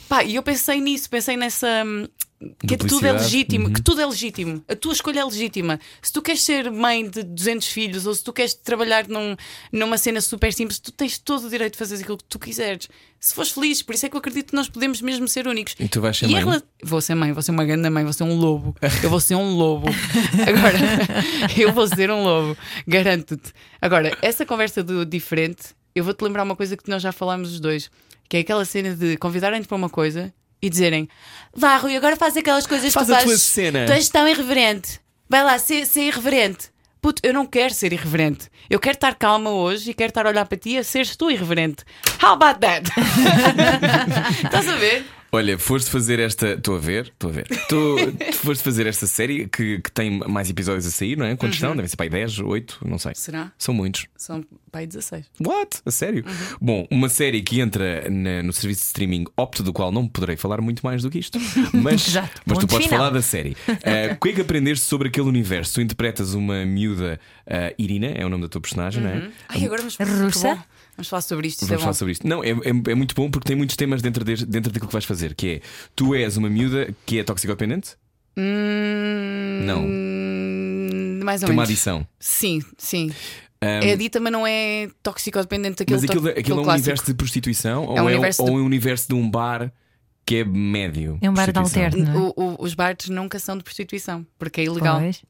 Pá, 0.08 0.24
e 0.24 0.34
eu 0.36 0.42
pensei 0.42 0.80
nisso, 0.80 1.10
pensei 1.10 1.36
nessa. 1.36 1.84
Que 2.64 2.74
é 2.74 2.76
tudo 2.76 3.04
é 3.04 3.10
legítimo, 3.12 3.72
que 3.72 3.82
tudo 3.82 4.00
é 4.00 4.06
legítimo, 4.06 4.62
a 4.68 4.76
tua 4.76 4.92
escolha 4.92 5.20
é 5.20 5.24
legítima. 5.24 5.80
Se 6.00 6.12
tu 6.12 6.22
queres 6.22 6.40
ser 6.42 6.70
mãe 6.70 7.08
de 7.10 7.24
200 7.24 7.66
filhos 7.66 8.06
ou 8.06 8.14
se 8.14 8.22
tu 8.22 8.32
queres 8.32 8.54
trabalhar 8.54 9.08
num, 9.08 9.34
numa 9.72 9.98
cena 9.98 10.20
super 10.20 10.52
simples, 10.52 10.78
tu 10.78 10.92
tens 10.92 11.18
todo 11.18 11.48
o 11.48 11.50
direito 11.50 11.72
de 11.72 11.78
fazer 11.80 11.96
aquilo 11.96 12.16
que 12.16 12.24
tu 12.28 12.38
quiseres. 12.38 12.88
Se 13.18 13.34
fores 13.34 13.50
feliz, 13.50 13.82
por 13.82 13.92
isso 13.92 14.06
é 14.06 14.08
que 14.08 14.14
eu 14.14 14.20
acredito 14.20 14.50
que 14.50 14.54
nós 14.54 14.68
podemos 14.68 15.00
mesmo 15.02 15.26
ser 15.26 15.48
únicos. 15.48 15.74
E 15.80 15.88
tu 15.88 16.00
vais 16.00 16.16
ser 16.16 16.26
E 16.26 16.32
mãe? 16.32 16.44
rela- 16.44 16.62
Vou 16.84 17.00
ser 17.00 17.16
mãe, 17.16 17.32
vou 17.32 17.42
ser 17.42 17.50
uma 17.50 17.64
grande 17.64 17.90
mãe, 17.90 18.04
vou 18.04 18.12
ser 18.12 18.22
um 18.22 18.36
lobo. 18.38 18.76
Eu 19.02 19.10
vou 19.10 19.18
ser 19.18 19.34
um 19.34 19.56
lobo. 19.56 19.88
Agora, 20.46 20.78
eu 21.58 21.72
vou 21.72 21.88
ser 21.88 22.08
um 22.08 22.22
lobo, 22.22 22.56
garanto-te. 22.86 23.52
Agora, 23.82 24.16
essa 24.22 24.46
conversa 24.46 24.84
do 24.84 25.04
diferente, 25.04 25.74
eu 25.92 26.04
vou-te 26.04 26.22
lembrar 26.22 26.44
uma 26.44 26.54
coisa 26.54 26.76
que 26.76 26.88
nós 26.88 27.02
já 27.02 27.10
falámos 27.10 27.52
os 27.52 27.58
dois, 27.58 27.90
que 28.28 28.36
é 28.36 28.40
aquela 28.40 28.64
cena 28.64 28.94
de 28.94 29.16
convidarem-te 29.16 29.66
para 29.66 29.76
uma 29.76 29.88
coisa 29.90 30.32
e 30.60 30.68
dizerem: 30.68 31.08
Vá, 31.54 31.76
Rui, 31.76 31.96
agora 31.96 32.16
faz 32.16 32.36
aquelas 32.36 32.66
coisas 32.66 32.92
Faz 32.92 33.06
que 33.06 33.12
tu 33.12 33.16
a 33.16 33.20
tua 33.20 33.30
fazes. 33.30 33.42
cena." 33.42 33.86
Tu 33.86 33.92
és 33.92 34.08
tão 34.08 34.26
irreverente. 34.28 35.00
Vai 35.28 35.44
lá, 35.44 35.58
ser, 35.58 35.86
ser 35.86 36.02
irreverente. 36.08 36.68
Puto, 37.00 37.22
eu 37.24 37.32
não 37.32 37.46
quero 37.46 37.72
ser 37.72 37.92
irreverente. 37.92 38.48
Eu 38.68 38.80
quero 38.80 38.96
estar 38.96 39.14
calma 39.14 39.50
hoje 39.50 39.90
e 39.90 39.94
quero 39.94 40.08
estar 40.10 40.26
a 40.26 40.30
olhar 40.30 40.44
para 40.44 40.58
ti 40.58 40.76
a 40.76 40.82
seres 40.82 41.14
tu 41.16 41.30
irreverente. 41.30 41.84
How 42.22 42.32
about 42.32 42.58
that? 42.60 42.90
Estás 44.44 44.68
a 44.68 44.74
ver? 44.76 45.06
Olha, 45.30 45.58
foste 45.58 45.90
fazer 45.90 46.18
esta. 46.18 46.52
Estou 46.54 46.76
a 46.76 46.78
ver, 46.78 47.06
estou 47.12 47.28
a 47.28 47.32
ver. 47.34 47.46
Tu, 47.68 47.96
tu 48.30 48.36
foste 48.38 48.62
fazer 48.64 48.86
esta 48.86 49.06
série 49.06 49.46
que, 49.46 49.78
que 49.80 49.92
tem 49.92 50.20
mais 50.26 50.48
episódios 50.48 50.86
a 50.86 50.90
sair, 50.90 51.16
não 51.18 51.26
é? 51.26 51.36
Quantos 51.36 51.58
são? 51.58 51.76
Devem 51.76 51.86
ser 51.88 51.96
para 51.96 52.06
aí 52.06 52.10
10, 52.10 52.38
8, 52.40 52.78
não 52.86 52.98
sei. 52.98 53.12
Será? 53.14 53.52
São 53.58 53.74
muitos. 53.74 54.06
São 54.16 54.42
pai 54.72 54.86
16. 54.86 55.26
What? 55.44 55.80
A 55.84 55.90
sério? 55.90 56.24
Bom, 56.60 56.86
uma 56.90 57.08
série 57.08 57.42
que 57.42 57.60
entra 57.60 58.08
na- 58.08 58.42
no 58.42 58.52
serviço 58.52 58.80
de 58.80 58.86
streaming 58.86 59.24
Opto, 59.36 59.62
do 59.62 59.72
qual 59.72 59.92
não 59.92 60.08
poderei 60.08 60.36
falar 60.36 60.60
muito 60.62 60.80
mais 60.84 61.02
do 61.02 61.10
que 61.10 61.18
isto, 61.18 61.38
mas, 61.74 62.14
mas 62.46 62.58
tu 62.58 62.66
podes 62.66 62.86
final. 62.86 63.00
falar 63.00 63.10
da 63.10 63.22
série. 63.22 63.50
Uh, 63.68 64.14
o 64.16 64.20
que 64.20 64.28
é 64.30 64.32
que 64.32 64.40
aprendeste 64.40 64.86
sobre 64.86 65.08
aquele 65.08 65.28
universo? 65.28 65.74
Tu 65.74 65.80
interpretas 65.82 66.32
uma 66.34 66.64
miúda, 66.64 67.20
uh, 67.46 67.74
Irina, 67.78 68.06
é 68.08 68.24
o 68.24 68.28
nome 68.30 68.44
da 68.44 68.48
tua 68.48 68.60
personagem, 68.60 69.02
não 69.02 69.10
é? 69.10 69.30
Ai, 69.48 69.64
agora 69.64 69.82
vamos, 69.82 69.96
Russa? 70.22 70.64
Vamos 70.98 71.08
falar 71.08 71.22
sobre 71.22 71.46
isto. 71.48 71.64
é 71.64 71.68
Vamos 71.68 71.80
bom. 71.80 71.84
falar 71.84 71.94
sobre 71.94 72.12
isto. 72.12 72.26
Não, 72.28 72.44
é, 72.44 72.50
é, 72.50 72.90
é 72.90 72.94
muito 72.94 73.14
bom 73.14 73.30
porque 73.30 73.46
tem 73.46 73.56
muitos 73.56 73.76
temas 73.76 74.02
dentro, 74.02 74.22
de, 74.24 74.44
dentro 74.44 74.70
daquilo 74.72 74.88
que 74.88 74.92
vais 74.92 75.04
fazer, 75.04 75.34
que 75.34 75.48
é 75.48 75.60
tu 75.96 76.14
és 76.14 76.36
uma 76.36 76.50
miúda 76.50 76.94
que 77.06 77.18
é 77.18 77.24
toxicodependente? 77.24 77.96
Hum, 78.36 79.62
Não. 79.64 79.82
Mais 81.24 81.42
ou 81.42 81.46
Tem 81.48 81.54
uma 81.56 81.62
menos. 81.62 81.70
adição. 81.70 82.06
Sim, 82.18 82.60
sim. 82.76 83.10
Um, 83.62 83.66
É 83.66 83.96
dita, 83.96 84.20
mas 84.20 84.32
não 84.32 84.46
é 84.46 84.88
toxicodependente 85.02 85.76
daquele 85.78 86.00
mas 86.00 86.04
aquilo, 86.08 86.22
to- 86.22 86.28
aquilo 86.28 86.38
é 86.38 86.40
aquele 86.40 86.60
um 86.60 86.62
clássico. 86.64 86.84
universo 86.84 87.06
de 87.06 87.14
prostituição 87.14 87.84
É 87.84 87.86
um 87.86 87.90
ou, 87.90 87.98
é, 88.10 88.12
universo 88.14 88.42
ou 88.42 88.48
de- 88.48 88.54
é 88.54 88.56
um 88.58 88.64
universo 88.64 89.08
de 89.08 89.14
um 89.14 89.28
bar 89.30 89.72
que 90.24 90.36
é 90.36 90.44
médio? 90.44 91.18
É 91.20 91.28
um 91.28 91.34
bar 91.34 91.50
de 91.52 91.58
alterno. 91.58 92.06
é? 92.08 92.16
O- 92.16 92.34
o- 92.36 92.56
os 92.64 92.74
bares 92.74 93.08
nunca 93.08 93.38
são 93.38 93.56
de 93.58 93.64
prostituição, 93.64 94.24
porque 94.38 94.60
é 94.60 94.64
ilegal. 94.64 95.00
Pois. 95.00 95.22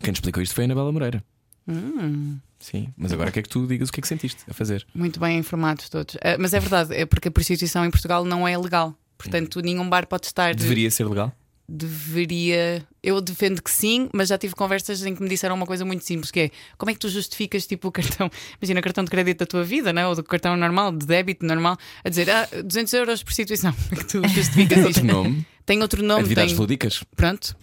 Quem 0.00 0.12
te 0.12 0.16
explicou 0.16 0.42
isto 0.42 0.54
foi 0.54 0.64
a 0.64 0.66
Anabela 0.66 0.90
Moreira. 0.92 1.22
Hum, 1.68 2.38
Sim, 2.58 2.92
mas 2.96 3.12
agora 3.12 3.30
quer 3.30 3.42
que 3.42 3.48
tu 3.48 3.66
digas 3.66 3.88
o 3.88 3.92
que 3.92 4.00
é 4.00 4.02
que 4.02 4.08
sentiste 4.08 4.42
a 4.48 4.54
fazer. 4.54 4.86
muito 4.94 5.20
bem 5.20 5.38
informados 5.38 5.88
todos. 5.88 6.16
Ah, 6.22 6.36
mas 6.38 6.54
é 6.54 6.60
verdade, 6.60 6.94
é 6.94 7.04
porque 7.04 7.28
a 7.28 7.30
prostituição 7.30 7.84
em 7.84 7.90
Portugal 7.90 8.24
não 8.24 8.46
é 8.48 8.56
legal. 8.56 8.94
Portanto, 9.18 9.60
nenhum 9.60 9.88
bar 9.88 10.06
pode 10.06 10.26
estar. 10.26 10.54
Deveria 10.54 10.90
ser 10.90 11.04
legal? 11.04 11.32
Deveria. 11.68 12.86
Eu 13.02 13.20
defendo 13.20 13.62
que 13.62 13.70
sim, 13.70 14.08
mas 14.12 14.28
já 14.28 14.36
tive 14.38 14.54
conversas 14.54 15.04
em 15.04 15.14
que 15.14 15.22
me 15.22 15.28
disseram 15.28 15.54
uma 15.54 15.66
coisa 15.66 15.84
muito 15.84 16.04
simples: 16.04 16.30
que 16.30 16.40
é 16.40 16.50
como 16.76 16.90
é 16.90 16.94
que 16.94 16.98
tu 17.00 17.08
justificas 17.08 17.66
tipo 17.66 17.88
o 17.88 17.92
cartão, 17.92 18.30
imagina, 18.60 18.80
cartão 18.82 19.04
de 19.04 19.10
crédito 19.10 19.38
da 19.40 19.46
tua 19.46 19.64
vida, 19.64 19.92
né? 19.92 20.06
ou 20.06 20.14
do 20.14 20.24
cartão 20.24 20.56
normal, 20.56 20.92
de 20.92 21.06
débito 21.06 21.44
normal, 21.46 21.76
a 22.04 22.08
dizer 22.08 22.28
ah, 22.30 22.48
200 22.64 22.92
euros 22.94 23.22
por 23.22 23.32
situação. 23.32 23.72
Como 23.88 24.00
é 24.00 24.04
que 24.04 24.10
tu 24.10 24.28
justificas 24.28 24.78
Outro 24.78 24.90
isto? 24.90 25.04
nome? 25.04 25.46
Tem 25.64 25.82
outro 25.82 26.00
nome, 26.00 26.20
Atividades 26.20 26.52
tem. 26.52 26.60
lúdicas? 26.60 27.02
Pronto, 27.16 27.56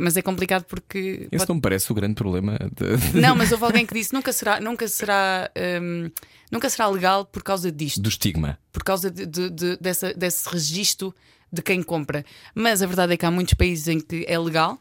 mas 0.00 0.16
é 0.16 0.22
complicado 0.22 0.62
porque. 0.62 1.26
Esse 1.32 1.38
pode- 1.38 1.48
não 1.48 1.56
me 1.56 1.60
parece 1.60 1.90
o 1.90 1.94
grande 1.94 2.14
problema. 2.14 2.56
de- 2.56 3.18
Não, 3.20 3.34
mas 3.34 3.50
houve 3.50 3.64
alguém 3.64 3.84
que 3.84 3.92
disse 3.94 4.12
nunca 4.12 4.32
será, 4.32 4.60
nunca 4.60 4.86
será, 4.86 5.50
hum, 5.82 6.08
nunca 6.52 6.70
será 6.70 6.86
legal 6.86 7.24
por 7.24 7.42
causa 7.42 7.72
disto 7.72 8.00
do 8.00 8.08
estigma. 8.08 8.56
por 8.72 8.84
causa 8.84 9.10
de, 9.10 9.26
de- 9.26 9.50
de- 9.50 9.76
dessa, 9.80 10.14
desse 10.14 10.48
registro 10.48 11.12
de 11.52 11.60
quem 11.62 11.82
compra. 11.82 12.24
Mas 12.54 12.82
a 12.82 12.86
verdade 12.86 13.12
é 13.12 13.16
que 13.16 13.26
há 13.26 13.30
muitos 13.30 13.54
países 13.54 13.86
em 13.88 14.00
que 14.00 14.24
é 14.26 14.38
legal 14.38 14.78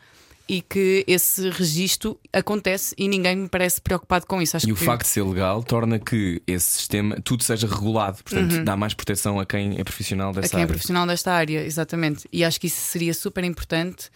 e 0.49 0.61
que 0.61 1.03
esse 1.07 1.49
registro 1.49 2.19
acontece 2.34 2.93
e 2.97 3.07
ninguém 3.07 3.36
me 3.36 3.47
parece 3.47 3.80
preocupado 3.80 4.26
com 4.26 4.41
isso. 4.41 4.57
Acho 4.57 4.67
E 4.67 4.72
o 4.72 4.76
que 4.76 4.84
facto 4.84 5.03
de 5.03 5.09
ser 5.09 5.24
legal 5.24 5.63
torna 5.63 5.97
que 5.99 6.41
esse 6.47 6.65
sistema 6.80 7.15
tudo 7.24 7.43
seja 7.43 7.67
regulado, 7.67 8.24
portanto 8.24 8.63
dá 8.63 8.76
mais 8.76 8.93
proteção 8.93 9.39
a 9.39 9.45
quem 9.45 9.80
é 9.80 9.84
profissional 9.84 10.32
Uhum. 10.32 10.38
a 10.38 10.41
dessa 10.41 10.49
quem 10.51 10.59
é 10.59 10.63
área. 10.63 10.67
profissional 10.74 11.07
desta 11.07 11.32
área, 11.32 11.63
exatamente. 11.65 12.28
E 12.34 12.43
acho 12.43 12.59
que 12.59 12.67
isso 12.67 12.82
seria 12.82 13.13
super 13.13 13.43
importante. 13.43 14.09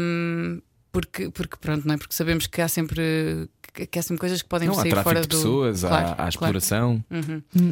hum, 0.00 0.60
porque, 0.92 1.28
porque 1.30 1.56
pronto, 1.60 1.86
não 1.86 1.94
é? 1.94 1.98
Porque 1.98 2.14
sabemos 2.14 2.46
que 2.46 2.60
há 2.60 2.68
sempre 2.68 3.48
que, 3.74 3.98
há 3.98 4.02
sempre 4.02 4.18
coisas 4.20 4.40
que 4.40 4.48
podem 4.48 4.68
Não, 4.68 4.74
há 4.74 4.82
sair 4.82 4.90
tráfico 4.90 5.08
fora 5.10 5.20
de 5.20 5.26
do 5.28 5.36
pessoas, 5.36 5.84
há- 5.84 5.88
Claro, 5.88 6.06
há, 6.10 6.14
claro. 6.14 6.28
exploração. 6.30 7.04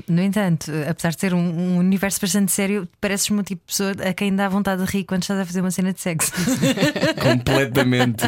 No 0.08 0.20
entanto, 0.22 0.70
apesar 0.90 1.10
de 1.10 1.20
ser 1.20 1.32
um, 1.32 1.38
um 1.38 1.78
universo 1.78 2.20
bastante 2.20 2.50
sério, 2.52 2.88
pareces-me 3.00 3.38
um 3.38 3.42
tipo 3.42 3.62
de 3.64 3.66
pessoa 3.72 3.92
a 4.08 4.12
quem 4.12 4.34
dá 4.34 4.48
vontade 4.48 4.84
de 4.84 4.90
rir 4.90 5.04
quando 5.04 5.22
estás 5.22 5.38
a 5.40 5.46
fazer 5.46 5.60
uma 5.60 5.70
cena 5.70 5.92
de 5.92 6.00
sexo. 6.00 6.32
Completamente. 7.22 8.24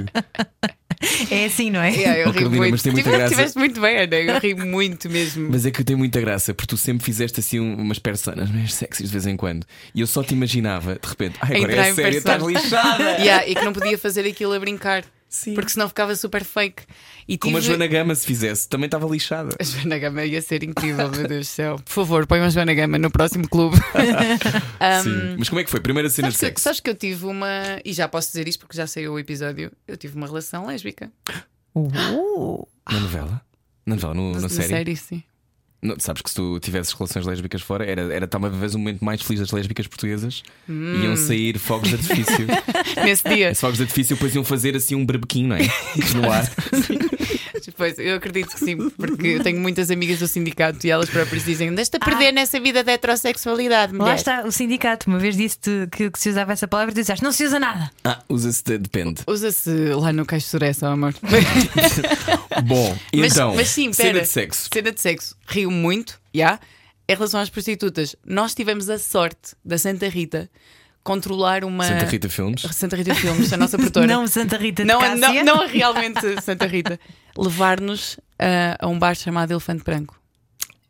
É 1.30 1.44
assim, 1.46 1.70
não 1.70 1.80
é? 1.82 1.90
Yeah, 1.90 2.18
eu 2.20 2.28
Oh, 2.28 2.30
ri 2.30 2.38
Carolina, 2.38 2.56
muito. 2.58 2.70
mas 2.72 2.82
tem 2.82 2.92
muita 2.92 3.10
graça. 3.10 3.28
Tiveste 3.30 3.58
muito 3.58 3.80
bem, 3.80 3.98
Ana. 3.98 4.16
Eu 4.16 4.38
ri 4.38 4.54
muito 4.64 5.10
mesmo. 5.10 5.48
Mas 5.50 5.66
é 5.66 5.70
que 5.70 5.84
tem 5.84 5.96
muita 5.96 6.20
graça, 6.20 6.54
porque 6.54 6.68
tu 6.68 6.76
sempre 6.78 7.04
fizeste 7.04 7.40
assim 7.40 7.60
um- 7.60 7.74
umas 7.76 7.98
personas 7.98 8.50
mais 8.50 8.72
sexys 8.72 9.06
de 9.08 9.12
vez 9.12 9.26
em 9.26 9.36
quando. 9.36 9.66
E 9.94 10.00
eu 10.00 10.06
só 10.06 10.22
te 10.22 10.32
imaginava, 10.34 10.94
de 10.94 11.06
repente, 11.08 11.36
ai, 11.42 11.56
agora 11.56 11.72
Entrar 11.72 11.86
é 11.86 11.90
em 11.90 11.94
sério, 11.94 12.18
estás 12.18 12.42
lixada. 12.42 13.04
Yeah, 13.18 13.46
e 13.46 13.54
que 13.54 13.64
não 13.64 13.72
podia 13.72 13.98
fazer 13.98 14.26
aquilo 14.26 14.52
a 14.54 14.58
brincar. 14.60 15.04
Sim. 15.34 15.52
Porque 15.54 15.70
senão 15.70 15.88
ficava 15.88 16.14
super 16.14 16.44
fake. 16.44 16.84
E 17.26 17.36
Como 17.36 17.56
a 17.56 17.60
Joana 17.60 17.88
Gama 17.88 18.14
se 18.14 18.24
fizesse, 18.24 18.68
também 18.68 18.86
estava 18.86 19.04
lixada. 19.08 19.56
A 19.58 19.64
Joana 19.64 19.98
Gama 19.98 20.24
ia 20.24 20.40
ser 20.40 20.62
incrível, 20.62 21.10
meu 21.10 21.26
Deus 21.26 21.48
do 21.48 21.50
céu. 21.50 21.76
Por 21.84 21.90
favor, 21.92 22.24
põe 22.24 22.38
uma 22.38 22.50
Joana 22.50 22.72
Gama 22.72 22.98
no 22.98 23.10
próximo 23.10 23.48
clube. 23.48 23.76
Um, 24.84 25.02
Sim. 25.02 25.36
Mas 25.38 25.48
como 25.48 25.60
é 25.60 25.64
que 25.64 25.70
foi? 25.70 25.80
Primeira 25.80 26.08
cena 26.10 26.26
sabes, 26.28 26.34
de 26.34 26.40
que, 26.40 26.46
sexo. 26.46 26.62
sabes 26.64 26.80
que 26.80 26.90
eu 26.90 26.94
tive 26.94 27.24
uma. 27.24 27.48
E 27.84 27.92
já 27.92 28.06
posso 28.06 28.28
dizer 28.28 28.46
isto 28.46 28.60
porque 28.60 28.76
já 28.76 28.86
saiu 28.86 29.14
o 29.14 29.18
episódio. 29.18 29.72
Eu 29.88 29.96
tive 29.96 30.14
uma 30.16 30.26
relação 30.26 30.66
lésbica. 30.66 31.10
Uh, 31.74 32.68
Na 32.90 33.00
novela? 33.00 33.40
Na 33.86 33.94
novela, 33.94 34.14
no, 34.14 34.32
na, 34.34 34.40
Na 34.42 34.48
série? 34.48 34.68
série, 34.68 34.96
sim. 34.96 35.22
Não, 35.84 35.96
sabes 35.98 36.22
que 36.22 36.30
se 36.30 36.36
tu 36.36 36.58
tivesses 36.60 36.94
relações 36.94 37.26
lésbicas 37.26 37.60
fora, 37.60 37.84
era, 37.84 38.00
era 38.14 38.26
talvez 38.26 38.74
o 38.74 38.78
momento 38.78 39.04
mais 39.04 39.20
feliz 39.20 39.40
das 39.40 39.50
lésbicas 39.50 39.86
portuguesas. 39.86 40.42
Hum. 40.66 41.02
Iam 41.02 41.14
sair 41.14 41.58
fogos 41.58 41.90
de 41.90 41.96
artifício. 41.96 42.46
Nesse 43.04 43.28
dia. 43.28 43.50
Esses 43.50 43.60
fogos 43.60 43.76
de 43.76 43.82
artifício 43.82 44.16
depois 44.16 44.34
iam 44.34 44.42
fazer 44.42 44.74
assim 44.74 44.94
um 44.94 45.04
berbequinho, 45.04 45.48
não 45.48 45.56
é? 45.56 45.60
No 46.16 46.32
ar. 46.32 46.50
Pois, 47.76 47.98
eu 47.98 48.16
acredito 48.16 48.48
que 48.54 48.58
sim, 48.60 48.90
porque 48.90 49.26
eu 49.28 49.42
tenho 49.42 49.60
muitas 49.60 49.90
amigas 49.90 50.18
do 50.18 50.28
sindicato 50.28 50.86
e 50.86 50.90
elas 50.90 51.08
próprias 51.08 51.44
dizem: 51.44 51.74
Deixa-te 51.74 51.96
a 51.96 52.00
perder 52.00 52.32
nessa 52.32 52.58
vida 52.60 52.82
da 52.84 52.92
heterossexualidade, 52.92 53.92
mulher. 53.92 54.04
lá 54.04 54.14
está 54.14 54.42
o 54.44 54.52
sindicato. 54.52 55.08
Uma 55.08 55.18
vez 55.18 55.36
disse-te 55.36 55.86
que, 55.90 56.10
que 56.10 56.18
se 56.18 56.28
usava 56.30 56.52
essa 56.52 56.66
palavra 56.68 56.92
e 56.92 56.94
tu 56.94 57.00
disseste, 57.00 57.22
não 57.24 57.32
se 57.32 57.44
usa 57.44 57.58
nada. 57.60 57.90
Ah, 58.04 58.20
usa-se, 58.28 58.62
de- 58.64 58.78
depende. 58.78 59.22
Usa-se 59.26 59.70
lá 59.94 60.12
no 60.12 60.24
Caixo 60.26 60.48
Suressa, 60.48 60.88
amor. 60.88 61.14
Bom, 62.64 62.96
Mas- 63.14 63.32
então, 63.32 63.54
mas 63.54 63.68
sim, 63.68 63.92
cena 63.92 64.12
pera. 64.12 64.20
de 64.24 64.28
sexo. 64.28 64.68
Cena 64.72 64.92
de 64.92 65.00
sexo. 65.00 65.36
Rio 65.46 65.70
muito, 65.70 66.20
já. 66.34 66.58
Em 67.08 67.14
relação 67.14 67.40
às 67.40 67.50
prostitutas, 67.50 68.16
nós 68.24 68.54
tivemos 68.54 68.88
a 68.88 68.98
sorte 68.98 69.54
da 69.64 69.76
Santa 69.76 70.08
Rita 70.08 70.48
controlar 71.04 71.62
uma. 71.64 71.84
Santa 71.84 72.06
Rita 72.06 72.28
Filmes. 72.28 72.62
Santa 72.62 72.96
Rita 72.96 73.14
Filmes, 73.14 73.52
a 73.52 73.56
nossa 73.56 73.76
produtora. 73.76 74.06
Não 74.08 74.26
Santa 74.26 74.56
Rita 74.56 74.82
de 74.82 74.88
não, 74.88 74.98
Cássia. 74.98 75.44
não, 75.44 75.44
não 75.44 75.68
realmente 75.68 76.42
Santa 76.42 76.66
Rita. 76.66 76.98
Levar-nos 77.36 78.18
a, 78.38 78.84
a 78.84 78.88
um 78.88 78.98
bar 78.98 79.14
chamado 79.14 79.52
Elefante 79.52 79.84
Branco. 79.84 80.18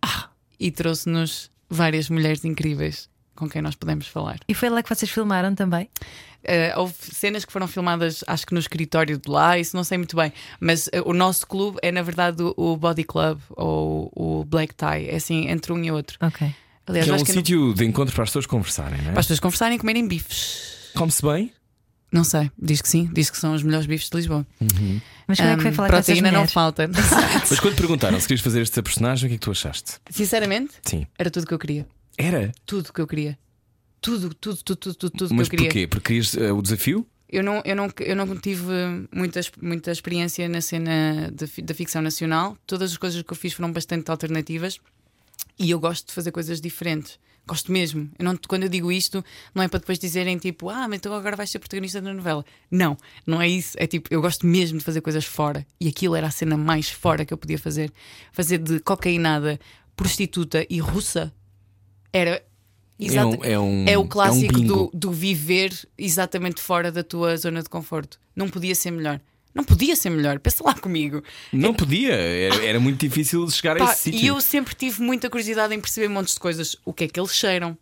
Ah. 0.01 0.29
E 0.59 0.71
trouxe-nos 0.71 1.51
várias 1.69 2.09
mulheres 2.09 2.45
incríveis 2.45 3.09
com 3.35 3.49
quem 3.49 3.61
nós 3.61 3.75
podemos 3.75 4.07
falar. 4.07 4.39
E 4.49 4.55
foi 4.55 4.71
lá 4.71 4.83
que 4.83 4.89
vocês 4.89 5.11
filmaram 5.11 5.55
também? 5.55 5.91
Uh, 6.45 6.79
houve 6.79 6.95
cenas 7.01 7.45
que 7.45 7.53
foram 7.53 7.67
filmadas, 7.67 8.23
acho 8.27 8.47
que 8.47 8.53
no 8.53 8.61
escritório 8.61 9.19
de 9.19 9.29
lá, 9.31 9.59
isso 9.59 9.75
não 9.75 9.83
sei 9.83 9.99
muito 9.99 10.15
bem. 10.15 10.33
Mas 10.61 10.87
uh, 10.89 11.03
o 11.07 11.13
nosso 11.13 11.47
clube 11.47 11.79
é, 11.83 11.91
na 11.91 12.03
verdade, 12.03 12.43
o, 12.43 12.55
o 12.57 12.77
Body 12.77 13.03
Club 13.03 13.41
ou 13.51 14.13
o 14.15 14.45
Black 14.45 14.75
Tie. 14.75 15.09
É 15.09 15.17
assim, 15.17 15.49
entre 15.49 15.73
um 15.73 15.83
e 15.83 15.91
outro. 15.91 16.19
Ok. 16.21 16.55
Aliás, 16.87 17.07
Que 17.07 17.11
é 17.11 17.15
um 17.15 17.25
que 17.25 17.31
é 17.31 17.35
sítio 17.35 17.75
de 17.75 17.85
encontro 17.85 18.15
para 18.15 18.25
as 18.25 18.31
pessoas 18.31 18.47
conversarem, 18.47 19.01
não 19.03 19.09
é? 19.09 19.13
para 19.13 19.21
as 19.21 19.27
pessoas 19.27 19.41
conversarem 19.41 19.77
e 19.77 19.79
comerem 19.79 20.07
bifes. 20.07 20.91
Come-se 20.95 21.23
bem? 21.23 21.53
Não 22.13 22.23
sei, 22.23 22.49
diz 22.57 22.81
que 22.81 22.89
sim, 22.89 23.11
diz 23.13 23.29
que 23.29 23.37
são 23.37 23.55
os 23.55 23.63
melhores 23.65 23.87
bifes 23.87 24.09
de 24.09 24.17
Lisboa. 24.17 24.47
Mas 25.27 25.39
como 25.39 25.51
é 25.51 25.57
que 25.57 25.63
foi 25.63 25.71
Um, 25.71 25.75
falar 25.75 25.89
proteína 25.89 26.31
não 26.31 26.47
falta. 26.47 26.89
Mas 27.51 27.59
quando 27.59 27.75
perguntaram 27.75 28.21
se 28.21 28.29
querias 28.29 28.41
fazer 28.45 28.61
esta 28.63 28.81
personagem, 28.83 29.27
o 29.27 29.29
que 29.31 29.35
é 29.35 29.39
que 29.39 29.45
tu 29.45 29.51
achaste? 29.51 29.95
Sinceramente, 30.11 30.75
Sim. 30.85 31.07
era 31.19 31.29
tudo 31.31 31.47
que 31.47 31.55
eu 31.55 31.59
queria. 31.59 31.87
Era? 32.17 32.53
Tudo 32.65 32.93
que 32.93 33.01
eu 33.01 33.07
queria. 33.09 33.37
Tudo, 34.01 34.33
tudo, 34.35 34.57
tudo, 34.63 34.77
tudo, 34.77 34.95
tudo, 34.95 35.11
tudo 35.11 35.35
Mas 35.35 35.49
que 35.49 35.57
eu 35.57 35.59
queria. 35.59 35.71
porquê? 35.71 35.87
Porque 35.89 36.07
querias 36.09 36.37
eh, 36.37 36.53
o 36.53 36.63
desafio? 36.63 37.05
Eu 37.29 37.43
não, 37.43 37.61
eu 37.65 37.75
não, 37.75 37.91
eu 37.99 38.15
não 38.15 38.37
tive 38.37 38.63
muita, 39.11 39.41
muita 39.61 39.91
experiência 39.91 40.49
na 40.49 40.61
cena 40.61 41.33
da 41.65 41.75
ficção 41.75 42.01
nacional. 42.01 42.57
Todas 42.65 42.93
as 42.93 42.97
coisas 42.97 43.21
que 43.23 43.33
eu 43.33 43.37
fiz 43.37 43.55
foram 43.55 43.73
bastante 43.73 44.09
alternativas 44.09 44.79
e 45.59 45.71
eu 45.71 45.79
gosto 45.81 46.07
de 46.09 46.13
fazer 46.13 46.31
coisas 46.33 46.61
diferentes. 46.61 47.19
Gosto 47.47 47.71
mesmo. 47.71 48.11
Eu 48.19 48.25
não, 48.25 48.39
quando 48.49 48.63
eu 48.63 48.69
digo 48.71 48.91
isto, 48.91 49.23
não 49.55 49.63
é 49.63 49.69
para 49.69 49.79
depois 49.79 49.99
dizerem 49.99 50.39
tipo, 50.39 50.71
ah, 50.71 50.89
mas 50.89 50.97
então 50.97 51.13
agora 51.13 51.37
vais 51.37 51.51
ser 51.51 51.59
protagonista 51.59 52.01
da 52.01 52.13
novela. 52.15 52.43
Não, 52.71 52.97
não 53.27 53.41
é 53.41 53.47
isso. 53.47 53.77
É 53.79 53.87
tipo, 53.87 54.09
eu 54.11 54.23
gosto 54.23 54.47
mesmo 54.47 54.79
de 54.79 54.85
fazer 54.85 55.03
coisas 55.03 55.27
fora. 55.27 55.67
E 55.79 55.87
aquilo 55.89 56.15
era 56.17 56.27
a 56.27 56.31
cena 56.31 56.57
mais 56.57 56.89
fora 56.89 57.23
que 57.25 57.35
eu 57.35 57.39
podia 57.39 57.59
fazer. 57.59 57.93
Fazer 58.33 58.57
de 58.59 58.81
cocainada, 58.81 59.61
prostituta 59.95 60.67
e 60.71 60.79
russa 60.81 61.33
era. 62.13 62.43
É 62.99 63.25
um- 63.25 63.45
é 63.45 63.59
um- 63.59 63.85
é 63.89 63.93
é 63.93 63.99
o 63.99 64.03
um 64.03 64.07
clássico 64.09 64.55
bingo. 64.55 64.91
do, 64.93 64.99
do 64.99 65.13
viver 65.13 65.73
exatamente 65.99 66.63
fora 66.63 66.91
da 66.93 67.03
tua 67.05 67.37
zona 67.37 67.63
de 67.63 67.69
conforto. 67.69 68.19
Não 68.35 68.49
podia 68.49 68.75
ser 68.75 68.91
melhor. 68.91 69.21
Não 69.55 69.63
podia 69.65 69.95
ser 69.95 70.11
melhor. 70.11 70.39
Pensa 70.41 70.65
lá 70.65 70.75
comigo. 70.75 71.23
Não 71.53 71.73
podia. 71.73 72.13
Era, 72.13 72.65
era 72.67 72.81
muito 72.81 72.99
difícil 73.01 73.49
chegar 73.51 73.77
a 73.81 73.85
Pá, 73.87 73.93
esse 73.93 74.03
sítio. 74.03 74.21
e 74.21 74.27
eu 74.27 74.41
sempre 74.41 74.75
tive 74.75 75.01
muita 75.01 75.31
curiosidade 75.31 75.73
em 75.75 75.81
perceber 75.81 76.09
montes 76.09 76.35
de 76.35 76.41
coisas. 76.41 76.77
O 76.85 76.93
que 76.93 77.05
é 77.05 77.09
que 77.09 77.21
eles 77.21 77.33
cheiram, 77.35 77.79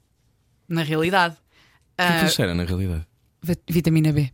na 0.69 0.83
realidade. 0.83 1.35
O 1.35 1.39
que 1.97 2.03
é 2.03 2.07
que 2.07 2.13
Ah, 2.13 2.21
eles 2.21 2.35
cheiram, 2.35 2.55
na 2.55 2.65
realidade? 2.65 3.07
vi- 3.43 3.59
vitamina 3.69 4.13
B. 4.13 4.31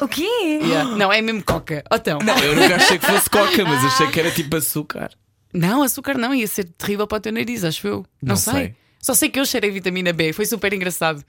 O 0.00 0.08
quê? 0.08 0.22
Yeah. 0.62 0.96
Não, 0.96 1.12
é 1.12 1.20
mesmo 1.22 1.42
coca. 1.42 1.82
Oh, 1.90 1.96
então. 1.96 2.18
Não, 2.18 2.36
eu 2.38 2.54
nunca 2.56 2.76
achei 2.76 2.98
que 2.98 3.06
fosse 3.06 3.28
coca, 3.30 3.64
mas 3.64 3.84
achei 3.84 4.06
que 4.10 4.20
era 4.20 4.30
tipo 4.30 4.56
açúcar. 4.56 5.10
Não, 5.52 5.82
açúcar 5.82 6.18
não, 6.18 6.34
ia 6.34 6.46
ser 6.46 6.64
terrível 6.64 7.06
para 7.06 7.18
o 7.18 7.20
teu 7.20 7.32
nariz, 7.32 7.64
acho 7.64 7.86
eu. 7.86 7.96
Não, 8.22 8.30
Não 8.30 8.36
sei. 8.36 8.52
sei. 8.52 8.74
Só 9.00 9.14
sei 9.14 9.28
que 9.28 9.38
eu 9.38 9.44
cheirei 9.46 9.70
vitamina 9.70 10.12
B, 10.12 10.32
foi 10.32 10.46
super 10.46 10.72
engraçado. 10.72 11.24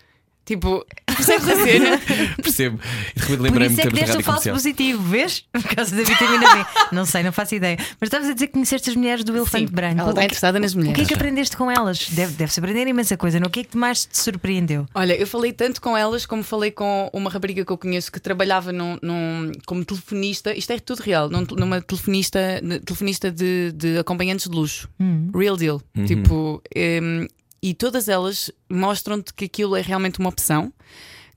Tipo, 0.46 0.86
percebes 1.08 1.50
a 1.50 1.56
cena? 1.56 2.02
Percebo. 2.42 2.80
E 3.16 3.20
de 3.20 3.22
repente 3.26 3.40
lembrei-me 3.42 3.74
é 3.74 3.84
de 3.84 3.90
que 3.90 3.96
deste 3.96 4.18
o 4.18 4.24
falso 4.24 4.52
positivo, 4.52 5.02
vês? 5.02 5.44
Por 5.52 5.64
causa 5.76 5.96
da 5.96 6.04
vitamina 6.04 6.56
B. 6.56 6.66
Não 6.92 7.04
sei, 7.04 7.24
não 7.24 7.32
faço 7.32 7.56
ideia. 7.56 7.78
Mas 8.00 8.08
estavas 8.08 8.30
a 8.30 8.34
dizer 8.34 8.48
que 8.48 8.54
conheceste 8.54 8.92
as 8.92 8.96
mulheres 8.96 9.24
do 9.24 9.36
Elefante 9.36 9.68
Sim, 9.70 9.74
Branco. 9.74 10.02
ela 10.02 10.10
está 10.12 10.24
interessada 10.24 10.60
nas 10.60 10.74
O 10.74 10.76
que 10.76 10.82
é 10.82 10.84
mulheres. 10.90 11.08
que 11.08 11.14
aprendeste 11.16 11.58
com 11.58 11.72
elas? 11.72 12.10
Deve- 12.10 12.34
Deve-se 12.34 12.60
aprender 12.60 12.86
imensa 12.88 13.18
coisa. 13.18 13.40
não? 13.40 13.48
O 13.48 13.50
que 13.50 13.62
é 13.62 13.64
que 13.64 13.76
mais 13.76 14.06
te 14.06 14.20
surpreendeu? 14.20 14.86
Olha, 14.94 15.14
eu 15.20 15.26
falei 15.26 15.52
tanto 15.52 15.82
com 15.82 15.98
elas 15.98 16.28
como 16.28 16.44
falei 16.44 16.70
com 16.70 17.10
uma 17.12 17.30
rapariga 17.32 17.66
que 17.66 17.72
eu 17.72 17.78
conheço 17.78 18.12
que 18.12 18.20
trabalhava 18.20 18.72
num, 18.72 18.98
num- 19.02 19.52
como 19.66 19.84
telefonista. 19.84 20.54
Isto 20.56 20.74
é 20.74 20.80
tudo 20.80 21.00
real, 21.02 21.28
num- 21.28 21.48
numa 21.58 21.82
telefonista, 21.82 22.40
telefonista 22.86 23.32
de, 23.32 23.72
de 23.72 23.98
acompanhantes 23.98 24.48
de 24.48 24.56
luxo. 24.56 24.88
Real 25.36 25.58
deal. 25.58 25.82
Tipo, 26.06 26.62
em, 26.76 27.28
e 27.70 27.74
todas 27.74 28.08
elas 28.08 28.52
mostram-te 28.70 29.34
que 29.34 29.46
aquilo 29.46 29.76
é 29.76 29.82
realmente 29.82 30.20
uma 30.20 30.30
opção. 30.30 30.72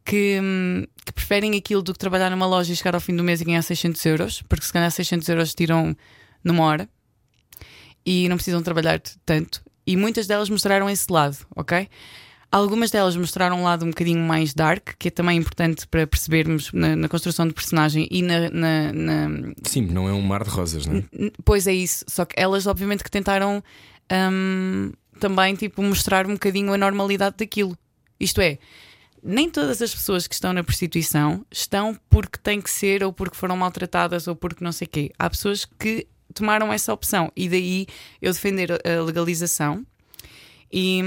Que, 0.04 0.38
hum, 0.42 0.86
que 1.04 1.12
preferem 1.12 1.54
aquilo 1.56 1.82
do 1.82 1.92
que 1.92 1.98
trabalhar 1.98 2.30
numa 2.30 2.46
loja 2.46 2.72
e 2.72 2.76
chegar 2.76 2.94
ao 2.94 3.00
fim 3.00 3.14
do 3.14 3.22
mês 3.22 3.40
e 3.42 3.44
ganhar 3.44 3.60
600 3.62 4.04
euros, 4.06 4.42
porque 4.48 4.64
se 4.64 4.72
ganhar 4.72 4.90
600 4.90 5.28
euros 5.28 5.54
tiram 5.54 5.94
numa 6.42 6.64
hora 6.64 6.88
e 8.06 8.26
não 8.28 8.36
precisam 8.36 8.62
trabalhar 8.62 9.00
tanto. 9.26 9.62
E 9.86 9.96
muitas 9.96 10.26
delas 10.26 10.48
mostraram 10.48 10.88
esse 10.88 11.10
lado, 11.12 11.36
ok? 11.54 11.88
Algumas 12.50 12.90
delas 12.90 13.16
mostraram 13.16 13.60
um 13.60 13.64
lado 13.64 13.84
um 13.84 13.90
bocadinho 13.90 14.20
mais 14.26 14.54
dark, 14.54 14.90
que 14.98 15.08
é 15.08 15.10
também 15.10 15.36
importante 15.36 15.86
para 15.86 16.06
percebermos 16.06 16.72
na, 16.72 16.96
na 16.96 17.08
construção 17.08 17.46
de 17.46 17.52
personagem 17.52 18.08
e 18.10 18.22
na- 18.22 18.48
na- 18.50 18.92
na, 18.94 19.52
Sim, 19.64 19.82
não 19.88 20.08
é 20.08 20.12
um 20.14 20.22
mar 20.22 20.42
de 20.44 20.48
rosas, 20.50 20.86
não 20.86 20.96
é? 20.96 21.04
Pois 21.44 21.66
é 21.66 21.74
isso, 21.74 22.06
só 22.08 22.24
que 22.24 22.34
elas 22.40 22.66
obviamente 22.66 23.04
que 23.04 23.10
tentaram 23.10 23.62
hum, 24.10 24.90
também 25.18 25.54
tipo 25.54 25.82
mostrar 25.82 26.26
um 26.26 26.34
bocadinho 26.34 26.72
a 26.72 26.78
normalidade 26.78 27.36
daquilo. 27.36 27.76
Isto 28.18 28.40
é, 28.40 28.58
nem 29.22 29.50
todas 29.50 29.82
as 29.82 29.94
pessoas 29.94 30.26
que 30.26 30.34
estão 30.34 30.52
na 30.52 30.64
prostituição 30.64 31.44
estão 31.50 31.98
porque 32.08 32.38
têm 32.38 32.60
que 32.60 32.70
ser, 32.70 33.02
ou 33.02 33.12
porque 33.12 33.36
foram 33.36 33.56
maltratadas, 33.56 34.26
ou 34.26 34.34
porque 34.36 34.64
não 34.64 34.72
sei 34.72 34.86
o 34.86 34.90
quê. 34.90 35.10
Há 35.18 35.28
pessoas 35.28 35.64
que 35.64 36.06
tomaram 36.34 36.72
essa 36.72 36.92
opção 36.92 37.32
e 37.36 37.48
daí 37.48 37.86
eu 38.22 38.32
defender 38.32 38.72
a 38.72 39.02
legalização. 39.02 39.84
E, 40.72 41.00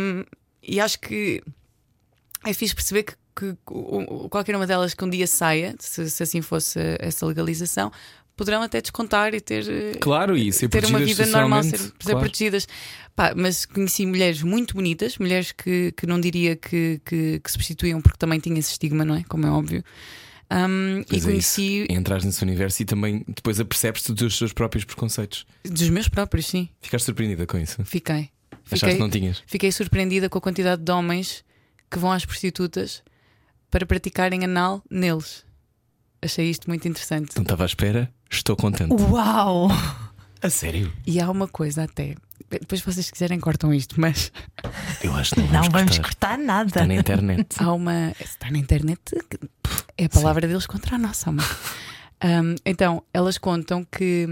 e 0.62 0.80
acho 0.80 1.00
que 1.00 1.42
é 2.46 2.54
fixe 2.54 2.74
perceber 2.74 3.04
que, 3.04 3.16
que 3.36 3.56
o- 3.68 4.28
qualquer 4.30 4.56
uma 4.56 4.66
delas 4.68 4.94
que 4.94 5.04
um 5.06 5.10
dia 5.10 5.28
saia, 5.28 5.76
se, 5.80 6.10
se 6.10 6.24
assim 6.24 6.42
fosse 6.42 6.80
essa 7.00 7.26
legalização, 7.26 7.92
poderão 8.36 8.62
até 8.62 8.82
descontar 8.82 9.34
e 9.34 9.42
ter, 9.42 9.68
eh, 9.70 9.98
Claro, 10.00 10.36
e 10.38 10.52
ser 10.52 10.70
ter 10.70 10.86
uma 10.86 11.00
vida 11.00 11.26
normal, 11.26 11.64
ser, 11.64 11.78
ser 11.78 11.92
claro. 12.00 12.20
protegidas. 12.20 12.68
Pá, 13.16 13.34
mas 13.36 13.66
conheci 13.66 14.06
mulheres 14.06 14.42
muito 14.42 14.74
bonitas, 14.74 15.18
mulheres 15.18 15.52
que, 15.52 15.92
que 15.92 16.08
não 16.08 16.20
diria 16.20 16.56
que, 16.56 17.02
que, 17.06 17.40
que 17.40 17.52
se 17.52 17.58
prostituíam 17.58 18.02
porque 18.02 18.18
também 18.18 18.40
tinha 18.40 18.58
esse 18.60 18.72
estigma, 18.72 19.04
não 19.06 19.16
é? 19.16 19.24
Como 19.28 19.46
é 19.46 19.50
óbvio. 19.50 19.84
Um, 20.52 21.04
e 21.10 21.18
é 21.18 21.22
conheci. 21.22 21.86
Entras 21.90 22.26
nesse 22.26 22.44
universo 22.44 22.82
e 22.82 22.86
também 22.86 23.24
depois 23.28 23.60
apercebes-te 23.60 24.12
dos 24.12 24.38
teus 24.38 24.52
próprios 24.52 24.84
preconceitos. 24.84 25.46
dos 25.64 25.90
meus 25.90 26.10
próprios, 26.10 26.48
sim. 26.48 26.68
Ficaste 26.82 27.06
surpreendida 27.06 27.46
com 27.46 27.58
isso? 27.58 27.84
Fiquei. 27.86 28.30
Achaste 28.66 28.80
Fiquei, 28.80 28.94
que 28.94 29.00
não 29.00 29.10
tinhas? 29.10 29.44
fiquei 29.48 29.72
surpreendida 29.72 30.30
com 30.30 30.38
a 30.38 30.42
quantidade 30.42 30.84
de 30.84 30.92
homens 30.92 31.44
que 31.90 31.98
vão 31.98 32.12
às 32.12 32.26
prostitutas 32.26 33.02
para 33.70 33.86
praticarem 33.86 34.44
anal 34.44 34.84
neles. 34.90 35.46
Achei 36.24 36.50
isto 36.50 36.68
muito 36.70 36.88
interessante. 36.88 37.36
Não 37.36 37.44
estava 37.44 37.64
à 37.64 37.66
espera, 37.66 38.12
estou 38.30 38.56
contente. 38.56 38.94
Uau! 38.94 39.70
A 40.42 40.50
sério? 40.50 40.92
E 41.06 41.20
há 41.20 41.30
uma 41.30 41.48
coisa 41.48 41.84
até. 41.84 42.16
Depois, 42.50 42.82
se 42.82 42.86
vocês 42.92 43.10
quiserem, 43.10 43.40
cortam 43.40 43.74
isto, 43.74 44.00
mas 44.00 44.32
Eu 45.04 45.14
acho 45.16 45.36
que 45.36 45.42
não, 45.42 45.48
Não 45.48 45.54
vamos 45.64 45.72
vamos 45.74 45.98
cortar. 46.00 46.04
cortar 46.04 46.38
nada. 46.38 46.68
Está 46.68 46.86
na 46.86 46.96
internet. 46.96 47.48
há 47.60 47.72
uma. 47.74 48.14
Está 48.20 48.52
na 48.52 48.58
internet. 48.58 49.00
É 49.98 50.06
a 50.06 50.10
palavra 50.10 50.48
deles 50.48 50.66
contra 50.66 50.96
a 50.96 51.00
nossa, 51.00 51.30
amor. 51.30 51.46
Um, 52.24 52.56
então, 52.66 53.04
elas 53.14 53.38
contam 53.38 53.84
que 53.86 54.28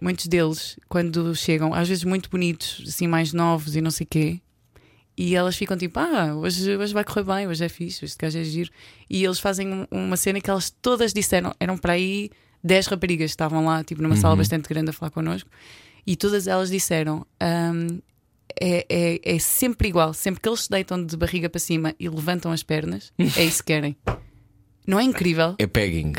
muitos 0.00 0.26
deles, 0.28 0.76
quando 0.88 1.34
chegam, 1.34 1.74
às 1.74 1.88
vezes 1.88 2.04
muito 2.04 2.30
bonitos, 2.30 2.82
assim, 2.86 3.06
mais 3.06 3.32
novos 3.32 3.74
e 3.76 3.80
não 3.80 3.90
sei 3.90 4.06
quê, 4.06 4.40
e 5.16 5.34
elas 5.34 5.56
ficam 5.56 5.76
tipo, 5.76 5.98
ah, 6.00 6.34
hoje, 6.34 6.76
hoje 6.76 6.92
vai 6.94 7.04
correr 7.04 7.22
bem, 7.24 7.46
hoje 7.46 7.64
é 7.64 7.68
fixe, 7.68 8.04
este 8.04 8.18
gajo 8.18 8.38
é 8.38 8.44
giro. 8.44 8.70
E 9.08 9.24
eles 9.24 9.38
fazem 9.38 9.68
um- 9.72 9.86
uma 9.90 10.16
cena 10.16 10.40
que 10.40 10.50
elas 10.50 10.70
todas 10.82 11.12
disseram, 11.12 11.54
eram 11.60 11.76
para 11.78 11.92
aí 11.94 12.30
10 12.62 12.86
raparigas 12.86 13.30
que 13.30 13.34
estavam 13.34 13.64
lá, 13.66 13.84
tipo, 13.84 14.02
numa 14.02 14.16
sala 14.16 14.34
bastante 14.36 14.68
grande 14.68 14.90
a 14.90 14.92
falar 14.92 15.10
connosco, 15.10 15.48
e 16.06 16.16
todas 16.16 16.46
elas 16.46 16.70
disseram. 16.70 17.26
hum, 17.42 18.00
é, 18.60 18.86
é, 18.88 19.34
é 19.34 19.38
sempre 19.40 19.88
igual, 19.88 20.14
sempre 20.14 20.40
que 20.40 20.48
eles 20.48 20.60
se 20.60 20.70
deitam 20.70 21.04
de 21.04 21.16
barriga 21.16 21.48
para 21.48 21.58
cima 21.58 21.92
e 21.98 22.08
levantam 22.08 22.52
as 22.52 22.62
pernas, 22.62 23.12
é 23.36 23.42
isso 23.44 23.58
que 23.64 23.72
querem. 23.72 23.96
Não 24.86 25.00
é 25.00 25.02
incrível? 25.02 25.54
É 25.58 25.66
pegging. 25.66 26.12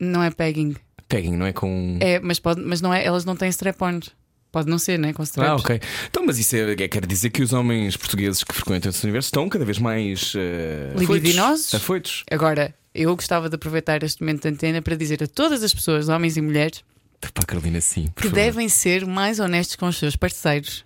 Não 0.00 0.22
é 0.22 0.30
pegging. 0.30 0.74
Pegging, 1.08 1.36
não 1.36 1.44
é 1.46 1.52
com. 1.52 1.98
É, 2.00 2.18
mas, 2.20 2.38
pode, 2.40 2.62
mas 2.62 2.80
não 2.80 2.92
é, 2.92 3.04
elas 3.04 3.24
não 3.26 3.36
têm 3.36 3.48
strap-ons. 3.50 4.10
Pode 4.52 4.68
não 4.68 4.78
ser, 4.78 4.98
né? 4.98 5.14
Com 5.14 5.24
Ah, 5.38 5.56
ok. 5.56 5.80
Então, 6.10 6.26
mas 6.26 6.38
isso 6.38 6.54
é, 6.54 6.72
é- 6.72 6.88
quer 6.88 7.06
dizer 7.06 7.30
que 7.30 7.42
os 7.42 7.54
homens 7.54 7.96
portugueses 7.96 8.44
que 8.44 8.54
frequentam 8.54 8.90
esse 8.90 9.02
universo 9.02 9.28
estão 9.28 9.48
cada 9.48 9.64
vez 9.64 9.78
mais. 9.78 10.34
Uh, 10.34 10.98
Libidinosos? 10.98 11.74
Afoitos. 11.74 12.22
Agora, 12.30 12.74
eu 12.94 13.16
gostava 13.16 13.48
de 13.48 13.54
aproveitar 13.54 14.02
este 14.02 14.20
momento 14.20 14.42
de 14.42 14.48
antena 14.48 14.82
para 14.82 14.94
dizer 14.94 15.22
a 15.22 15.26
todas 15.26 15.62
as 15.62 15.72
pessoas, 15.72 16.10
homens 16.10 16.36
e 16.36 16.42
mulheres, 16.42 16.84
Para 17.18 17.30
a 17.42 17.46
Carolina, 17.46 17.80
sim. 17.80 18.08
que 18.14 18.24
favor. 18.24 18.34
devem 18.34 18.68
ser 18.68 19.06
mais 19.06 19.40
honestos 19.40 19.74
com 19.76 19.86
os 19.88 19.96
seus 19.96 20.16
parceiros, 20.16 20.84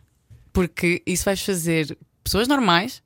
porque 0.52 1.02
isso 1.04 1.24
vai-vos 1.24 1.44
fazer 1.44 1.98
pessoas 2.22 2.46
normais 2.46 3.02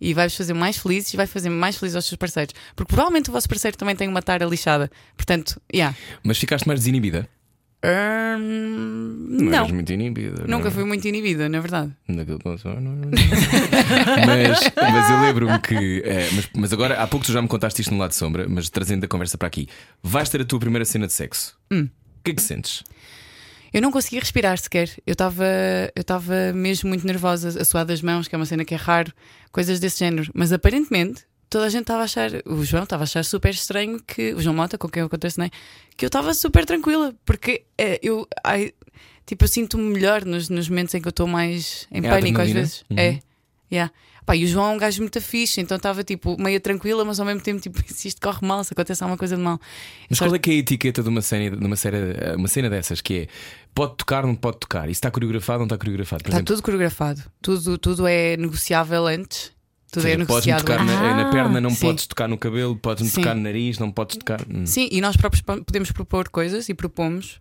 e 0.00 0.14
vai-vos 0.14 0.36
fazer 0.36 0.54
mais 0.54 0.76
felizes 0.78 1.12
e 1.12 1.16
vai 1.16 1.26
fazer 1.26 1.48
mais 1.50 1.76
felizes 1.76 1.96
aos 1.96 2.04
seus 2.04 2.16
parceiros. 2.16 2.54
Porque 2.76 2.88
provavelmente 2.94 3.30
o 3.30 3.32
vosso 3.32 3.48
parceiro 3.48 3.76
também 3.76 3.96
tem 3.96 4.06
uma 4.06 4.22
tara 4.22 4.44
lixada. 4.44 4.88
Portanto, 5.16 5.60
yeah. 5.74 5.96
Mas 6.22 6.38
ficaste 6.38 6.66
mais 6.68 6.78
desinibida? 6.78 7.28
Hum, 7.84 9.26
Não, 9.28 9.50
não, 9.50 9.68
muito 9.68 9.92
inibida. 9.92 10.44
nunca 10.46 10.64
não? 10.64 10.70
fui 10.70 10.84
muito 10.84 11.06
inibida, 11.06 11.48
na 11.48 11.60
verdade. 11.60 11.92
Naquele 12.08 12.38
ponto, 12.38 12.66
não, 12.66 12.80
não, 12.80 12.92
não. 12.96 13.10
mas, 14.26 14.60
mas 14.76 15.10
eu 15.10 15.20
lembro-me 15.20 15.58
que. 15.60 16.02
eh, 16.04 16.28
mas, 16.32 16.48
mas 16.56 16.72
agora, 16.72 17.02
há 17.02 17.06
pouco 17.06 17.26
tu 17.26 17.32
já 17.32 17.42
me 17.42 17.48
contaste 17.48 17.82
isto 17.82 17.92
no 17.92 17.98
lado 18.00 18.10
de 18.10 18.16
sombra, 18.16 18.46
mas 18.48 18.70
trazendo 18.70 19.04
a 19.04 19.08
conversa 19.08 19.36
para 19.36 19.48
aqui. 19.48 19.68
Vais 20.02 20.28
ter 20.28 20.40
a 20.40 20.44
tua 20.44 20.58
primeira 20.58 20.84
cena 20.84 21.06
de 21.06 21.12
sexo. 21.12 21.56
Hum. 21.70 21.88
O 22.20 22.22
que 22.24 22.30
é 22.30 22.34
que 22.34 22.42
sentes? 22.42 22.82
Eu 23.72 23.82
não 23.82 23.90
conseguia 23.90 24.20
respirar 24.20 24.56
sequer. 24.56 24.88
Eu 25.06 25.12
estava 25.12 25.44
eu 25.94 26.00
estava 26.00 26.52
mesmo 26.54 26.88
muito 26.88 27.06
nervosa, 27.06 27.60
a 27.60 27.64
suar 27.64 27.84
das 27.84 28.00
mãos, 28.00 28.28
que 28.28 28.34
é 28.34 28.38
uma 28.38 28.46
cena 28.46 28.64
que 28.64 28.72
é 28.72 28.76
raro, 28.78 29.12
coisas 29.52 29.78
desse 29.80 29.98
género. 29.98 30.30
Mas 30.34 30.52
aparentemente 30.52 31.24
toda 31.54 31.66
a 31.66 31.68
gente 31.68 31.82
estava 31.82 32.00
a 32.00 32.04
achar, 32.04 32.30
o 32.46 32.64
João 32.64 32.82
estava 32.82 33.04
a 33.04 33.04
achar 33.04 33.24
super 33.24 33.54
estranho 33.54 34.02
que 34.04 34.34
o 34.34 34.42
João 34.42 34.56
Mota, 34.56 34.76
com 34.76 34.88
quem 34.88 35.02
eu 35.02 35.06
acontece, 35.06 35.38
que 35.96 36.04
eu 36.04 36.08
estava 36.08 36.34
super 36.34 36.66
tranquila, 36.66 37.14
porque 37.24 37.62
eh, 37.78 38.00
eu 38.02 38.26
ai, 38.42 38.72
tipo 39.24 39.44
eu 39.44 39.48
sinto-me 39.48 39.84
melhor 39.84 40.24
nos, 40.24 40.48
nos 40.48 40.68
momentos 40.68 40.92
em 40.96 41.00
que 41.00 41.06
eu 41.06 41.10
estou 41.10 41.28
mais 41.28 41.86
em 41.92 42.04
É 42.04 42.10
pânico 42.10 42.40
às 42.40 42.50
vezes. 42.50 42.84
Uhum. 42.90 42.98
É. 42.98 43.20
Yeah. 43.70 43.92
Pá, 44.26 44.34
e 44.34 44.42
o 44.42 44.48
João 44.48 44.72
é 44.72 44.74
um 44.74 44.78
gajo 44.78 45.00
muito 45.00 45.20
fixe, 45.20 45.60
então 45.60 45.76
estava 45.76 46.02
tipo 46.02 46.36
meio 46.42 46.58
tranquila, 46.58 47.04
mas 47.04 47.20
ao 47.20 47.26
mesmo 47.26 47.40
tempo 47.40 47.60
tipo, 47.60 47.80
se 47.86 48.08
isto 48.08 48.20
corre 48.20 48.44
mal, 48.44 48.64
se 48.64 48.72
acontece 48.72 49.04
alguma 49.04 49.16
coisa 49.16 49.36
de 49.36 49.42
mal. 49.42 49.60
Mas 50.10 50.18
qual 50.18 50.34
é 50.34 50.38
que 50.40 50.50
é 50.50 50.54
a 50.54 50.56
etiqueta 50.56 51.04
de 51.04 51.08
uma 51.08 51.22
cena, 51.22 51.56
de 51.56 51.64
uma 51.64 51.76
cena, 51.76 51.98
uma 52.36 52.48
cena 52.48 52.68
dessas? 52.68 53.00
Que 53.00 53.14
é 53.14 53.28
pode 53.72 53.94
tocar, 53.96 54.26
não 54.26 54.34
pode 54.34 54.58
tocar? 54.58 54.86
Isso 54.86 54.98
está 54.98 55.08
coreografado, 55.08 55.58
não 55.60 55.66
está 55.66 55.78
coreografado? 55.78 56.24
Por 56.24 56.30
Está 56.30 56.38
exemplo, 56.38 56.56
tudo 56.56 56.64
coreografado. 56.64 57.22
Tudo, 57.40 57.78
tudo 57.78 58.08
é 58.08 58.36
negociável 58.36 59.06
antes. 59.06 59.53
Tudo 59.94 60.06
é 60.08 60.24
podes 60.24 60.56
tocar 60.56 60.84
na, 60.84 61.16
na 61.16 61.28
Ah, 61.28 61.32
perna, 61.32 61.60
não 61.60 61.70
sim. 61.70 61.80
podes 61.86 62.06
tocar 62.06 62.28
no 62.28 62.36
cabelo, 62.38 62.76
podes 62.76 63.10
Sim. 63.10 63.20
tocar 63.20 63.34
no 63.34 63.42
nariz, 63.42 63.78
não 63.78 63.90
podes 63.90 64.16
tocar. 64.16 64.40
Hum. 64.48 64.66
Sim, 64.66 64.88
e 64.90 65.00
nós 65.00 65.16
próprios 65.16 65.40
po- 65.42 65.62
podemos 65.64 65.90
propor 65.92 66.28
coisas 66.28 66.68
e 66.68 66.74
propomos. 66.74 67.40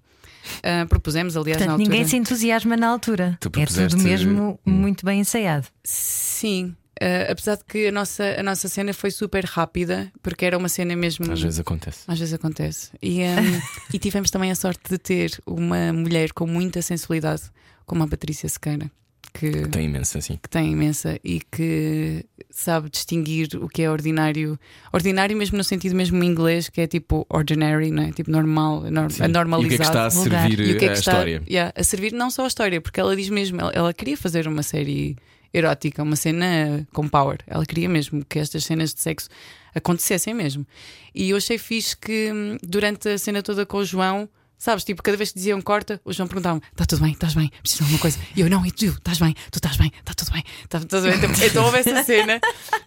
Ah, 0.62 0.86
propusemos, 0.88 1.38
aliás, 1.38 1.60
na 1.62 1.68
Portanto, 1.68 1.80
altura. 1.82 1.90
ninguém 1.98 2.08
se 2.10 2.18
entusiasma 2.18 2.76
na 2.76 2.88
altura. 2.88 3.38
Tu 3.40 3.48
É 3.48 3.52
propuseste- 3.52 3.96
tudo 3.98 4.04
mesmo 4.04 4.60
Hum. 4.66 4.72
muito 4.72 5.06
bem 5.06 5.20
ensaiado. 5.22 5.68
Sim. 5.84 6.76
ah, 7.02 7.32
apesar 7.32 7.56
de 7.58 7.64
que 7.66 7.88
a 7.88 7.92
nossa, 7.92 8.24
a 8.40 8.44
nossa 8.44 8.68
cena 8.70 8.94
foi 8.94 9.10
super 9.12 9.44
rápida, 9.46 10.12
porque 10.22 10.46
era 10.46 10.58
uma 10.58 10.70
cena 10.70 10.96
mesmo. 10.96 11.32
Às 11.32 11.42
vezes 11.42 11.60
acontece. 11.60 12.00
Às 12.08 12.20
vezes 12.20 12.34
acontece. 12.34 12.92
E, 13.02 13.22
hum, 13.22 13.24
e 13.94 14.00
tivemos 14.00 14.30
também 14.30 14.52
a 14.52 14.56
sorte 14.56 14.82
de 14.90 14.98
ter 14.98 15.32
uma 15.46 15.92
mulher 15.92 16.32
com 16.34 16.46
muita 16.46 16.82
sensibilidade, 16.82 17.42
como 17.86 18.04
a 18.04 18.08
Patrícia 18.08 18.48
Sequeira, 18.48 18.90
que, 19.34 19.68
Tem 19.68 19.86
imenso 19.86 20.18
assim. 20.18 20.38
que 20.42 20.48
tem 20.48 20.72
imensa 20.72 21.20
e 21.24 21.42
que 21.52 22.24
sabe 22.52 22.90
distinguir 22.90 23.50
o 23.56 23.68
que 23.68 23.82
é 23.82 23.90
ordinário. 23.90 24.60
Ordinário 24.94 25.36
mesmo 25.36 25.58
no 25.58 25.64
sentido 25.64 25.96
mesmo 25.96 26.24
em 26.24 26.28
inglês, 26.28 26.70
que 26.70 26.80
é 26.82 26.88
tipo 26.88 27.26
ordinary, 27.30 27.90
não 27.90 28.04
é? 28.04 28.12
Tipo 28.12 28.30
normal, 28.30 28.82
nor 28.92 29.12
Sim. 29.12 29.24
anormalizado. 29.24 29.74
E 29.74 29.76
o 29.76 29.78
que 29.78 29.84
é 29.84 29.86
que 29.86 29.90
está 29.90 30.06
a 30.06 30.10
vulgar. 30.10 30.48
servir 30.48 30.66
que 30.66 30.72
é 30.72 30.78
que 30.78 30.86
a 30.86 30.94
está 30.94 31.12
história? 31.12 31.44
yeah, 31.50 31.74
a 31.76 31.84
servir 31.84 32.14
não 32.14 32.30
só 32.30 32.44
a 32.44 32.48
história, 32.48 32.80
porque 32.80 33.00
ela 33.00 33.16
diz 33.16 33.30
mesmo, 33.30 33.60
ela, 33.60 33.72
ela 33.74 33.94
queria 33.94 34.16
fazer 34.16 34.48
uma 34.48 34.62
série 34.62 35.18
erótica, 35.54 36.04
uma 36.04 36.16
cena 36.16 36.88
com 36.94 37.08
power. 37.08 37.40
Ela 37.48 37.66
queria 37.66 37.90
mesmo 37.90 38.24
que 38.26 38.40
estas 38.40 38.64
cenas 38.64 38.94
de 38.94 39.02
sexo 39.02 39.30
acontecessem 39.74 40.34
mesmo. 40.34 40.66
E 41.14 41.32
eu 41.32 41.38
achei 41.38 41.58
fixe 41.58 41.98
que 41.98 42.32
hum, 42.32 42.58
durante 42.64 43.10
a 43.10 43.18
cena 43.18 43.42
toda 43.42 43.66
com 43.66 43.78
o 43.78 43.86
João. 43.86 44.30
Sabes, 44.64 44.86
tipo, 44.86 45.04
cada 45.04 45.18
vez 45.18 45.30
que 45.30 45.40
diziam 45.40 45.62
corta, 45.62 46.00
o 46.06 46.14
João 46.14 46.26
perguntava: 46.26 46.62
Está 46.72 46.86
tudo 46.86 47.02
bem? 47.02 47.12
Estás 47.12 47.34
bem? 47.34 47.52
Precisas 47.62 47.80
de 47.80 47.84
alguma 47.84 48.00
coisa? 48.00 48.18
E 48.34 48.40
eu: 48.40 48.50
Não, 48.50 48.66
e 48.66 48.72
tu? 48.72 48.86
Estás 48.86 49.20
bem? 49.20 49.34
Tu 49.52 49.58
estás 49.58 49.76
bem? 49.76 49.92
Está 50.00 50.14
tudo 50.14 50.32
bem? 50.32 50.44
Está 50.64 50.80
tudo 50.80 51.02
bem? 51.02 51.16
Então, 51.18 51.30
então 51.46 51.66
houve 51.66 51.80
essa 51.80 52.02
cena 52.06 52.40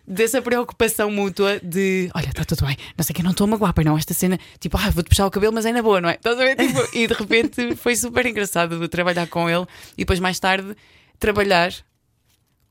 dessa 0.08 0.40
preocupação 0.40 1.10
mútua 1.10 1.60
de: 1.62 2.08
Olha, 2.14 2.30
está 2.30 2.46
tudo 2.46 2.64
bem, 2.64 2.78
não 2.96 3.04
sei 3.04 3.12
que 3.12 3.22
não 3.22 3.32
estou 3.32 3.44
a 3.44 3.48
magoar, 3.48 3.74
pois 3.74 3.84
não. 3.86 3.98
Esta 3.98 4.14
cena, 4.14 4.38
tipo, 4.58 4.74
ah, 4.78 4.88
vou-te 4.88 5.10
puxar 5.10 5.26
o 5.26 5.30
cabelo, 5.30 5.52
mas 5.52 5.66
é 5.66 5.72
na 5.72 5.82
boa, 5.82 6.00
não 6.00 6.08
é? 6.08 6.14
Estás 6.14 6.40
a 6.40 6.44
ver? 6.44 6.56
Tipo, 6.56 6.96
e 6.96 7.06
de 7.06 7.12
repente 7.12 7.76
foi 7.76 7.94
super 7.94 8.24
engraçado 8.24 8.88
trabalhar 8.88 9.26
com 9.26 9.46
ele 9.50 9.66
e 9.92 9.98
depois 9.98 10.18
mais 10.18 10.40
tarde 10.40 10.74
trabalhar 11.18 11.74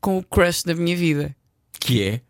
com 0.01 0.17
o 0.17 0.23
crush 0.23 0.63
da 0.63 0.73
minha 0.73 0.97
vida, 0.97 1.35
Que 1.79 2.01
é? 2.01 2.21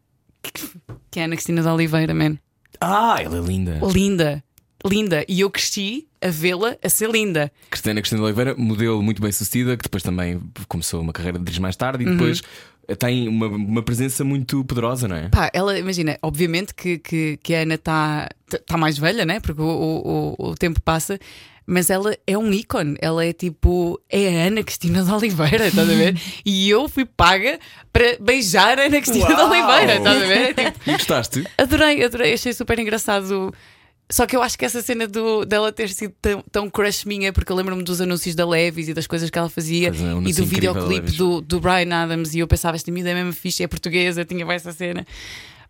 que 1.10 1.22
é 1.22 1.22
a 1.22 1.26
Ana 1.26 1.38
Cristina 1.38 1.62
de 1.62 1.70
Oliveira, 1.70 2.14
man. 2.14 2.38
Ah, 2.82 3.16
ela 3.22 3.38
é 3.38 3.42
linda. 3.42 3.80
Linda, 3.82 4.44
linda. 4.86 5.26
E 5.30 5.40
eu 5.40 5.50
cresci 5.50 6.05
a 6.26 6.30
vê-la 6.30 6.76
a 6.82 6.90
ser 6.90 7.10
linda. 7.10 7.52
Cristina 7.70 8.02
Cristina 8.02 8.20
de 8.20 8.26
Oliveira, 8.26 8.56
modelo 8.58 9.02
muito 9.04 9.22
bem 9.22 9.32
sucedida, 9.32 9.78
que 9.78 9.84
depois 9.84 10.02
também 10.02 10.42
começou 10.68 11.02
uma 11.02 11.14
carreira 11.14 11.38
de 11.38 11.62
mais 11.62 11.76
tarde 11.76 12.04
e 12.04 12.10
depois 12.10 12.42
tem 12.98 13.28
uma, 13.28 13.48
uma 13.48 13.84
presença 13.84 14.24
muito 14.24 14.64
poderosa, 14.66 15.08
não 15.08 15.16
é? 15.16 15.30
Pá, 15.30 15.50
ela, 15.54 15.78
imagina, 15.78 16.18
obviamente 16.22 16.74
que, 16.74 16.98
que, 16.98 17.38
que 17.42 17.54
a 17.54 17.60
Ana 17.62 17.76
está 17.76 18.30
tá 18.66 18.78
mais 18.78 18.98
velha, 18.98 19.26
né? 19.26 19.40
Porque 19.40 19.62
o, 19.62 20.36
o, 20.38 20.50
o, 20.50 20.56
tempo 20.56 20.82
passa. 20.82 21.20
Mas 21.68 21.90
ela 21.90 22.16
é 22.28 22.38
um 22.38 22.54
ícone, 22.54 22.96
ela 23.02 23.26
é 23.26 23.34
tipo, 23.34 24.00
é 24.08 24.44
a 24.44 24.48
Ana 24.48 24.64
Cristina 24.64 25.02
de 25.04 25.12
Oliveira, 25.12 25.66
estás 25.68 25.90
a 25.90 25.94
ver? 25.94 26.16
E 26.46 26.70
eu 26.70 26.88
fui 26.88 27.06
paga 27.06 27.58
para 27.92 28.18
beijar 28.20 28.78
a 28.78 28.84
Ana 28.84 29.02
Cristina 29.02 29.26
de 29.26 29.34
Uau! 29.34 29.50
Oliveira, 29.50 29.96
estás 29.96 30.22
a 30.22 30.26
ver? 30.28 30.54
Tipo, 30.54 30.80
E 30.86 30.94
gostaste? 30.94 31.44
adorei, 31.58 32.04
adorei, 32.04 32.34
achei 32.34 32.54
super 32.54 32.78
engraçado. 32.78 33.52
Só 34.10 34.28
que 34.28 34.36
eu 34.36 34.42
acho 34.44 34.58
que 34.58 34.64
essa 34.64 34.82
cena 34.84 35.08
do, 35.08 35.46
dela 35.46 35.72
ter 35.72 35.90
sido 35.90 36.14
tão, 36.22 36.44
tão 36.52 36.70
crush 36.70 37.06
minha, 37.06 37.34
porque 37.34 37.52
eu 37.52 37.56
lembro-me 37.56 37.84
dos 37.84 38.00
anúncios 38.00 38.36
da 38.36 38.48
Levis 38.48 38.88
e 38.88 38.94
das 38.94 39.08
coisas 39.08 39.30
que 39.32 39.38
ela 39.38 39.50
fazia 39.50 39.88
é, 39.88 39.92
um 39.92 40.28
e 40.28 40.32
do 40.32 40.46
videoclipe 40.46 41.12
do, 41.14 41.42
do 41.42 41.60
Brian 41.60 41.92
Adams, 41.92 42.36
e 42.36 42.40
eu 42.40 42.48
pensava, 42.48 42.76
esta 42.76 42.92
miúda 42.92 43.10
é 43.10 43.16
mesmo 43.16 43.34
fixe, 43.34 43.64
é 43.64 43.68
portuguesa, 43.68 44.24
tinha 44.24 44.46
essa 44.54 44.72
cena. 44.72 45.06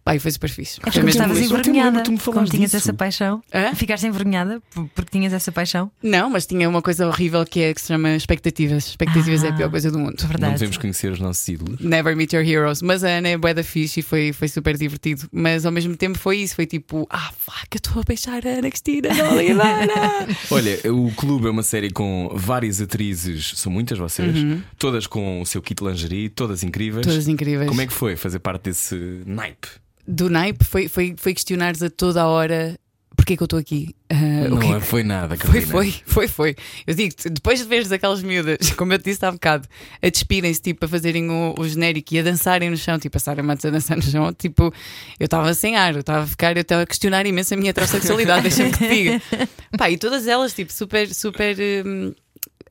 E 0.08 0.20
foi 0.20 0.30
super 0.32 0.50
fixe. 0.50 0.80
É 0.86 0.92
porque 0.92 1.10
estavas 1.10 1.40
envergonhada. 1.40 2.02
tu 2.04 2.12
me 2.12 2.20
Como 2.20 2.46
tinhas 2.46 2.72
disso. 2.72 2.78
essa 2.78 2.94
paixão. 2.94 3.42
Hã? 3.52 3.74
Ficaste 3.74 4.06
envergonhada 4.06 4.62
por- 4.74 4.88
porque 4.94 5.12
tinhas 5.18 5.34
essa 5.34 5.52
paixão. 5.52 5.92
Não, 6.02 6.30
mas 6.30 6.46
tinha 6.46 6.70
uma 6.70 6.82
coisa 6.82 7.08
horrível 7.08 7.44
que 7.44 7.60
é 7.62 7.74
que 7.74 7.82
se 7.82 7.88
chama 7.88 8.16
expectativas. 8.16 8.86
Expectativas 8.88 9.44
é 9.44 9.48
a 9.48 9.50
Ah. 9.50 9.56
pior 9.56 9.72
coisa 9.72 9.90
do 9.90 9.98
mundo. 9.98 10.16
Não 10.22 10.28
Verdade. 10.28 10.54
devemos 10.54 10.78
conhecer 10.78 11.12
os 11.12 11.20
nossos 11.20 11.48
ídolos. 11.48 11.80
Never 11.80 12.16
Meet 12.16 12.34
Your 12.34 12.46
Heroes. 12.48 12.82
Mas 12.84 13.04
a 13.04 13.08
Ana 13.10 13.30
é 13.30 13.38
bué 13.38 13.54
da 13.56 13.64
fixe 13.64 14.02
e 14.02 14.04
foi, 14.04 14.32
foi 14.32 14.48
super 14.48 14.78
divertido. 14.78 15.28
Mas 15.32 15.66
ao 15.66 15.72
mesmo 15.72 15.98
tempo 15.98 16.20
foi 16.20 16.38
isso. 16.38 16.56
Foi 16.56 16.68
tipo, 16.68 17.08
ah, 17.10 17.32
fuck, 17.38 17.68
eu 17.74 17.78
estou 17.78 18.00
a 18.02 18.04
beijar 18.06 18.46
a 18.46 18.50
Ana 18.60 18.70
Cristina 18.70 19.10
Oliveira. 19.32 20.28
Olha, 20.52 20.80
o 20.94 21.12
Clube 21.16 21.48
é 21.48 21.50
uma 21.50 21.64
série 21.64 21.90
com 21.90 22.30
várias 22.36 22.80
atrizes, 22.80 23.54
são 23.56 23.72
muitas 23.72 23.98
vocês, 23.98 24.30
todas 24.78 25.08
com 25.08 25.42
o 25.42 25.46
seu 25.48 25.62
kit 25.62 25.84
lingerie, 25.84 26.30
todas 26.30 26.64
incríveis. 26.64 27.06
Uhum. 27.08 27.12
Todas 27.14 27.28
incríveis. 27.28 27.68
Como 27.68 27.82
é 27.82 27.88
que 27.88 27.94
foi 27.94 28.16
fazer 28.16 28.40
parte 28.40 28.66
desse 28.66 29.22
naipe? 29.26 29.68
Do 30.08 30.30
naipe 30.30 30.64
foi, 30.64 30.88
foi, 30.88 31.16
foi 31.18 31.34
questionares 31.34 31.82
a 31.82 31.90
toda 31.90 32.22
a 32.22 32.28
hora 32.28 32.78
porque 33.16 33.34
é 33.34 33.38
que 33.38 33.44
eu 33.44 33.46
estou 33.46 33.58
aqui. 33.58 33.96
Ah, 34.10 34.54
o 34.54 34.60
que 34.60 34.68
é 34.68 34.72
Não 34.72 34.82
foi 34.82 35.04
nada, 35.04 35.36
Foi, 35.38 35.62
Carolina. 35.62 35.72
foi, 35.72 35.92
foi, 36.06 36.28
foi. 36.28 36.56
Eu 36.86 36.94
digo-te, 36.94 37.30
depois 37.30 37.60
de 37.60 37.66
veres 37.66 37.92
aquelas 37.92 38.22
miúdas, 38.22 38.70
como 38.78 38.94
eu 38.94 39.00
te 39.00 39.06
disse 39.06 39.26
há 39.26 39.32
bocado, 39.32 39.68
a 40.02 40.10
despirem-se, 40.10 40.62
tipo, 40.62 40.86
a 40.86 40.88
fazerem 40.88 41.30
o, 41.30 41.56
o 41.58 41.68
genérico 41.68 42.14
e 42.14 42.20
a 42.20 42.22
dançarem 42.24 42.70
no 42.70 42.78
chão, 42.78 43.00
tipo, 43.00 43.18
a 43.18 43.20
Sara 43.20 43.42
Matos 43.42 43.66
a 43.66 43.72
dançar 43.72 43.98
no 43.98 44.04
chão, 44.04 44.32
tipo, 44.34 44.72
eu 45.20 45.26
estava 45.26 45.52
sem 45.54 45.76
ar, 45.76 45.94
eu 45.96 46.02
estava 46.02 46.24
a 46.24 46.28
ficar, 46.28 46.56
eu 46.56 46.62
estava 46.62 46.84
a 46.84 46.86
questionar 46.86 47.26
imenso 47.26 47.54
a 47.54 47.58
minha 47.58 47.72
heterossexualidade, 47.72 48.44
deixa-me 48.44 48.72
que 48.72 48.78
te 48.78 48.90
diga. 48.90 49.22
Pá, 49.78 49.90
e 49.90 49.98
todas 49.98 50.28
elas, 50.28 50.54
tipo, 50.54 50.72
super, 50.72 51.12
super 51.12 51.58
hum, 51.86 52.14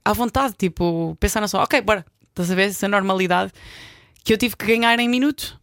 à 0.05 0.13
vontade, 0.13 0.55
tipo, 0.57 1.17
pensaram 1.19 1.49
só, 1.49 1.63
ok, 1.63 1.81
bora, 1.81 2.05
estás 2.29 2.51
a 2.51 2.55
ver 2.55 2.69
essa 2.69 2.87
normalidade 2.87 3.51
que 4.23 4.33
eu 4.33 4.39
tive 4.39 4.57
que 4.57 4.67
ganhar 4.67 4.99
em 5.01 5.09
minutos. 5.09 5.57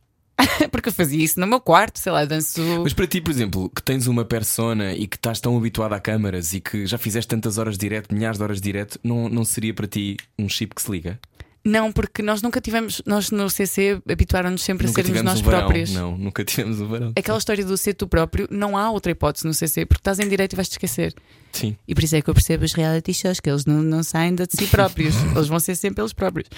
Porque 0.72 0.90
eu 0.90 0.94
fazia 0.94 1.24
isso 1.24 1.40
no 1.40 1.48
meu 1.48 1.60
quarto, 1.60 2.00
sei 2.00 2.12
lá, 2.12 2.26
danço. 2.26 2.62
Mas 2.84 2.94
para 2.94 3.08
ti, 3.08 3.22
por 3.22 3.32
exemplo, 3.32 3.70
que 3.70 3.82
tens 3.82 4.08
uma 4.08 4.26
persona 4.26 4.94
e 4.94 5.08
que 5.08 5.16
estás 5.16 5.40
tão 5.40 5.58
habituado 5.58 5.94
a 5.94 6.00
câmaras 6.00 6.54
e 6.54 6.62
que 6.62 6.86
já 6.86 6.98
fizeste 6.98 7.28
tantas 7.28 7.58
horas 7.58 7.78
direto, 7.78 8.14
milhares 8.14 8.38
de 8.38 8.44
horas 8.44 8.62
direto, 8.62 9.00
não, 9.04 9.30
não 9.30 9.44
seria 9.44 9.74
para 9.74 9.88
ti 9.88 10.18
um 10.38 10.48
chip 10.48 10.76
que 10.76 10.82
se 10.82 10.92
liga? 10.92 11.20
Não, 11.64 11.92
porque 11.92 12.24
nós 12.24 12.42
nunca 12.42 12.60
tivemos, 12.60 13.04
nós 13.06 13.30
no 13.30 13.48
CC 13.48 14.02
habituaram-nos 14.10 14.64
sempre 14.64 14.88
nunca 14.88 15.02
a 15.02 15.06
sermos 15.06 15.22
nós 15.22 15.42
um 15.42 15.44
próprios. 15.44 15.92
Não, 15.92 16.18
nunca 16.18 16.44
tivemos 16.44 16.82
um 16.82 16.88
varão. 16.88 17.14
Aquela 17.16 17.38
história 17.38 17.64
do 17.64 17.78
ser 17.78 17.94
tu 17.94 18.08
próprio, 18.08 18.48
não 18.50 18.76
há 18.76 18.90
outra 18.90 19.12
hipótese 19.12 19.46
no 19.46 19.54
CC, 19.54 19.86
porque 19.86 20.00
estás 20.00 20.20
em 20.20 20.28
direito 20.28 20.54
e 20.54 20.56
vais 20.56 20.68
te 20.68 20.74
esquecer. 20.74 21.14
Sim. 21.52 21.78
E 21.88 21.94
por 21.94 22.04
isso 22.04 22.16
é 22.16 22.22
que 22.22 22.30
eu 22.30 22.34
percebo 22.34 22.66
os 22.66 22.74
reality 22.74 23.14
shows, 23.14 23.40
que 23.40 23.50
eles 23.50 23.66
não, 23.66 23.84
não 23.84 24.02
saem 24.02 24.34
de 24.34 24.48
si 24.50 24.66
próprios, 24.68 25.16
eles 25.36 25.48
vão 25.48 25.60
ser 25.60 25.76
sempre 25.76 26.02
eles 26.02 26.14
próprios. 26.14 26.50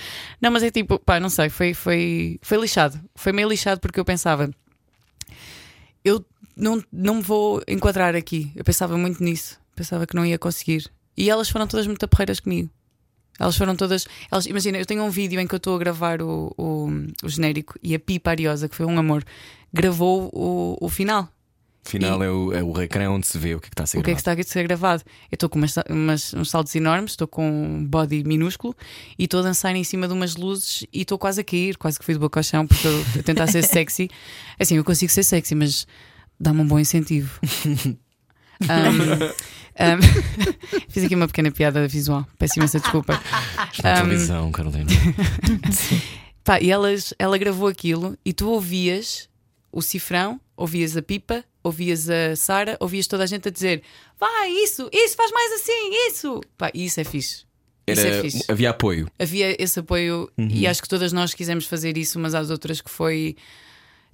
Não, 0.41 0.49
mas 0.51 0.63
é 0.63 0.71
tipo, 0.71 0.97
pá, 0.97 1.19
não 1.19 1.29
sei, 1.29 1.49
foi, 1.49 1.73
foi, 1.73 2.39
foi 2.41 2.57
lixado. 2.57 2.97
Foi 3.13 3.33
meio 3.33 3.49
lixado 3.49 3.81
porque 3.81 3.99
eu 3.99 4.05
pensava, 4.05 4.49
eu 6.05 6.23
não, 6.55 6.81
não 6.91 7.15
me 7.15 7.21
vou 7.21 7.61
enquadrar 7.67 8.15
aqui. 8.15 8.51
Eu 8.55 8.63
pensava 8.63 8.97
muito 8.97 9.21
nisso, 9.21 9.59
pensava 9.75 10.07
que 10.07 10.15
não 10.15 10.25
ia 10.25 10.39
conseguir. 10.39 10.89
E 11.17 11.29
elas 11.29 11.49
foram 11.49 11.67
todas 11.67 11.87
muito 11.87 12.03
aperreiras 12.03 12.39
comigo. 12.39 12.69
Elas 13.39 13.57
foram 13.57 13.75
todas. 13.75 14.05
Elas, 14.31 14.45
imagina, 14.45 14.77
eu 14.77 14.85
tenho 14.85 15.03
um 15.03 15.09
vídeo 15.09 15.39
em 15.39 15.47
que 15.47 15.53
eu 15.55 15.57
estou 15.57 15.75
a 15.75 15.79
gravar 15.79 16.21
o, 16.21 16.53
o, 16.57 16.89
o 17.23 17.29
genérico 17.29 17.77
e 17.81 17.95
a 17.95 17.99
Pipa 17.99 18.29
Ariosa, 18.31 18.69
que 18.69 18.75
foi 18.75 18.85
um 18.85 18.97
amor, 18.97 19.23
gravou 19.73 20.29
o, 20.33 20.77
o 20.79 20.89
final. 20.89 21.27
Afinal, 21.85 22.23
é, 22.23 22.31
o, 22.31 22.53
é 22.53 22.63
o 22.63 22.81
ecrã 22.81 23.09
onde 23.11 23.27
se 23.27 23.37
vê 23.37 23.55
o 23.55 23.59
que 23.59 23.65
é 23.65 23.69
que 23.69 23.73
está 23.73 23.83
a 23.83 23.85
ser 23.87 23.97
O 23.97 24.01
que 24.03 24.11
é 24.11 24.15
que 24.15 24.21
gravado. 24.21 24.39
está 24.41 24.49
a 24.49 24.53
ser 24.53 24.63
gravado? 24.65 25.03
Eu 25.29 25.35
estou 25.35 25.49
com 25.49 25.57
umas, 25.57 25.75
umas- 25.89 26.33
uns 26.33 26.49
saltos 26.49 26.73
enormes, 26.75 27.11
estou 27.11 27.27
com 27.27 27.45
um 27.45 27.83
body 27.85 28.23
minúsculo 28.23 28.73
e 29.19 29.25
estou 29.25 29.41
a 29.41 29.43
dançar 29.43 29.75
em 29.75 29.83
cima 29.83 30.07
de 30.07 30.13
umas 30.13 30.37
luzes 30.37 30.85
e 30.93 31.01
estou 31.01 31.17
quase 31.17 31.41
a 31.41 31.43
cair, 31.43 31.75
quase 31.77 31.99
que 31.99 32.05
fui 32.05 32.13
de 32.13 32.19
boca 32.21 32.39
ao 32.39 32.43
chão 32.43 32.65
porque 32.65 32.87
eu 32.87 33.05
a 33.19 33.23
tentar 33.23 33.47
ser 33.47 33.63
sexy. 33.67 34.09
Assim, 34.57 34.77
eu 34.77 34.83
consigo 34.85 35.11
ser 35.11 35.23
sexy, 35.23 35.55
mas 35.55 35.85
dá-me 36.39 36.61
um 36.61 36.67
bom 36.67 36.79
incentivo. 36.79 37.37
Um, 38.61 39.33
um, 39.79 40.81
fiz 40.89 41.03
aqui 41.03 41.15
uma 41.15 41.27
pequena 41.27 41.51
piada 41.51 41.87
visual, 41.87 42.25
peço 42.37 42.59
imensa 42.59 42.79
desculpa. 42.79 43.21
Na 43.83 43.91
Um, 43.93 43.95
televisão, 44.03 44.51
Carolina. 44.51 44.89
Pá, 46.43 46.59
e 46.59 46.69
elas, 46.71 47.13
ela 47.17 47.37
gravou 47.37 47.67
aquilo 47.67 48.17
e 48.25 48.33
tu 48.33 48.49
ouvias 48.49 49.29
o 49.71 49.81
cifrão, 49.81 50.39
ouvias 50.57 50.95
a 50.97 51.01
pipa, 51.01 51.43
ouvias 51.63 52.09
a 52.09 52.35
Sara, 52.35 52.77
ouvias 52.79 53.07
toda 53.07 53.23
a 53.23 53.27
gente 53.27 53.47
a 53.47 53.51
dizer: 53.51 53.81
vai, 54.19 54.49
isso, 54.51 54.89
isso, 54.91 55.15
faz 55.15 55.31
mais 55.31 55.51
assim, 55.53 55.89
isso. 56.09 56.41
Pá, 56.57 56.69
e 56.73 56.85
isso 56.85 56.99
é 56.99 57.03
fixe. 57.03 57.45
É 57.87 57.91
Era, 57.93 58.21
fixe. 58.21 58.43
havia 58.49 58.69
apoio. 58.69 59.09
Havia 59.19 59.55
esse 59.61 59.79
apoio 59.79 60.29
e 60.37 60.67
acho 60.67 60.81
que 60.81 60.87
todas 60.87 61.11
nós 61.11 61.33
quisemos 61.33 61.65
fazer 61.65 61.97
isso 61.97 62.17
umas 62.19 62.33
às 62.35 62.49
outras, 62.49 62.79
que 62.81 62.89
foi 62.89 63.35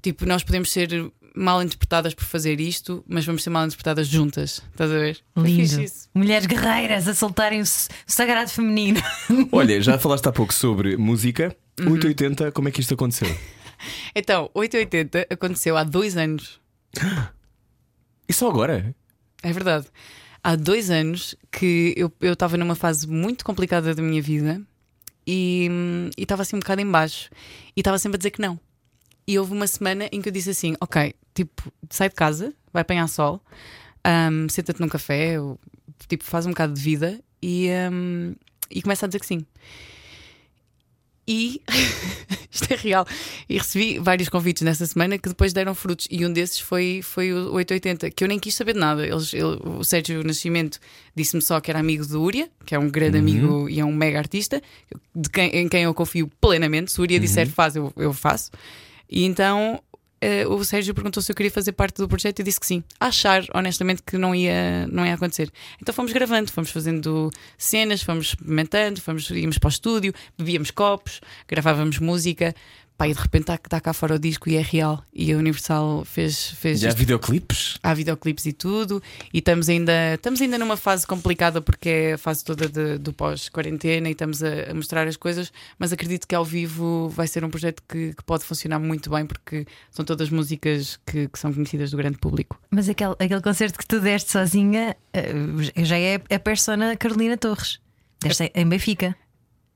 tipo, 0.02 0.26
nós 0.26 0.44
podemos 0.44 0.72
ser 0.72 1.12
mal 1.36 1.62
interpretadas 1.62 2.14
por 2.14 2.24
fazer 2.24 2.60
isto, 2.60 3.04
mas 3.08 3.26
vamos 3.26 3.44
ser 3.44 3.50
mal 3.50 3.66
interpretadas 3.66 4.08
juntas. 4.08 4.62
Estás 4.72 4.92
a 4.92 4.94
ver? 4.94 5.20
Lindo. 5.38 5.86
Mulheres 6.14 6.46
guerreiras 6.46 7.08
a 7.08 7.16
soltarem 7.16 7.62
o, 7.62 7.66
sagrado 7.66 8.50
feminino. 8.50 9.02
Olha, 9.52 9.82
já 9.82 9.98
falaste 9.98 10.28
há 10.28 10.32
pouco 10.32 10.54
sobre 10.54 10.98
música. 10.98 11.56
Uhum. 11.80 11.94
880, 11.94 12.52
como 12.52 12.68
é 12.68 12.72
que 12.72 12.82
isto 12.82 12.94
aconteceu? 12.94 13.28
Então, 14.14 14.50
880 14.54 15.28
aconteceu 15.34 15.78
há 15.78 15.84
dois 15.84 16.18
anos. 16.18 16.60
E 18.28 18.34
só 18.34 18.50
agora? 18.50 18.94
É 19.42 19.54
verdade. 19.54 19.88
Há 20.44 20.56
dois 20.56 20.90
anos 20.90 21.36
que 21.52 21.94
eu 21.98 22.12
eu 22.22 22.34
estava 22.34 22.58
numa 22.58 22.76
fase 22.76 23.08
muito 23.08 23.44
complicada 23.44 23.94
da 23.94 24.02
minha 24.02 24.22
vida 24.22 24.62
e 25.26 25.68
hum, 25.70 26.10
e 26.18 26.24
estava 26.24 26.44
assim 26.44 26.56
um 26.56 26.60
bocado 26.60 26.82
em 26.82 26.90
baixo 26.90 27.30
e 27.76 27.82
estava 27.82 27.98
sempre 28.00 28.16
a 28.16 28.20
dizer 28.20 28.32
que 28.32 28.42
não. 28.42 28.60
E 29.30 29.38
houve 29.38 29.54
uma 29.54 29.68
semana 29.68 30.10
em 30.12 30.20
que 30.24 30.30
eu 30.30 30.34
disse 30.34 30.50
assim: 30.50 30.76
Ok, 30.82 31.14
tipo, 31.36 31.72
sai 31.88 32.10
de 32.10 32.16
casa, 32.16 32.52
vai 32.74 32.82
apanhar 32.82 33.08
sol, 33.08 33.40
hum, 34.32 34.50
senta-te 34.50 34.82
num 34.82 34.90
café, 34.90 35.40
ou, 35.40 35.60
tipo, 36.08 36.24
faz 36.24 36.48
um 36.48 36.50
bocado 36.50 36.74
de 36.74 36.82
vida 36.82 37.20
e, 37.40 37.68
hum, 37.92 38.34
e 38.72 38.82
começa 38.82 39.06
a 39.06 39.08
dizer 39.08 39.20
que 39.20 39.28
sim. 39.28 39.46
E 41.28 41.62
isto 42.52 42.74
é 42.74 42.76
real. 42.76 43.06
E 43.48 43.60
recebi 43.60 44.00
vários 44.00 44.30
convites 44.30 44.64
nessa 44.64 44.88
semana 44.88 45.16
que 45.20 45.30
depois 45.30 45.54
deram 45.54 45.76
frutos. 45.76 46.08
E 46.10 46.26
um 46.26 46.34
desses 46.34 46.60
foi, 46.60 47.02
foi 47.04 47.32
o 47.32 47.54
880, 47.54 48.10
que 48.10 48.24
eu 48.24 48.28
nem 48.28 48.40
quis 48.40 48.56
saber 48.56 48.74
de 48.74 48.80
nada. 48.80 49.06
Eles, 49.06 49.32
ele- 49.36 49.60
o 49.64 49.84
Sérgio 49.84 50.24
Nascimento 50.24 50.80
disse-me 51.16 51.42
só 51.44 51.62
que 51.62 51.70
era 51.70 51.80
amigo 51.80 52.04
do 52.04 52.20
Uria, 52.20 52.50
que 52.66 52.74
é 52.74 52.80
um 52.80 52.90
grande 52.90 53.20
amigo 53.20 53.70
e 53.70 53.80
é 53.80 53.86
um 53.86 53.94
mega 53.94 54.18
artista, 54.18 54.60
de 55.16 55.30
quem, 55.30 55.52
em 55.52 55.70
quem 55.70 55.84
eu 55.84 55.94
confio 55.94 56.28
plenamente. 56.42 56.92
Se 56.92 57.00
Uria 57.00 57.20
disser 57.20 57.48
faz, 57.48 57.76
eu, 57.76 57.94
eu 57.96 58.12
faço. 58.12 58.50
E 59.10 59.26
então 59.26 59.82
eh, 60.22 60.46
o 60.48 60.64
Sérgio 60.64 60.94
perguntou 60.94 61.24
se 61.24 61.32
eu 61.32 61.36
queria 61.36 61.52
fazer 61.52 61.72
parte 61.72 61.98
do 61.98 62.08
projeto 62.08 62.40
e 62.40 62.44
disse 62.44 62.60
que 62.60 62.66
sim. 62.66 62.84
Achar, 63.00 63.44
honestamente, 63.54 64.04
que 64.04 64.18
não 64.18 64.36
ia, 64.36 64.88
não 64.88 65.06
ia 65.06 65.14
acontecer. 65.14 65.52
Então 65.82 65.94
fomos 65.94 66.12
gravando, 66.12 66.52
fomos 66.52 66.72
fazendo 66.72 67.32
cenas, 67.58 68.02
fomos 68.02 68.28
experimentando, 68.28 69.02
fomos, 69.02 69.30
íamos 69.30 69.58
para 69.58 69.68
o 69.68 69.72
estúdio, 69.72 70.14
bebíamos 70.38 70.72
copos, 70.72 71.22
gravávamos 71.48 72.00
música. 72.00 72.54
Pá, 73.00 73.08
e 73.08 73.14
de 73.14 73.20
repente 73.22 73.44
está 73.44 73.58
tá 73.58 73.80
cá 73.80 73.94
fora 73.94 74.16
o 74.16 74.20
disco 74.20 74.50
e 74.50 74.58
é 74.58 74.62
real. 74.62 75.02
E 75.14 75.32
a 75.32 75.38
Universal 75.38 76.04
fez. 76.04 76.52
fez 76.52 76.82
Já 76.82 76.88
há 76.88 76.90
isto. 76.90 76.98
videoclipes? 76.98 77.78
Há 77.82 77.94
videoclipes 77.94 78.46
e 78.46 78.52
tudo, 78.52 79.02
e 79.34 79.38
estamos 79.38 79.70
ainda, 79.70 80.16
estamos 80.16 80.42
ainda 80.42 80.58
numa 80.58 80.76
fase 80.76 81.08
complicada 81.08 81.62
porque 81.62 81.88
é 81.88 82.14
a 82.14 82.18
fase 82.18 82.44
toda 82.44 82.68
de- 82.68 82.98
do 82.98 83.14
pós-quarentena 83.14 84.10
e 84.10 84.12
estamos 84.12 84.44
a, 84.44 84.72
a 84.72 84.74
mostrar 84.74 85.08
as 85.08 85.16
coisas, 85.16 85.50
mas 85.80 85.94
acredito 85.94 86.28
que 86.28 86.36
ao 86.36 86.44
vivo 86.44 87.08
vai 87.08 87.26
ser 87.26 87.42
um 87.46 87.50
projeto 87.50 87.82
que, 87.88 88.14
que 88.14 88.24
pode 88.26 88.44
funcionar 88.44 88.80
muito 88.80 89.10
bem 89.10 89.26
porque 89.26 89.66
são 89.90 90.04
todas 90.04 90.30
músicas 90.30 91.00
que, 91.06 91.30
que 91.30 91.40
são 91.40 91.54
conhecidas 91.54 91.92
do 91.92 91.96
grande 91.98 92.18
público. 92.18 92.60
Mas 92.70 92.90
aquele, 92.90 93.14
aquele 93.18 93.42
concerto 93.42 93.80
que 93.80 93.88
tu 93.88 94.02
deste 94.02 94.30
sozinha 94.30 94.94
eh, 95.14 95.32
já 95.78 95.98
é 95.98 96.16
a 96.30 96.40
persona 96.40 96.98
Carolina 96.98 97.38
Torres. 97.38 97.80
Deste 98.22 98.52
em 98.54 98.68
Benfica. 98.68 99.16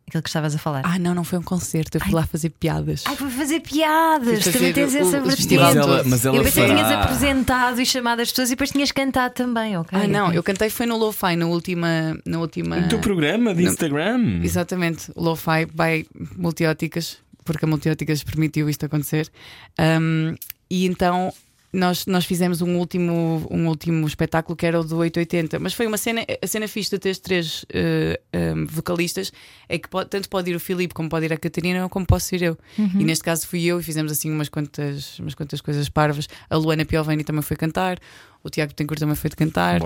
Aquele 0.08 0.22
que 0.22 0.30
estavas 0.30 0.54
a 0.54 0.58
falar. 0.58 0.82
Ah, 0.86 1.00
não, 1.00 1.16
não 1.16 1.24
foi 1.24 1.40
um 1.40 1.42
concerto, 1.42 1.98
eu 1.98 2.02
fui 2.02 2.14
lá 2.14 2.26
fazer 2.26 2.50
piadas. 2.50 3.04
Ai, 3.08 3.16
foi 3.16 3.30
fazer 3.32 3.62
piadas. 3.62 4.44
Fui 4.44 4.52
Também 4.52 4.74
fazer 4.74 4.74
tens 4.74 4.94
o- 4.94 4.98
essa 4.98 5.22
vertente. 5.22 5.56
Mas 5.58 5.76
ela, 5.76 6.04
mas 6.04 6.26
ela 6.26 6.38
Eu 6.38 6.44
pensei 6.44 6.66
que 6.68 6.70
tinhas 6.76 6.92
apresentado 6.92 7.82
e 7.82 7.86
chamado 7.86 8.20
as 8.22 8.30
pessoas 8.30 8.50
e 8.50 8.52
depois 8.52 8.70
tinhas 8.72 8.92
cantado 8.92 9.34
também, 9.34 9.78
ok? 9.78 9.98
ah, 9.98 10.08
não, 10.08 10.32
eu 10.34 10.44
cantei 10.44 10.70
foi 10.70 10.86
no 10.86 10.98
Lo-Fi, 10.98 11.36
na 11.38 11.46
última. 11.48 12.18
Na 12.26 12.40
última 12.40 12.76
No 12.82 12.90
teu 12.90 13.00
programa 13.00 13.56
de. 13.56 13.64
Instagram. 13.64 14.42
Exatamente, 14.44 15.12
Lo-Fi 15.16 15.66
by 15.68 16.06
Multióticas, 16.38 17.18
porque 17.46 17.66
a 17.66 17.68
Multióticas 17.68 18.24
permitiu 18.24 18.70
isto 18.70 18.86
acontecer. 18.86 19.32
Um, 19.80 20.36
e 20.70 20.86
então 20.86 21.34
nós, 21.74 22.06
nós 22.06 22.24
fizemos 22.26 22.62
um 22.62 22.78
último, 22.78 23.48
um 23.50 23.68
último 23.68 24.06
espetáculo 24.06 24.56
que 24.56 24.66
era 24.66 24.80
o 24.80 24.84
do 24.84 24.98
880, 24.98 25.58
mas 25.60 25.74
foi 25.74 25.88
uma 25.88 25.98
cena, 25.98 26.24
a 26.42 26.46
cena 26.48 26.68
fixe 26.68 26.92
de 26.92 27.00
ter 27.00 27.10
estes 27.10 27.24
três 27.24 27.66
eh, 27.74 28.20
um, 28.56 28.66
vocalistas 28.68 29.32
é 29.68 29.80
que 29.80 29.90
pode- 29.90 30.10
tanto 30.10 30.30
pode 30.30 30.52
ir 30.52 30.56
o 30.56 30.60
Filipe 30.60 30.94
como 30.94 31.10
pode 31.10 31.26
ir 31.26 31.34
a 31.34 31.38
Catarina, 31.38 31.90
como 31.90 32.06
posso 32.06 32.36
ir 32.36 32.44
eu. 32.44 32.58
E 32.78 33.04
neste 33.04 33.24
caso 33.24 33.48
fui 33.48 33.64
eu 33.66 33.80
e 33.80 33.84
fizemos 33.84 34.12
assim 34.12 34.32
umas 34.32 34.50
quantas, 34.50 35.18
umas 35.18 35.34
quantas 35.34 35.62
coisas 35.62 35.90
parvas. 35.90 36.28
A 36.50 36.56
Luana 36.56 36.86
Piovani 36.86 37.24
também 37.24 37.42
foi 37.42 37.58
cantar, 37.58 37.98
o 38.44 38.50
Tiago 38.50 38.74
Tencourt 38.74 39.00
também 39.00 39.16
foi 39.16 39.30
de 39.32 39.36
cantar. 39.36 39.82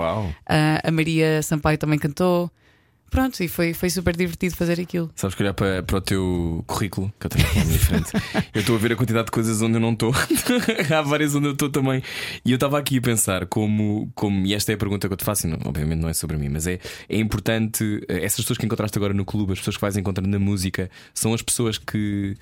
Ah, 0.46 0.82
a 0.84 0.92
Maria 0.92 1.42
Sampaio 1.42 1.78
também 1.78 1.98
cantou. 1.98 2.52
Pronto, 3.10 3.42
e 3.42 3.48
foi, 3.48 3.74
foi 3.74 3.90
super 3.90 4.16
divertido 4.16 4.56
fazer 4.56 4.80
aquilo. 4.82 5.10
Sabes 5.16 5.34
que 5.36 5.42
olhar 5.42 5.54
para, 5.54 5.82
para 5.82 5.98
o 5.98 6.02
teu 6.02 6.64
currículo, 6.68 7.12
que 7.20 7.26
eu 7.26 7.30
tenho 7.30 7.66
minha 7.66 7.80
frente, 7.80 8.12
eu 8.54 8.60
estou 8.62 8.76
a 8.76 8.80
ver 8.80 8.92
a 8.92 8.96
quantidade 8.98 9.26
de 9.26 9.32
coisas 9.32 9.62
onde 9.62 9.76
eu 9.76 9.80
não 9.80 9.94
estou. 9.94 10.12
Há 10.94 11.02
várias 11.02 11.34
onde 11.34 11.48
eu 11.48 11.54
estou 11.54 11.70
também. 11.70 12.04
E 12.44 12.52
eu 12.52 12.56
estava 12.56 12.78
aqui 12.78 12.98
a 12.98 13.02
pensar 13.02 13.46
como, 13.48 14.12
como, 14.14 14.46
e 14.46 14.54
esta 14.54 14.72
é 14.72 14.76
a 14.76 14.78
pergunta 14.78 15.08
que 15.08 15.14
eu 15.14 15.18
te 15.18 15.24
faço, 15.24 15.48
e 15.48 15.50
não- 15.50 15.58
obviamente 15.66 16.00
não 16.00 16.10
é 16.10 16.14
sobre 16.14 16.38
mim, 16.38 16.50
mas 16.50 16.68
é, 16.68 16.80
é 17.08 17.18
importante. 17.18 18.02
eh, 18.10 18.26
Essas 18.26 18.42
pessoas 18.42 18.58
que 18.58 18.66
encontraste 18.66 18.98
agora 18.98 19.14
no 19.14 19.24
clube, 19.24 19.54
as 19.54 19.60
pessoas 19.60 19.78
que 19.78 19.82
vais 19.82 19.96
encontrando 19.98 20.30
na 20.30 20.40
música, 20.40 20.90
são 21.14 21.34
as 21.34 21.42
pessoas 21.42 21.78
que, 21.78 22.36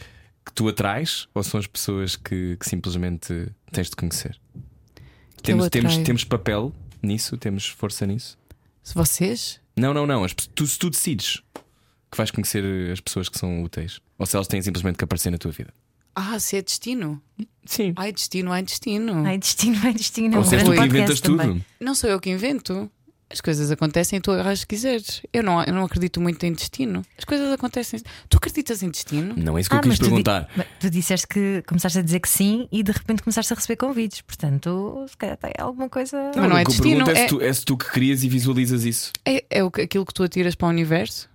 que 0.46 0.52
tu 0.54 0.68
atrás 0.68 1.28
ou 1.34 1.44
são 1.44 1.60
as 1.60 1.68
pessoas 1.68 2.16
que, 2.16 2.58
que 2.60 2.68
simplesmente 2.68 3.50
tens 3.72 3.90
de 3.90 3.96
conhecer? 3.96 4.36
Que 5.38 5.44
Temos, 5.44 5.70
temos, 5.70 5.98
temos 5.98 6.24
papel 6.24 6.74
nisso? 7.04 7.38
Temos 7.38 7.68
força 7.68 8.06
nisso? 8.08 8.36
Se 8.82 8.96
vocês. 8.96 9.64
Não, 9.78 9.94
não, 9.94 10.06
não. 10.08 10.24
As 10.24 10.34
tu, 10.34 10.66
se 10.66 10.78
tu 10.80 10.90
decides 10.90 11.42
que 12.12 12.18
vais 12.18 12.32
conhecer 12.32 12.64
as 12.92 13.00
pessoas 13.02 13.28
que 13.30 13.38
são 13.38 13.64
úteis, 13.64 14.00
ou 14.18 14.26
se 14.26 14.36
elas 14.36 14.48
têm 14.48 14.62
simplesmente 14.62 14.98
que 14.98 15.04
aparecer 15.04 15.30
na 15.32 15.38
tua 15.38 15.52
vida. 15.52 15.74
Ah, 16.16 16.40
se 16.40 16.56
é 16.56 16.62
destino. 16.62 17.22
Sim. 17.66 17.92
Ai, 17.98 18.14
destino, 18.14 18.52
ai, 18.54 18.64
destino. 18.64 19.26
Ai, 19.26 19.38
destino, 19.38 19.78
ai, 19.84 19.94
destino. 19.94 20.38
Ou 20.38 20.42
Um 20.44 20.46
se 20.46 20.56
és 20.56 20.64
tu 20.64 20.72
que 20.72 20.80
inventas 20.86 21.20
tudo. 21.20 21.38
também. 21.38 21.66
Não 21.80 21.94
sou 21.94 22.10
eu 22.10 22.20
que 22.22 22.30
invento. 22.30 22.90
As 23.28 23.42
coisas 23.42 23.72
acontecem 23.72 24.18
e 24.18 24.22
tu 24.22 24.32
agarras 24.32 24.60
se 24.60 24.68
quiseres. 24.68 25.22
Eu 25.34 25.42
não, 25.42 25.62
eu 25.64 25.74
não 25.74 25.84
acredito 25.84 26.22
muito 26.22 26.46
em 26.46 26.54
destino. 26.54 27.02
As 27.18 27.26
coisas 27.26 27.52
acontecem. 27.52 28.00
Tu 28.30 28.38
acreditas 28.38 28.84
em 28.84 28.90
destino? 28.90 29.34
Não 29.36 29.58
é 29.58 29.62
isso 29.62 29.70
que 29.70 29.76
eu 29.76 29.80
Ah, 29.80 29.82
quis 29.82 29.90
mas 29.90 29.98
tu, 30.00 30.04
di- 30.04 30.10
perguntar. 30.10 30.48
mas 30.56 30.68
tu 30.80 30.90
disseste 30.92 31.28
que 31.28 31.64
começaste 31.68 31.98
a 31.98 32.02
dizer 32.04 32.20
que 32.20 32.30
sim 32.30 32.68
e 32.72 32.84
de 32.84 32.92
repente 32.92 33.24
começaste 33.24 33.52
a 33.52 33.56
receber 33.56 33.78
convites. 33.78 34.22
Portanto, 34.22 35.06
se 35.10 35.18
calhar 35.18 35.38
tem 35.38 35.52
alguma 35.58 35.90
coisa. 35.90 36.32
Mas 36.36 36.50
não 36.50 36.56
é 36.58 36.62
o 36.62 36.66
que 36.66 36.72
eu 36.72 36.76
destino, 36.76 37.06
pergunto 37.06 37.10
é, 37.18 37.20
é- 37.24 37.28
se 37.28 37.28
tu, 37.28 37.42
é 37.42 37.54
se 37.54 37.66
tu 37.66 37.78
que 37.78 37.86
crias 37.92 38.24
e 38.24 38.30
visualizas 38.30 38.86
isso. 38.86 39.12
É, 39.26 39.44
é 39.50 39.60
aquilo 39.62 40.06
que 40.06 40.14
tu 40.14 40.22
atiras 40.24 40.54
para 40.54 40.68
o 40.68 40.70
universo? 40.70 41.28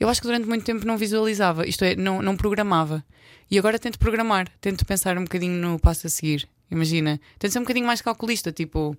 Eu 0.00 0.08
acho 0.08 0.20
que 0.20 0.26
durante 0.26 0.48
muito 0.48 0.64
tempo 0.64 0.84
não 0.84 0.98
visualizava, 0.98 1.64
isto 1.66 1.84
é, 1.84 1.94
não, 1.94 2.20
não 2.20 2.36
programava. 2.36 3.04
E 3.48 3.56
agora 3.56 3.78
tento 3.78 4.00
programar, 4.00 4.48
tento 4.60 4.84
pensar 4.84 5.16
um 5.16 5.22
bocadinho 5.22 5.54
no 5.60 5.78
passo 5.78 6.08
a 6.08 6.10
seguir. 6.10 6.48
Imagina, 6.70 7.20
tento 7.38 7.52
ser 7.52 7.58
um 7.60 7.62
bocadinho 7.62 7.86
mais 7.86 8.00
calculista, 8.02 8.50
tipo, 8.50 8.96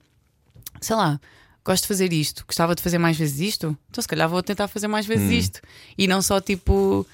sei 0.79 0.95
lá, 0.95 1.19
gosto 1.63 1.83
de 1.83 1.87
fazer 1.87 2.11
isto, 2.13 2.43
gostava 2.45 2.75
de 2.75 2.81
fazer 2.81 2.97
mais 2.97 3.17
vezes 3.17 3.39
isto, 3.39 3.77
então 3.89 4.01
se 4.01 4.07
calhar 4.07 4.27
vou 4.27 4.41
tentar 4.41 4.67
fazer 4.67 4.87
mais 4.87 5.05
vezes 5.05 5.31
isto. 5.31 5.61
E 5.97 6.07
não 6.07 6.21
só 6.21 6.41
tipo 6.41 7.05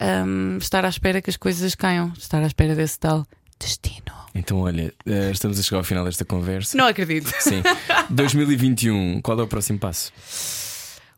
hum, 0.00 0.58
estar 0.58 0.84
à 0.84 0.88
espera 0.88 1.22
que 1.22 1.30
as 1.30 1.36
coisas 1.36 1.74
caiam, 1.74 2.12
estar 2.16 2.42
à 2.42 2.46
espera 2.46 2.74
desse 2.74 2.98
tal 2.98 3.26
destino. 3.58 4.16
Então, 4.34 4.60
olha, 4.60 4.94
eh, 5.04 5.30
estamos 5.32 5.58
a 5.58 5.62
chegar 5.62 5.78
ao 5.78 5.84
final 5.84 6.04
desta 6.04 6.24
conversa. 6.24 6.76
Não 6.76 6.86
acredito. 6.86 7.32
Sim. 7.40 7.62
2021, 8.08 9.20
qual 9.20 9.40
é 9.40 9.42
o 9.42 9.48
próximo 9.48 9.78
passo? 9.78 10.12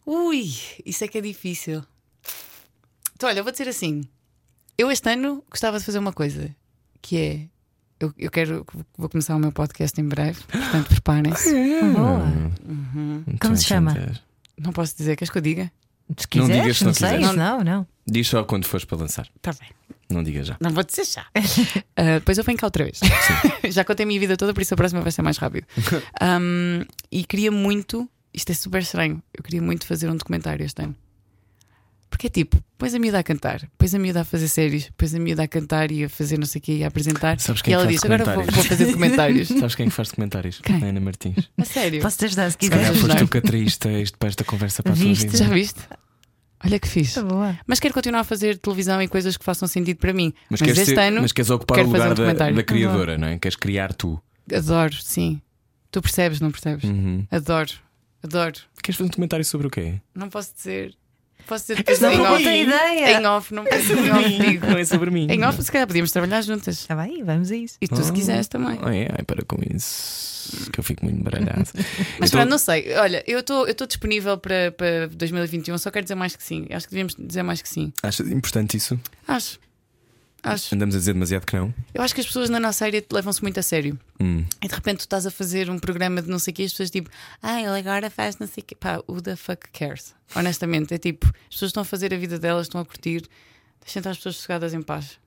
Ui, 0.07 0.51
isso 0.87 1.05
é 1.05 1.09
que 1.09 1.19
é 1.19 1.21
difícil. 1.21 1.85
Então, 3.15 3.29
olha, 3.29 3.41
eu 3.41 3.45
vou 3.45 3.53
dizer 3.53 3.69
assim: 3.69 4.03
eu 4.79 4.91
este 4.91 5.11
ano 5.11 5.45
gostava 5.51 5.79
de 5.79 5.85
fazer 5.85 5.99
uma 5.99 6.13
coisa 6.13 6.55
que 7.03 7.19
é. 7.19 7.47
Eu, 8.01 8.15
eu 8.19 8.31
quero. 8.31 8.67
Vou 8.97 9.11
começar 9.11 9.37
o 9.37 9.39
meu 9.39 9.53
podcast 9.53 10.01
em 10.01 10.05
breve, 10.09 10.41
portanto 10.51 10.89
preparem-se. 10.89 11.53
Boa. 11.95 12.25
Como 13.39 13.57
se 13.57 13.65
chama? 13.65 13.95
Não 14.59 14.73
posso 14.73 14.97
dizer, 14.97 15.17
queres 15.17 15.31
que 15.31 15.37
eu 15.37 15.43
diga? 15.43 15.71
Se 16.17 16.27
quiseres, 16.27 16.63
digas 16.63 16.79
se 16.79 16.85
não 16.85 16.89
não 16.89 16.95
sei. 16.95 17.19
quiseres. 17.19 17.37
Não, 17.37 17.61
não. 17.63 17.87
Diz 18.07 18.27
só 18.27 18.43
quando 18.43 18.65
fores 18.65 18.85
para 18.87 18.99
lançar. 18.99 19.29
Está 19.37 19.53
bem. 19.53 19.69
Não 20.11 20.23
diga 20.25 20.43
já. 20.43 20.57
Não 20.61 20.71
vou 20.71 20.83
dizer 20.83 21.05
já. 21.05 21.27
Ah, 21.97 22.19
depois 22.19 22.39
eu 22.39 22.45
venho 22.45 22.57
cá 22.57 22.67
outra 22.67 22.85
vez. 22.85 22.99
já 23.71 23.85
contei 23.85 24.05
a 24.05 24.07
minha 24.07 24.19
vida 24.19 24.35
toda, 24.37 24.55
por 24.55 24.63
isso 24.63 24.73
a 24.73 24.77
próxima 24.77 25.03
vai 25.03 25.13
ser 25.13 25.21
mais 25.21 25.37
rápido. 25.37 25.67
Ahm, 26.19 26.85
e 27.13 27.25
queria 27.25 27.53
muito. 27.53 28.09
Isto 28.33 28.53
é 28.53 28.55
super 28.55 28.81
estranho. 28.81 29.23
Eu 29.35 29.45
queria 29.45 29.61
muito 29.61 29.87
fazer 29.87 30.09
um 30.09 30.17
documentário 30.17 30.65
este 30.65 30.83
ano. 30.83 30.97
Porque 32.11 32.27
é 32.27 32.31
tipo, 32.31 32.63
pões 32.77 32.93
a 32.93 32.99
miúda 32.99 33.21
a 33.21 33.23
cantar, 33.23 33.63
pões 33.79 33.95
a 33.95 33.99
miúda 33.99 34.23
a 34.23 34.25
fazer 34.25 34.49
séries, 34.49 34.91
pões 34.99 35.15
a 35.15 35.19
miúda 35.19 35.45
a 35.45 35.49
cantar 35.49 35.91
e 35.93 36.05
a 36.05 36.09
fazer 36.09 36.39
não 36.39 36.45
sei 36.47 36.59
o 36.59 36.63
quê 36.63 36.73
e 36.79 36.85
a 36.85 36.89
apresentar. 36.89 37.39
Sabes 37.41 37.63
quem 37.63 37.71
e 37.71 37.75
ela 37.75 37.85
faz 37.85 37.95
diz: 37.95 38.05
Agora 38.05 38.25
vou, 38.25 38.35
comentários?" 38.35 38.55
vou 38.57 38.65
fazer 38.65 38.87
documentários. 38.87 39.49
Sabes 39.61 39.75
quem 39.77 39.87
é 39.87 39.89
que 39.89 39.95
faz 39.95 40.11
comentários? 40.13 40.61
Quem? 40.61 40.83
A 40.83 40.87
Ana 40.89 41.01
Martins. 41.01 41.49
a 41.57 41.65
sério. 41.65 42.03
Posso 42.03 42.19
te 42.19 42.25
ajudar 42.27 42.51
se 42.51 42.59
Se 42.61 42.69
calhar 42.69 42.79
quiseres. 42.79 43.01
foste 43.01 43.13
ajudar. 43.13 43.25
tu 43.27 43.31
que 43.31 43.39
atraíste 43.39 43.89
este, 43.89 44.19
para 44.19 44.29
esta 44.29 44.45
conversa 44.45 44.83
para 44.83 44.93
a 44.93 44.97
tua 44.97 45.05
Viste? 45.05 45.27
vida. 45.27 45.37
Já 45.39 45.49
viste? 45.49 45.81
Olha 46.63 46.79
que 46.79 46.89
fixe. 46.89 47.15
Tá 47.15 47.23
boa. 47.23 47.59
Mas 47.67 47.81
quero 47.81 47.95
continuar 47.95 48.21
a 48.21 48.25
fazer 48.25 48.59
televisão 48.59 49.01
e 49.01 49.09
coisas 49.09 49.37
que 49.37 49.45
façam 49.45 49.67
sentido 49.67 49.97
para 49.97 50.13
mim. 50.13 50.35
Mas, 50.51 50.61
Mas, 50.61 50.69
queres, 50.69 50.79
este 50.79 50.95
ser- 50.95 51.01
ano 51.01 51.23
mas 51.23 51.33
queres 51.33 51.49
ocupar 51.51 51.77
quero 51.77 51.89
o 51.89 51.93
lugar 51.93 52.13
um 52.13 52.35
da, 52.35 52.51
da 52.51 52.63
criadora, 52.63 53.17
não 53.17 53.29
é? 53.29 53.39
Queres 53.39 53.57
criar 53.57 53.95
tu. 53.95 54.21
adoro, 54.55 54.95
sim. 55.01 55.41
Tu 55.91 56.03
percebes, 56.03 56.39
não 56.41 56.51
percebes? 56.51 56.85
Uhum. 56.85 57.27
Adoro, 57.31 57.71
adoro. 58.23 58.57
Queres 58.83 58.97
fazer 58.97 59.05
um 59.07 59.11
documentário 59.11 59.45
sobre 59.45 59.67
o 59.69 59.71
quê? 59.71 60.01
Não 60.15 60.29
posso 60.29 60.53
dizer. 60.55 60.95
Posso 61.47 61.65
dizer 61.65 61.77
depois 61.77 62.01
Não 62.01 62.13
em 62.13 62.21
off. 62.21 62.43
ideia. 62.43 63.21
Em 63.21 63.27
off, 63.27 63.55
não 63.55 63.65
posso 63.65 63.93
em 63.93 64.11
off, 64.11 64.39
digo. 64.39 64.67
Não 64.67 64.79
é 64.79 64.85
sobre 64.85 65.11
mim. 65.11 65.27
Em 65.31 65.45
off, 65.45 65.63
se 65.63 65.71
calhar 65.73 65.87
podíamos 65.87 66.11
trabalhar 66.13 66.41
juntas. 66.43 66.79
Está 66.79 66.95
bem, 66.97 67.23
vamos 67.25 67.51
a 67.51 67.57
isso. 67.57 67.77
E 67.81 67.89
tu, 67.89 68.03
se 68.03 68.13
quiseres, 68.13 68.49
também. 68.49 68.79
Ai, 68.83 69.09
ai, 69.11 69.25
para 69.25 69.45
com 69.45 69.57
isso. 69.75 70.71
Que 70.73 70.81
eu 70.81 70.85
fico 70.85 71.05
muito 71.05 71.23
baralhado. 71.23 71.65
Mas 72.19 72.31
pronto, 72.31 72.49
não 72.49 72.59
sei. 72.59 72.95
Olha, 72.95 73.23
eu 73.27 73.41
estou 73.41 73.67
eu 73.67 73.73
estou 73.73 73.87
disponível 73.87 74.37
para, 74.39 74.73
para 74.73 75.07
2021, 75.09 75.77
só 75.79 75.91
quero 75.91 76.05
dizer 76.05 76.15
mais 76.15 76.35
que 76.35 76.43
sim. 76.43 76.67
Acho 76.71 76.87
que 76.87 76.93
devíamos 76.93 77.15
dizer 77.19 77.43
mais 77.43 77.63
que 77.63 77.69
sim. 77.69 77.93
Achas 78.03 78.29
importante 78.29 78.77
isso? 78.77 78.99
Acho. 79.29 79.59
Acho. 80.43 80.75
Andamos 80.75 80.95
a 80.95 80.99
dizer 80.99 81.13
demasiado 81.13 81.45
que 81.45 81.57
não? 81.57 81.75
Eu 81.93 82.03
acho 82.03 82.15
que 82.15 82.21
as 82.21 82.27
pessoas 82.27 82.49
na 82.49 82.59
nossa 82.59 82.85
área 82.85 83.05
levam-se 83.13 83.43
muito 83.43 83.61
a 83.61 83.63
sério. 83.63 83.99
Hum. 84.19 84.45
E 84.63 84.69
de 84.69 84.75
repente 84.75 84.99
tu 84.99 85.01
estás 85.01 85.27
a 85.27 85.31
fazer 85.31 85.69
um 85.71 85.79
programa 85.79 86.23
de 86.23 86.29
não 86.29 86.39
sei 86.39 86.53
o 86.53 86.55
quê, 86.55 86.63
as 86.63 86.73
pessoas 86.73 86.91
tipo, 86.91 87.11
ah, 87.43 87.61
ele 87.61 87.79
agora 87.79 88.09
faz 88.11 88.39
não 88.39 88.47
sei 88.47 88.63
o 88.63 88.67
quê. 88.67 88.75
Pá, 88.75 89.03
who 89.09 89.21
the 89.21 89.37
fuck 89.37 89.69
cares? 89.73 90.15
Honestamente, 90.35 90.95
é 90.95 90.99
tipo, 90.99 91.27
as 91.27 91.55
pessoas 91.55 91.71
estão 91.71 91.83
a 91.83 91.85
fazer 91.85 92.15
a 92.15 92.17
vida 92.17 92.39
delas, 92.39 92.67
estão 92.67 92.81
a 92.81 92.85
curtir, 92.85 93.23
deixem 93.81 94.01
estar 94.01 94.11
as 94.11 94.17
pessoas 94.17 94.37
sossegadas 94.37 94.73
em 94.73 94.83
paz. 94.83 95.19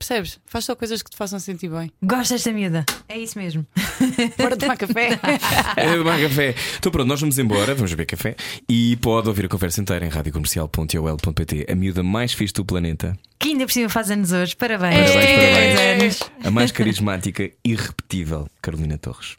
Percebes? 0.00 0.40
Faz 0.46 0.64
só 0.64 0.74
coisas 0.74 1.02
que 1.02 1.10
te 1.10 1.16
façam 1.18 1.38
sentir 1.38 1.68
bem. 1.68 1.92
Gosto 2.02 2.30
desta 2.32 2.50
miúda. 2.50 2.86
É 3.06 3.18
isso 3.18 3.38
mesmo. 3.38 3.66
Bora 4.38 4.56
tomar 4.56 4.78
café. 4.78 5.10
É 5.76 5.94
tomar 5.94 6.18
café. 6.18 6.54
Então 6.78 6.90
pronto, 6.90 7.06
nós 7.06 7.20
vamos 7.20 7.38
embora, 7.38 7.74
vamos 7.74 7.90
beber 7.90 8.06
café 8.06 8.34
e 8.66 8.96
pode 8.96 9.28
ouvir 9.28 9.44
a 9.44 9.48
conversa 9.48 9.78
inteira 9.78 10.06
em 10.06 10.08
radiocomercial.ol.pt, 10.08 11.66
a 11.70 11.74
miúda 11.74 12.02
mais 12.02 12.32
fixe 12.32 12.54
do 12.54 12.64
planeta, 12.64 13.14
Que 13.38 13.50
ainda 13.50 13.66
por 13.66 13.72
cima 13.72 13.90
faz 13.90 14.10
anos 14.10 14.32
hoje. 14.32 14.56
Parabéns. 14.56 15.10
Parabéns, 15.10 15.74
Parabéns. 15.76 16.20
a 16.44 16.50
mais 16.50 16.72
carismática 16.72 17.42
e 17.44 17.52
irrepetível, 17.72 18.48
Carolina 18.62 18.96
Torres. 18.96 19.36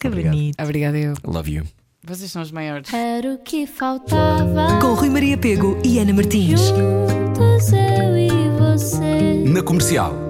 Que 0.00 0.06
Obrigado. 0.06 0.34
bonito. 0.34 0.62
Obrigada, 0.62 0.96
eu. 0.98 1.14
Love 1.24 1.52
you. 1.52 1.64
Vocês 2.04 2.30
são 2.30 2.42
os 2.42 2.52
maiores. 2.52 2.94
Era 2.94 3.34
o 3.34 3.38
que 3.38 3.66
faltava. 3.66 4.78
Com 4.80 4.94
Rui 4.94 5.10
Maria 5.10 5.36
Pego 5.36 5.76
e 5.84 5.98
Ana 5.98 6.12
Martins. 6.12 6.60
Juntos 6.60 7.72
eu 7.72 8.16
e 8.16 8.35
você. 8.78 9.42
Na 9.46 9.62
comercial. 9.62 10.25